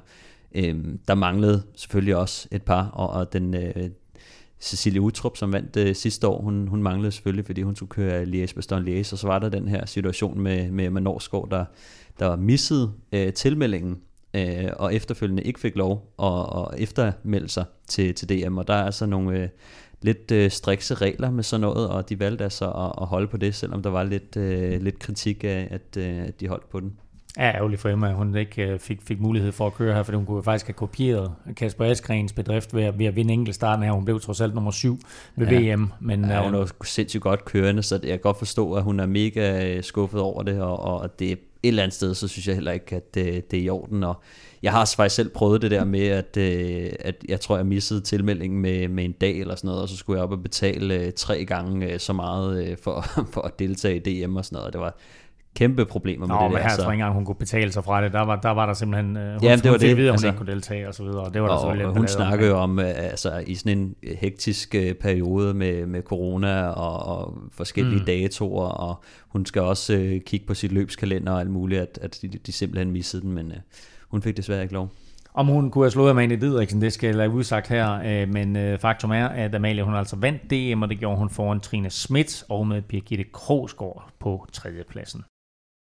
Øh, 0.55 0.85
der 1.09 1.15
manglede 1.15 1.63
selvfølgelig 1.77 2.17
også 2.17 2.49
et 2.51 2.63
par, 2.63 2.87
og, 2.87 3.11
og 3.11 3.33
den, 3.33 3.55
øh, 3.55 3.91
Cecilie 4.61 5.01
Utrup, 5.01 5.37
som 5.37 5.53
vandt 5.53 5.77
øh, 5.77 5.95
sidste 5.95 6.29
år, 6.29 6.43
hun, 6.43 6.69
hun 6.69 6.83
manglede 6.83 7.13
selvfølgelig, 7.13 7.47
fordi 7.47 7.63
hun 7.63 7.77
skulle 7.77 7.91
køre 7.91 8.25
liège 8.25 8.55
bastogne 8.55 8.91
liège 8.91 9.13
og 9.13 9.19
så 9.19 9.27
var 9.27 9.39
der 9.39 9.49
den 9.49 9.69
her 9.69 9.87
situation 9.87 10.41
med, 10.41 10.71
med 10.71 10.85
Emma 10.85 11.01
Norsgaard, 11.01 11.51
der, 11.51 11.65
der 12.19 12.37
missede 12.37 12.93
øh, 13.13 13.33
tilmeldingen, 13.33 13.99
øh, 14.35 14.71
og 14.77 14.95
efterfølgende 14.95 15.43
ikke 15.43 15.61
fik 15.61 15.77
lov 15.77 16.13
at, 16.23 16.29
at 16.29 16.83
eftermelde 16.83 17.49
sig 17.49 17.65
til, 17.89 18.15
til 18.15 18.29
DM, 18.29 18.59
og 18.59 18.69
der 18.69 18.75
er 18.75 18.85
altså 18.85 19.07
nogle 19.07 19.39
øh, 19.39 19.49
lidt 20.03 20.31
øh, 20.31 20.51
strikse 20.51 20.95
regler 20.95 21.31
med 21.31 21.43
sådan 21.43 21.61
noget, 21.61 21.89
og 21.89 22.09
de 22.09 22.19
valgte 22.19 22.45
altså 22.45 22.71
at, 22.71 22.93
at 23.03 23.07
holde 23.07 23.29
på 23.29 23.37
det, 23.37 23.55
selvom 23.55 23.83
der 23.83 23.91
var 23.91 24.03
lidt, 24.05 24.37
øh, 24.37 24.83
lidt 24.83 24.99
kritik 24.99 25.45
af, 25.45 25.69
at, 25.71 25.97
øh, 25.97 26.19
at 26.19 26.41
de 26.41 26.49
holdt 26.49 26.71
på 26.71 26.81
den 26.81 26.99
er 27.39 27.53
ærgerligt 27.55 27.81
for 27.81 27.89
Emma, 27.89 28.09
at 28.09 28.15
hun 28.15 28.37
ikke 28.37 28.63
øh, 28.63 28.79
fik, 28.79 29.03
fik 29.03 29.21
mulighed 29.21 29.53
for 29.53 29.67
at 29.67 29.75
køre 29.75 29.95
her, 29.95 30.03
for 30.03 30.13
hun 30.13 30.27
kunne 30.27 30.43
faktisk 30.43 30.67
have 30.67 30.75
kopieret 30.75 31.33
Kasper 31.57 31.85
Asgrens 31.85 32.33
bedrift 32.33 32.75
ved, 32.75 32.93
ved 32.93 33.07
at 33.07 33.17
vinde 33.17 33.35
enkeltstarten 33.35 33.85
her. 33.85 33.93
Hun 33.93 34.05
blev 34.05 34.21
trods 34.21 34.41
alt 34.41 34.55
nummer 34.55 34.71
syv 34.71 34.99
ved 35.37 35.47
ja. 35.47 35.75
VM. 35.75 35.93
Men, 36.01 36.25
ja, 36.25 36.45
hun 36.45 36.55
øh, 36.55 36.61
er 36.61 36.85
sindssygt 36.85 37.23
godt 37.23 37.45
kørende, 37.45 37.83
så 37.83 37.95
jeg 38.03 38.11
kan 38.11 38.19
godt 38.19 38.39
forstå, 38.39 38.73
at 38.73 38.83
hun 38.83 39.01
er 39.01 39.07
mega 39.07 39.77
øh, 39.77 39.83
skuffet 39.83 40.21
over 40.21 40.43
det, 40.43 40.63
og, 40.63 40.81
og 40.81 41.19
det 41.19 41.29
er 41.29 41.33
et 41.33 41.69
eller 41.69 41.83
andet 41.83 41.95
sted, 41.95 42.15
så 42.15 42.29
synes 42.29 42.47
jeg 42.47 42.55
heller 42.55 42.73
ikke, 42.73 42.97
at 42.97 43.15
det, 43.15 43.51
det 43.51 43.59
er 43.59 43.63
i 43.63 43.69
orden. 43.69 44.05
Og 44.05 44.23
jeg 44.63 44.73
har 44.73 44.93
faktisk 44.97 45.17
selv 45.17 45.29
prøvet 45.29 45.63
det 45.63 45.71
der 45.71 45.85
med, 45.85 46.07
at, 46.07 46.37
at 47.01 47.15
jeg 47.29 47.41
tror, 47.41 47.57
jeg 47.57 47.67
missede 47.67 48.01
tilmeldingen 48.01 48.61
med, 48.61 48.89
med 48.89 49.05
en 49.05 49.13
dag 49.13 49.41
eller 49.41 49.55
sådan 49.55 49.69
noget, 49.69 49.83
og 49.83 49.89
så 49.89 49.97
skulle 49.97 50.17
jeg 50.17 50.25
op 50.25 50.33
og 50.33 50.43
betale 50.43 51.11
tre 51.11 51.45
gange 51.45 51.99
så 51.99 52.13
meget 52.13 52.79
for, 52.83 53.05
for 53.33 53.41
at 53.41 53.59
deltage 53.59 53.97
i 53.97 54.25
DM 54.25 54.37
og 54.37 54.45
sådan 54.45 54.57
noget. 54.57 54.73
Det 54.73 54.81
var, 54.81 54.97
kæmpe 55.55 55.85
problemer 55.85 56.27
med 56.27 56.35
Nå, 56.35 56.43
det 56.43 56.53
men 56.53 56.63
her 56.63 56.69
så. 56.69 56.77
tror 56.77 56.85
jeg 56.85 56.93
ikke 56.93 57.03
engang, 57.03 57.15
hun 57.15 57.25
kunne 57.25 57.35
betale 57.35 57.73
sig 57.73 57.85
fra 57.85 58.05
det. 58.05 58.13
Der 58.13 58.21
var 58.21 58.37
der, 58.37 58.51
var 58.51 58.67
der 58.67 58.73
simpelthen... 58.73 59.17
Uh, 59.17 59.23
hun, 59.23 59.43
ja, 59.43 59.57
det 59.57 59.65
var 59.65 59.71
hun 59.71 59.81
det. 59.81 59.97
hun 59.97 60.07
altså, 60.07 60.27
ikke 60.27 60.39
kunne 60.39 60.53
deltage 60.53 60.89
og 60.89 60.95
så 60.95 61.03
videre. 61.03 61.31
Det 61.33 61.43
var 61.43 61.49
og, 61.49 61.77
der 61.77 61.87
og 61.87 61.97
hun 61.97 62.09
snakkede 62.09 62.51
jo 62.51 62.57
om, 62.57 62.79
uh, 62.79 62.85
altså 62.87 63.43
i 63.47 63.55
sådan 63.55 63.79
en 63.79 63.95
hektisk 64.19 64.75
uh, 64.79 64.93
periode 65.01 65.55
med, 65.55 65.87
med 65.87 66.03
corona 66.03 66.67
og, 66.67 67.19
og 67.19 67.39
forskellige 67.53 67.99
mm. 67.99 68.05
datoer, 68.05 68.69
og 68.69 69.03
hun 69.29 69.47
skal 69.47 69.63
også 69.63 69.95
uh, 69.95 70.21
kigge 70.27 70.47
på 70.47 70.55
sit 70.55 70.73
løbskalender 70.73 71.33
og 71.33 71.41
alt 71.41 71.51
muligt, 71.51 71.81
at, 71.81 71.99
at 72.03 72.19
de, 72.23 72.29
de 72.29 72.53
simpelthen 72.53 72.91
missede 72.91 73.23
den, 73.23 73.33
men 73.33 73.47
uh, 73.47 73.57
hun 74.09 74.23
fik 74.23 74.37
desværre 74.37 74.63
ikke 74.63 74.75
lov. 74.75 74.91
Om 75.35 75.47
hun 75.47 75.71
kunne 75.71 75.85
have 75.85 75.91
slået 75.91 76.11
Amalie 76.11 76.37
Didriksen, 76.37 76.83
det 76.83 76.93
skal 76.93 77.07
jeg 77.07 77.17
lade 77.17 77.31
udsagt 77.31 77.69
her, 77.69 78.27
men 78.27 78.79
faktum 78.79 79.11
er, 79.11 79.27
at 79.27 79.55
Amalie 79.55 79.83
hun 79.83 79.95
altså 79.95 80.17
vandt 80.17 80.43
DM, 80.51 80.83
og 80.83 80.89
det 80.89 80.99
gjorde 80.99 81.19
hun 81.19 81.31
foran 81.31 81.61
Trine 81.61 81.91
Schmidt 81.91 82.45
og 82.49 82.67
med 82.67 82.83
Birgitte 82.83 83.25
Krogsgaard 83.33 84.09
på 84.21 84.47
tredjepladsen 84.53 85.23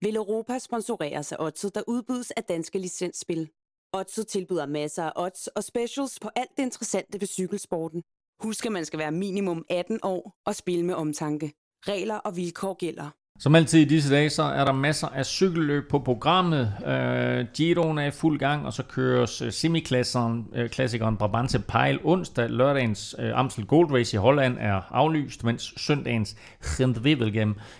vil 0.01 0.15
Europa 0.15 0.59
sponsoreres 0.59 1.31
af 1.31 1.37
Odset, 1.39 1.75
der 1.75 1.83
udbydes 1.87 2.31
af 2.31 2.43
danske 2.43 2.79
licensspil. 2.79 3.49
Odset 3.93 4.27
tilbyder 4.27 4.65
masser 4.65 5.03
af 5.03 5.11
odds 5.15 5.47
og 5.47 5.63
specials 5.63 6.19
på 6.19 6.29
alt 6.35 6.51
det 6.57 6.63
interessante 6.63 7.21
ved 7.21 7.27
cykelsporten. 7.27 8.03
Husk, 8.43 8.65
at 8.65 8.71
man 8.71 8.85
skal 8.85 8.99
være 8.99 9.11
minimum 9.11 9.65
18 9.69 9.99
år 10.03 10.33
og 10.45 10.55
spille 10.55 10.85
med 10.85 10.95
omtanke. 10.95 11.53
Regler 11.87 12.15
og 12.15 12.35
vilkår 12.35 12.73
gælder. 12.73 13.09
Som 13.41 13.55
altid 13.55 13.79
i 13.79 13.85
disse 13.85 14.13
dage, 14.13 14.29
så 14.29 14.43
er 14.43 14.65
der 14.65 14.71
masser 14.71 15.07
af 15.07 15.25
cykelløb 15.25 15.89
på 15.89 15.99
programmet. 15.99 16.73
Øh, 16.87 17.45
Giroen 17.53 17.97
er 17.97 18.05
i 18.05 18.11
fuld 18.11 18.39
gang, 18.39 18.65
og 18.65 18.73
så 18.73 18.83
køres 18.83 19.41
øh, 19.41 19.51
semiklassikeren 19.51 20.45
øh, 20.55 20.69
klassikeren 20.69 21.17
Brabantse 21.17 21.59
Pejl 21.59 21.99
onsdag. 22.03 22.49
Lørdagens 22.49 23.15
øh, 23.19 23.39
Amstel 23.39 23.65
Gold 23.65 23.91
Race 23.91 24.17
i 24.17 24.19
Holland 24.19 24.57
er 24.59 24.81
aflyst, 24.91 25.43
mens 25.43 25.73
søndagens 25.77 26.35
Gent 26.77 26.97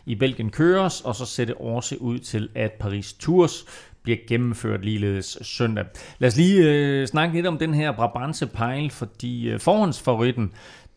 i 0.05 0.15
Belgien 0.15 0.49
køres, 0.49 1.01
og 1.01 1.15
så 1.15 1.25
ser 1.25 1.45
det 1.45 1.55
også 1.55 1.95
ud 1.95 2.19
til, 2.19 2.49
at 2.55 2.71
Paris 2.71 3.13
Tours 3.13 3.65
bliver 4.03 4.17
gennemført 4.27 4.85
ligeledes 4.85 5.37
søndag. 5.41 5.85
Lad 6.19 6.27
os 6.27 6.37
lige 6.37 6.63
øh, 6.63 7.07
snakke 7.07 7.35
lidt 7.35 7.47
om 7.47 7.57
den 7.57 7.73
her 7.73 7.91
Brabantse 7.91 8.47
Pejl, 8.47 8.89
fordi 8.89 9.49
øh, 9.49 9.59
forhåndsfavoritten 9.59 10.51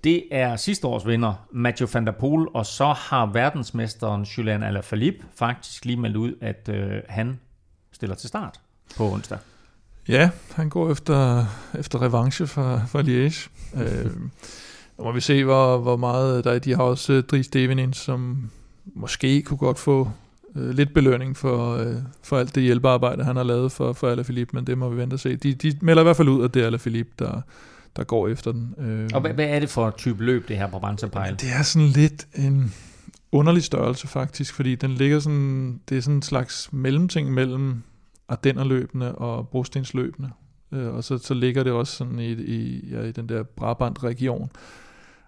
det 0.04 0.24
er 0.30 0.56
sidste 0.56 0.86
års 0.86 1.06
vinder, 1.06 1.34
Mathieu 1.50 1.88
van 1.92 2.06
der 2.06 2.12
Poel, 2.12 2.46
og 2.54 2.66
så 2.66 2.92
har 2.92 3.26
verdensmesteren 3.26 4.22
Julian 4.22 4.62
Alaphilippe 4.62 5.26
faktisk 5.34 5.84
lige 5.84 5.96
meldt 5.96 6.16
ud, 6.16 6.34
at 6.40 6.68
øh, 6.72 7.02
han 7.08 7.40
stiller 7.92 8.16
til 8.16 8.28
start 8.28 8.60
på 8.96 9.12
onsdag. 9.12 9.38
Ja, 10.08 10.30
han 10.54 10.68
går 10.68 10.90
efter, 10.90 11.46
efter 11.78 12.02
revanche 12.02 12.46
for, 12.46 12.82
for 12.88 13.02
Liège. 13.02 13.50
øh, 13.82 14.04
nu 14.98 15.04
må 15.04 15.12
vi 15.12 15.20
se, 15.20 15.44
hvor, 15.44 15.78
hvor 15.78 15.96
meget 15.96 16.38
øh, 16.38 16.44
der 16.44 16.52
er. 16.52 16.58
De 16.58 16.74
har 16.74 16.82
også 16.82 17.12
uh, 17.12 17.18
Dries 17.18 17.48
Devenin, 17.48 17.92
som 17.92 18.50
måske 18.84 19.42
kunne 19.42 19.58
godt 19.58 19.78
få 19.78 20.10
øh, 20.56 20.70
lidt 20.70 20.94
belønning 20.94 21.36
for, 21.36 21.76
øh, 21.76 21.96
for 22.22 22.38
alt 22.38 22.54
det 22.54 22.62
hjælpearbejde, 22.62 23.24
han 23.24 23.36
har 23.36 23.42
lavet 23.42 23.72
for, 23.72 23.92
for 23.92 24.08
Alaphilippe, 24.08 24.56
men 24.56 24.66
det 24.66 24.78
må 24.78 24.88
vi 24.88 24.96
vente 24.96 25.14
og 25.14 25.20
se. 25.20 25.36
De, 25.36 25.54
de 25.54 25.78
melder 25.80 26.02
i 26.02 26.04
hvert 26.04 26.16
fald 26.16 26.28
ud, 26.28 26.44
at 26.44 26.54
det 26.54 26.62
er 26.62 26.66
Alaphilippe, 26.66 27.12
der, 27.18 27.40
der 27.96 28.04
går 28.04 28.28
efter 28.28 28.52
den. 28.52 28.74
Øh, 28.78 29.10
og 29.14 29.20
hvad, 29.20 29.32
hvad 29.32 29.48
er 29.48 29.60
det 29.60 29.70
for 29.70 29.88
et 29.88 29.94
type 29.94 30.24
løb, 30.24 30.48
det 30.48 30.56
her 30.56 30.66
Brabantse 30.66 31.08
Pejl? 31.08 31.36
Det 31.40 31.52
er 31.52 31.62
sådan 31.62 31.88
lidt 31.88 32.26
en 32.34 32.74
underlig 33.32 33.62
størrelse 33.62 34.06
faktisk, 34.06 34.54
fordi 34.54 34.74
den 34.74 34.90
ligger 34.90 35.20
sådan, 35.20 35.80
det 35.88 35.96
er 35.96 36.00
sådan 36.00 36.16
en 36.16 36.22
slags 36.22 36.68
mellemting 36.72 37.32
mellem 37.32 37.82
Ardennerløbene 38.28 39.14
og 39.14 39.48
Brostensløbene. 39.48 40.30
Øh, 40.72 40.94
og 40.94 41.04
så, 41.04 41.18
så 41.18 41.34
ligger 41.34 41.62
det 41.62 41.72
også 41.72 41.96
sådan 41.96 42.18
i, 42.18 42.32
i, 42.32 42.88
ja, 42.90 43.02
i 43.02 43.12
den 43.12 43.28
der 43.28 43.42
Brabant-region. 43.42 44.50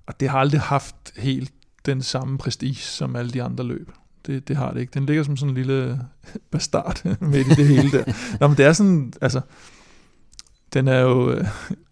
Og 0.07 0.21
det 0.21 0.29
har 0.29 0.39
aldrig 0.39 0.61
haft 0.61 0.97
helt 1.17 1.53
den 1.87 2.03
samme 2.03 2.39
prestige 2.39 2.75
som 2.75 3.17
alle 3.17 3.31
de 3.31 3.43
andre 3.43 3.65
løb. 3.65 3.91
Det, 4.27 4.49
det 4.49 4.57
har 4.57 4.73
det 4.73 4.81
ikke. 4.81 4.91
Den 4.95 5.07
ligger 5.07 5.23
som 5.23 5.37
sådan 5.37 5.51
en 5.51 5.55
lille 5.55 6.01
bastard 6.51 7.05
midt 7.21 7.47
i 7.47 7.51
det 7.51 7.67
hele 7.67 7.91
der. 7.91 8.05
Nå, 8.41 8.49
men 8.49 8.57
det 8.57 8.65
er 8.65 8.73
sådan, 8.73 9.13
altså, 9.21 9.41
den 10.75 10.89
er 10.89 11.01
jo, 11.01 11.31
øh, 11.31 11.45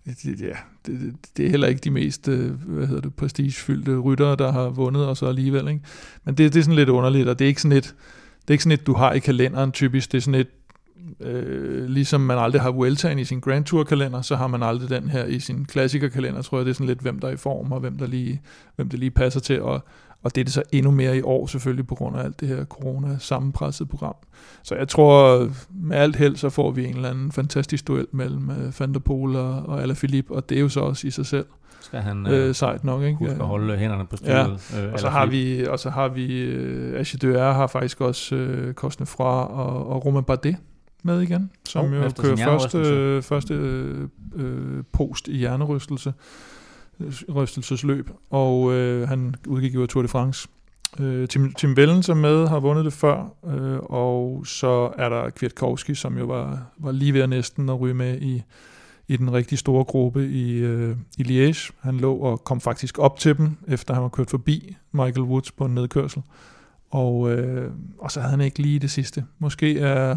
ja, 0.41 0.57
det, 0.87 1.15
det 1.37 1.47
er 1.47 1.51
heller 1.51 1.67
ikke 1.69 1.81
de 1.81 1.91
mest, 1.91 2.29
øh, 2.29 2.51
hvad 2.51 2.87
hedder 2.87 3.03
det, 3.03 3.15
prestigefyldte 3.15 3.99
ryttere, 3.99 4.37
der 4.37 4.53
har 4.53 4.69
vundet, 4.69 5.07
og 5.07 5.17
så 5.17 5.27
alligevel, 5.27 5.69
ikke? 5.69 5.81
Men 6.25 6.35
det, 6.35 6.55
det 6.55 6.59
er 6.59 6.65
sådan 6.65 6.77
lidt 6.77 6.89
underligt, 6.89 7.29
og 7.29 7.39
det 7.39 7.45
er 7.45 7.49
ikke 7.49 7.63
sådan 7.63 7.79
et, 7.79 7.95
det 8.43 8.51
er 8.51 8.53
ikke 8.53 8.63
sådan 8.63 8.79
et, 8.79 8.87
du 8.87 8.95
har 8.95 9.13
i 9.13 9.19
kalenderen 9.19 9.73
typisk, 9.73 10.13
det 10.13 10.19
er 10.19 10.23
sådan 10.23 10.41
et, 10.41 10.49
øh, 11.21 11.85
ligesom 11.85 12.21
man 12.21 12.39
aldrig 12.39 12.63
har 12.63 12.71
Vueltaen 12.71 13.19
i 13.19 13.25
sin 13.25 13.41
Grand 13.41 13.65
Tour 13.65 13.85
kalender, 13.85 14.23
så 14.23 14.37
har 14.37 14.47
man 14.47 14.63
aldrig 14.63 14.91
den 14.91 15.09
her 15.09 15.25
i 15.25 15.41
sin 15.41 15.65
klassikerkalender, 15.65 16.43
tror 16.43 16.59
jeg, 16.59 16.65
det 16.65 16.71
er 16.71 16.75
sådan 16.75 16.87
lidt, 16.87 17.01
hvem 17.01 17.19
der 17.19 17.29
er 17.29 17.33
i 17.33 17.37
form, 17.37 17.73
og 17.73 17.81
hvem 17.81 17.99
der 17.99 18.07
lige, 18.07 18.43
hvem 18.77 18.89
der 18.89 18.99
lige 18.99 19.11
passer 19.11 19.41
til, 19.41 19.63
og, 19.63 19.85
og 20.23 20.35
det 20.35 20.41
er 20.41 20.45
det 20.45 20.53
så 20.53 20.63
endnu 20.73 20.91
mere 20.91 21.17
i 21.17 21.23
år 21.23 21.47
selvfølgelig 21.47 21.87
på 21.87 21.95
grund 21.95 22.17
af 22.17 22.25
alt 22.25 22.41
det 22.41 22.49
her 22.49 22.65
corona 22.65 23.17
sammenpresset 23.19 23.89
program. 23.89 24.15
Så 24.63 24.75
jeg 24.75 24.89
tror, 24.89 25.49
med 25.71 25.97
alt 25.97 26.17
held, 26.17 26.37
så 26.37 26.51
får 26.51 26.71
vi 26.71 26.85
en 26.85 26.95
eller 26.95 27.11
anden 27.11 27.33
fantastisk 27.33 27.89
duel 27.89 28.07
mellem 28.13 28.49
uh, 28.49 28.81
Van 28.81 28.93
der 28.93 29.01
Poel 29.01 29.37
og, 29.37 29.63
og 29.63 29.83
Alaphilippe, 29.83 30.35
og 30.35 30.49
det 30.49 30.57
er 30.57 30.61
jo 30.61 30.69
så 30.69 30.81
også 30.81 31.07
i 31.07 31.11
sig 31.11 31.27
selv 31.27 31.47
skal 31.83 32.01
han 32.01 32.27
øh, 32.27 32.49
øh, 32.49 32.55
sejt 32.55 32.85
nok, 32.85 33.03
ikke? 33.03 33.17
huske 33.17 33.33
at 33.33 33.47
holde 33.47 33.77
hænderne 33.77 34.07
på 34.07 34.17
styret. 34.17 34.73
Ja. 34.73 34.87
Øh, 34.87 34.93
og, 34.93 35.01
så 35.01 35.09
har 35.09 35.27
vi, 35.27 35.67
og 35.67 35.79
så 35.79 35.91
har 35.91 36.09
vi, 36.09 36.41
øh, 36.41 37.01
Achiduer 37.01 37.53
har 37.53 37.67
faktisk 37.67 38.01
også 38.01 38.35
øh, 38.35 38.75
Kostne 38.75 39.07
fra 39.07 39.47
og, 39.47 39.89
og 39.89 40.05
Romain 40.05 40.25
Bardet 40.25 40.57
med 41.03 41.21
igen, 41.21 41.51
som 41.69 41.85
oh, 41.85 41.93
jo 41.93 42.11
kører 42.19 42.37
første, 42.37 42.79
øh, 42.79 43.23
første 43.23 43.55
øh, 44.35 44.85
post 44.93 45.29
i 45.29 45.37
hjernerystelse 45.37 46.13
rystelsesløb, 47.35 48.11
og 48.31 48.73
øh, 48.73 49.09
han 49.09 49.35
udgik 49.47 49.75
jo 49.75 49.83
af 49.83 49.89
Tour 49.89 50.03
de 50.03 50.09
France. 50.09 50.49
Øh, 51.01 51.29
Tim, 51.29 51.53
Tim 51.53 51.77
Vellen, 51.77 52.03
som 52.03 52.17
med, 52.17 52.47
har 52.49 52.61
vundet 52.61 52.85
det 52.85 52.93
før, 52.93 53.35
øh, 53.47 53.79
og 53.83 54.47
så 54.47 54.93
er 54.99 55.09
der 55.09 55.31
Kwiatkowski, 55.31 55.95
som 55.95 56.19
jo 56.19 56.25
var, 56.25 56.73
var 56.79 56.93
lige 56.93 57.15
ved 57.15 57.21
at 57.21 57.29
næsten 57.29 57.69
at 57.69 57.81
ryge 57.81 57.95
med 57.95 58.21
i, 58.21 58.43
i 59.09 59.17
den 59.17 59.33
rigtig 59.33 59.59
store 59.59 59.85
gruppe 59.85 60.29
i, 60.29 60.53
øh, 60.53 60.97
i 61.19 61.23
Liège. 61.23 61.71
Han 61.81 61.97
lå 61.97 62.15
og 62.15 62.45
kom 62.45 62.61
faktisk 62.61 62.99
op 62.99 63.19
til 63.19 63.37
dem, 63.39 63.57
efter 63.69 63.95
han 63.95 64.03
var 64.03 64.09
kørt 64.09 64.31
forbi 64.31 64.77
Michael 64.93 65.23
Woods 65.23 65.53
på 65.53 65.65
en 65.65 65.75
nedkørsel. 65.75 66.23
Og, 66.91 67.31
øh, 67.31 67.71
og 67.99 68.11
så 68.11 68.21
havde 68.21 68.31
han 68.31 68.41
ikke 68.41 68.63
lige 68.63 68.79
det 68.79 68.91
sidste. 68.91 69.25
Måske 69.39 69.79
er 69.79 70.17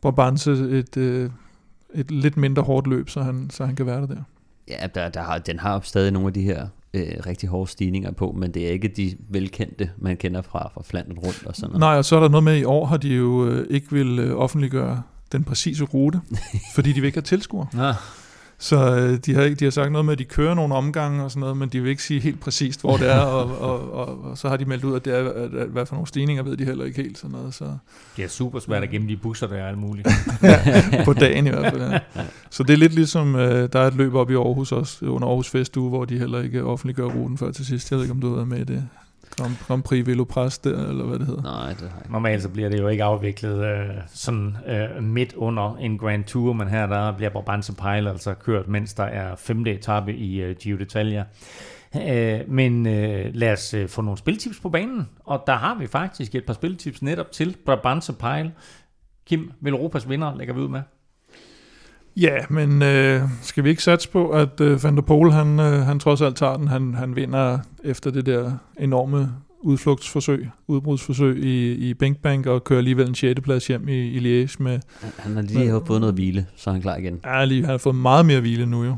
Brabantse 0.00 0.52
et, 0.52 0.96
øh, 0.96 1.30
et 1.94 2.10
lidt 2.10 2.36
mindre 2.36 2.62
hårdt 2.62 2.86
løb, 2.86 3.08
så 3.08 3.22
han, 3.22 3.50
så 3.50 3.66
han 3.66 3.76
kan 3.76 3.86
være 3.86 4.06
der. 4.06 4.22
Ja, 4.70 4.86
der, 4.94 5.08
der 5.08 5.22
har, 5.22 5.38
den 5.38 5.58
har 5.58 5.80
stadig 5.82 6.12
nogle 6.12 6.26
af 6.26 6.34
de 6.34 6.42
her 6.42 6.66
øh, 6.94 7.12
rigtig 7.26 7.48
hårde 7.48 7.70
stigninger 7.70 8.10
på, 8.10 8.32
men 8.32 8.54
det 8.54 8.68
er 8.68 8.70
ikke 8.70 8.88
de 8.88 9.16
velkendte, 9.28 9.90
man 9.98 10.16
kender 10.16 10.42
fra, 10.42 10.70
fra 10.74 10.82
Flandern 10.84 11.18
rundt 11.18 11.46
og 11.46 11.56
sådan 11.56 11.68
noget. 11.68 11.80
Nej, 11.80 11.96
og 11.96 12.04
så 12.04 12.16
er 12.16 12.20
der 12.20 12.28
noget 12.28 12.44
med, 12.44 12.52
at 12.52 12.58
i 12.58 12.64
år 12.64 12.86
har 12.86 12.96
de 12.96 13.08
jo 13.08 13.46
øh, 13.46 13.66
ikke 13.70 13.86
vil 13.90 14.18
øh, 14.18 14.36
offentliggøre 14.36 15.02
den 15.32 15.44
præcise 15.44 15.84
rute, 15.84 16.20
fordi 16.74 16.92
de 16.92 17.00
vil 17.00 17.06
ikke 17.06 17.16
have 17.16 17.22
tilskuere. 17.22 17.66
Ja. 17.76 17.94
Så 18.62 18.96
øh, 18.96 19.18
de, 19.26 19.34
har 19.34 19.42
ikke, 19.42 19.56
de 19.56 19.64
har 19.64 19.70
sagt 19.70 19.92
noget 19.92 20.04
med, 20.04 20.12
at 20.12 20.18
de 20.18 20.24
kører 20.24 20.54
nogle 20.54 20.74
omgange 20.74 21.24
og 21.24 21.30
sådan 21.30 21.40
noget, 21.40 21.56
men 21.56 21.68
de 21.68 21.80
vil 21.80 21.90
ikke 21.90 22.02
sige 22.02 22.20
helt 22.20 22.40
præcist, 22.40 22.80
hvor 22.80 22.96
det 22.96 23.10
er, 23.10 23.20
og, 23.20 23.58
og, 23.60 23.92
og, 23.92 24.24
og 24.24 24.38
så 24.38 24.48
har 24.48 24.56
de 24.56 24.64
meldt 24.64 24.84
ud, 24.84 24.96
at 24.96 25.04
det 25.04 25.14
er, 25.14 25.18
at, 25.18 25.54
at, 25.54 25.68
hvad 25.68 25.86
for 25.86 25.94
nogle 25.94 26.06
stigninger 26.06 26.42
ved 26.42 26.56
de 26.56 26.64
heller 26.64 26.84
ikke 26.84 27.02
helt 27.02 27.18
sådan 27.18 27.30
noget. 27.30 27.54
Så 27.54 27.64
Det 28.16 28.24
er 28.24 28.28
super 28.28 28.58
svært 28.58 28.82
at 28.82 28.90
gemme 28.90 29.08
de 29.08 29.16
busser, 29.16 29.46
der 29.46 29.56
er 29.56 29.68
alt 29.68 29.78
muligt. 29.78 30.08
på 31.04 31.12
dagen 31.12 31.46
i 31.46 31.50
hvert 31.50 31.72
fald. 31.72 31.92
Ja. 31.92 31.98
Så 32.50 32.62
det 32.62 32.72
er 32.72 32.76
lidt 32.76 32.94
ligesom, 32.94 33.36
øh, 33.36 33.68
der 33.72 33.80
er 33.80 33.86
et 33.86 33.94
løb 33.94 34.14
op 34.14 34.30
i 34.30 34.34
Aarhus 34.34 34.72
også, 34.72 35.06
under 35.06 35.28
Aarhus 35.28 35.50
Festuge, 35.50 35.88
hvor 35.88 36.04
de 36.04 36.18
heller 36.18 36.42
ikke 36.42 36.64
offentliggør 36.64 37.04
ruten 37.04 37.38
før 37.38 37.50
til 37.50 37.66
sidst. 37.66 37.90
Jeg 37.90 37.96
ved 37.96 38.04
ikke, 38.04 38.12
om 38.14 38.20
du 38.20 38.28
har 38.28 38.34
været 38.34 38.48
med 38.48 38.58
i 38.58 38.64
det. 38.64 38.88
Grand, 39.36 39.52
Grand 39.66 39.82
Prix 39.82 40.06
Velo 40.06 40.24
Press 40.24 40.58
der, 40.58 40.88
eller 40.88 41.04
hvad 41.04 41.18
det 41.18 41.26
hedder. 41.26 41.42
Nej, 41.42 41.68
det 41.72 41.90
har 41.90 42.00
ikke. 42.00 42.12
Normalt 42.12 42.42
så 42.42 42.48
bliver 42.48 42.68
det 42.68 42.80
jo 42.80 42.88
ikke 42.88 43.04
afviklet 43.04 43.64
øh, 43.64 43.88
sådan 44.06 44.56
øh, 44.66 45.02
midt 45.02 45.34
under 45.34 45.76
en 45.76 45.98
Grand 45.98 46.24
Tour, 46.24 46.52
men 46.52 46.68
her 46.68 46.86
der 46.86 47.12
bliver 47.16 47.30
Brabantse 47.30 47.74
Pejl 47.74 48.08
altså 48.08 48.34
kørt, 48.34 48.68
mens 48.68 48.94
der 48.94 49.04
er 49.04 49.36
femte 49.36 49.70
etape 49.74 50.14
i 50.14 50.40
øh, 50.40 50.56
Giro 50.56 50.78
d'Italia. 50.78 51.24
Øh, 52.10 52.40
men 52.48 52.86
øh, 52.86 53.30
lad 53.34 53.52
os 53.52 53.74
øh, 53.74 53.88
få 53.88 54.02
nogle 54.02 54.18
spiltips 54.18 54.60
på 54.60 54.68
banen, 54.68 55.08
og 55.24 55.42
der 55.46 55.54
har 55.56 55.74
vi 55.74 55.86
faktisk 55.86 56.34
et 56.34 56.44
par 56.46 56.54
spiltips 56.54 57.02
netop 57.02 57.32
til 57.32 57.56
Brabantse 57.66 58.12
Pejl. 58.12 58.52
Kim, 59.26 59.52
Europas 59.66 60.08
vinder 60.08 60.36
lægger 60.36 60.54
vi 60.54 60.60
ud 60.60 60.68
med. 60.68 60.82
Ja, 62.16 62.36
men 62.50 62.82
øh, 62.82 63.22
skal 63.42 63.64
vi 63.64 63.68
ikke 63.70 63.82
satse 63.82 64.08
på, 64.10 64.28
at 64.30 64.60
øh, 64.60 64.84
Van 64.84 64.96
der 64.96 65.02
Pol, 65.02 65.30
han, 65.30 65.60
øh, 65.60 65.72
han 65.72 65.98
trods 65.98 66.20
alt 66.20 66.36
tager 66.36 66.56
den. 66.56 66.68
Han, 66.68 66.94
han 66.94 67.16
vinder 67.16 67.58
efter 67.84 68.10
det 68.10 68.26
der 68.26 68.52
enorme 68.80 69.32
udflugtsforsøg, 69.60 70.48
udbrudsforsøg 70.66 71.44
i, 71.44 71.72
i 71.72 71.94
Bink 71.94 72.16
Bank, 72.18 72.46
og 72.46 72.64
kører 72.64 72.78
alligevel 72.78 73.08
en 73.08 73.14
6. 73.14 73.40
plads 73.40 73.66
hjem 73.66 73.88
i, 73.88 73.92
i 73.92 74.18
Liège 74.44 74.56
med, 74.58 74.78
Han- 75.18 75.34
har 75.34 75.42
lige 75.42 75.72
Men- 75.72 75.82
fået 75.86 76.00
noget 76.00 76.14
hvile, 76.14 76.46
så 76.56 76.70
er 76.70 76.74
han 76.74 76.82
klar 76.82 76.96
igen. 76.96 77.20
ja, 77.24 77.44
lige, 77.44 77.60
han 77.60 77.70
har 77.70 77.78
fået 77.78 77.94
meget 77.94 78.26
mere 78.26 78.40
hvile 78.40 78.66
nu 78.66 78.84
jo. 78.84 78.96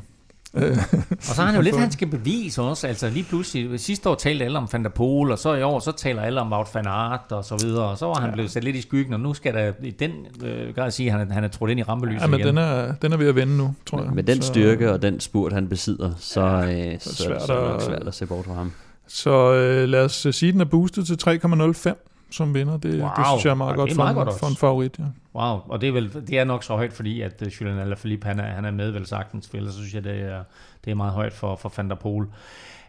Øh, 0.55 0.77
Og 1.11 1.17
så 1.21 1.41
har 1.41 1.47
han 1.47 1.55
jo 1.57 1.61
lidt, 1.61 1.77
han 1.87 1.93
skal 1.93 2.09
bevise 2.09 2.63
også. 2.63 2.87
Altså 2.87 3.09
lige 3.11 3.25
pludselig, 3.25 3.81
sidste 3.81 4.09
år 4.09 4.15
talte 4.15 4.45
alle 4.45 4.59
om 4.59 4.69
Van 4.73 4.83
der 4.85 4.89
Pol, 4.91 5.31
og 5.31 5.39
så 5.39 5.55
i 5.55 5.63
år, 5.63 5.81
så 5.81 5.93
taler 5.93 6.23
alle 6.23 6.41
om 6.41 6.53
Wout 6.53 6.67
van 6.75 6.87
Aert 6.87 7.21
og 7.33 7.45
så 7.45 7.57
videre. 7.67 7.85
Og 7.89 7.99
så 7.99 8.07
var 8.07 8.15
han 8.15 8.29
Ja. 8.29 8.35
blevet 8.35 8.51
sat 8.51 8.65
lidt 8.65 8.77
i 8.77 8.81
skyggen, 8.81 9.15
og 9.15 9.21
nu 9.21 9.35
skal 9.35 9.55
der 9.55 9.73
i 9.83 9.91
den 9.91 10.11
øh, 10.45 10.75
grad 10.75 10.91
sige, 10.91 11.13
at 11.13 11.19
han, 11.19 11.29
er- 11.31 11.35
han 11.35 11.45
er 11.45 11.49
trådt 11.49 11.71
ind 11.71 11.81
i 11.81 11.83
rampelyset 11.83 12.21
ja, 12.23 12.27
men 12.27 12.41
igen. 12.41 12.49
den 12.49 12.59
er, 12.59 12.93
den 13.03 13.13
er 13.13 13.17
ved 13.17 13.29
at 13.29 13.35
vende 13.37 13.57
nu, 13.57 13.75
tror 13.87 13.99
jeg. 13.99 14.07
Med, 14.07 14.15
med 14.15 14.23
den 14.25 14.43
Så- 14.43 14.49
styrke 14.49 14.93
og 14.93 15.03
den 15.03 15.21
spurt, 15.21 15.53
han 15.53 15.69
besidder, 15.69 16.11
så, 16.19 16.41
Ja, 16.47 16.93
øh, 16.93 17.01
så, 17.01 17.15
så, 17.17 17.23
svært 17.25 17.43
så 17.43 17.53
er 17.55 17.73
det 17.73 17.83
svært 17.83 18.09
at 18.09 18.15
se 18.15 18.27
bort 18.27 18.45
fra 18.45 18.55
ham. 18.55 18.73
Så 19.09 19.53
øh, 19.55 19.89
lad 19.89 20.05
os 20.05 20.27
øh, 20.27 20.33
sige, 20.33 20.49
at 20.49 20.53
den 20.53 20.61
er 20.61 20.65
boostet 20.65 21.07
til 21.07 21.19
3,05 21.25 22.12
som 22.33 22.55
vinder. 22.55 22.77
Det, 22.77 23.01
Wow. 23.01 23.09
det 23.17 23.27
synes 23.27 23.45
jeg 23.45 23.51
er 23.51 23.55
meget 23.55 23.71
Ja, 23.73 23.77
godt, 23.77 23.91
er 23.91 23.95
for, 23.95 24.03
meget 24.03 24.11
en, 24.11 24.17
godt 24.17 24.29
også. 24.29 24.39
for 24.41 24.47
en 24.47 24.57
favorit. 24.57 24.99
Ja. 24.99 25.05
Wow, 25.41 25.59
og 25.69 25.81
det 25.81 25.89
er, 25.89 25.93
vel, 25.93 26.13
det 26.29 26.39
er 26.39 26.45
nok 26.45 26.65
så 26.65 26.73
højt, 26.77 26.93
fordi 26.93 27.21
at 27.21 27.43
uh, 27.43 27.49
Julian 27.61 27.79
Alaphilippe, 27.79 28.27
han 28.27 28.41
er, 28.41 28.45
han 28.55 28.65
er 28.65 28.71
med 28.71 28.91
vel 28.91 29.07
sagtens, 29.07 29.49
for 29.49 29.57
ellers 29.57 29.75
synes 29.75 29.95
jeg, 29.95 30.05
det 30.05 30.21
er, 30.21 30.43
det 30.85 30.91
er 30.91 30.95
meget 30.95 31.13
højt 31.13 31.33
for, 31.33 31.57
for 31.57 31.73
Van 31.77 31.89
der 31.91 31.97
Pol. 31.97 32.25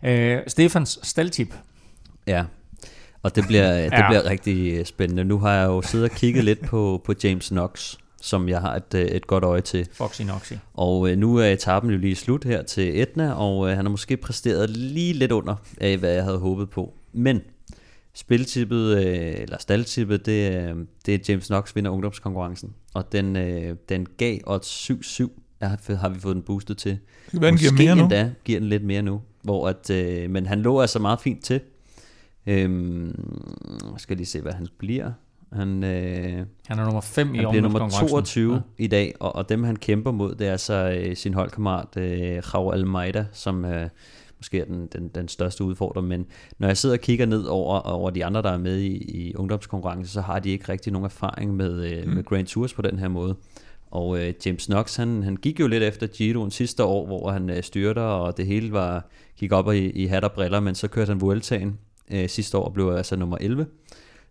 Uh, 0.03 0.37
Stefans 0.47 0.99
staltip. 1.03 1.53
Ja, 2.27 2.43
og 3.23 3.35
det 3.35 3.43
bliver, 3.47 3.73
det 3.77 3.91
Ja. 3.91 4.07
bliver 4.07 4.25
rigtig 4.29 4.73
øh, 4.79 4.85
spændende. 4.85 5.23
Nu 5.23 5.39
har 5.39 5.51
jeg 5.53 5.65
jo 5.67 5.81
siddet 5.81 6.09
og 6.09 6.15
kigget 6.15 6.43
lidt 6.43 6.61
på, 6.65 7.01
på 7.05 7.13
James 7.23 7.47
Knox, 7.49 7.95
som 8.21 8.49
jeg 8.49 8.61
har 8.61 8.75
et, 8.75 8.93
øh, 8.95 9.01
et 9.05 9.27
godt 9.27 9.43
øje 9.43 9.61
til. 9.61 9.87
Foxy 9.93 10.21
Noxy. 10.21 10.53
Og 10.73 11.09
øh, 11.11 11.17
nu 11.17 11.37
er 11.37 11.45
etappen 11.45 11.91
jo 11.91 11.97
lige 11.97 12.15
slut 12.15 12.43
her 12.43 12.63
til 12.63 13.01
Etna, 13.01 13.33
og 13.33 13.69
øh, 13.69 13.75
han 13.75 13.85
har 13.85 13.89
måske 13.91 14.17
præsteret 14.17 14.69
lige 14.69 15.13
lidt 15.13 15.31
under 15.31 15.55
af, 15.81 15.97
hvad 15.97 16.11
jeg 16.11 16.23
havde 16.23 16.37
håbet 16.39 16.69
på. 16.69 16.93
Men 17.13 17.41
spiltippet, 18.15 18.97
øh, 18.97 19.33
eller 19.41 19.57
staldtippet, 19.59 20.25
det, 20.25 20.53
øh, 20.53 20.75
det 21.05 21.13
er 21.15 21.19
James 21.29 21.47
Knox 21.47 21.75
vinder 21.75 21.91
ungdomskonkurrencen. 21.91 22.73
Og 22.93 23.11
den, 23.11 23.35
øh, 23.35 23.75
den 23.89 24.07
gav 24.17 24.37
odds 24.45 24.67
7-7, 24.91 25.31
er- 25.59 25.95
har 25.95 26.09
vi 26.09 26.19
fået 26.19 26.35
den 26.35 26.43
boostet 26.43 26.77
til. 26.77 26.91
Det 26.91 26.99
kan 27.31 27.41
den 27.41 27.57
giver 27.57 27.71
Måske 27.71 27.85
mere 27.85 27.95
nu. 27.95 28.01
endda 28.01 28.31
giver 28.45 28.59
den 28.59 28.69
lidt 28.69 28.83
mere 28.83 29.01
nu. 29.01 29.21
Hvor 29.43 29.67
at, 29.67 29.89
øh, 29.89 30.29
men 30.29 30.45
han 30.45 30.61
lå 30.61 30.79
altså 30.81 30.99
meget 30.99 31.21
fint 31.21 31.43
til. 31.43 31.59
Øhm, 32.47 33.15
skal 33.97 34.17
lige 34.17 34.27
se, 34.27 34.41
hvad 34.41 34.53
han 34.53 34.67
bliver. 34.77 35.11
Han, 35.53 35.83
øh, 35.83 36.45
Han 36.67 36.79
er 36.79 36.83
nummer 36.83 37.01
5 37.01 37.35
i 37.35 37.37
han 37.37 37.47
bliver 37.49 37.61
nummer 37.61 37.79
ungdomskonkurrencen. 37.79 38.09
22 38.09 38.53
Ja. 38.53 38.83
i 38.83 38.87
dag, 38.87 39.13
og, 39.19 39.35
og 39.35 39.49
dem 39.49 39.63
han 39.63 39.75
kæmper 39.75 40.11
mod, 40.11 40.35
det 40.35 40.47
er 40.47 40.57
så 40.57 40.99
øh, 41.03 41.15
sin 41.15 41.33
holdkammerat 41.33 41.97
øh, 41.97 42.41
Raul 42.53 42.73
Almeida, 42.73 43.25
som 43.31 43.65
øh, 43.65 43.89
måske 44.43 44.59
er 44.59 44.65
den, 44.65 44.87
den, 44.87 45.07
den 45.07 45.27
største 45.27 45.63
udfordrer. 45.63 46.01
Men 46.01 46.25
når 46.59 46.67
jeg 46.67 46.77
sidder 46.77 46.95
og 46.95 46.99
kigger 46.99 47.25
ned 47.25 47.43
over, 47.43 47.79
over 47.79 48.09
de 48.09 48.25
andre, 48.25 48.41
der 48.41 48.51
er 48.51 48.57
med 48.57 48.77
i, 48.77 48.97
i 48.97 49.35
ungdomskonkurrencen, 49.35 50.07
så 50.07 50.21
har 50.21 50.39
de 50.39 50.49
ikke 50.49 50.71
rigtig 50.71 50.93
nogen 50.93 51.05
erfaring 51.05 51.55
med, 51.55 51.91
øh, 51.91 52.05
mm. 52.05 52.13
med 52.13 52.23
Grand 52.23 52.47
Tours 52.47 52.73
på 52.73 52.81
den 52.81 52.99
her 52.99 53.07
måde. 53.07 53.35
Og 53.91 54.19
øh, 54.19 54.33
James 54.45 54.65
Knox, 54.65 54.95
han, 54.95 55.23
han 55.23 55.35
gik 55.35 55.59
jo 55.59 55.67
lidt 55.67 55.83
efter 55.83 56.07
Giroen 56.07 56.51
sidste 56.51 56.83
år, 56.83 57.05
hvor 57.05 57.31
han 57.31 57.49
øh, 57.49 57.63
styrter, 57.63 58.01
og 58.01 58.37
det 58.37 58.47
hele 58.47 58.71
var, 58.71 59.09
gik 59.37 59.51
op 59.51 59.73
i, 59.73 59.89
i 59.89 60.05
hat 60.05 60.23
og 60.23 60.31
briller, 60.31 60.59
men 60.59 60.75
så 60.75 60.87
kørte 60.87 61.09
han 61.09 61.21
Vueltaen 61.21 61.79
øh, 62.11 62.29
sidste 62.29 62.57
år 62.57 62.65
og 62.65 62.73
blev 62.73 62.89
altså 62.89 63.15
nummer 63.15 63.37
11. 63.41 63.65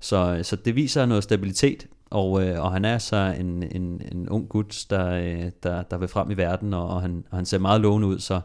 Så, 0.01 0.41
så 0.43 0.57
det 0.57 0.77
viser 0.77 1.07
noget 1.07 1.25
stabilitet, 1.25 1.87
og, 2.11 2.45
øh, 2.45 2.65
og 2.65 2.73
han 2.73 2.85
er 2.85 2.99
så 2.99 3.35
en, 3.41 3.63
en, 3.63 4.03
en 4.13 4.29
ung 4.29 4.49
gut, 4.49 4.87
der, 4.91 5.13
øh, 5.13 5.51
der, 5.63 5.83
der 5.83 5.99
vil 5.99 6.09
frem 6.09 6.31
i 6.31 6.35
verden, 6.35 6.75
og, 6.75 6.89
og, 6.89 7.03
han, 7.03 7.25
og 7.31 7.39
han 7.39 7.47
ser 7.47 7.59
meget 7.59 7.81
lovende 7.81 8.09
ud, 8.09 8.19
så 8.19 8.41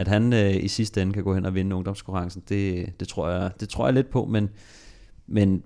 at 0.00 0.08
han 0.08 0.32
øh, 0.32 0.64
i 0.64 0.68
sidste 0.68 1.02
ende 1.02 1.12
kan 1.12 1.24
gå 1.24 1.34
hen 1.34 1.44
og 1.44 1.54
vinde 1.54 1.76
ungdomskonkurrencen, 1.76 2.42
det, 2.48 2.92
det, 3.00 3.08
tror, 3.08 3.30
jeg, 3.30 3.50
det 3.60 3.68
tror 3.68 3.86
jeg 3.86 3.94
lidt 3.94 4.10
på, 4.10 4.24
men, 4.24 4.50
men 5.26 5.62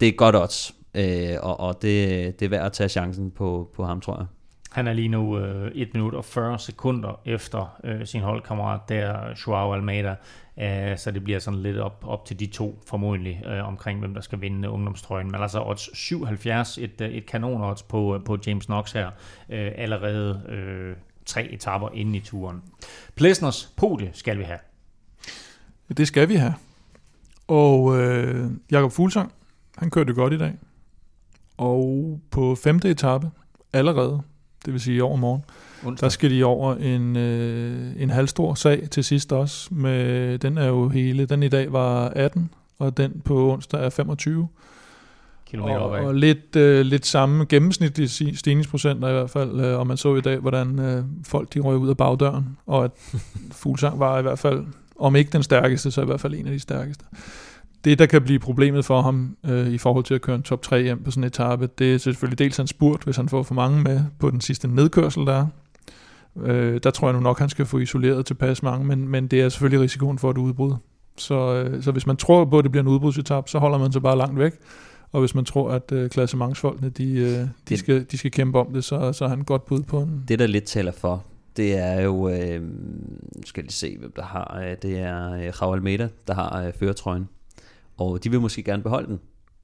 det 0.00 0.08
er 0.08 0.12
godt 0.12 0.36
odds, 0.36 0.74
øh, 0.94 1.36
og, 1.42 1.60
og 1.60 1.82
det, 1.82 2.40
det 2.40 2.46
er 2.46 2.50
værd 2.50 2.66
at 2.66 2.72
tage 2.72 2.88
chancen 2.88 3.30
på, 3.30 3.70
på 3.74 3.84
ham, 3.84 4.00
tror 4.00 4.16
jeg. 4.16 4.26
Han 4.70 4.86
er 4.86 4.92
lige 4.92 5.08
nu 5.08 5.38
øh, 5.38 5.72
1 5.74 5.94
minut 5.94 6.14
og 6.14 6.24
40 6.24 6.58
sekunder 6.58 7.20
efter 7.24 7.80
øh, 7.84 8.06
sin 8.06 8.20
holdkammerat 8.20 8.80
der, 8.88 9.18
Joao 9.46 9.72
Almeida. 9.74 10.14
Øh, 10.60 10.98
så 10.98 11.10
det 11.10 11.24
bliver 11.24 11.38
sådan 11.38 11.60
lidt 11.60 11.78
op, 11.78 12.04
op 12.06 12.24
til 12.24 12.40
de 12.40 12.46
to 12.46 12.82
formodentlig 12.86 13.42
øh, 13.46 13.68
omkring, 13.68 13.98
hvem 13.98 14.14
der 14.14 14.20
skal 14.20 14.40
vinde 14.40 14.70
ungdomstrøjen. 14.70 15.30
Men 15.30 15.42
altså 15.42 15.62
odds 15.62 15.98
77, 15.98 16.78
et, 16.78 17.00
øh, 17.00 17.08
et 17.08 17.26
kanon 17.26 17.62
odds 17.62 17.82
på, 17.82 18.14
øh, 18.14 18.24
på 18.24 18.38
James 18.46 18.66
Knox 18.66 18.92
her, 18.92 19.06
øh, 19.48 19.72
allerede 19.76 20.42
øh, 20.48 20.96
tre 21.26 21.48
etapper 21.52 21.88
inde 21.94 22.16
i 22.16 22.20
turen. 22.20 22.62
Plesners 23.14 23.72
podie 23.76 24.10
skal 24.12 24.38
vi 24.38 24.42
have. 24.44 24.58
Det 25.96 26.08
skal 26.08 26.28
vi 26.28 26.34
have. 26.34 26.54
Og 27.48 27.98
øh, 27.98 28.50
Jakob 28.70 28.92
Fuglsang, 28.92 29.32
han 29.76 29.90
kørte 29.90 30.08
det 30.08 30.16
godt 30.16 30.32
i 30.32 30.38
dag. 30.38 30.54
Og 31.56 32.20
på 32.30 32.54
femte 32.54 32.90
etape, 32.90 33.30
allerede, 33.72 34.22
det 34.64 34.72
vil 34.72 34.80
sige 34.80 34.96
i 34.96 35.00
overmorgen, 35.00 35.42
der 35.82 35.88
Onsdag. 35.88 36.12
skal 36.12 36.30
de 36.30 36.44
over 36.44 36.74
en, 36.74 37.16
øh, 37.16 37.92
en 38.02 38.10
halvstor 38.10 38.54
sag 38.54 38.90
til 38.90 39.04
sidst 39.04 39.32
også. 39.32 39.74
Med, 39.74 40.38
den 40.38 40.58
er 40.58 40.66
jo 40.66 40.88
hele, 40.88 41.26
den 41.26 41.42
i 41.42 41.48
dag 41.48 41.72
var 41.72 42.08
18, 42.08 42.50
og 42.78 42.96
den 42.96 43.20
på 43.24 43.52
onsdag 43.52 43.84
er 43.84 43.90
25. 43.90 44.48
Kilometer 45.54 45.78
Og, 45.78 45.90
opad. 45.90 46.04
og 46.04 46.14
lidt, 46.14 46.56
øh, 46.56 46.80
lidt 46.80 47.06
samme 47.06 47.44
gennemsnitlige 47.44 48.36
stigningsprocenter 48.36 49.08
i 49.08 49.12
hvert 49.12 49.30
fald, 49.30 49.60
øh, 49.60 49.78
og 49.78 49.86
man 49.86 49.96
så 49.96 50.16
i 50.16 50.20
dag, 50.20 50.38
hvordan 50.38 50.78
øh, 50.78 51.04
folk 51.24 51.54
de 51.54 51.60
røg 51.60 51.76
ud 51.76 51.88
af 51.88 51.96
bagdøren, 51.96 52.56
og 52.66 52.84
at 52.84 52.90
Fuglsang 53.62 53.98
var 53.98 54.18
i 54.18 54.22
hvert 54.22 54.38
fald, 54.38 54.64
om 54.98 55.16
ikke 55.16 55.30
den 55.30 55.42
stærkeste, 55.42 55.90
så 55.90 56.02
i 56.02 56.04
hvert 56.04 56.20
fald 56.20 56.34
en 56.34 56.46
af 56.46 56.52
de 56.52 56.60
stærkeste. 56.60 57.04
Det, 57.84 57.98
der 57.98 58.06
kan 58.06 58.22
blive 58.22 58.38
problemet 58.38 58.84
for 58.84 59.02
ham 59.02 59.36
øh, 59.46 59.68
i 59.68 59.78
forhold 59.78 60.04
til 60.04 60.14
at 60.14 60.20
køre 60.20 60.36
en 60.36 60.42
top 60.42 60.62
3 60.62 60.82
hjem 60.82 61.02
på 61.04 61.10
sådan 61.10 61.24
en 61.24 61.26
etape, 61.26 61.68
det 61.78 61.94
er 61.94 61.98
selvfølgelig 61.98 62.38
dels 62.38 62.56
hans 62.56 62.70
spurt, 62.70 63.02
hvis 63.04 63.16
han 63.16 63.28
får 63.28 63.42
for 63.42 63.54
mange 63.54 63.82
med 63.82 64.00
på 64.18 64.30
den 64.30 64.40
sidste 64.40 64.68
nedkørsel, 64.68 65.26
der 65.26 65.32
er. 65.34 65.46
Øh, 66.42 66.80
der 66.82 66.90
tror 66.90 67.08
jeg 67.08 67.14
nu 67.14 67.20
nok, 67.20 67.38
han 67.38 67.48
skal 67.48 67.66
få 67.66 67.78
isoleret 67.78 68.26
tilpas 68.26 68.62
mange, 68.62 68.86
men, 68.86 69.08
men 69.08 69.26
det 69.26 69.40
er 69.40 69.48
selvfølgelig 69.48 69.80
risikoen 69.80 70.18
for 70.18 70.30
et 70.30 70.38
udbrud. 70.38 70.74
Så, 71.16 71.54
øh, 71.54 71.82
så 71.82 71.92
hvis 71.92 72.06
man 72.06 72.16
tror 72.16 72.44
på, 72.44 72.58
at 72.58 72.64
det 72.64 72.72
bliver 72.72 72.82
en 72.82 72.88
udbrudsetap, 72.88 73.48
så 73.48 73.58
holder 73.58 73.78
man 73.78 73.92
sig 73.92 74.02
bare 74.02 74.18
langt 74.18 74.38
væk. 74.38 74.52
Og 75.14 75.20
hvis 75.20 75.34
man 75.34 75.44
tror, 75.44 75.70
at 75.70 75.92
øh, 75.92 76.10
klassementsfolkene, 76.10 76.88
de, 76.90 77.04
øh, 77.18 77.28
de, 77.28 77.50
Det- 77.68 77.78
skal, 77.78 78.06
de 78.10 78.18
skal 78.18 78.30
kæmpe 78.30 78.58
om 78.58 78.72
det, 78.72 78.84
så, 78.84 79.12
så 79.12 79.24
er 79.24 79.28
han 79.28 79.42
godt 79.44 79.64
bud 79.66 79.82
på 79.82 80.00
en... 80.00 80.24
Det, 80.28 80.38
der 80.38 80.46
lidt 80.46 80.64
taler 80.64 80.92
for, 80.92 81.24
det 81.56 81.78
er 81.78 82.00
jo, 82.00 82.28
øh, 82.28 82.62
skal 83.46 83.62
lige 83.64 83.72
se, 83.72 83.98
hvem 83.98 84.12
der 84.16 84.22
har, 84.22 84.60
øh, 84.64 84.76
det 84.82 84.98
er 84.98 85.32
øh, 85.32 85.52
Raul 85.62 85.76
Almeida, 85.76 86.08
der 86.26 86.34
har 86.34 86.62
øh, 86.66 86.72
føretrøjen. 86.72 87.28
Og 87.96 88.24
de 88.24 88.30
vil 88.30 88.40
måske 88.40 88.62
gerne 88.62 88.82
beholde 88.82 89.06
den. 89.08 89.20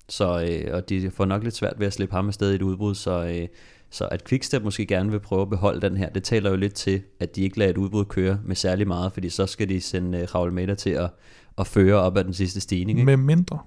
Så, 0.09 0.47
øh, 0.51 0.75
og 0.75 0.89
de 0.89 1.11
får 1.11 1.25
nok 1.25 1.43
lidt 1.45 1.57
svært 1.57 1.75
ved 1.79 1.87
at 1.87 1.93
slippe 1.93 2.15
ham 2.15 2.27
afsted 2.29 2.53
i 2.53 2.55
et 2.55 2.63
udbrud, 2.63 2.95
så, 2.95 3.25
øh, 3.27 3.49
så 3.91 4.05
at 4.05 4.25
Quickstep 4.25 4.63
måske 4.63 4.87
gerne 4.87 5.11
vil 5.11 5.21
prøve 5.21 5.43
at 5.43 5.51
beholde 5.51 5.81
den 5.81 5.97
her, 5.97 6.09
det 6.09 6.23
taler 6.23 6.51
jo 6.51 6.57
lidt 6.57 6.75
til, 6.75 7.03
at 7.21 7.37
de 7.37 7.43
ikke 7.43 7.59
lader 7.59 7.71
et 7.71 7.79
udbrud 7.79 8.05
køre 8.05 8.39
med 8.45 8.57
særlig 8.57 8.89
meget, 8.89 9.13
fordi 9.13 9.29
så 9.29 9.47
skal 9.47 9.69
de 9.69 9.81
sende 9.81 10.19
øh, 10.19 10.27
Raul 10.35 10.49
Almeida 10.49 10.75
til 10.75 10.91
at, 10.91 11.11
at 11.59 11.67
føre 11.67 11.95
op 11.95 12.17
ad 12.17 12.25
den 12.25 12.35
sidste 12.35 12.61
stigning. 12.61 12.99
Ikke? 12.99 13.07
Med 13.07 13.17
mindre, 13.17 13.59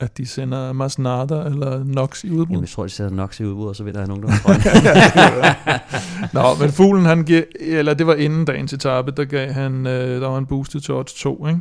at 0.00 0.18
de 0.18 0.26
sender 0.26 0.72
Masnada 0.72 1.34
eller 1.34 1.84
Nox 1.84 2.24
i 2.24 2.30
udbrud. 2.30 2.46
Jamen, 2.46 2.60
jeg 2.60 2.68
tror, 2.68 2.82
de 2.82 2.88
sætter 2.88 3.16
Nox 3.16 3.40
i 3.40 3.44
udbrud, 3.44 3.68
og 3.68 3.76
så 3.76 3.84
vinder 3.84 4.00
han 4.00 4.08
nogen, 4.08 4.24
Nå, 6.32 6.54
men 6.60 6.72
fuglen, 6.72 7.04
han 7.04 7.24
giver, 7.24 7.42
eller 7.60 7.94
det 7.94 8.06
var 8.06 8.14
inden 8.14 8.44
dagens 8.44 8.72
etape, 8.72 9.10
der 9.10 9.24
gav 9.24 9.52
han, 9.52 9.86
øh, 9.86 10.20
der 10.20 10.26
var 10.26 10.34
han 10.34 10.46
boostet 10.46 10.82
til 10.82 10.94
odds 10.94 11.14
2, 11.14 11.46
ikke? 11.46 11.60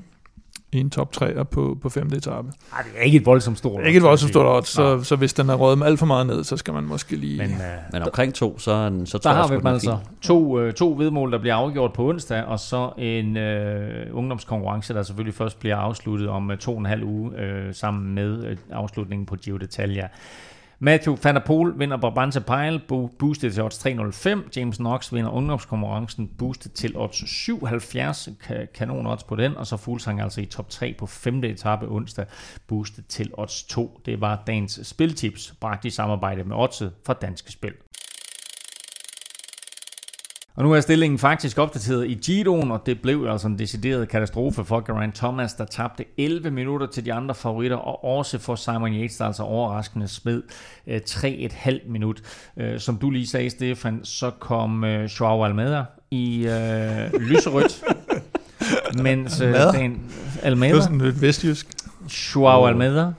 I 0.72 0.80
en 0.80 0.89
top 0.89 1.15
3'er 1.22 1.44
på, 1.44 1.77
på 1.81 1.89
femte 1.89 2.18
etape. 2.18 2.48
Ej, 2.73 2.81
det 2.81 2.91
er 2.98 3.03
ikke 3.03 3.18
et 3.18 3.26
voldsomt 3.26 3.57
stort 3.57 3.85
Ikke 3.85 3.98
et 3.98 4.03
voldsomt 4.03 4.31
stort 4.31 4.45
odds, 4.45 4.68
så, 4.68 5.03
så 5.03 5.15
hvis 5.15 5.34
den 5.34 5.49
er 5.49 5.53
røget 5.53 5.77
med 5.77 5.88
alt 5.88 5.99
for 5.99 6.06
meget 6.06 6.27
ned, 6.27 6.44
så 6.44 6.57
skal 6.57 6.73
man 6.73 6.84
måske 6.84 7.15
lige... 7.15 7.38
Men, 7.38 7.52
uh, 7.52 7.94
men 7.94 8.02
omkring 8.02 8.34
to, 8.34 8.60
så, 8.60 9.02
så 9.06 9.18
tror 9.18 9.31
der 9.31 9.38
har 9.38 9.48
vi 9.48 9.56
dem 9.56 9.65
altså 9.65 9.98
to, 10.22 10.65
uh, 10.65 10.73
to 10.73 10.95
vedmål, 10.98 11.31
der 11.31 11.38
bliver 11.39 11.56
afgjort 11.56 11.94
på 11.94 12.10
onsdag, 12.10 12.44
og 12.44 12.60
så 12.60 12.91
en 12.98 13.38
uh, 13.38 14.18
ungdomskonkurrence, 14.18 14.94
der 14.94 15.03
selvfølgelig 15.03 15.35
først 15.35 15.60
bliver 15.60 15.76
afsluttet 15.76 16.30
om 16.30 16.49
uh, 16.49 16.57
to 16.57 16.72
og 16.72 16.80
en 16.80 16.85
halv 16.85 17.03
uge, 17.03 17.31
uh, 17.31 17.73
sammen 17.73 18.15
med 18.15 18.52
uh, 18.52 18.57
afslutningen 18.72 19.26
på 19.26 19.35
Giro 19.35 19.57
d'Italia. 19.57 20.07
Matthew 20.79 21.17
van 21.23 21.35
der 21.35 21.41
Poel 21.41 21.79
vinder 21.79 21.97
Brabantse 21.97 22.41
Pejl, 22.41 22.81
boostet 23.19 23.53
til 23.53 23.63
odds 23.63 23.77
305. 23.77 24.49
James 24.55 24.77
Knox 24.77 25.13
vinder 25.13 25.31
ungdomskonkurrencen, 25.31 26.27
boostet 26.37 26.73
til 26.73 26.97
odds 26.97 27.29
77. 27.29 28.29
Kanon 28.73 29.07
odds 29.07 29.23
på 29.23 29.35
den. 29.35 29.57
Og 29.57 29.67
så 29.67 29.77
Fuglsang 29.77 30.21
altså 30.21 30.41
i 30.41 30.45
top 30.45 30.69
3 30.69 30.95
på 30.99 31.05
5. 31.05 31.43
etape 31.43 31.87
onsdag, 31.87 32.25
boostet 32.67 33.07
til 33.07 33.31
odds 33.33 33.63
2. 33.63 34.01
Det 34.05 34.21
var 34.21 34.43
dagens 34.47 34.79
spiltips, 34.83 35.53
bragt 35.59 35.85
i 35.85 35.89
samarbejde 35.89 36.43
med 36.43 36.55
oddset 36.55 36.93
fra 37.05 37.13
Danske 37.13 37.51
Spil. 37.51 37.73
Og 40.57 40.63
nu 40.63 40.73
er 40.73 40.79
stillingen 40.79 41.19
faktisk 41.19 41.57
opdateret 41.57 42.07
i 42.07 42.13
Giroen, 42.13 42.71
og 42.71 42.85
det 42.85 43.01
blev 43.01 43.27
altså 43.29 43.47
en 43.47 43.59
decideret 43.59 44.09
katastrofe 44.09 44.65
for 44.65 44.79
Geraint 44.79 45.15
Thomas, 45.15 45.53
der 45.53 45.65
tabte 45.65 46.05
11 46.17 46.51
minutter 46.51 46.88
til 46.88 47.05
de 47.05 47.13
andre 47.13 47.35
favoritter, 47.35 47.77
og 47.77 48.05
også 48.05 48.39
for 48.39 48.55
Simon 48.55 48.93
Yates, 48.93 49.17
der 49.17 49.25
altså 49.25 49.43
overraskende 49.43 50.07
smed 50.07 50.43
3,5 50.88 51.69
øh, 51.69 51.79
minut. 51.88 52.21
Øh, 52.57 52.79
som 52.79 52.97
du 52.97 53.09
lige 53.09 53.27
sagde, 53.27 53.49
Stefan, 53.49 53.99
så 54.03 54.31
kom 54.39 54.84
øh, 54.84 55.09
Joao 55.19 55.45
Almeida 55.45 55.84
i 56.11 56.47
øh, 56.47 57.13
lyserødt, 57.19 57.84
mens 59.03 59.38
den 59.38 60.11
Almeida... 60.43 60.73
Det 60.73 60.79
er 60.79 60.84
sådan 60.84 61.01
lidt 61.01 61.21
vestjysk. 61.21 61.67
Joao 62.35 62.65
Almeida 62.65 63.11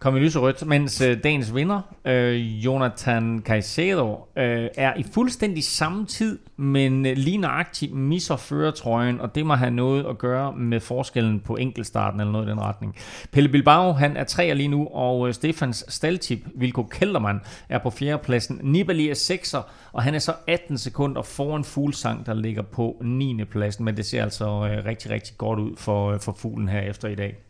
kom 0.00 0.16
i 0.16 0.20
lyserødt, 0.20 0.66
mens 0.66 1.00
øh, 1.00 1.22
dagens 1.24 1.54
vinder, 1.54 1.80
øh, 2.04 2.64
Jonathan 2.64 3.42
Caicedo, 3.44 4.14
øh, 4.36 4.68
er 4.74 4.94
i 4.96 5.04
fuldstændig 5.14 5.64
samme 5.64 6.06
tid, 6.06 6.38
men 6.56 7.06
øh, 7.06 7.16
lige 7.16 7.36
nøjagtigt 7.36 7.94
misser 7.94 8.36
førertrøjen, 8.36 9.20
og 9.20 9.34
det 9.34 9.46
må 9.46 9.54
have 9.54 9.70
noget 9.70 10.06
at 10.06 10.18
gøre 10.18 10.52
med 10.52 10.80
forskellen 10.80 11.40
på 11.40 11.56
enkeltstarten 11.56 12.20
eller 12.20 12.32
noget 12.32 12.46
i 12.46 12.50
den 12.50 12.60
retning. 12.60 12.96
Pelle 13.32 13.48
Bilbao, 13.48 13.92
han 13.92 14.16
er 14.16 14.24
tre 14.24 14.54
lige 14.54 14.68
nu, 14.68 14.86
og 14.86 15.28
øh, 15.28 15.34
Stefans 15.34 15.84
staltip, 15.88 16.38
Vilko 16.54 16.82
Kelderman, 16.82 17.40
er 17.68 17.78
på 17.78 17.90
fjerdepladsen. 17.90 18.60
Nibali 18.62 19.08
er 19.08 19.14
sekser, 19.14 19.62
og 19.92 20.02
han 20.02 20.14
er 20.14 20.18
så 20.18 20.34
18 20.46 20.78
sekunder 20.78 21.22
foran 21.22 21.64
Fuglsang, 21.64 22.26
der 22.26 22.34
ligger 22.34 22.62
på 22.62 22.96
9. 23.04 23.44
pladsen, 23.44 23.84
men 23.84 23.96
det 23.96 24.06
ser 24.06 24.22
altså 24.22 24.44
øh, 24.44 24.84
rigtig, 24.84 25.10
rigtig 25.10 25.34
godt 25.38 25.58
ud 25.58 25.76
for, 25.76 26.12
øh, 26.12 26.20
for 26.20 26.32
fuglen 26.32 26.68
her 26.68 26.80
efter 26.80 27.08
i 27.08 27.14
dag. 27.14 27.49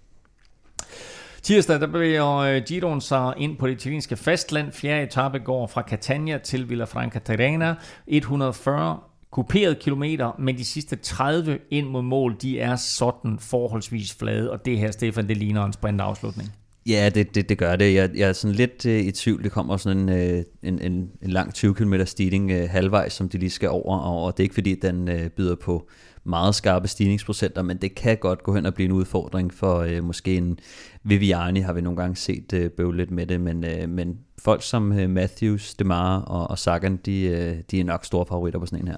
Tirsdag 1.43 1.81
der 1.81 1.87
bevæger 1.87 2.37
øh, 2.37 2.63
Giroen 2.63 3.01
sig 3.01 3.35
ind 3.37 3.57
på 3.57 3.67
det 3.67 3.73
italienske 3.73 4.17
fastland. 4.17 4.73
Fjerde 4.73 5.03
etape 5.03 5.39
går 5.39 5.67
fra 5.67 5.83
Catania 5.89 6.39
til 6.39 6.69
Villafranca 6.69 7.19
Terrena. 7.19 7.75
140 8.07 8.99
kuperet 9.31 9.79
kilometer, 9.79 10.37
men 10.39 10.57
de 10.59 10.65
sidste 10.65 10.97
30 10.97 11.59
ind 11.71 11.89
mod 11.89 12.03
mål, 12.03 12.37
de 12.43 12.61
er 12.61 12.77
sådan 12.77 13.39
forholdsvis 13.39 14.15
flade, 14.15 14.51
og 14.51 14.65
det 14.65 14.79
her, 14.79 14.91
Stefan, 14.91 15.29
det 15.29 15.37
ligner 15.37 15.65
en 15.65 15.73
sprintafslutning. 15.73 16.53
Ja, 16.87 17.11
det, 17.15 17.35
det, 17.35 17.49
det 17.49 17.59
gør 17.59 17.77
det. 17.77 17.95
Jeg, 17.95 18.11
jeg 18.15 18.29
er 18.29 18.33
sådan 18.33 18.55
lidt 18.55 18.87
øh, 18.87 19.01
i 19.01 19.11
tvivl. 19.11 19.43
Det 19.45 19.53
kommer 19.53 19.77
sådan 19.77 19.99
en, 19.99 20.09
øh, 20.09 20.43
en, 20.63 20.79
en, 20.79 21.11
en 21.23 21.31
lang 21.31 21.55
20 21.55 21.75
km 21.75 21.95
stigning 22.05 22.51
øh, 22.51 22.69
halvvejs, 22.71 23.13
som 23.13 23.29
de 23.29 23.39
lige 23.39 23.51
skal 23.51 23.69
over, 23.69 23.99
og 23.99 24.37
det 24.37 24.43
er 24.43 24.45
ikke 24.45 24.55
fordi, 24.55 24.75
den 24.75 25.09
øh, 25.09 25.29
byder 25.31 25.55
på 25.55 25.89
meget 26.25 26.55
skarpe 26.55 26.89
stigningsprocenter, 26.89 27.63
men 27.63 27.77
det 27.77 27.95
kan 27.95 28.17
godt 28.17 28.43
gå 28.43 28.55
hen 28.55 28.67
og 28.67 28.75
blive 28.75 28.85
en 28.85 28.93
udfordring 28.93 29.55
for 29.55 29.79
øh, 29.79 30.05
måske 30.05 30.37
en 30.37 30.59
Viviani, 31.03 31.61
har 31.61 31.73
vi 31.73 31.81
nogle 31.81 31.97
gange 31.97 32.17
set 32.17 32.53
øh, 32.53 32.71
bøvle 32.71 32.97
lidt 32.97 33.11
med 33.11 33.27
det, 33.27 33.41
men, 33.41 33.65
øh, 33.65 33.89
men 33.89 34.19
folk 34.39 34.63
som 34.63 34.99
øh, 34.99 35.11
Matthews, 35.11 35.75
Demare 35.75 36.25
og, 36.25 36.51
og 36.51 36.59
Sagan, 36.59 36.97
de, 36.97 37.23
øh, 37.23 37.57
de 37.71 37.81
er 37.81 37.85
nok 37.85 38.05
store 38.05 38.27
favoritter 38.29 38.61
på 38.61 38.67
sådan 38.67 38.81
en 38.81 38.89
her. 38.89 38.97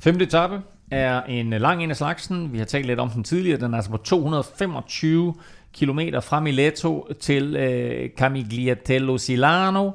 Femte 0.00 0.24
etape 0.24 0.60
er 0.90 1.22
en 1.22 1.50
lang 1.50 1.82
en 1.82 1.90
af 1.90 1.96
slagsen. 1.96 2.52
Vi 2.52 2.58
har 2.58 2.64
talt 2.64 2.86
lidt 2.86 3.00
om 3.00 3.10
den 3.10 3.24
tidligere. 3.24 3.60
Den 3.60 3.72
er 3.72 3.76
altså 3.76 3.90
på 3.90 3.96
225 3.96 5.34
kilometer 5.74 6.20
fra 6.20 6.40
Mileto 6.40 7.08
til 7.20 7.56
øh, 7.56 8.10
Camigliatello 8.18 9.18
Silano. 9.18 9.90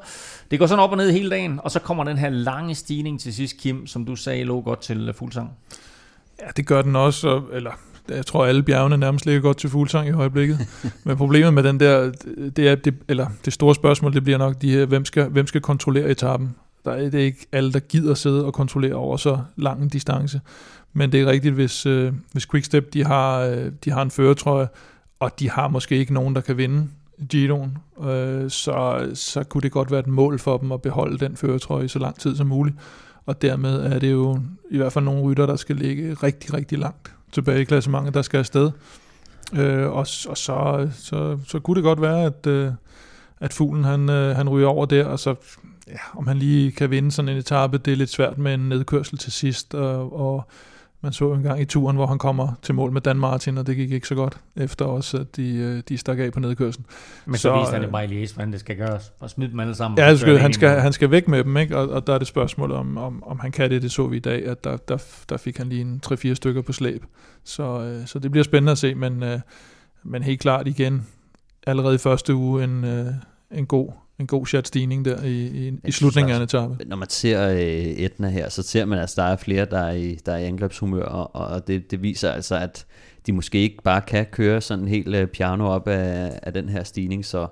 Det 0.51 0.59
går 0.59 0.65
sådan 0.65 0.83
op 0.83 0.91
og 0.91 0.97
ned 0.97 1.11
hele 1.11 1.29
dagen, 1.29 1.59
og 1.63 1.71
så 1.71 1.79
kommer 1.79 2.03
den 2.03 2.17
her 2.17 2.29
lange 2.29 2.75
stigning 2.75 3.19
til 3.19 3.33
sidst, 3.33 3.57
Kim, 3.57 3.87
som 3.87 4.05
du 4.05 4.15
sagde 4.15 4.43
lå 4.43 4.61
godt 4.61 4.81
til 4.81 5.13
Fuglsang. 5.13 5.51
Ja, 6.39 6.47
det 6.57 6.67
gør 6.67 6.81
den 6.81 6.95
også, 6.95 7.41
eller 7.53 7.71
jeg 8.09 8.25
tror 8.25 8.45
alle 8.45 8.63
bjergene 8.63 8.97
nærmest 8.97 9.25
ligger 9.25 9.41
godt 9.41 9.57
til 9.57 9.69
Fuglsang 9.69 10.07
i 10.07 10.11
øjeblikket. 10.11 10.59
Men 11.05 11.17
problemet 11.17 11.53
med 11.53 11.63
den 11.63 11.79
der, 11.79 12.11
det 12.55 12.67
er, 12.67 12.75
det, 12.75 12.95
eller 13.07 13.27
det 13.45 13.53
store 13.53 13.75
spørgsmål, 13.75 14.13
det 14.13 14.23
bliver 14.23 14.37
nok 14.37 14.61
de 14.61 14.71
her, 14.71 14.85
hvem 14.85 15.05
skal, 15.05 15.29
hvem 15.29 15.47
skal 15.47 15.61
kontrollere 15.61 16.09
etappen? 16.09 16.55
Der 16.85 16.91
er 16.91 17.09
det 17.09 17.19
ikke 17.19 17.47
alle, 17.51 17.73
der 17.73 17.79
gider 17.79 18.13
sidde 18.13 18.45
og 18.45 18.53
kontrollere 18.53 18.93
over 18.93 19.17
så 19.17 19.39
lang 19.55 19.81
en 19.81 19.89
distance. 19.89 20.41
Men 20.93 21.11
det 21.11 21.21
er 21.21 21.25
rigtigt, 21.25 21.53
hvis, 21.53 21.85
øh, 21.85 22.13
hvis 22.31 22.47
Quickstep 22.47 22.93
de 22.93 23.05
har, 23.05 23.39
øh, 23.39 23.71
de 23.85 23.91
har 23.91 24.01
en 24.01 24.11
føretrøje, 24.11 24.67
og 25.19 25.39
de 25.39 25.49
har 25.49 25.67
måske 25.67 25.97
ikke 25.97 26.13
nogen, 26.13 26.35
der 26.35 26.41
kan 26.41 26.57
vinde 26.57 26.87
Giroen, 27.29 27.77
øh, 28.03 28.49
så, 28.49 29.09
så 29.13 29.43
kunne 29.43 29.61
det 29.61 29.71
godt 29.71 29.91
være 29.91 29.99
et 29.99 30.07
mål 30.07 30.39
for 30.39 30.57
dem 30.57 30.71
at 30.71 30.81
beholde 30.81 31.17
den 31.17 31.37
føretrøje 31.37 31.85
i 31.85 31.87
så 31.87 31.99
lang 31.99 32.19
tid 32.19 32.35
som 32.35 32.47
muligt. 32.47 32.75
Og 33.25 33.41
dermed 33.41 33.81
er 33.81 33.99
det 33.99 34.11
jo 34.11 34.39
i 34.71 34.77
hvert 34.77 34.93
fald 34.93 35.05
nogle 35.05 35.21
rytter, 35.21 35.45
der 35.45 35.55
skal 35.55 35.75
ligge 35.75 36.13
rigtig, 36.13 36.53
rigtig 36.53 36.79
langt 36.79 37.13
tilbage 37.31 37.61
i 37.61 37.63
klassementet, 37.63 38.13
der 38.13 38.21
skal 38.21 38.37
afsted. 38.37 38.71
Øh, 39.53 39.87
og 39.87 39.93
og 39.99 40.07
så, 40.07 40.89
så, 40.93 41.37
så 41.47 41.59
kunne 41.59 41.75
det 41.75 41.83
godt 41.83 42.01
være, 42.01 42.23
at, 42.23 42.47
øh, 42.47 42.71
at 43.39 43.53
fuglen 43.53 43.83
han, 43.83 44.09
øh, 44.09 44.35
han 44.35 44.49
ryger 44.49 44.67
over 44.67 44.85
der, 44.85 45.05
og 45.05 45.19
så 45.19 45.35
ja, 45.87 46.17
om 46.17 46.27
han 46.27 46.37
lige 46.37 46.71
kan 46.71 46.91
vinde 46.91 47.11
sådan 47.11 47.29
en 47.29 47.37
etape, 47.37 47.77
det 47.77 47.93
er 47.93 47.97
lidt 47.97 48.09
svært 48.09 48.37
med 48.37 48.53
en 48.53 48.69
nedkørsel 48.69 49.17
til 49.17 49.31
sidst, 49.31 49.75
og, 49.75 50.19
og 50.19 50.47
man 51.01 51.13
så 51.13 51.33
en 51.33 51.43
gang 51.43 51.61
i 51.61 51.65
turen, 51.65 51.95
hvor 51.95 52.05
han 52.05 52.17
kommer 52.17 52.53
til 52.61 52.75
mål 52.75 52.91
med 52.91 53.01
Dan 53.01 53.19
Martin, 53.19 53.57
og 53.57 53.67
det 53.67 53.75
gik 53.75 53.91
ikke 53.91 54.07
så 54.07 54.15
godt, 54.15 54.39
efter 54.55 54.85
også, 54.85 55.17
at 55.17 55.35
de, 55.35 55.55
øh, 55.55 55.83
de 55.89 55.97
stak 55.97 56.19
af 56.19 56.31
på 56.33 56.39
nedkørslen. 56.39 56.85
Men 57.25 57.35
så, 57.35 57.41
så 57.41 57.59
viste 57.59 57.71
han 57.71 57.81
det 57.81 57.87
øh, 57.87 57.91
bare 57.91 58.03
i 58.03 58.07
Lies, 58.07 58.31
hvordan 58.31 58.51
det 58.51 58.59
skal 58.59 58.77
gøres, 58.77 59.11
og 59.19 59.29
smide 59.29 59.51
dem 59.51 59.59
alle 59.59 59.75
sammen. 59.75 59.97
Ja, 59.97 60.15
skal, 60.15 60.37
han, 60.37 60.53
skal, 60.53 60.79
han 60.79 60.93
skal 60.93 61.11
væk 61.11 61.27
med 61.27 61.43
dem, 61.43 61.57
ikke? 61.57 61.77
Og, 61.77 61.89
og 61.89 62.07
der 62.07 62.13
er 62.13 62.17
det 62.17 62.27
spørgsmål, 62.27 62.71
om, 62.71 62.97
om, 62.97 63.23
om 63.23 63.39
han 63.39 63.51
kan 63.51 63.69
det, 63.69 63.81
det 63.81 63.91
så 63.91 64.07
vi 64.07 64.17
i 64.17 64.19
dag, 64.19 64.45
at 64.45 64.63
der, 64.63 64.77
der, 64.77 64.97
der 65.29 65.37
fik 65.37 65.57
han 65.57 65.69
lige 65.69 65.81
en 65.81 66.01
3-4 66.05 66.33
stykker 66.33 66.61
på 66.61 66.73
slæb. 66.73 67.05
Så, 67.43 67.81
øh, 67.81 68.07
så 68.07 68.19
det 68.19 68.31
bliver 68.31 68.43
spændende 68.43 68.71
at 68.71 68.77
se, 68.77 68.95
men, 68.95 69.23
men 70.03 70.23
helt 70.23 70.39
klart 70.39 70.67
igen, 70.67 71.07
allerede 71.67 71.95
i 71.95 71.97
første 71.97 72.35
uge 72.35 72.63
en, 72.63 72.85
en 73.51 73.65
god 73.65 73.91
en 74.19 74.27
god 74.27 74.45
chat 74.45 74.67
stigning 74.67 75.05
der 75.05 75.23
i, 75.23 75.67
i, 75.67 75.73
i 75.83 75.91
slutningen 75.91 76.31
af 76.31 76.37
en 76.37 76.43
etape. 76.43 76.77
Når 76.85 76.95
man 76.95 77.09
ser 77.09 77.49
øh, 77.49 77.59
Etna 77.59 78.29
her, 78.29 78.49
så 78.49 78.63
ser 78.63 78.85
man, 78.85 78.99
at 78.99 79.13
der 79.15 79.23
er 79.23 79.35
flere, 79.35 79.65
der 79.65 79.79
er 79.79 79.91
i, 79.91 80.15
der 80.25 80.31
er 80.31 80.37
i 80.37 80.45
angrebshumør, 80.45 81.03
og, 81.03 81.35
og 81.51 81.67
det, 81.67 81.91
det 81.91 82.01
viser 82.01 82.31
altså, 82.31 82.55
at 82.55 82.85
de 83.25 83.31
måske 83.33 83.57
ikke 83.57 83.83
bare 83.83 84.01
kan 84.01 84.25
køre 84.25 84.61
sådan 84.61 84.87
helt 84.87 85.15
øh, 85.15 85.27
piano 85.27 85.65
op 85.65 85.87
af, 85.87 86.39
af 86.43 86.53
den 86.53 86.69
her 86.69 86.83
stigning, 86.83 87.25
så 87.25 87.47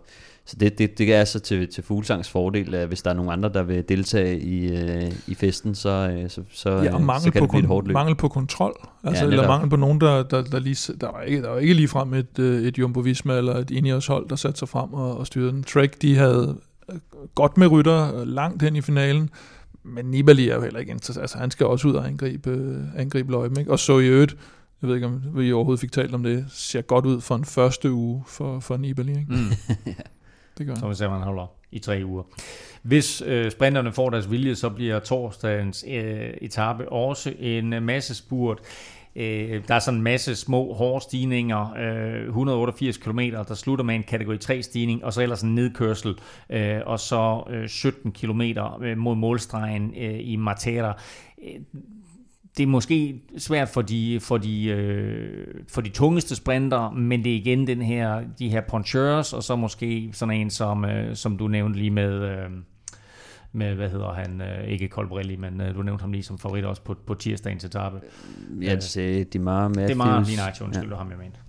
så 0.48 0.56
det, 0.60 0.78
det, 0.78 0.98
det 0.98 1.14
er 1.14 1.20
altså 1.20 1.40
til, 1.40 1.68
til 1.68 1.84
Fuglsangs 1.84 2.30
fordel, 2.30 2.76
at 2.76 2.88
hvis 2.88 3.02
der 3.02 3.10
er 3.10 3.14
nogen 3.14 3.32
andre, 3.32 3.50
der 3.54 3.64
vil 3.64 3.90
deltage 3.90 4.40
i, 4.40 4.68
øh, 4.68 5.12
i 5.28 5.36
festen, 5.36 5.76
så, 5.76 5.90
øh, 5.90 6.30
så, 6.30 6.42
så, 6.52 6.70
ja, 6.70 6.94
og 6.94 7.02
mangel 7.02 7.24
så 7.24 7.32
kan 7.32 7.40
på 7.40 7.44
det 7.46 7.50
blive 7.50 7.62
et 7.62 7.68
hårdt 7.68 7.88
løb. 7.88 7.94
mangel 7.94 8.16
på 8.16 8.28
kontrol, 8.28 8.74
altså, 9.04 9.26
ja, 9.26 9.32
eller 9.32 9.48
mangel 9.48 9.70
på 9.70 9.76
nogen, 9.76 10.02
der, 10.02 10.24
der, 10.24 10.44
der 10.44 10.60
lige, 10.60 10.94
der 11.02 11.12
var 11.12 11.22
ikke, 11.22 11.42
der 11.42 11.50
var 11.50 11.58
ikke 11.58 11.74
lige 11.74 11.88
frem 11.88 12.14
et, 12.14 12.40
øh, 12.40 12.64
et 12.64 12.78
Jumbo 12.78 13.00
Visma 13.00 13.38
eller 13.38 13.56
et 13.56 13.72
Ineos 13.72 14.08
hold, 14.08 14.30
der 14.30 14.36
satte 14.36 14.60
sig 14.60 14.70
frem 14.70 14.94
og, 14.94 15.18
og 15.18 15.28
styrede 15.28 15.52
den. 15.52 15.64
Trek, 15.64 16.02
de 16.02 16.16
havde 16.16 16.58
godt 17.36 17.58
med 17.58 17.68
rytter 17.68 18.26
langt 18.26 18.62
hen 18.62 18.76
i 18.76 18.82
finalen, 18.82 19.30
men 19.84 20.06
Nibali 20.06 20.50
er 20.50 20.56
jo 20.56 20.62
heller 20.62 20.80
ikke 20.80 20.92
interessant. 20.92 21.22
Altså, 21.22 21.38
han 21.38 21.52
skal 21.52 21.66
også 21.66 21.88
ud 21.88 21.94
og 21.94 22.08
angribe, 22.08 22.84
angribe 22.98 23.32
løjben. 23.32 23.60
Ikke? 23.60 23.72
Og 23.72 23.80
så 23.80 24.00
i 24.00 24.08
øvrigt, 24.08 24.38
jeg 24.82 24.88
ved 24.88 24.96
ikke, 24.96 25.08
om 25.08 25.22
vi 25.36 25.54
overhovedet 25.54 25.82
fik 25.82 25.92
talt 25.92 26.16
om 26.16 26.24
det, 26.24 26.46
ser 26.50 26.82
godt 26.82 27.06
ud 27.06 27.22
for 27.22 27.36
en 27.36 27.46
første 27.46 27.92
uge 27.92 28.24
for, 28.28 28.60
for 28.60 28.78
Nibali. 28.78 29.12
Ikke? 29.12 29.26
Mm. 29.30 29.52
det 30.58 30.68
gør 30.68 30.94
ser, 30.94 31.10
man 31.10 31.22
holder 31.22 31.52
i 31.72 31.80
tre 31.80 32.02
uger. 32.06 32.24
Hvis 32.82 33.24
øh, 33.26 33.52
sprinterne 33.52 33.92
får 33.92 34.10
deres 34.10 34.32
vilje, 34.32 34.56
så 34.56 34.70
bliver 34.70 35.00
torsdagens 35.00 35.86
øh, 35.88 36.30
etape 36.42 36.90
også 36.90 37.34
en 37.40 37.70
masse 37.70 38.16
spurt. 38.16 38.60
Øh, 39.16 39.64
der 39.68 39.76
er 39.76 39.80
sådan 39.80 39.98
en 39.98 40.04
masse 40.04 40.36
små 40.36 40.74
hårde 40.74 41.04
stigninger, 41.04 41.74
øh, 41.74 42.28
188 42.28 42.98
km, 42.98 43.20
der 43.20 43.54
slutter 43.54 43.86
med 43.86 43.96
en 43.96 44.04
kategori 44.04 44.38
3 44.38 44.64
stigning, 44.64 45.06
og 45.06 45.14
så 45.14 45.22
ellers 45.22 45.42
en 45.42 45.56
nedkørsel, 45.56 46.16
øh, 46.50 46.80
og 46.86 47.00
så 47.00 47.44
øh, 47.50 47.70
17 47.70 48.12
km 48.12 48.42
øh, 48.82 48.98
mod 48.98 49.16
målstregen 49.16 49.94
øh, 49.98 50.20
i 50.20 50.36
Matera. 50.36 51.00
Øh, 52.58 52.60
det 52.60 52.64
er 52.64 52.68
måske 52.68 53.22
svært 53.38 53.70
for 53.70 53.82
de, 53.82 54.20
for 54.20 54.38
de, 54.38 54.66
øh, 54.66 55.48
for 55.68 55.82
de 55.82 55.90
tungeste 55.90 56.36
sprinter, 56.36 56.92
men 56.92 57.24
det 57.24 57.32
er 57.32 57.36
igen 57.36 57.68
den 57.68 57.82
her, 57.82 58.22
de 58.40 58.50
her 58.50 58.62
punchers, 58.62 59.34
og 59.34 59.44
så 59.44 59.56
måske 59.56 60.10
sådan 60.14 60.36
en, 60.36 60.50
som, 60.50 60.86
øh, 60.86 61.16
som 61.16 61.38
du 61.38 61.48
nævnte 61.48 61.80
lige 61.80 61.92
med... 61.92 62.14
Øh, 62.14 62.50
med, 63.52 63.76
hvad 63.76 63.90
hedder 63.90 64.14
han, 64.14 64.42
øh, 64.42 64.68
ikke 64.68 64.88
Colbrelli, 64.88 65.36
men 65.36 65.62
øh, 65.62 65.76
du 65.76 65.82
nævnte 65.82 66.02
ham 66.02 66.12
lige 66.12 66.24
som 66.24 66.38
favorit 66.38 66.66
også 66.66 66.82
på, 66.82 66.96
på 67.06 67.14
tirsdagens 67.14 67.64
etape. 67.64 68.00
Ja, 68.62 68.76
det 68.76 68.84
sagde 68.84 69.24
Dimar 69.24 69.68
Matthews. 69.68 69.88
Dimar, 69.88 70.24
lige 70.24 70.38
nej, 70.38 70.54
undskyld, 70.62 70.90
ja. 70.90 70.96
ham 70.96 71.10
jeg 71.10 71.18
mente. 71.18 71.40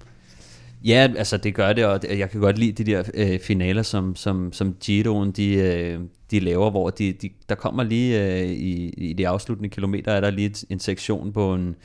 Ja, 0.85 1.09
altså 1.17 1.37
det 1.37 1.55
gør 1.55 1.73
det, 1.73 1.87
og 1.87 2.01
jeg 2.19 2.31
kan 2.31 2.41
godt 2.41 2.59
lide 2.59 2.85
de 2.85 2.91
der 2.91 3.03
øh, 3.15 3.41
finaler, 3.41 3.83
som, 3.83 4.17
som, 4.17 4.53
som 4.53 4.75
Giroen 4.81 5.31
de, 5.33 5.55
øh, 5.55 6.01
de 6.31 6.41
laver, 6.41 6.71
hvor 6.71 6.91
de, 6.91 7.13
de, 7.13 7.31
der 7.49 7.55
kommer 7.55 7.83
lige 7.83 8.41
øh, 8.41 8.49
i, 8.51 8.89
i 8.89 9.13
de 9.13 9.29
afsluttende 9.29 9.69
kilometer, 9.69 10.13
er 10.13 10.21
der 10.21 10.31
lige 10.31 10.67
en 10.71 10.81
sektion 10.81 11.33
på 11.33 11.55
en 11.55 11.77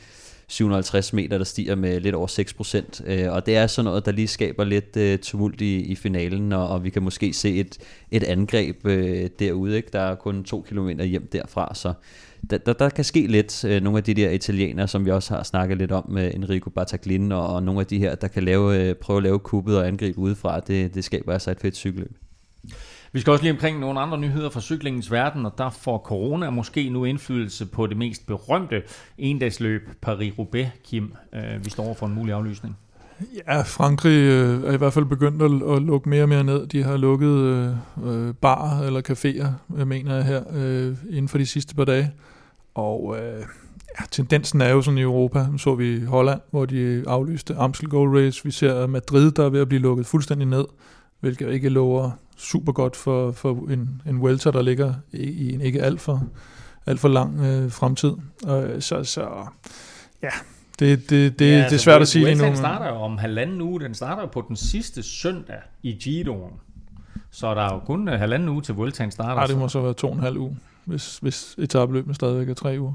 750 0.47 1.13
meter, 1.13 1.37
der 1.37 1.45
stiger 1.45 1.75
med 1.75 1.99
lidt 1.99 2.15
over 2.15 2.27
6 2.27 2.53
procent. 2.53 3.01
Øh, 3.05 3.31
og 3.31 3.45
det 3.45 3.55
er 3.55 3.67
sådan 3.67 3.85
noget, 3.85 4.05
der 4.05 4.11
lige 4.11 4.27
skaber 4.27 4.63
lidt 4.63 4.97
øh, 4.97 5.19
tumult 5.19 5.61
i, 5.61 5.81
i 5.81 5.95
finalen, 5.95 6.53
og, 6.53 6.67
og 6.67 6.83
vi 6.83 6.89
kan 6.89 7.03
måske 7.03 7.33
se 7.33 7.55
et, 7.55 7.77
et 8.11 8.23
angreb 8.23 8.85
øh, 8.85 9.29
derude. 9.39 9.75
Ikke? 9.75 9.89
Der 9.93 9.99
er 9.99 10.15
kun 10.15 10.43
to 10.43 10.65
kilometer 10.67 11.03
hjem 11.05 11.27
derfra, 11.31 11.75
så 11.75 11.93
der, 12.49 12.57
der, 12.57 12.73
der 12.73 12.89
kan 12.89 13.03
ske 13.03 13.27
lidt. 13.27 13.65
Øh, 13.65 13.81
nogle 13.81 13.97
af 13.97 14.03
de 14.03 14.13
der 14.13 14.29
italienere, 14.29 14.87
som 14.87 15.05
vi 15.05 15.11
også 15.11 15.35
har 15.35 15.43
snakket 15.43 15.77
lidt 15.77 15.91
om 15.91 16.09
med 16.09 16.33
Enrico 16.33 16.69
Battaglin, 16.69 17.31
og, 17.31 17.47
og 17.47 17.63
nogle 17.63 17.79
af 17.81 17.87
de 17.87 17.99
her, 17.99 18.15
der 18.15 18.27
kan 18.27 18.43
lave, 18.43 18.81
øh, 18.81 18.95
prøve 18.95 19.17
at 19.17 19.23
lave 19.23 19.39
kuppet 19.39 19.77
og 19.77 19.87
angribe 19.87 20.19
udefra, 20.19 20.59
det, 20.59 20.95
det 20.95 21.03
skaber 21.03 21.33
altså 21.33 21.51
et 21.51 21.59
fedt 21.59 21.75
cykelløb. 21.75 22.17
Vi 23.13 23.19
skal 23.19 23.31
også 23.31 23.43
lige 23.43 23.51
omkring 23.51 23.79
nogle 23.79 23.99
andre 23.99 24.17
nyheder 24.17 24.49
fra 24.49 24.61
cyklingens 24.61 25.11
verden, 25.11 25.45
og 25.45 25.53
der 25.57 25.69
får 25.69 25.97
corona 25.97 26.49
måske 26.49 26.89
nu 26.89 27.05
indflydelse 27.05 27.65
på 27.65 27.87
det 27.87 27.97
mest 27.97 28.27
berømte 28.27 28.83
endagsløb 29.17 29.89
Paris-Roubaix, 30.05 30.67
Kim. 30.83 31.13
Øh, 31.33 31.65
vi 31.65 31.69
står 31.69 31.83
over 31.83 31.93
for 31.93 32.05
en 32.05 32.13
mulig 32.13 32.33
aflysning. 32.33 32.77
Ja, 33.47 33.61
Frankrig 33.61 34.17
øh, 34.17 34.63
er 34.63 34.71
i 34.71 34.77
hvert 34.77 34.93
fald 34.93 35.05
begyndt 35.05 35.41
at, 35.41 35.75
at 35.75 35.81
lukke 35.81 36.09
mere 36.09 36.23
og 36.23 36.29
mere 36.29 36.43
ned. 36.43 36.67
De 36.67 36.83
har 36.83 36.97
lukket 36.97 37.27
øh, 37.27 37.67
øh 38.05 38.33
bar 38.33 38.79
eller 38.79 39.01
caféer, 39.09 39.77
jeg 39.77 39.87
mener 39.87 40.15
jeg 40.15 40.25
her, 40.25 40.43
øh, 40.53 40.95
inden 41.09 41.27
for 41.27 41.37
de 41.37 41.45
sidste 41.45 41.75
par 41.75 41.85
dage. 41.85 42.11
Og 42.75 43.17
øh, 43.17 43.39
ja, 43.99 44.05
tendensen 44.11 44.61
er 44.61 44.69
jo 44.69 44.81
sådan 44.81 44.97
i 44.97 45.01
Europa. 45.01 45.47
Nu 45.51 45.57
så 45.57 45.75
vi 45.75 46.03
Holland, 46.03 46.41
hvor 46.51 46.65
de 46.65 47.03
aflyste 47.07 47.55
Amstel 47.55 47.89
Gold 47.89 48.17
Race. 48.17 48.43
Vi 48.43 48.51
ser 48.51 48.87
Madrid, 48.87 49.31
der 49.31 49.45
er 49.45 49.49
ved 49.49 49.61
at 49.61 49.67
blive 49.67 49.81
lukket 49.81 50.05
fuldstændig 50.05 50.47
ned, 50.47 50.65
hvilket 51.19 51.53
ikke 51.53 51.69
lover 51.69 52.11
super 52.37 52.71
godt 52.71 52.95
for, 52.95 53.31
for 53.31 53.69
en, 53.69 54.01
en 54.07 54.17
welter, 54.17 54.51
der 54.51 54.61
ligger 54.61 54.93
i, 55.11 55.17
i 55.17 55.53
en 55.53 55.61
ikke 55.61 55.81
alt 55.81 56.01
for, 56.01 56.23
alt 56.85 56.99
for 56.99 57.07
lang 57.07 57.39
øh, 57.39 57.71
fremtid. 57.71 58.13
Og, 58.43 58.83
så, 58.83 59.03
så 59.03 59.47
ja, 60.21 60.29
det, 60.79 61.09
det, 61.09 61.39
det, 61.39 61.45
ja, 61.45 61.51
det 61.51 61.59
er 61.59 61.63
altså, 61.63 61.77
svært 61.77 62.01
at 62.01 62.07
sige 62.07 62.25
lige 62.25 62.37
nu. 62.37 62.43
Den 62.43 62.57
starter 62.57 62.87
jo 62.87 62.95
om 62.95 63.17
halvanden 63.17 63.61
uge. 63.61 63.79
Den 63.79 63.93
starter 63.93 64.27
på 64.27 64.45
den 64.47 64.55
sidste 64.55 65.03
søndag 65.03 65.59
i 65.83 65.91
Giroen. 65.91 66.53
Så 67.31 67.53
der 67.53 67.61
er 67.61 67.73
jo 67.73 67.79
kun 67.79 68.07
halvanden 68.07 68.49
uge 68.49 68.61
til 68.61 68.75
Vueltaen 68.75 69.11
starter. 69.11 69.35
Nej, 69.35 69.45
det 69.45 69.57
må 69.57 69.67
så 69.67 69.81
være 69.81 69.93
to 69.93 70.07
og 70.07 70.13
en 70.13 70.19
halv 70.19 70.37
uge, 70.37 70.57
hvis, 70.85 71.17
hvis 71.17 71.55
etabløbene 71.57 72.15
stadigvæk 72.15 72.49
er 72.49 72.53
tre 72.53 72.79
uger. 72.79 72.93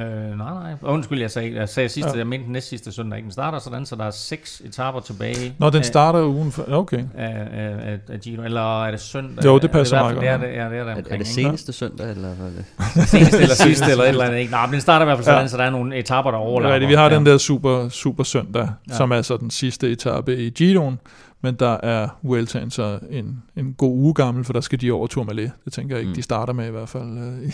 Øh, 0.00 0.38
nej, 0.38 0.52
nej. 0.52 0.74
Undskyld, 0.82 1.20
jeg 1.20 1.30
sagde, 1.30 1.54
jeg 1.54 1.68
sagde 1.68 1.88
sidste, 1.88 2.10
ja. 2.10 2.18
jeg 2.18 2.26
mente 2.26 2.44
den 2.44 2.52
næste 2.52 2.68
sidste 2.68 2.92
søndag. 2.92 3.16
Ikke? 3.16 3.24
Den 3.24 3.32
starter 3.32 3.58
sådan, 3.58 3.86
så 3.86 3.96
der 3.96 4.04
er 4.04 4.10
seks 4.10 4.62
etaper 4.64 5.00
tilbage. 5.00 5.54
Nå, 5.58 5.70
den 5.70 5.78
af, 5.78 5.84
starter 5.84 6.22
ugen 6.22 6.52
før. 6.52 6.64
Okay. 6.68 7.04
Af, 7.14 7.48
af, 7.52 7.98
af 8.08 8.20
Giro. 8.20 8.42
Eller 8.42 8.84
er 8.84 8.90
det 8.90 9.00
søndag? 9.00 9.44
Jo, 9.44 9.58
det 9.58 9.70
passer 9.70 9.98
meget 9.98 10.14
godt. 10.14 10.22
Det 10.22 10.32
er 10.32 10.36
det, 10.36 10.46
ja, 10.46 10.50
det 10.50 10.56
er, 10.56 10.68
det 10.68 10.80
omkring, 10.80 11.06
er, 11.08 11.14
er 11.14 11.18
det 11.18 11.26
seneste 11.26 11.72
søndag, 11.72 12.10
eller 12.10 12.28
hvad 12.28 12.46
er 12.46 12.50
det? 12.50 12.64
seneste 13.08 13.38
eller 13.38 13.54
sidste, 13.54 13.90
eller 13.90 14.04
et 14.04 14.08
eller 14.08 14.24
andet. 14.24 14.38
Ikke? 14.38 14.50
Nej, 14.50 14.66
men 14.66 14.72
den 14.72 14.80
starter 14.80 15.04
i 15.04 15.06
hvert 15.06 15.18
fald 15.18 15.24
sådan, 15.24 15.40
ja. 15.40 15.48
så 15.48 15.56
der 15.56 15.64
er 15.64 15.70
nogle 15.70 15.96
etaper, 15.96 16.30
der 16.30 16.38
overlapper. 16.38 16.76
Ja, 16.76 16.86
vi 16.86 16.94
har 16.94 17.10
ja. 17.10 17.16
den 17.16 17.26
der 17.26 17.38
super, 17.38 17.88
super 17.88 18.24
søndag, 18.24 18.68
ja. 18.90 18.94
som 18.94 19.10
er 19.10 19.22
så 19.22 19.36
den 19.36 19.50
sidste 19.50 19.90
etape 19.90 20.36
i 20.36 20.50
Giroen 20.50 20.98
men 21.42 21.54
der 21.54 21.76
er 21.82 22.08
Vueltaen 22.22 22.70
så 22.70 22.98
en, 23.10 23.42
en 23.56 23.74
god 23.78 23.92
uge 23.92 24.14
gammel, 24.14 24.44
for 24.44 24.52
der 24.52 24.60
skal 24.60 24.80
de 24.80 24.92
over 24.92 25.06
Tourmalet. 25.06 25.52
Det 25.64 25.72
tænker 25.72 25.94
jeg 25.94 26.00
ikke, 26.00 26.08
mm. 26.08 26.14
de 26.14 26.22
starter 26.22 26.52
med 26.52 26.68
i 26.68 26.70
hvert 26.70 26.88
fald 26.88 27.18
uh, 27.18 27.44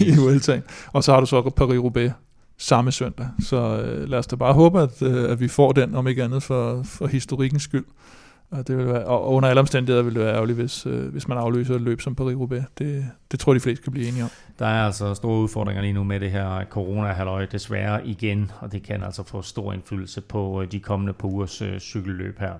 i, 0.00 0.08
i 0.12 0.16
Vueltaen. 0.16 0.62
Og 0.92 1.04
så 1.04 1.12
har 1.12 1.20
du 1.20 1.26
så 1.26 1.50
Paris-Roubaix 1.60 2.10
samme 2.58 2.92
søndag. 2.92 3.28
Så 3.40 3.56
uh, 3.56 4.08
lad 4.10 4.18
os 4.18 4.26
da 4.26 4.36
bare 4.36 4.52
håbe, 4.52 4.80
at, 4.80 5.02
uh, 5.02 5.30
at 5.30 5.40
vi 5.40 5.48
får 5.48 5.72
den, 5.72 5.94
om 5.94 6.08
ikke 6.08 6.24
andet 6.24 6.42
for, 6.42 6.82
for 6.82 7.06
historikkens 7.06 7.62
skyld. 7.62 7.84
Og, 8.52 8.68
det 8.68 8.78
vil 8.78 8.86
være, 8.86 9.04
og 9.04 9.32
under 9.32 9.48
alle 9.48 9.60
omstændigheder 9.60 10.02
vil 10.02 10.14
det 10.14 10.22
være 10.22 10.34
ærgerligt, 10.34 10.58
hvis, 10.58 10.86
øh, 10.86 11.12
hvis 11.12 11.28
man 11.28 11.38
afløser 11.38 11.74
et 11.74 11.80
løb 11.80 12.00
som 12.00 12.16
Paris-Roubaix. 12.20 12.62
Det, 12.78 13.06
det 13.30 13.40
tror 13.40 13.54
de 13.54 13.60
fleste 13.60 13.84
kan 13.84 13.92
blive 13.92 14.08
enige 14.08 14.24
om. 14.24 14.30
Der 14.58 14.66
er 14.66 14.86
altså 14.86 15.14
store 15.14 15.40
udfordringer 15.40 15.82
lige 15.82 15.92
nu 15.92 16.04
med 16.04 16.20
det 16.20 16.30
her 16.30 16.64
corona-halløj, 16.64 17.46
desværre 17.46 18.06
igen, 18.06 18.50
og 18.60 18.72
det 18.72 18.82
kan 18.82 19.02
altså 19.02 19.22
få 19.22 19.42
stor 19.42 19.72
indflydelse 19.72 20.20
på 20.20 20.62
øh, 20.62 20.72
de 20.72 20.80
kommende 20.80 21.12
på 21.12 21.26
ugers 21.26 21.62
øh, 21.62 21.78
cykelløb 21.78 22.38
her. 22.38 22.52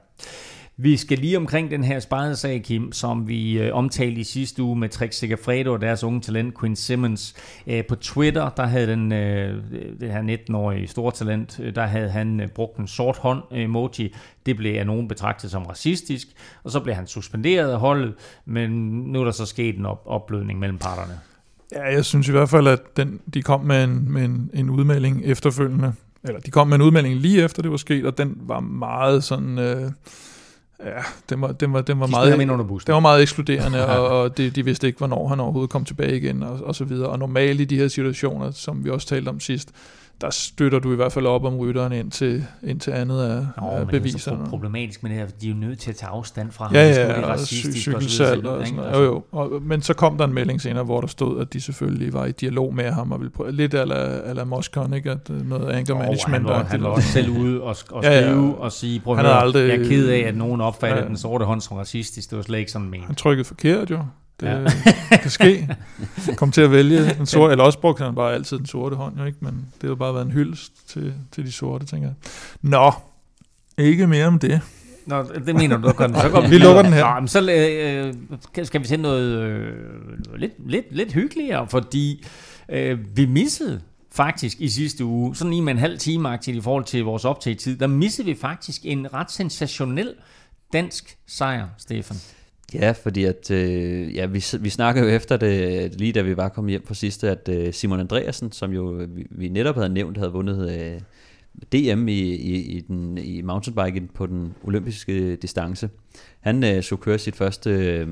Vi 0.76 0.96
skal 0.96 1.18
lige 1.18 1.36
omkring 1.36 1.70
den 1.70 1.84
her 1.84 2.00
sparede 2.00 2.36
sag, 2.36 2.62
Kim, 2.62 2.92
som 2.92 3.28
vi 3.28 3.58
øh, 3.58 3.74
omtalte 3.74 4.20
i 4.20 4.24
sidste 4.24 4.62
uge 4.62 4.76
med 4.76 4.88
Trix 4.88 5.14
Segafredo 5.14 5.72
og 5.72 5.80
deres 5.80 6.04
unge 6.04 6.20
talent, 6.20 6.60
Quinn 6.60 6.76
Simmons. 6.76 7.34
Øh, 7.66 7.84
på 7.84 7.96
Twitter, 7.96 8.48
der 8.48 8.66
havde 8.66 8.86
den, 8.86 9.12
øh, 9.12 9.62
det 10.00 10.12
her 10.12 10.22
19-årige 10.22 10.88
store 10.88 11.12
talent, 11.12 11.60
øh, 11.62 11.74
der 11.74 11.86
havde 11.86 12.10
han 12.10 12.40
øh, 12.40 12.48
brugt 12.48 12.76
en 12.76 12.86
sort 12.86 13.18
hånd 13.18 13.42
emoji. 13.50 14.14
Det 14.46 14.56
blev 14.56 14.78
af 14.78 14.86
nogen 14.86 15.08
betragtet 15.08 15.50
som 15.50 15.62
racistisk, 15.62 16.28
og 16.64 16.70
så 16.70 16.80
blev 16.80 16.94
han 16.94 17.06
suspenderet 17.06 17.70
af 17.70 17.78
holdet, 17.78 18.14
men 18.44 18.70
nu 19.02 19.20
er 19.20 19.24
der 19.24 19.32
så 19.32 19.46
sket 19.46 19.78
en 19.78 19.86
op- 19.86 20.02
opblødning 20.06 20.58
mellem 20.58 20.78
parterne. 20.78 21.20
Ja, 21.72 21.94
jeg 21.94 22.04
synes 22.04 22.28
i 22.28 22.32
hvert 22.32 22.48
fald, 22.48 22.66
at 22.66 22.96
den, 22.96 23.20
de 23.34 23.42
kom 23.42 23.60
med 23.60 23.84
en, 23.84 24.12
med 24.12 24.24
en, 24.24 24.50
en 24.54 24.70
udmelding 24.70 25.22
efterfølgende. 25.24 25.92
Eller 26.24 26.40
de 26.40 26.50
kom 26.50 26.68
med 26.68 26.76
en 26.76 26.82
udmelding 26.82 27.14
lige 27.14 27.44
efter 27.44 27.62
det 27.62 27.70
var 27.70 27.76
sket, 27.76 28.06
og 28.06 28.18
den 28.18 28.36
var 28.40 28.60
meget 28.60 29.24
sådan... 29.24 29.58
Øh, 29.58 29.90
Ja, 30.84 31.02
den 31.30 31.40
var, 31.40 31.52
den 31.52 31.72
var, 31.72 31.80
den 31.80 32.00
var, 32.00 32.06
de 32.06 32.10
meget, 32.10 32.50
under 32.50 32.56
den 32.86 32.94
var 32.94 33.00
meget 33.00 33.22
ekskluderende, 33.22 33.86
og, 33.86 34.08
og 34.08 34.36
de, 34.36 34.50
de 34.50 34.64
vidste 34.64 34.86
ikke, 34.86 34.98
hvornår 34.98 35.28
han 35.28 35.40
overhovedet 35.40 35.70
kom 35.70 35.84
tilbage 35.84 36.16
igen, 36.16 36.42
og, 36.42 36.60
og 36.64 36.74
så 36.74 36.84
videre. 36.84 37.08
Og 37.08 37.18
normalt 37.18 37.60
i 37.60 37.64
de 37.64 37.76
her 37.76 37.88
situationer, 37.88 38.50
som 38.50 38.84
vi 38.84 38.90
også 38.90 39.06
talte 39.06 39.28
om 39.28 39.40
sidst, 39.40 39.70
der 40.22 40.30
støtter 40.30 40.78
du 40.78 40.92
i 40.92 40.96
hvert 40.96 41.12
fald 41.12 41.26
op 41.26 41.44
om 41.44 41.56
rytteren 41.56 41.92
ind 41.92 42.10
til, 42.10 42.44
ind 42.62 42.80
til 42.80 42.90
andet 42.90 43.22
af, 43.22 43.46
Nå, 43.62 43.68
af 43.68 43.88
beviserne. 43.88 44.38
Det 44.38 44.46
er 44.46 44.50
problematisk 44.50 45.02
med 45.02 45.10
det 45.10 45.18
her, 45.18 45.26
de 45.26 45.46
er 45.46 45.50
jo 45.50 45.56
nødt 45.56 45.78
til 45.78 45.90
at 45.90 45.96
tage 45.96 46.10
afstand 46.10 46.52
fra 46.52 46.64
ham. 46.64 46.74
Ja, 46.74 46.88
ja, 46.88 47.32
og 47.32 47.38
cykelsal 47.38 48.46
og, 48.46 48.58
og 48.58 48.66
sådan 48.66 48.76
noget. 48.76 48.92
Jo, 48.92 49.02
jo. 49.02 49.24
Og, 49.32 49.62
men 49.62 49.82
så 49.82 49.94
kom 49.94 50.18
der 50.18 50.24
en 50.24 50.32
melding 50.32 50.60
senere, 50.60 50.84
hvor 50.84 51.00
der 51.00 51.08
stod, 51.08 51.40
at 51.40 51.52
de 51.52 51.60
selvfølgelig 51.60 52.12
var 52.12 52.24
i 52.24 52.32
dialog 52.32 52.74
med 52.74 52.90
ham, 52.90 53.12
og 53.12 53.20
ville 53.20 53.30
prøve, 53.30 53.52
lidt 53.52 53.74
ala, 53.74 53.94
ala 53.94 54.44
Moscon, 54.44 54.94
ikke? 54.94 55.10
At 55.10 55.30
øh, 55.30 55.48
noget 55.48 55.70
anger 55.70 55.94
management. 55.94 56.46
Oh, 56.46 56.52
han, 56.52 56.58
var, 56.58 56.64
han 56.64 56.82
var 56.82 56.88
også 56.88 57.08
selv 57.08 57.30
ude 57.30 57.60
og, 57.60 57.68
og 57.68 57.76
skrive 57.76 58.02
ja, 58.02 58.30
ja. 58.30 58.52
og 58.58 58.72
sige, 58.72 59.00
prøv 59.00 59.18
at 59.18 59.24
høre, 59.24 59.40
aldrig, 59.40 59.68
jeg 59.68 59.80
er 59.80 59.84
ked 59.84 60.08
af, 60.08 60.18
at 60.18 60.36
nogen 60.36 60.60
opfatter 60.60 61.02
ja. 61.02 61.08
den 61.08 61.16
sorte 61.16 61.44
hånd 61.44 61.60
som 61.60 61.76
racistisk. 61.76 62.30
Det 62.30 62.36
var 62.36 62.42
slet 62.42 62.58
ikke 62.58 62.72
sådan 62.72 62.88
ment. 62.88 63.04
Han 63.06 63.14
trykkede 63.14 63.44
forkert 63.44 63.90
jo. 63.90 63.98
Det 64.42 64.74
ja. 65.10 65.16
kan 65.16 65.30
ske. 65.30 65.76
Kom 66.36 66.52
til 66.52 66.60
at 66.60 66.70
vælge 66.70 67.14
den 67.18 67.26
sorte, 67.26 67.52
eller 67.52 67.64
også 67.64 67.78
brugte 67.78 68.04
han 68.04 68.14
bare 68.14 68.34
altid 68.34 68.58
den 68.58 68.66
sorte 68.66 68.96
hånd, 68.96 69.18
jo 69.18 69.24
ikke? 69.24 69.38
men 69.40 69.66
det 69.80 69.88
har 69.88 69.94
bare 69.94 70.14
været 70.14 70.26
en 70.26 70.32
hyldest 70.32 70.88
til, 70.88 71.14
til 71.32 71.46
de 71.46 71.52
sorte, 71.52 71.86
tænker 71.86 72.08
jeg. 72.08 72.14
Nå, 72.62 72.92
ikke 73.78 74.06
mere 74.06 74.26
om 74.26 74.38
det. 74.38 74.60
Nå, 75.06 75.22
det 75.46 75.54
mener 75.54 75.76
du, 75.76 75.92
kan. 75.92 76.14
Så 76.14 76.28
går 76.28 76.40
vi, 76.40 76.48
vi 76.48 76.58
lukker 76.58 76.82
den 76.82 76.92
her. 76.92 77.14
Nå, 77.14 77.20
men 77.20 77.28
så 77.28 77.50
øh, 78.58 78.64
skal 78.64 78.82
vi 78.82 78.86
se 78.86 78.96
noget 78.96 79.38
øh, 79.38 79.76
lidt, 80.36 80.52
lidt, 80.70 80.86
lidt 80.90 81.12
hyggeligere, 81.12 81.68
fordi 81.68 82.26
øh, 82.68 82.98
vi 83.16 83.26
missede 83.26 83.80
faktisk 84.12 84.60
i 84.60 84.68
sidste 84.68 85.04
uge, 85.04 85.36
sådan 85.36 85.50
lige 85.50 85.62
med 85.62 85.72
en 85.72 85.78
halv 85.78 85.98
time 85.98 86.38
i 86.46 86.60
forhold 86.60 86.84
til 86.84 87.04
vores 87.04 87.24
optagetid, 87.24 87.76
der 87.76 87.86
missede 87.86 88.26
vi 88.26 88.34
faktisk 88.34 88.80
en 88.84 89.14
ret 89.14 89.30
sensationel 89.30 90.14
dansk 90.72 91.16
sejr, 91.26 91.68
Stefan. 91.78 92.16
Ja, 92.74 92.92
fordi 92.92 93.24
at, 93.24 93.50
øh, 93.50 94.14
ja, 94.14 94.26
vi, 94.26 94.44
vi 94.60 94.70
snakkede 94.70 95.04
jo 95.04 95.10
efter 95.10 95.36
det, 95.36 95.94
lige 96.00 96.12
da 96.12 96.22
vi 96.22 96.36
var 96.36 96.48
kommet 96.48 96.70
hjem 96.70 96.82
på 96.82 96.94
sidste, 96.94 97.30
at 97.30 97.48
øh, 97.48 97.72
Simon 97.72 98.00
Andreasen, 98.00 98.52
som 98.52 98.72
jo 98.72 99.06
vi, 99.08 99.26
vi 99.30 99.48
netop 99.48 99.74
havde 99.74 99.88
nævnt, 99.88 100.16
havde 100.16 100.32
vundet 100.32 100.70
øh, 100.70 101.00
DM 101.72 102.08
i, 102.08 102.20
i, 102.20 102.76
i, 102.76 102.80
den, 102.80 103.18
i 103.18 103.42
mountainbiken 103.42 104.10
på 104.14 104.26
den 104.26 104.54
olympiske 104.64 105.36
distance. 105.36 105.90
Han 106.40 106.64
øh, 106.64 106.82
skulle 106.82 107.02
køre 107.02 107.18
sit 107.18 107.36
første 107.36 107.70
øh, 107.70 108.08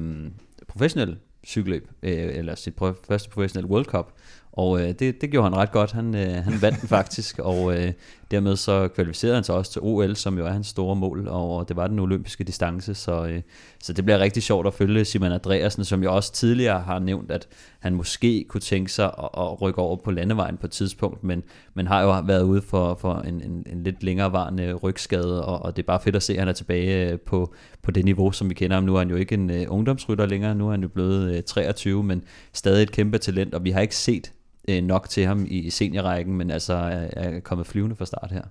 professionelle 0.68 1.16
cykelløb, 1.46 1.88
øh, 2.02 2.36
eller 2.36 2.54
sit 2.54 2.74
første 3.08 3.30
professionelle 3.30 3.70
World 3.70 3.84
Cup, 3.84 4.12
og 4.52 4.80
øh, 4.80 4.88
det, 4.88 5.20
det 5.20 5.30
gjorde 5.30 5.48
han 5.48 5.56
ret 5.56 5.72
godt. 5.72 5.92
Han, 5.92 6.14
øh, 6.14 6.34
han 6.34 6.62
vandt 6.62 6.80
den 6.80 6.88
faktisk, 6.98 7.38
og 7.38 7.78
øh, 7.78 7.92
dermed 8.30 8.56
så 8.56 8.88
kvalificerede 8.88 9.34
han 9.34 9.44
sig 9.44 9.54
også 9.54 9.72
til 9.72 9.82
OL, 9.82 10.16
som 10.16 10.38
jo 10.38 10.46
er 10.46 10.50
hans 10.50 10.66
store 10.66 10.96
mål, 10.96 11.28
og 11.28 11.68
det 11.68 11.76
var 11.76 11.86
den 11.86 11.98
olympiske 11.98 12.44
distance, 12.44 12.94
så, 12.94 13.26
øh, 13.26 13.42
så 13.82 13.92
det 13.92 14.04
bliver 14.04 14.18
rigtig 14.18 14.42
sjovt 14.42 14.66
at 14.66 14.74
følge 14.74 15.04
Simon 15.04 15.32
Andreasen, 15.32 15.84
som 15.84 16.02
jo 16.02 16.14
også 16.14 16.32
tidligere 16.32 16.80
har 16.80 16.98
nævnt, 16.98 17.30
at 17.30 17.48
han 17.80 17.94
måske 17.94 18.44
kunne 18.48 18.60
tænke 18.60 18.92
sig 18.92 19.04
at, 19.04 19.28
at 19.38 19.62
rykke 19.62 19.78
over 19.78 19.96
på 19.96 20.10
landevejen 20.10 20.56
på 20.56 20.66
et 20.66 20.70
tidspunkt, 20.70 21.24
men, 21.24 21.42
men 21.74 21.86
har 21.86 22.02
jo 22.02 22.20
været 22.20 22.42
ude 22.42 22.62
for, 22.62 22.94
for 22.94 23.14
en, 23.14 23.42
en, 23.42 23.66
en 23.72 23.82
lidt 23.82 24.02
længerevarende 24.02 24.74
rygskade, 24.74 25.44
og, 25.44 25.62
og 25.62 25.76
det 25.76 25.82
er 25.82 25.86
bare 25.86 26.00
fedt 26.00 26.16
at 26.16 26.22
se, 26.22 26.32
at 26.32 26.38
han 26.38 26.48
er 26.48 26.52
tilbage 26.52 27.10
øh, 27.12 27.18
på, 27.18 27.54
på 27.82 27.90
det 27.90 28.04
niveau, 28.04 28.32
som 28.32 28.48
vi 28.48 28.54
kender 28.54 28.76
ham. 28.76 28.84
Nu 28.84 28.94
er 28.94 28.98
han 28.98 29.10
jo 29.10 29.16
ikke 29.16 29.34
en 29.34 29.50
uh, 29.50 29.56
ungdomsrytter 29.68 30.26
længere, 30.26 30.54
nu 30.54 30.66
er 30.66 30.70
han 30.70 30.82
jo 30.82 30.88
blevet 30.88 31.30
øh, 31.30 31.38
uh, 31.38 31.44
23, 31.44 32.02
men 32.02 32.22
stadig 32.52 32.82
et 32.82 32.92
kæmpe 32.92 33.18
talent, 33.18 33.54
og 33.54 33.64
vi 33.64 33.70
har 33.70 33.80
ikke 33.80 33.96
set 33.96 34.32
øh, 34.68 34.82
nok 34.82 35.08
til 35.08 35.26
ham 35.26 35.46
i 35.48 35.70
seniorrækken, 35.70 36.36
men 36.36 36.50
altså 36.50 36.74
er, 36.74 37.08
er 37.12 37.40
kommet 37.40 37.66
flyvende 37.66 37.96
fra 37.96 38.06
start 38.06 38.30
her. 38.30 38.42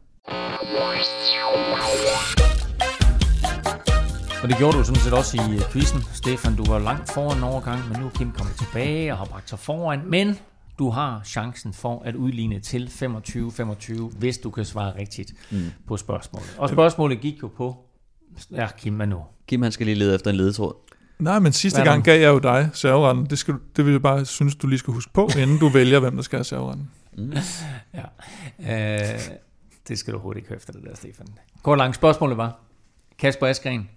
Og 4.44 4.50
det 4.50 4.58
gjorde 4.58 4.78
du 4.78 4.84
sådan 4.84 5.02
set 5.02 5.14
også 5.14 5.38
i 5.38 5.56
øh, 5.56 5.62
quizzen, 5.72 6.02
Stefan. 6.14 6.56
Du 6.56 6.64
var 6.72 6.80
langt 6.80 7.12
foran 7.14 7.38
en 7.38 7.44
overgang, 7.44 7.90
men 7.90 8.00
nu 8.00 8.06
er 8.06 8.10
Kim 8.10 8.32
kommet 8.32 8.56
tilbage 8.56 9.12
og 9.12 9.18
har 9.18 9.26
bragt 9.26 9.50
sig 9.50 9.60
foran. 9.60 10.00
Men 10.06 10.38
du 10.80 10.90
har 10.90 11.22
chancen 11.26 11.74
for 11.74 12.02
at 12.06 12.16
udligne 12.16 12.60
til 12.60 12.88
25-25, 12.88 14.18
hvis 14.18 14.38
du 14.38 14.50
kan 14.50 14.66
svare 14.66 15.00
rigtigt 15.00 15.34
mm. 15.52 15.58
på 15.88 15.98
spørgsmålet. 15.98 16.56
Og 16.58 16.70
spørgsmålet 16.70 17.20
gik 17.20 17.44
jo 17.44 17.48
på, 17.48 17.76
ja, 18.52 18.68
Kim, 18.78 18.94
hvad 18.94 19.08
nu? 19.08 19.24
Kim 19.48 19.62
han 19.62 19.72
skal 19.72 19.86
lige 19.86 19.96
lede 19.96 20.16
efter 20.16 20.32
en 20.32 20.38
ledetråd. 20.38 20.74
Nej, 21.20 21.40
men 21.40 21.54
sidste 21.54 21.82
gang 21.82 22.04
gav 22.04 22.22
jeg 22.22 22.30
jo 22.30 22.40
dig 22.40 22.70
serveretten. 22.74 23.26
Det, 23.26 23.40
skal, 23.40 23.54
du- 23.54 23.60
det 23.76 23.86
vil 23.86 23.92
jeg 23.92 24.02
bare 24.02 24.26
synes, 24.26 24.56
du 24.56 24.68
lige 24.68 24.80
skal 24.80 24.94
huske 24.94 25.14
på, 25.14 25.30
inden 25.40 25.60
du 25.60 25.70
vælger, 25.70 26.00
hvem 26.00 26.16
der 26.16 26.22
skal 26.24 26.38
have 26.38 26.44
serveretten. 26.44 26.90
Ja. 28.60 29.04
Øh, 29.14 29.20
det 29.88 30.00
skal 30.00 30.14
du 30.14 30.20
hurtigt 30.20 30.46
ikke 30.46 30.56
efter 30.56 30.74
det 30.74 30.84
der, 30.84 30.96
Stefan. 30.96 31.28
Kort 31.64 31.78
langt 31.78 31.96
spørgsmålet 31.96 32.38
var, 32.38 32.60
Kasper 33.18 33.48
Askren 33.48 33.90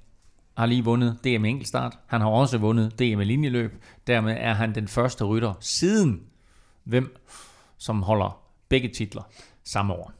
har 0.57 0.66
lige 0.66 0.85
vundet 0.85 1.19
DM 1.24 1.44
enkeltstart. 1.44 1.99
Han 2.07 2.20
har 2.20 2.28
også 2.28 2.59
vundet 2.59 2.99
DM 2.99 3.19
linjeløb. 3.20 3.82
Dermed 4.07 4.36
er 4.40 4.55
han 4.55 4.74
den 4.74 4.89
første 4.89 5.24
rytter 5.24 5.55
siden 5.61 6.20
hvem, 6.85 7.16
som 7.78 8.03
holder 8.03 8.40
begge 8.69 8.89
titler 8.89 9.23
samme 9.65 9.93
år. 9.93 10.12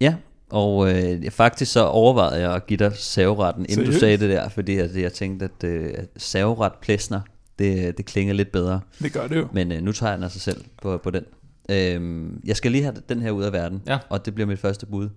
Ja, 0.00 0.14
og 0.50 0.90
øh, 0.94 1.30
faktisk 1.30 1.72
så 1.72 1.84
overvejede 1.84 2.40
jeg 2.40 2.54
at 2.54 2.66
give 2.66 2.76
dig 2.76 2.92
serveretten, 2.96 3.62
inden 3.62 3.74
Seriøst? 3.74 3.94
du 3.94 4.00
sagde 4.00 4.16
det 4.16 4.30
der, 4.30 4.48
fordi 4.48 4.76
at 4.78 4.96
jeg 4.96 5.12
tænkte, 5.12 5.44
at 5.44 5.64
øh, 5.64 5.90
at 5.94 6.08
serveret 6.16 6.72
plæsner, 6.82 7.20
det, 7.58 7.98
det 7.98 8.06
klinger 8.06 8.34
lidt 8.34 8.52
bedre. 8.52 8.80
Det 9.02 9.12
gør 9.12 9.26
det 9.26 9.36
jo. 9.36 9.48
Men 9.52 9.72
øh, 9.72 9.82
nu 9.82 9.92
tager 9.92 10.10
jeg 10.10 10.16
den 10.18 10.24
af 10.24 10.30
sig 10.30 10.40
selv 10.40 10.64
på, 10.82 10.96
på 10.98 11.10
den. 11.10 11.24
Øhm, 11.70 12.40
jeg 12.44 12.56
skal 12.56 12.72
lige 12.72 12.82
have 12.84 12.94
den 13.08 13.22
her 13.22 13.30
ud 13.30 13.42
af 13.42 13.52
verden, 13.52 13.82
Ja. 13.86 13.98
og 14.08 14.26
det 14.26 14.34
bliver 14.34 14.46
mit 14.46 14.58
første 14.58 14.86
bud. 14.86 15.08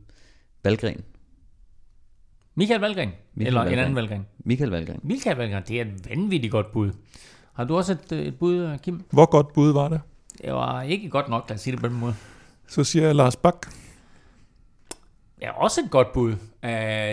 Valgren. 0.63 1.01
Michael 2.55 2.81
Valgren, 2.81 3.09
Michael 3.35 3.47
eller 3.47 3.59
Valgren. 3.61 3.73
en 3.79 3.83
anden 3.83 3.95
Valgren. 3.95 4.25
Michael 4.45 4.69
Valgren. 4.71 4.99
Michael 5.03 5.37
Valgren, 5.37 5.63
det 5.67 5.77
er 5.77 5.81
et 5.81 6.09
vanvittigt 6.09 6.51
godt 6.51 6.71
bud. 6.71 6.91
Har 7.53 7.63
du 7.63 7.77
også 7.77 7.91
et, 7.91 8.11
øh, 8.11 8.19
et 8.25 8.35
bud, 8.39 8.77
Kim? 8.83 9.01
Hvor 9.11 9.25
godt 9.25 9.53
bud 9.53 9.71
var 9.73 9.89
det? 9.89 10.01
Det 10.41 10.53
var 10.53 10.81
ikke 10.81 11.09
godt 11.09 11.29
nok, 11.29 11.45
lad 11.49 11.55
os 11.55 11.61
sige 11.61 11.71
det 11.71 11.79
på 11.81 11.87
den 11.87 11.95
måde. 11.95 12.15
Så 12.67 12.83
siger 12.83 13.05
jeg 13.05 13.15
Lars 13.15 13.35
Bak. 13.35 13.67
Ja, 15.41 15.51
også 15.51 15.81
et 15.81 15.91
godt 15.91 16.13
bud. 16.13 16.31
Uh, 16.31 16.69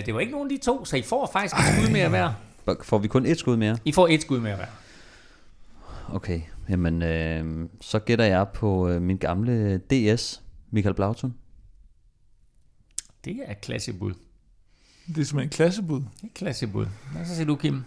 det 0.07 0.15
var 0.15 0.21
ikke 0.21 0.33
nogen 0.33 0.51
af 0.51 0.59
de 0.59 0.65
to, 0.65 0.85
så 0.85 0.97
I 0.97 1.03
får 1.03 1.31
faktisk 1.33 1.55
et 1.55 1.65
skud 1.75 1.93
mere 1.93 2.09
hver. 2.09 2.33
Får 2.83 2.99
vi 2.99 3.09
kun 3.09 3.27
et 3.27 3.39
skud 3.39 3.57
mere? 3.57 3.79
I 3.85 3.93
får 3.93 4.09
et 4.09 4.23
skud 4.23 4.41
mere 4.41 4.57
hver. 4.57 4.67
Okay, 6.13 6.41
jamen 6.69 7.03
øh, 7.03 7.69
så 7.81 7.99
gætter 7.99 8.25
jeg 8.25 8.49
på 8.49 8.89
øh, 8.89 9.03
min 9.03 9.17
gamle 9.17 9.79
DS, 9.79 10.43
Michael 10.71 10.95
Blautun. 10.95 11.35
Det 13.25 13.41
er 13.47 13.51
et 13.51 13.61
klassebud. 13.61 14.13
Det 15.07 15.19
er 15.19 15.25
simpelthen 15.25 15.41
en 15.41 15.49
klassebud. 15.49 16.01
Det 16.01 16.23
er 16.23 16.27
et 16.27 16.35
klassebud. 16.35 16.87
Hvad 17.13 17.27
så 17.27 17.35
siger 17.35 17.47
du, 17.47 17.57
Kim? 17.57 17.85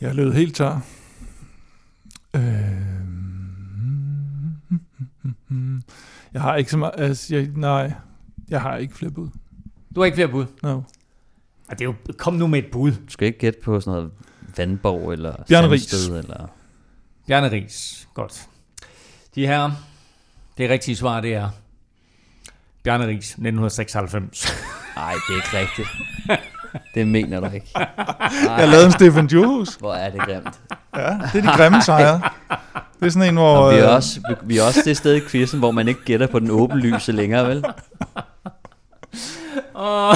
Jeg 0.00 0.14
lød 0.14 0.32
helt 0.32 0.56
tør. 0.56 0.80
Øh... 2.34 2.42
Jeg 6.32 6.42
har 6.42 6.56
ikke 6.56 6.70
så 6.70 6.78
meget... 6.78 6.94
Altså, 6.96 7.36
jeg, 7.36 7.48
nej, 7.54 7.92
jeg 8.48 8.60
har 8.60 8.76
ikke 8.76 8.94
flere 8.94 9.10
bud. 9.10 9.28
Du 9.96 10.00
har 10.00 10.04
ikke 10.04 10.16
flere 10.16 10.28
bud. 10.28 10.46
No. 10.62 10.80
Ah, 11.68 11.78
det 11.78 11.80
er 11.80 11.84
jo, 11.84 11.94
kom 12.18 12.34
nu 12.34 12.46
med 12.46 12.58
et 12.58 12.66
bud. 12.72 12.90
Du 12.90 12.96
skal 13.08 13.26
ikke 13.26 13.38
gætte 13.38 13.58
på 13.64 13.80
sådan 13.80 13.92
noget 13.96 14.10
Vandborg 14.56 15.12
eller 15.12 15.34
Bjarne. 15.48 15.78
Sandsted, 15.78 16.18
eller... 16.18 16.46
Bjarne 17.26 17.50
Ries. 17.52 18.08
Godt. 18.14 18.46
De 19.34 19.46
her, 19.46 19.70
det 20.58 20.70
rigtige 20.70 20.96
svar, 20.96 21.20
det 21.20 21.34
er 21.34 21.48
Bjarne 22.82 23.06
Ries, 23.06 23.30
1996. 23.30 24.52
Nej, 24.96 25.12
det 25.28 25.32
er 25.32 25.36
ikke 25.36 25.58
rigtigt. 25.58 25.88
det 26.94 27.08
mener 27.08 27.40
du 27.40 27.46
ikke. 27.54 27.70
Jeg 28.58 28.68
lavede 28.68 28.86
en 28.86 28.92
Stefan 28.92 29.26
Johus. 29.26 29.74
Hvor 29.74 29.94
er 29.94 30.10
det 30.10 30.20
grimt. 30.20 30.60
Ja, 30.96 31.08
det 31.32 31.44
er 31.46 31.50
de 31.52 31.56
grimme 31.56 31.82
sejre. 31.82 32.20
Det 33.00 33.06
er 33.06 33.10
sådan 33.10 33.28
en, 33.28 33.34
hvor... 33.34 33.56
Og 33.58 33.72
vi 33.74 33.78
er, 33.78 33.88
øh, 33.88 33.94
også, 33.94 34.20
vi- 34.28 34.34
vi 34.46 34.58
er 34.58 34.62
også 34.62 34.80
det 34.84 34.96
sted 34.96 35.14
i 35.16 35.20
quizzen, 35.28 35.58
hvor 35.58 35.70
man 35.70 35.88
ikke 35.88 36.04
gætter 36.04 36.26
på 36.26 36.38
den 36.38 36.50
åbenlyse 36.50 37.12
længere, 37.12 37.48
vel? 37.48 37.64
Oh, 39.74 40.14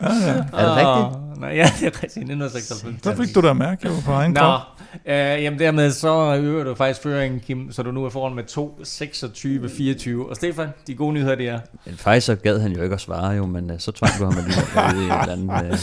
Er 0.00 0.66
det 0.66 0.76
rigtigt? 0.76 1.16
Oh, 1.34 1.40
nej, 1.40 1.50
ja, 1.50 1.64
det 1.80 1.86
er 1.86 2.02
rigtigt. 2.02 2.04
1996. 2.04 3.02
Så 3.02 3.14
fik 3.14 3.34
du 3.34 3.40
da 3.40 3.52
mærke, 3.52 3.88
var 3.88 4.00
på 4.04 4.12
egen 4.12 4.32
Nå, 4.32 4.40
krop. 4.40 4.60
øh, 5.06 5.14
jamen 5.14 5.58
dermed 5.58 5.90
så 5.90 6.36
øger 6.40 6.64
du 6.64 6.74
faktisk 6.74 7.02
føringen, 7.02 7.40
Kim, 7.40 7.72
så 7.72 7.82
du 7.82 7.92
nu 7.92 8.04
er 8.04 8.10
foran 8.10 8.34
med 8.34 8.44
2, 8.44 8.80
26, 8.84 9.68
24. 9.68 10.28
Og 10.30 10.36
Stefan, 10.36 10.68
de 10.86 10.94
gode 10.94 11.12
nyheder, 11.12 11.34
det 11.34 11.48
er, 11.48 11.60
Men 11.86 11.96
faktisk 11.96 12.26
så 12.26 12.34
gad 12.36 12.60
han 12.60 12.72
jo 12.72 12.82
ikke 12.82 12.94
at 12.94 13.00
svare 13.00 13.30
jo, 13.30 13.46
men 13.46 13.70
øh, 13.70 13.78
så 13.78 13.92
tvang 13.92 14.12
du 14.18 14.24
ham 14.24 14.34
alligevel 14.38 14.96
ud 14.96 15.02
i 15.02 15.06
et 15.06 15.20
eller 15.20 15.56
andet 15.60 15.72
øh, 15.72 15.78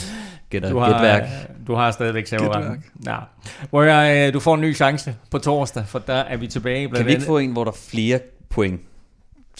gætter, 0.49 0.69
du 0.69 0.79
har, 0.79 0.91
gætværk. 0.91 1.23
du 1.67 1.75
har 1.75 1.91
stadigvæk 1.91 2.27
serveretten. 2.27 2.83
Ja. 3.05 3.17
Hvor 3.69 3.83
jeg, 3.83 4.27
øh, 4.27 4.33
du 4.33 4.39
får 4.39 4.55
en 4.55 4.61
ny 4.61 4.75
chance 4.75 5.15
på 5.31 5.37
torsdag, 5.37 5.83
for 5.87 5.99
der 5.99 6.13
er 6.13 6.37
vi 6.37 6.47
tilbage. 6.47 6.89
Kan 6.89 7.05
vi 7.05 7.11
ikke 7.11 7.25
få 7.25 7.37
en, 7.37 7.51
hvor 7.51 7.63
der 7.63 7.71
er 7.71 7.75
flere 7.89 8.19
point? 8.49 8.81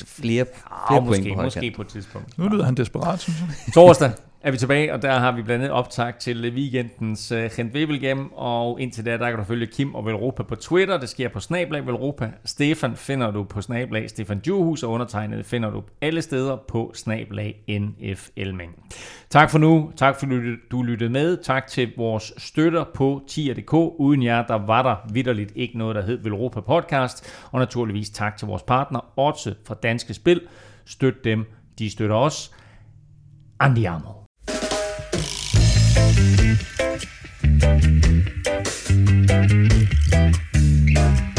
Flere, 0.08 0.46
flere 0.46 0.46
Ah, 0.72 0.88
point 0.88 1.06
måske, 1.08 1.36
på 1.36 1.42
måske 1.42 1.60
højkant? 1.60 1.76
på 1.76 1.82
et 1.82 1.88
tidspunkt. 1.88 2.38
Nu 2.38 2.48
lyder 2.48 2.66
han 2.66 2.76
desperat, 2.76 3.20
synes 3.20 3.40
jeg. 3.40 3.74
Torsdag 3.74 4.12
er 4.46 4.52
vi 4.52 4.58
tilbage, 4.58 4.94
og 4.94 5.02
der 5.02 5.20
har 5.20 5.32
vi 5.32 5.42
blandt 5.42 5.64
andet 5.64 5.78
optag 5.78 6.14
til 6.20 6.54
weekendens 6.54 7.32
uh, 7.32 7.38
Gent 7.38 8.32
og 8.34 8.82
indtil 8.82 9.06
da, 9.06 9.18
der 9.18 9.30
kan 9.30 9.40
du 9.40 9.44
følge 9.44 9.66
Kim 9.68 9.96
og 9.96 10.06
Velropa 10.06 10.44
på 10.44 10.56
Twitter, 10.56 10.98
det 10.98 11.10
sker 11.10 11.30
på 11.30 11.40
Snablag 11.40 11.86
Velropa. 11.86 12.32
Stefan 12.46 12.96
finder 12.96 13.32
du 13.32 13.44
på 13.44 13.62
Snablag 13.62 14.10
Stefan 14.10 14.40
Djurhus, 14.40 14.84
og 14.84 14.92
undertegnet 14.92 15.46
finder 15.46 15.70
du 15.70 15.84
alle 16.02 16.22
steder 16.22 16.58
på 16.68 16.92
Snablag 16.96 17.64
NF 17.70 18.30
Elming. 18.36 18.72
Tak 19.30 19.50
for 19.50 19.58
nu, 19.58 19.92
tak 19.96 20.20
for 20.20 20.26
at 20.26 20.58
du 20.72 20.84
lyttede 20.84 21.10
med, 21.10 21.38
tak 21.38 21.68
til 21.68 21.92
vores 21.98 22.34
støtter 22.38 22.84
på 22.94 23.22
tier.dk. 23.28 23.74
Uden 23.74 24.24
jer, 24.24 24.46
der 24.48 24.66
var 24.66 24.84
der 24.84 25.14
vidderligt 25.14 25.52
ikke 25.56 25.78
noget, 25.78 25.96
der 25.96 26.02
hed 26.02 26.24
Velropa 26.24 26.62
Podcast, 26.62 27.34
og 27.52 27.60
naturligvis 27.60 28.10
tak 28.10 28.38
til 28.38 28.48
vores 28.48 28.64
partner, 28.64 29.00
Otse 29.18 29.56
fra 29.68 29.76
Danske 29.84 30.14
Spil. 30.14 30.42
Støt 30.86 31.24
dem, 31.24 31.46
de 31.80 31.90
støtter 31.90 32.16
os. 32.16 32.56
Andiamo. 33.60 34.25
Thank 36.16 36.40
you. 40.98 41.35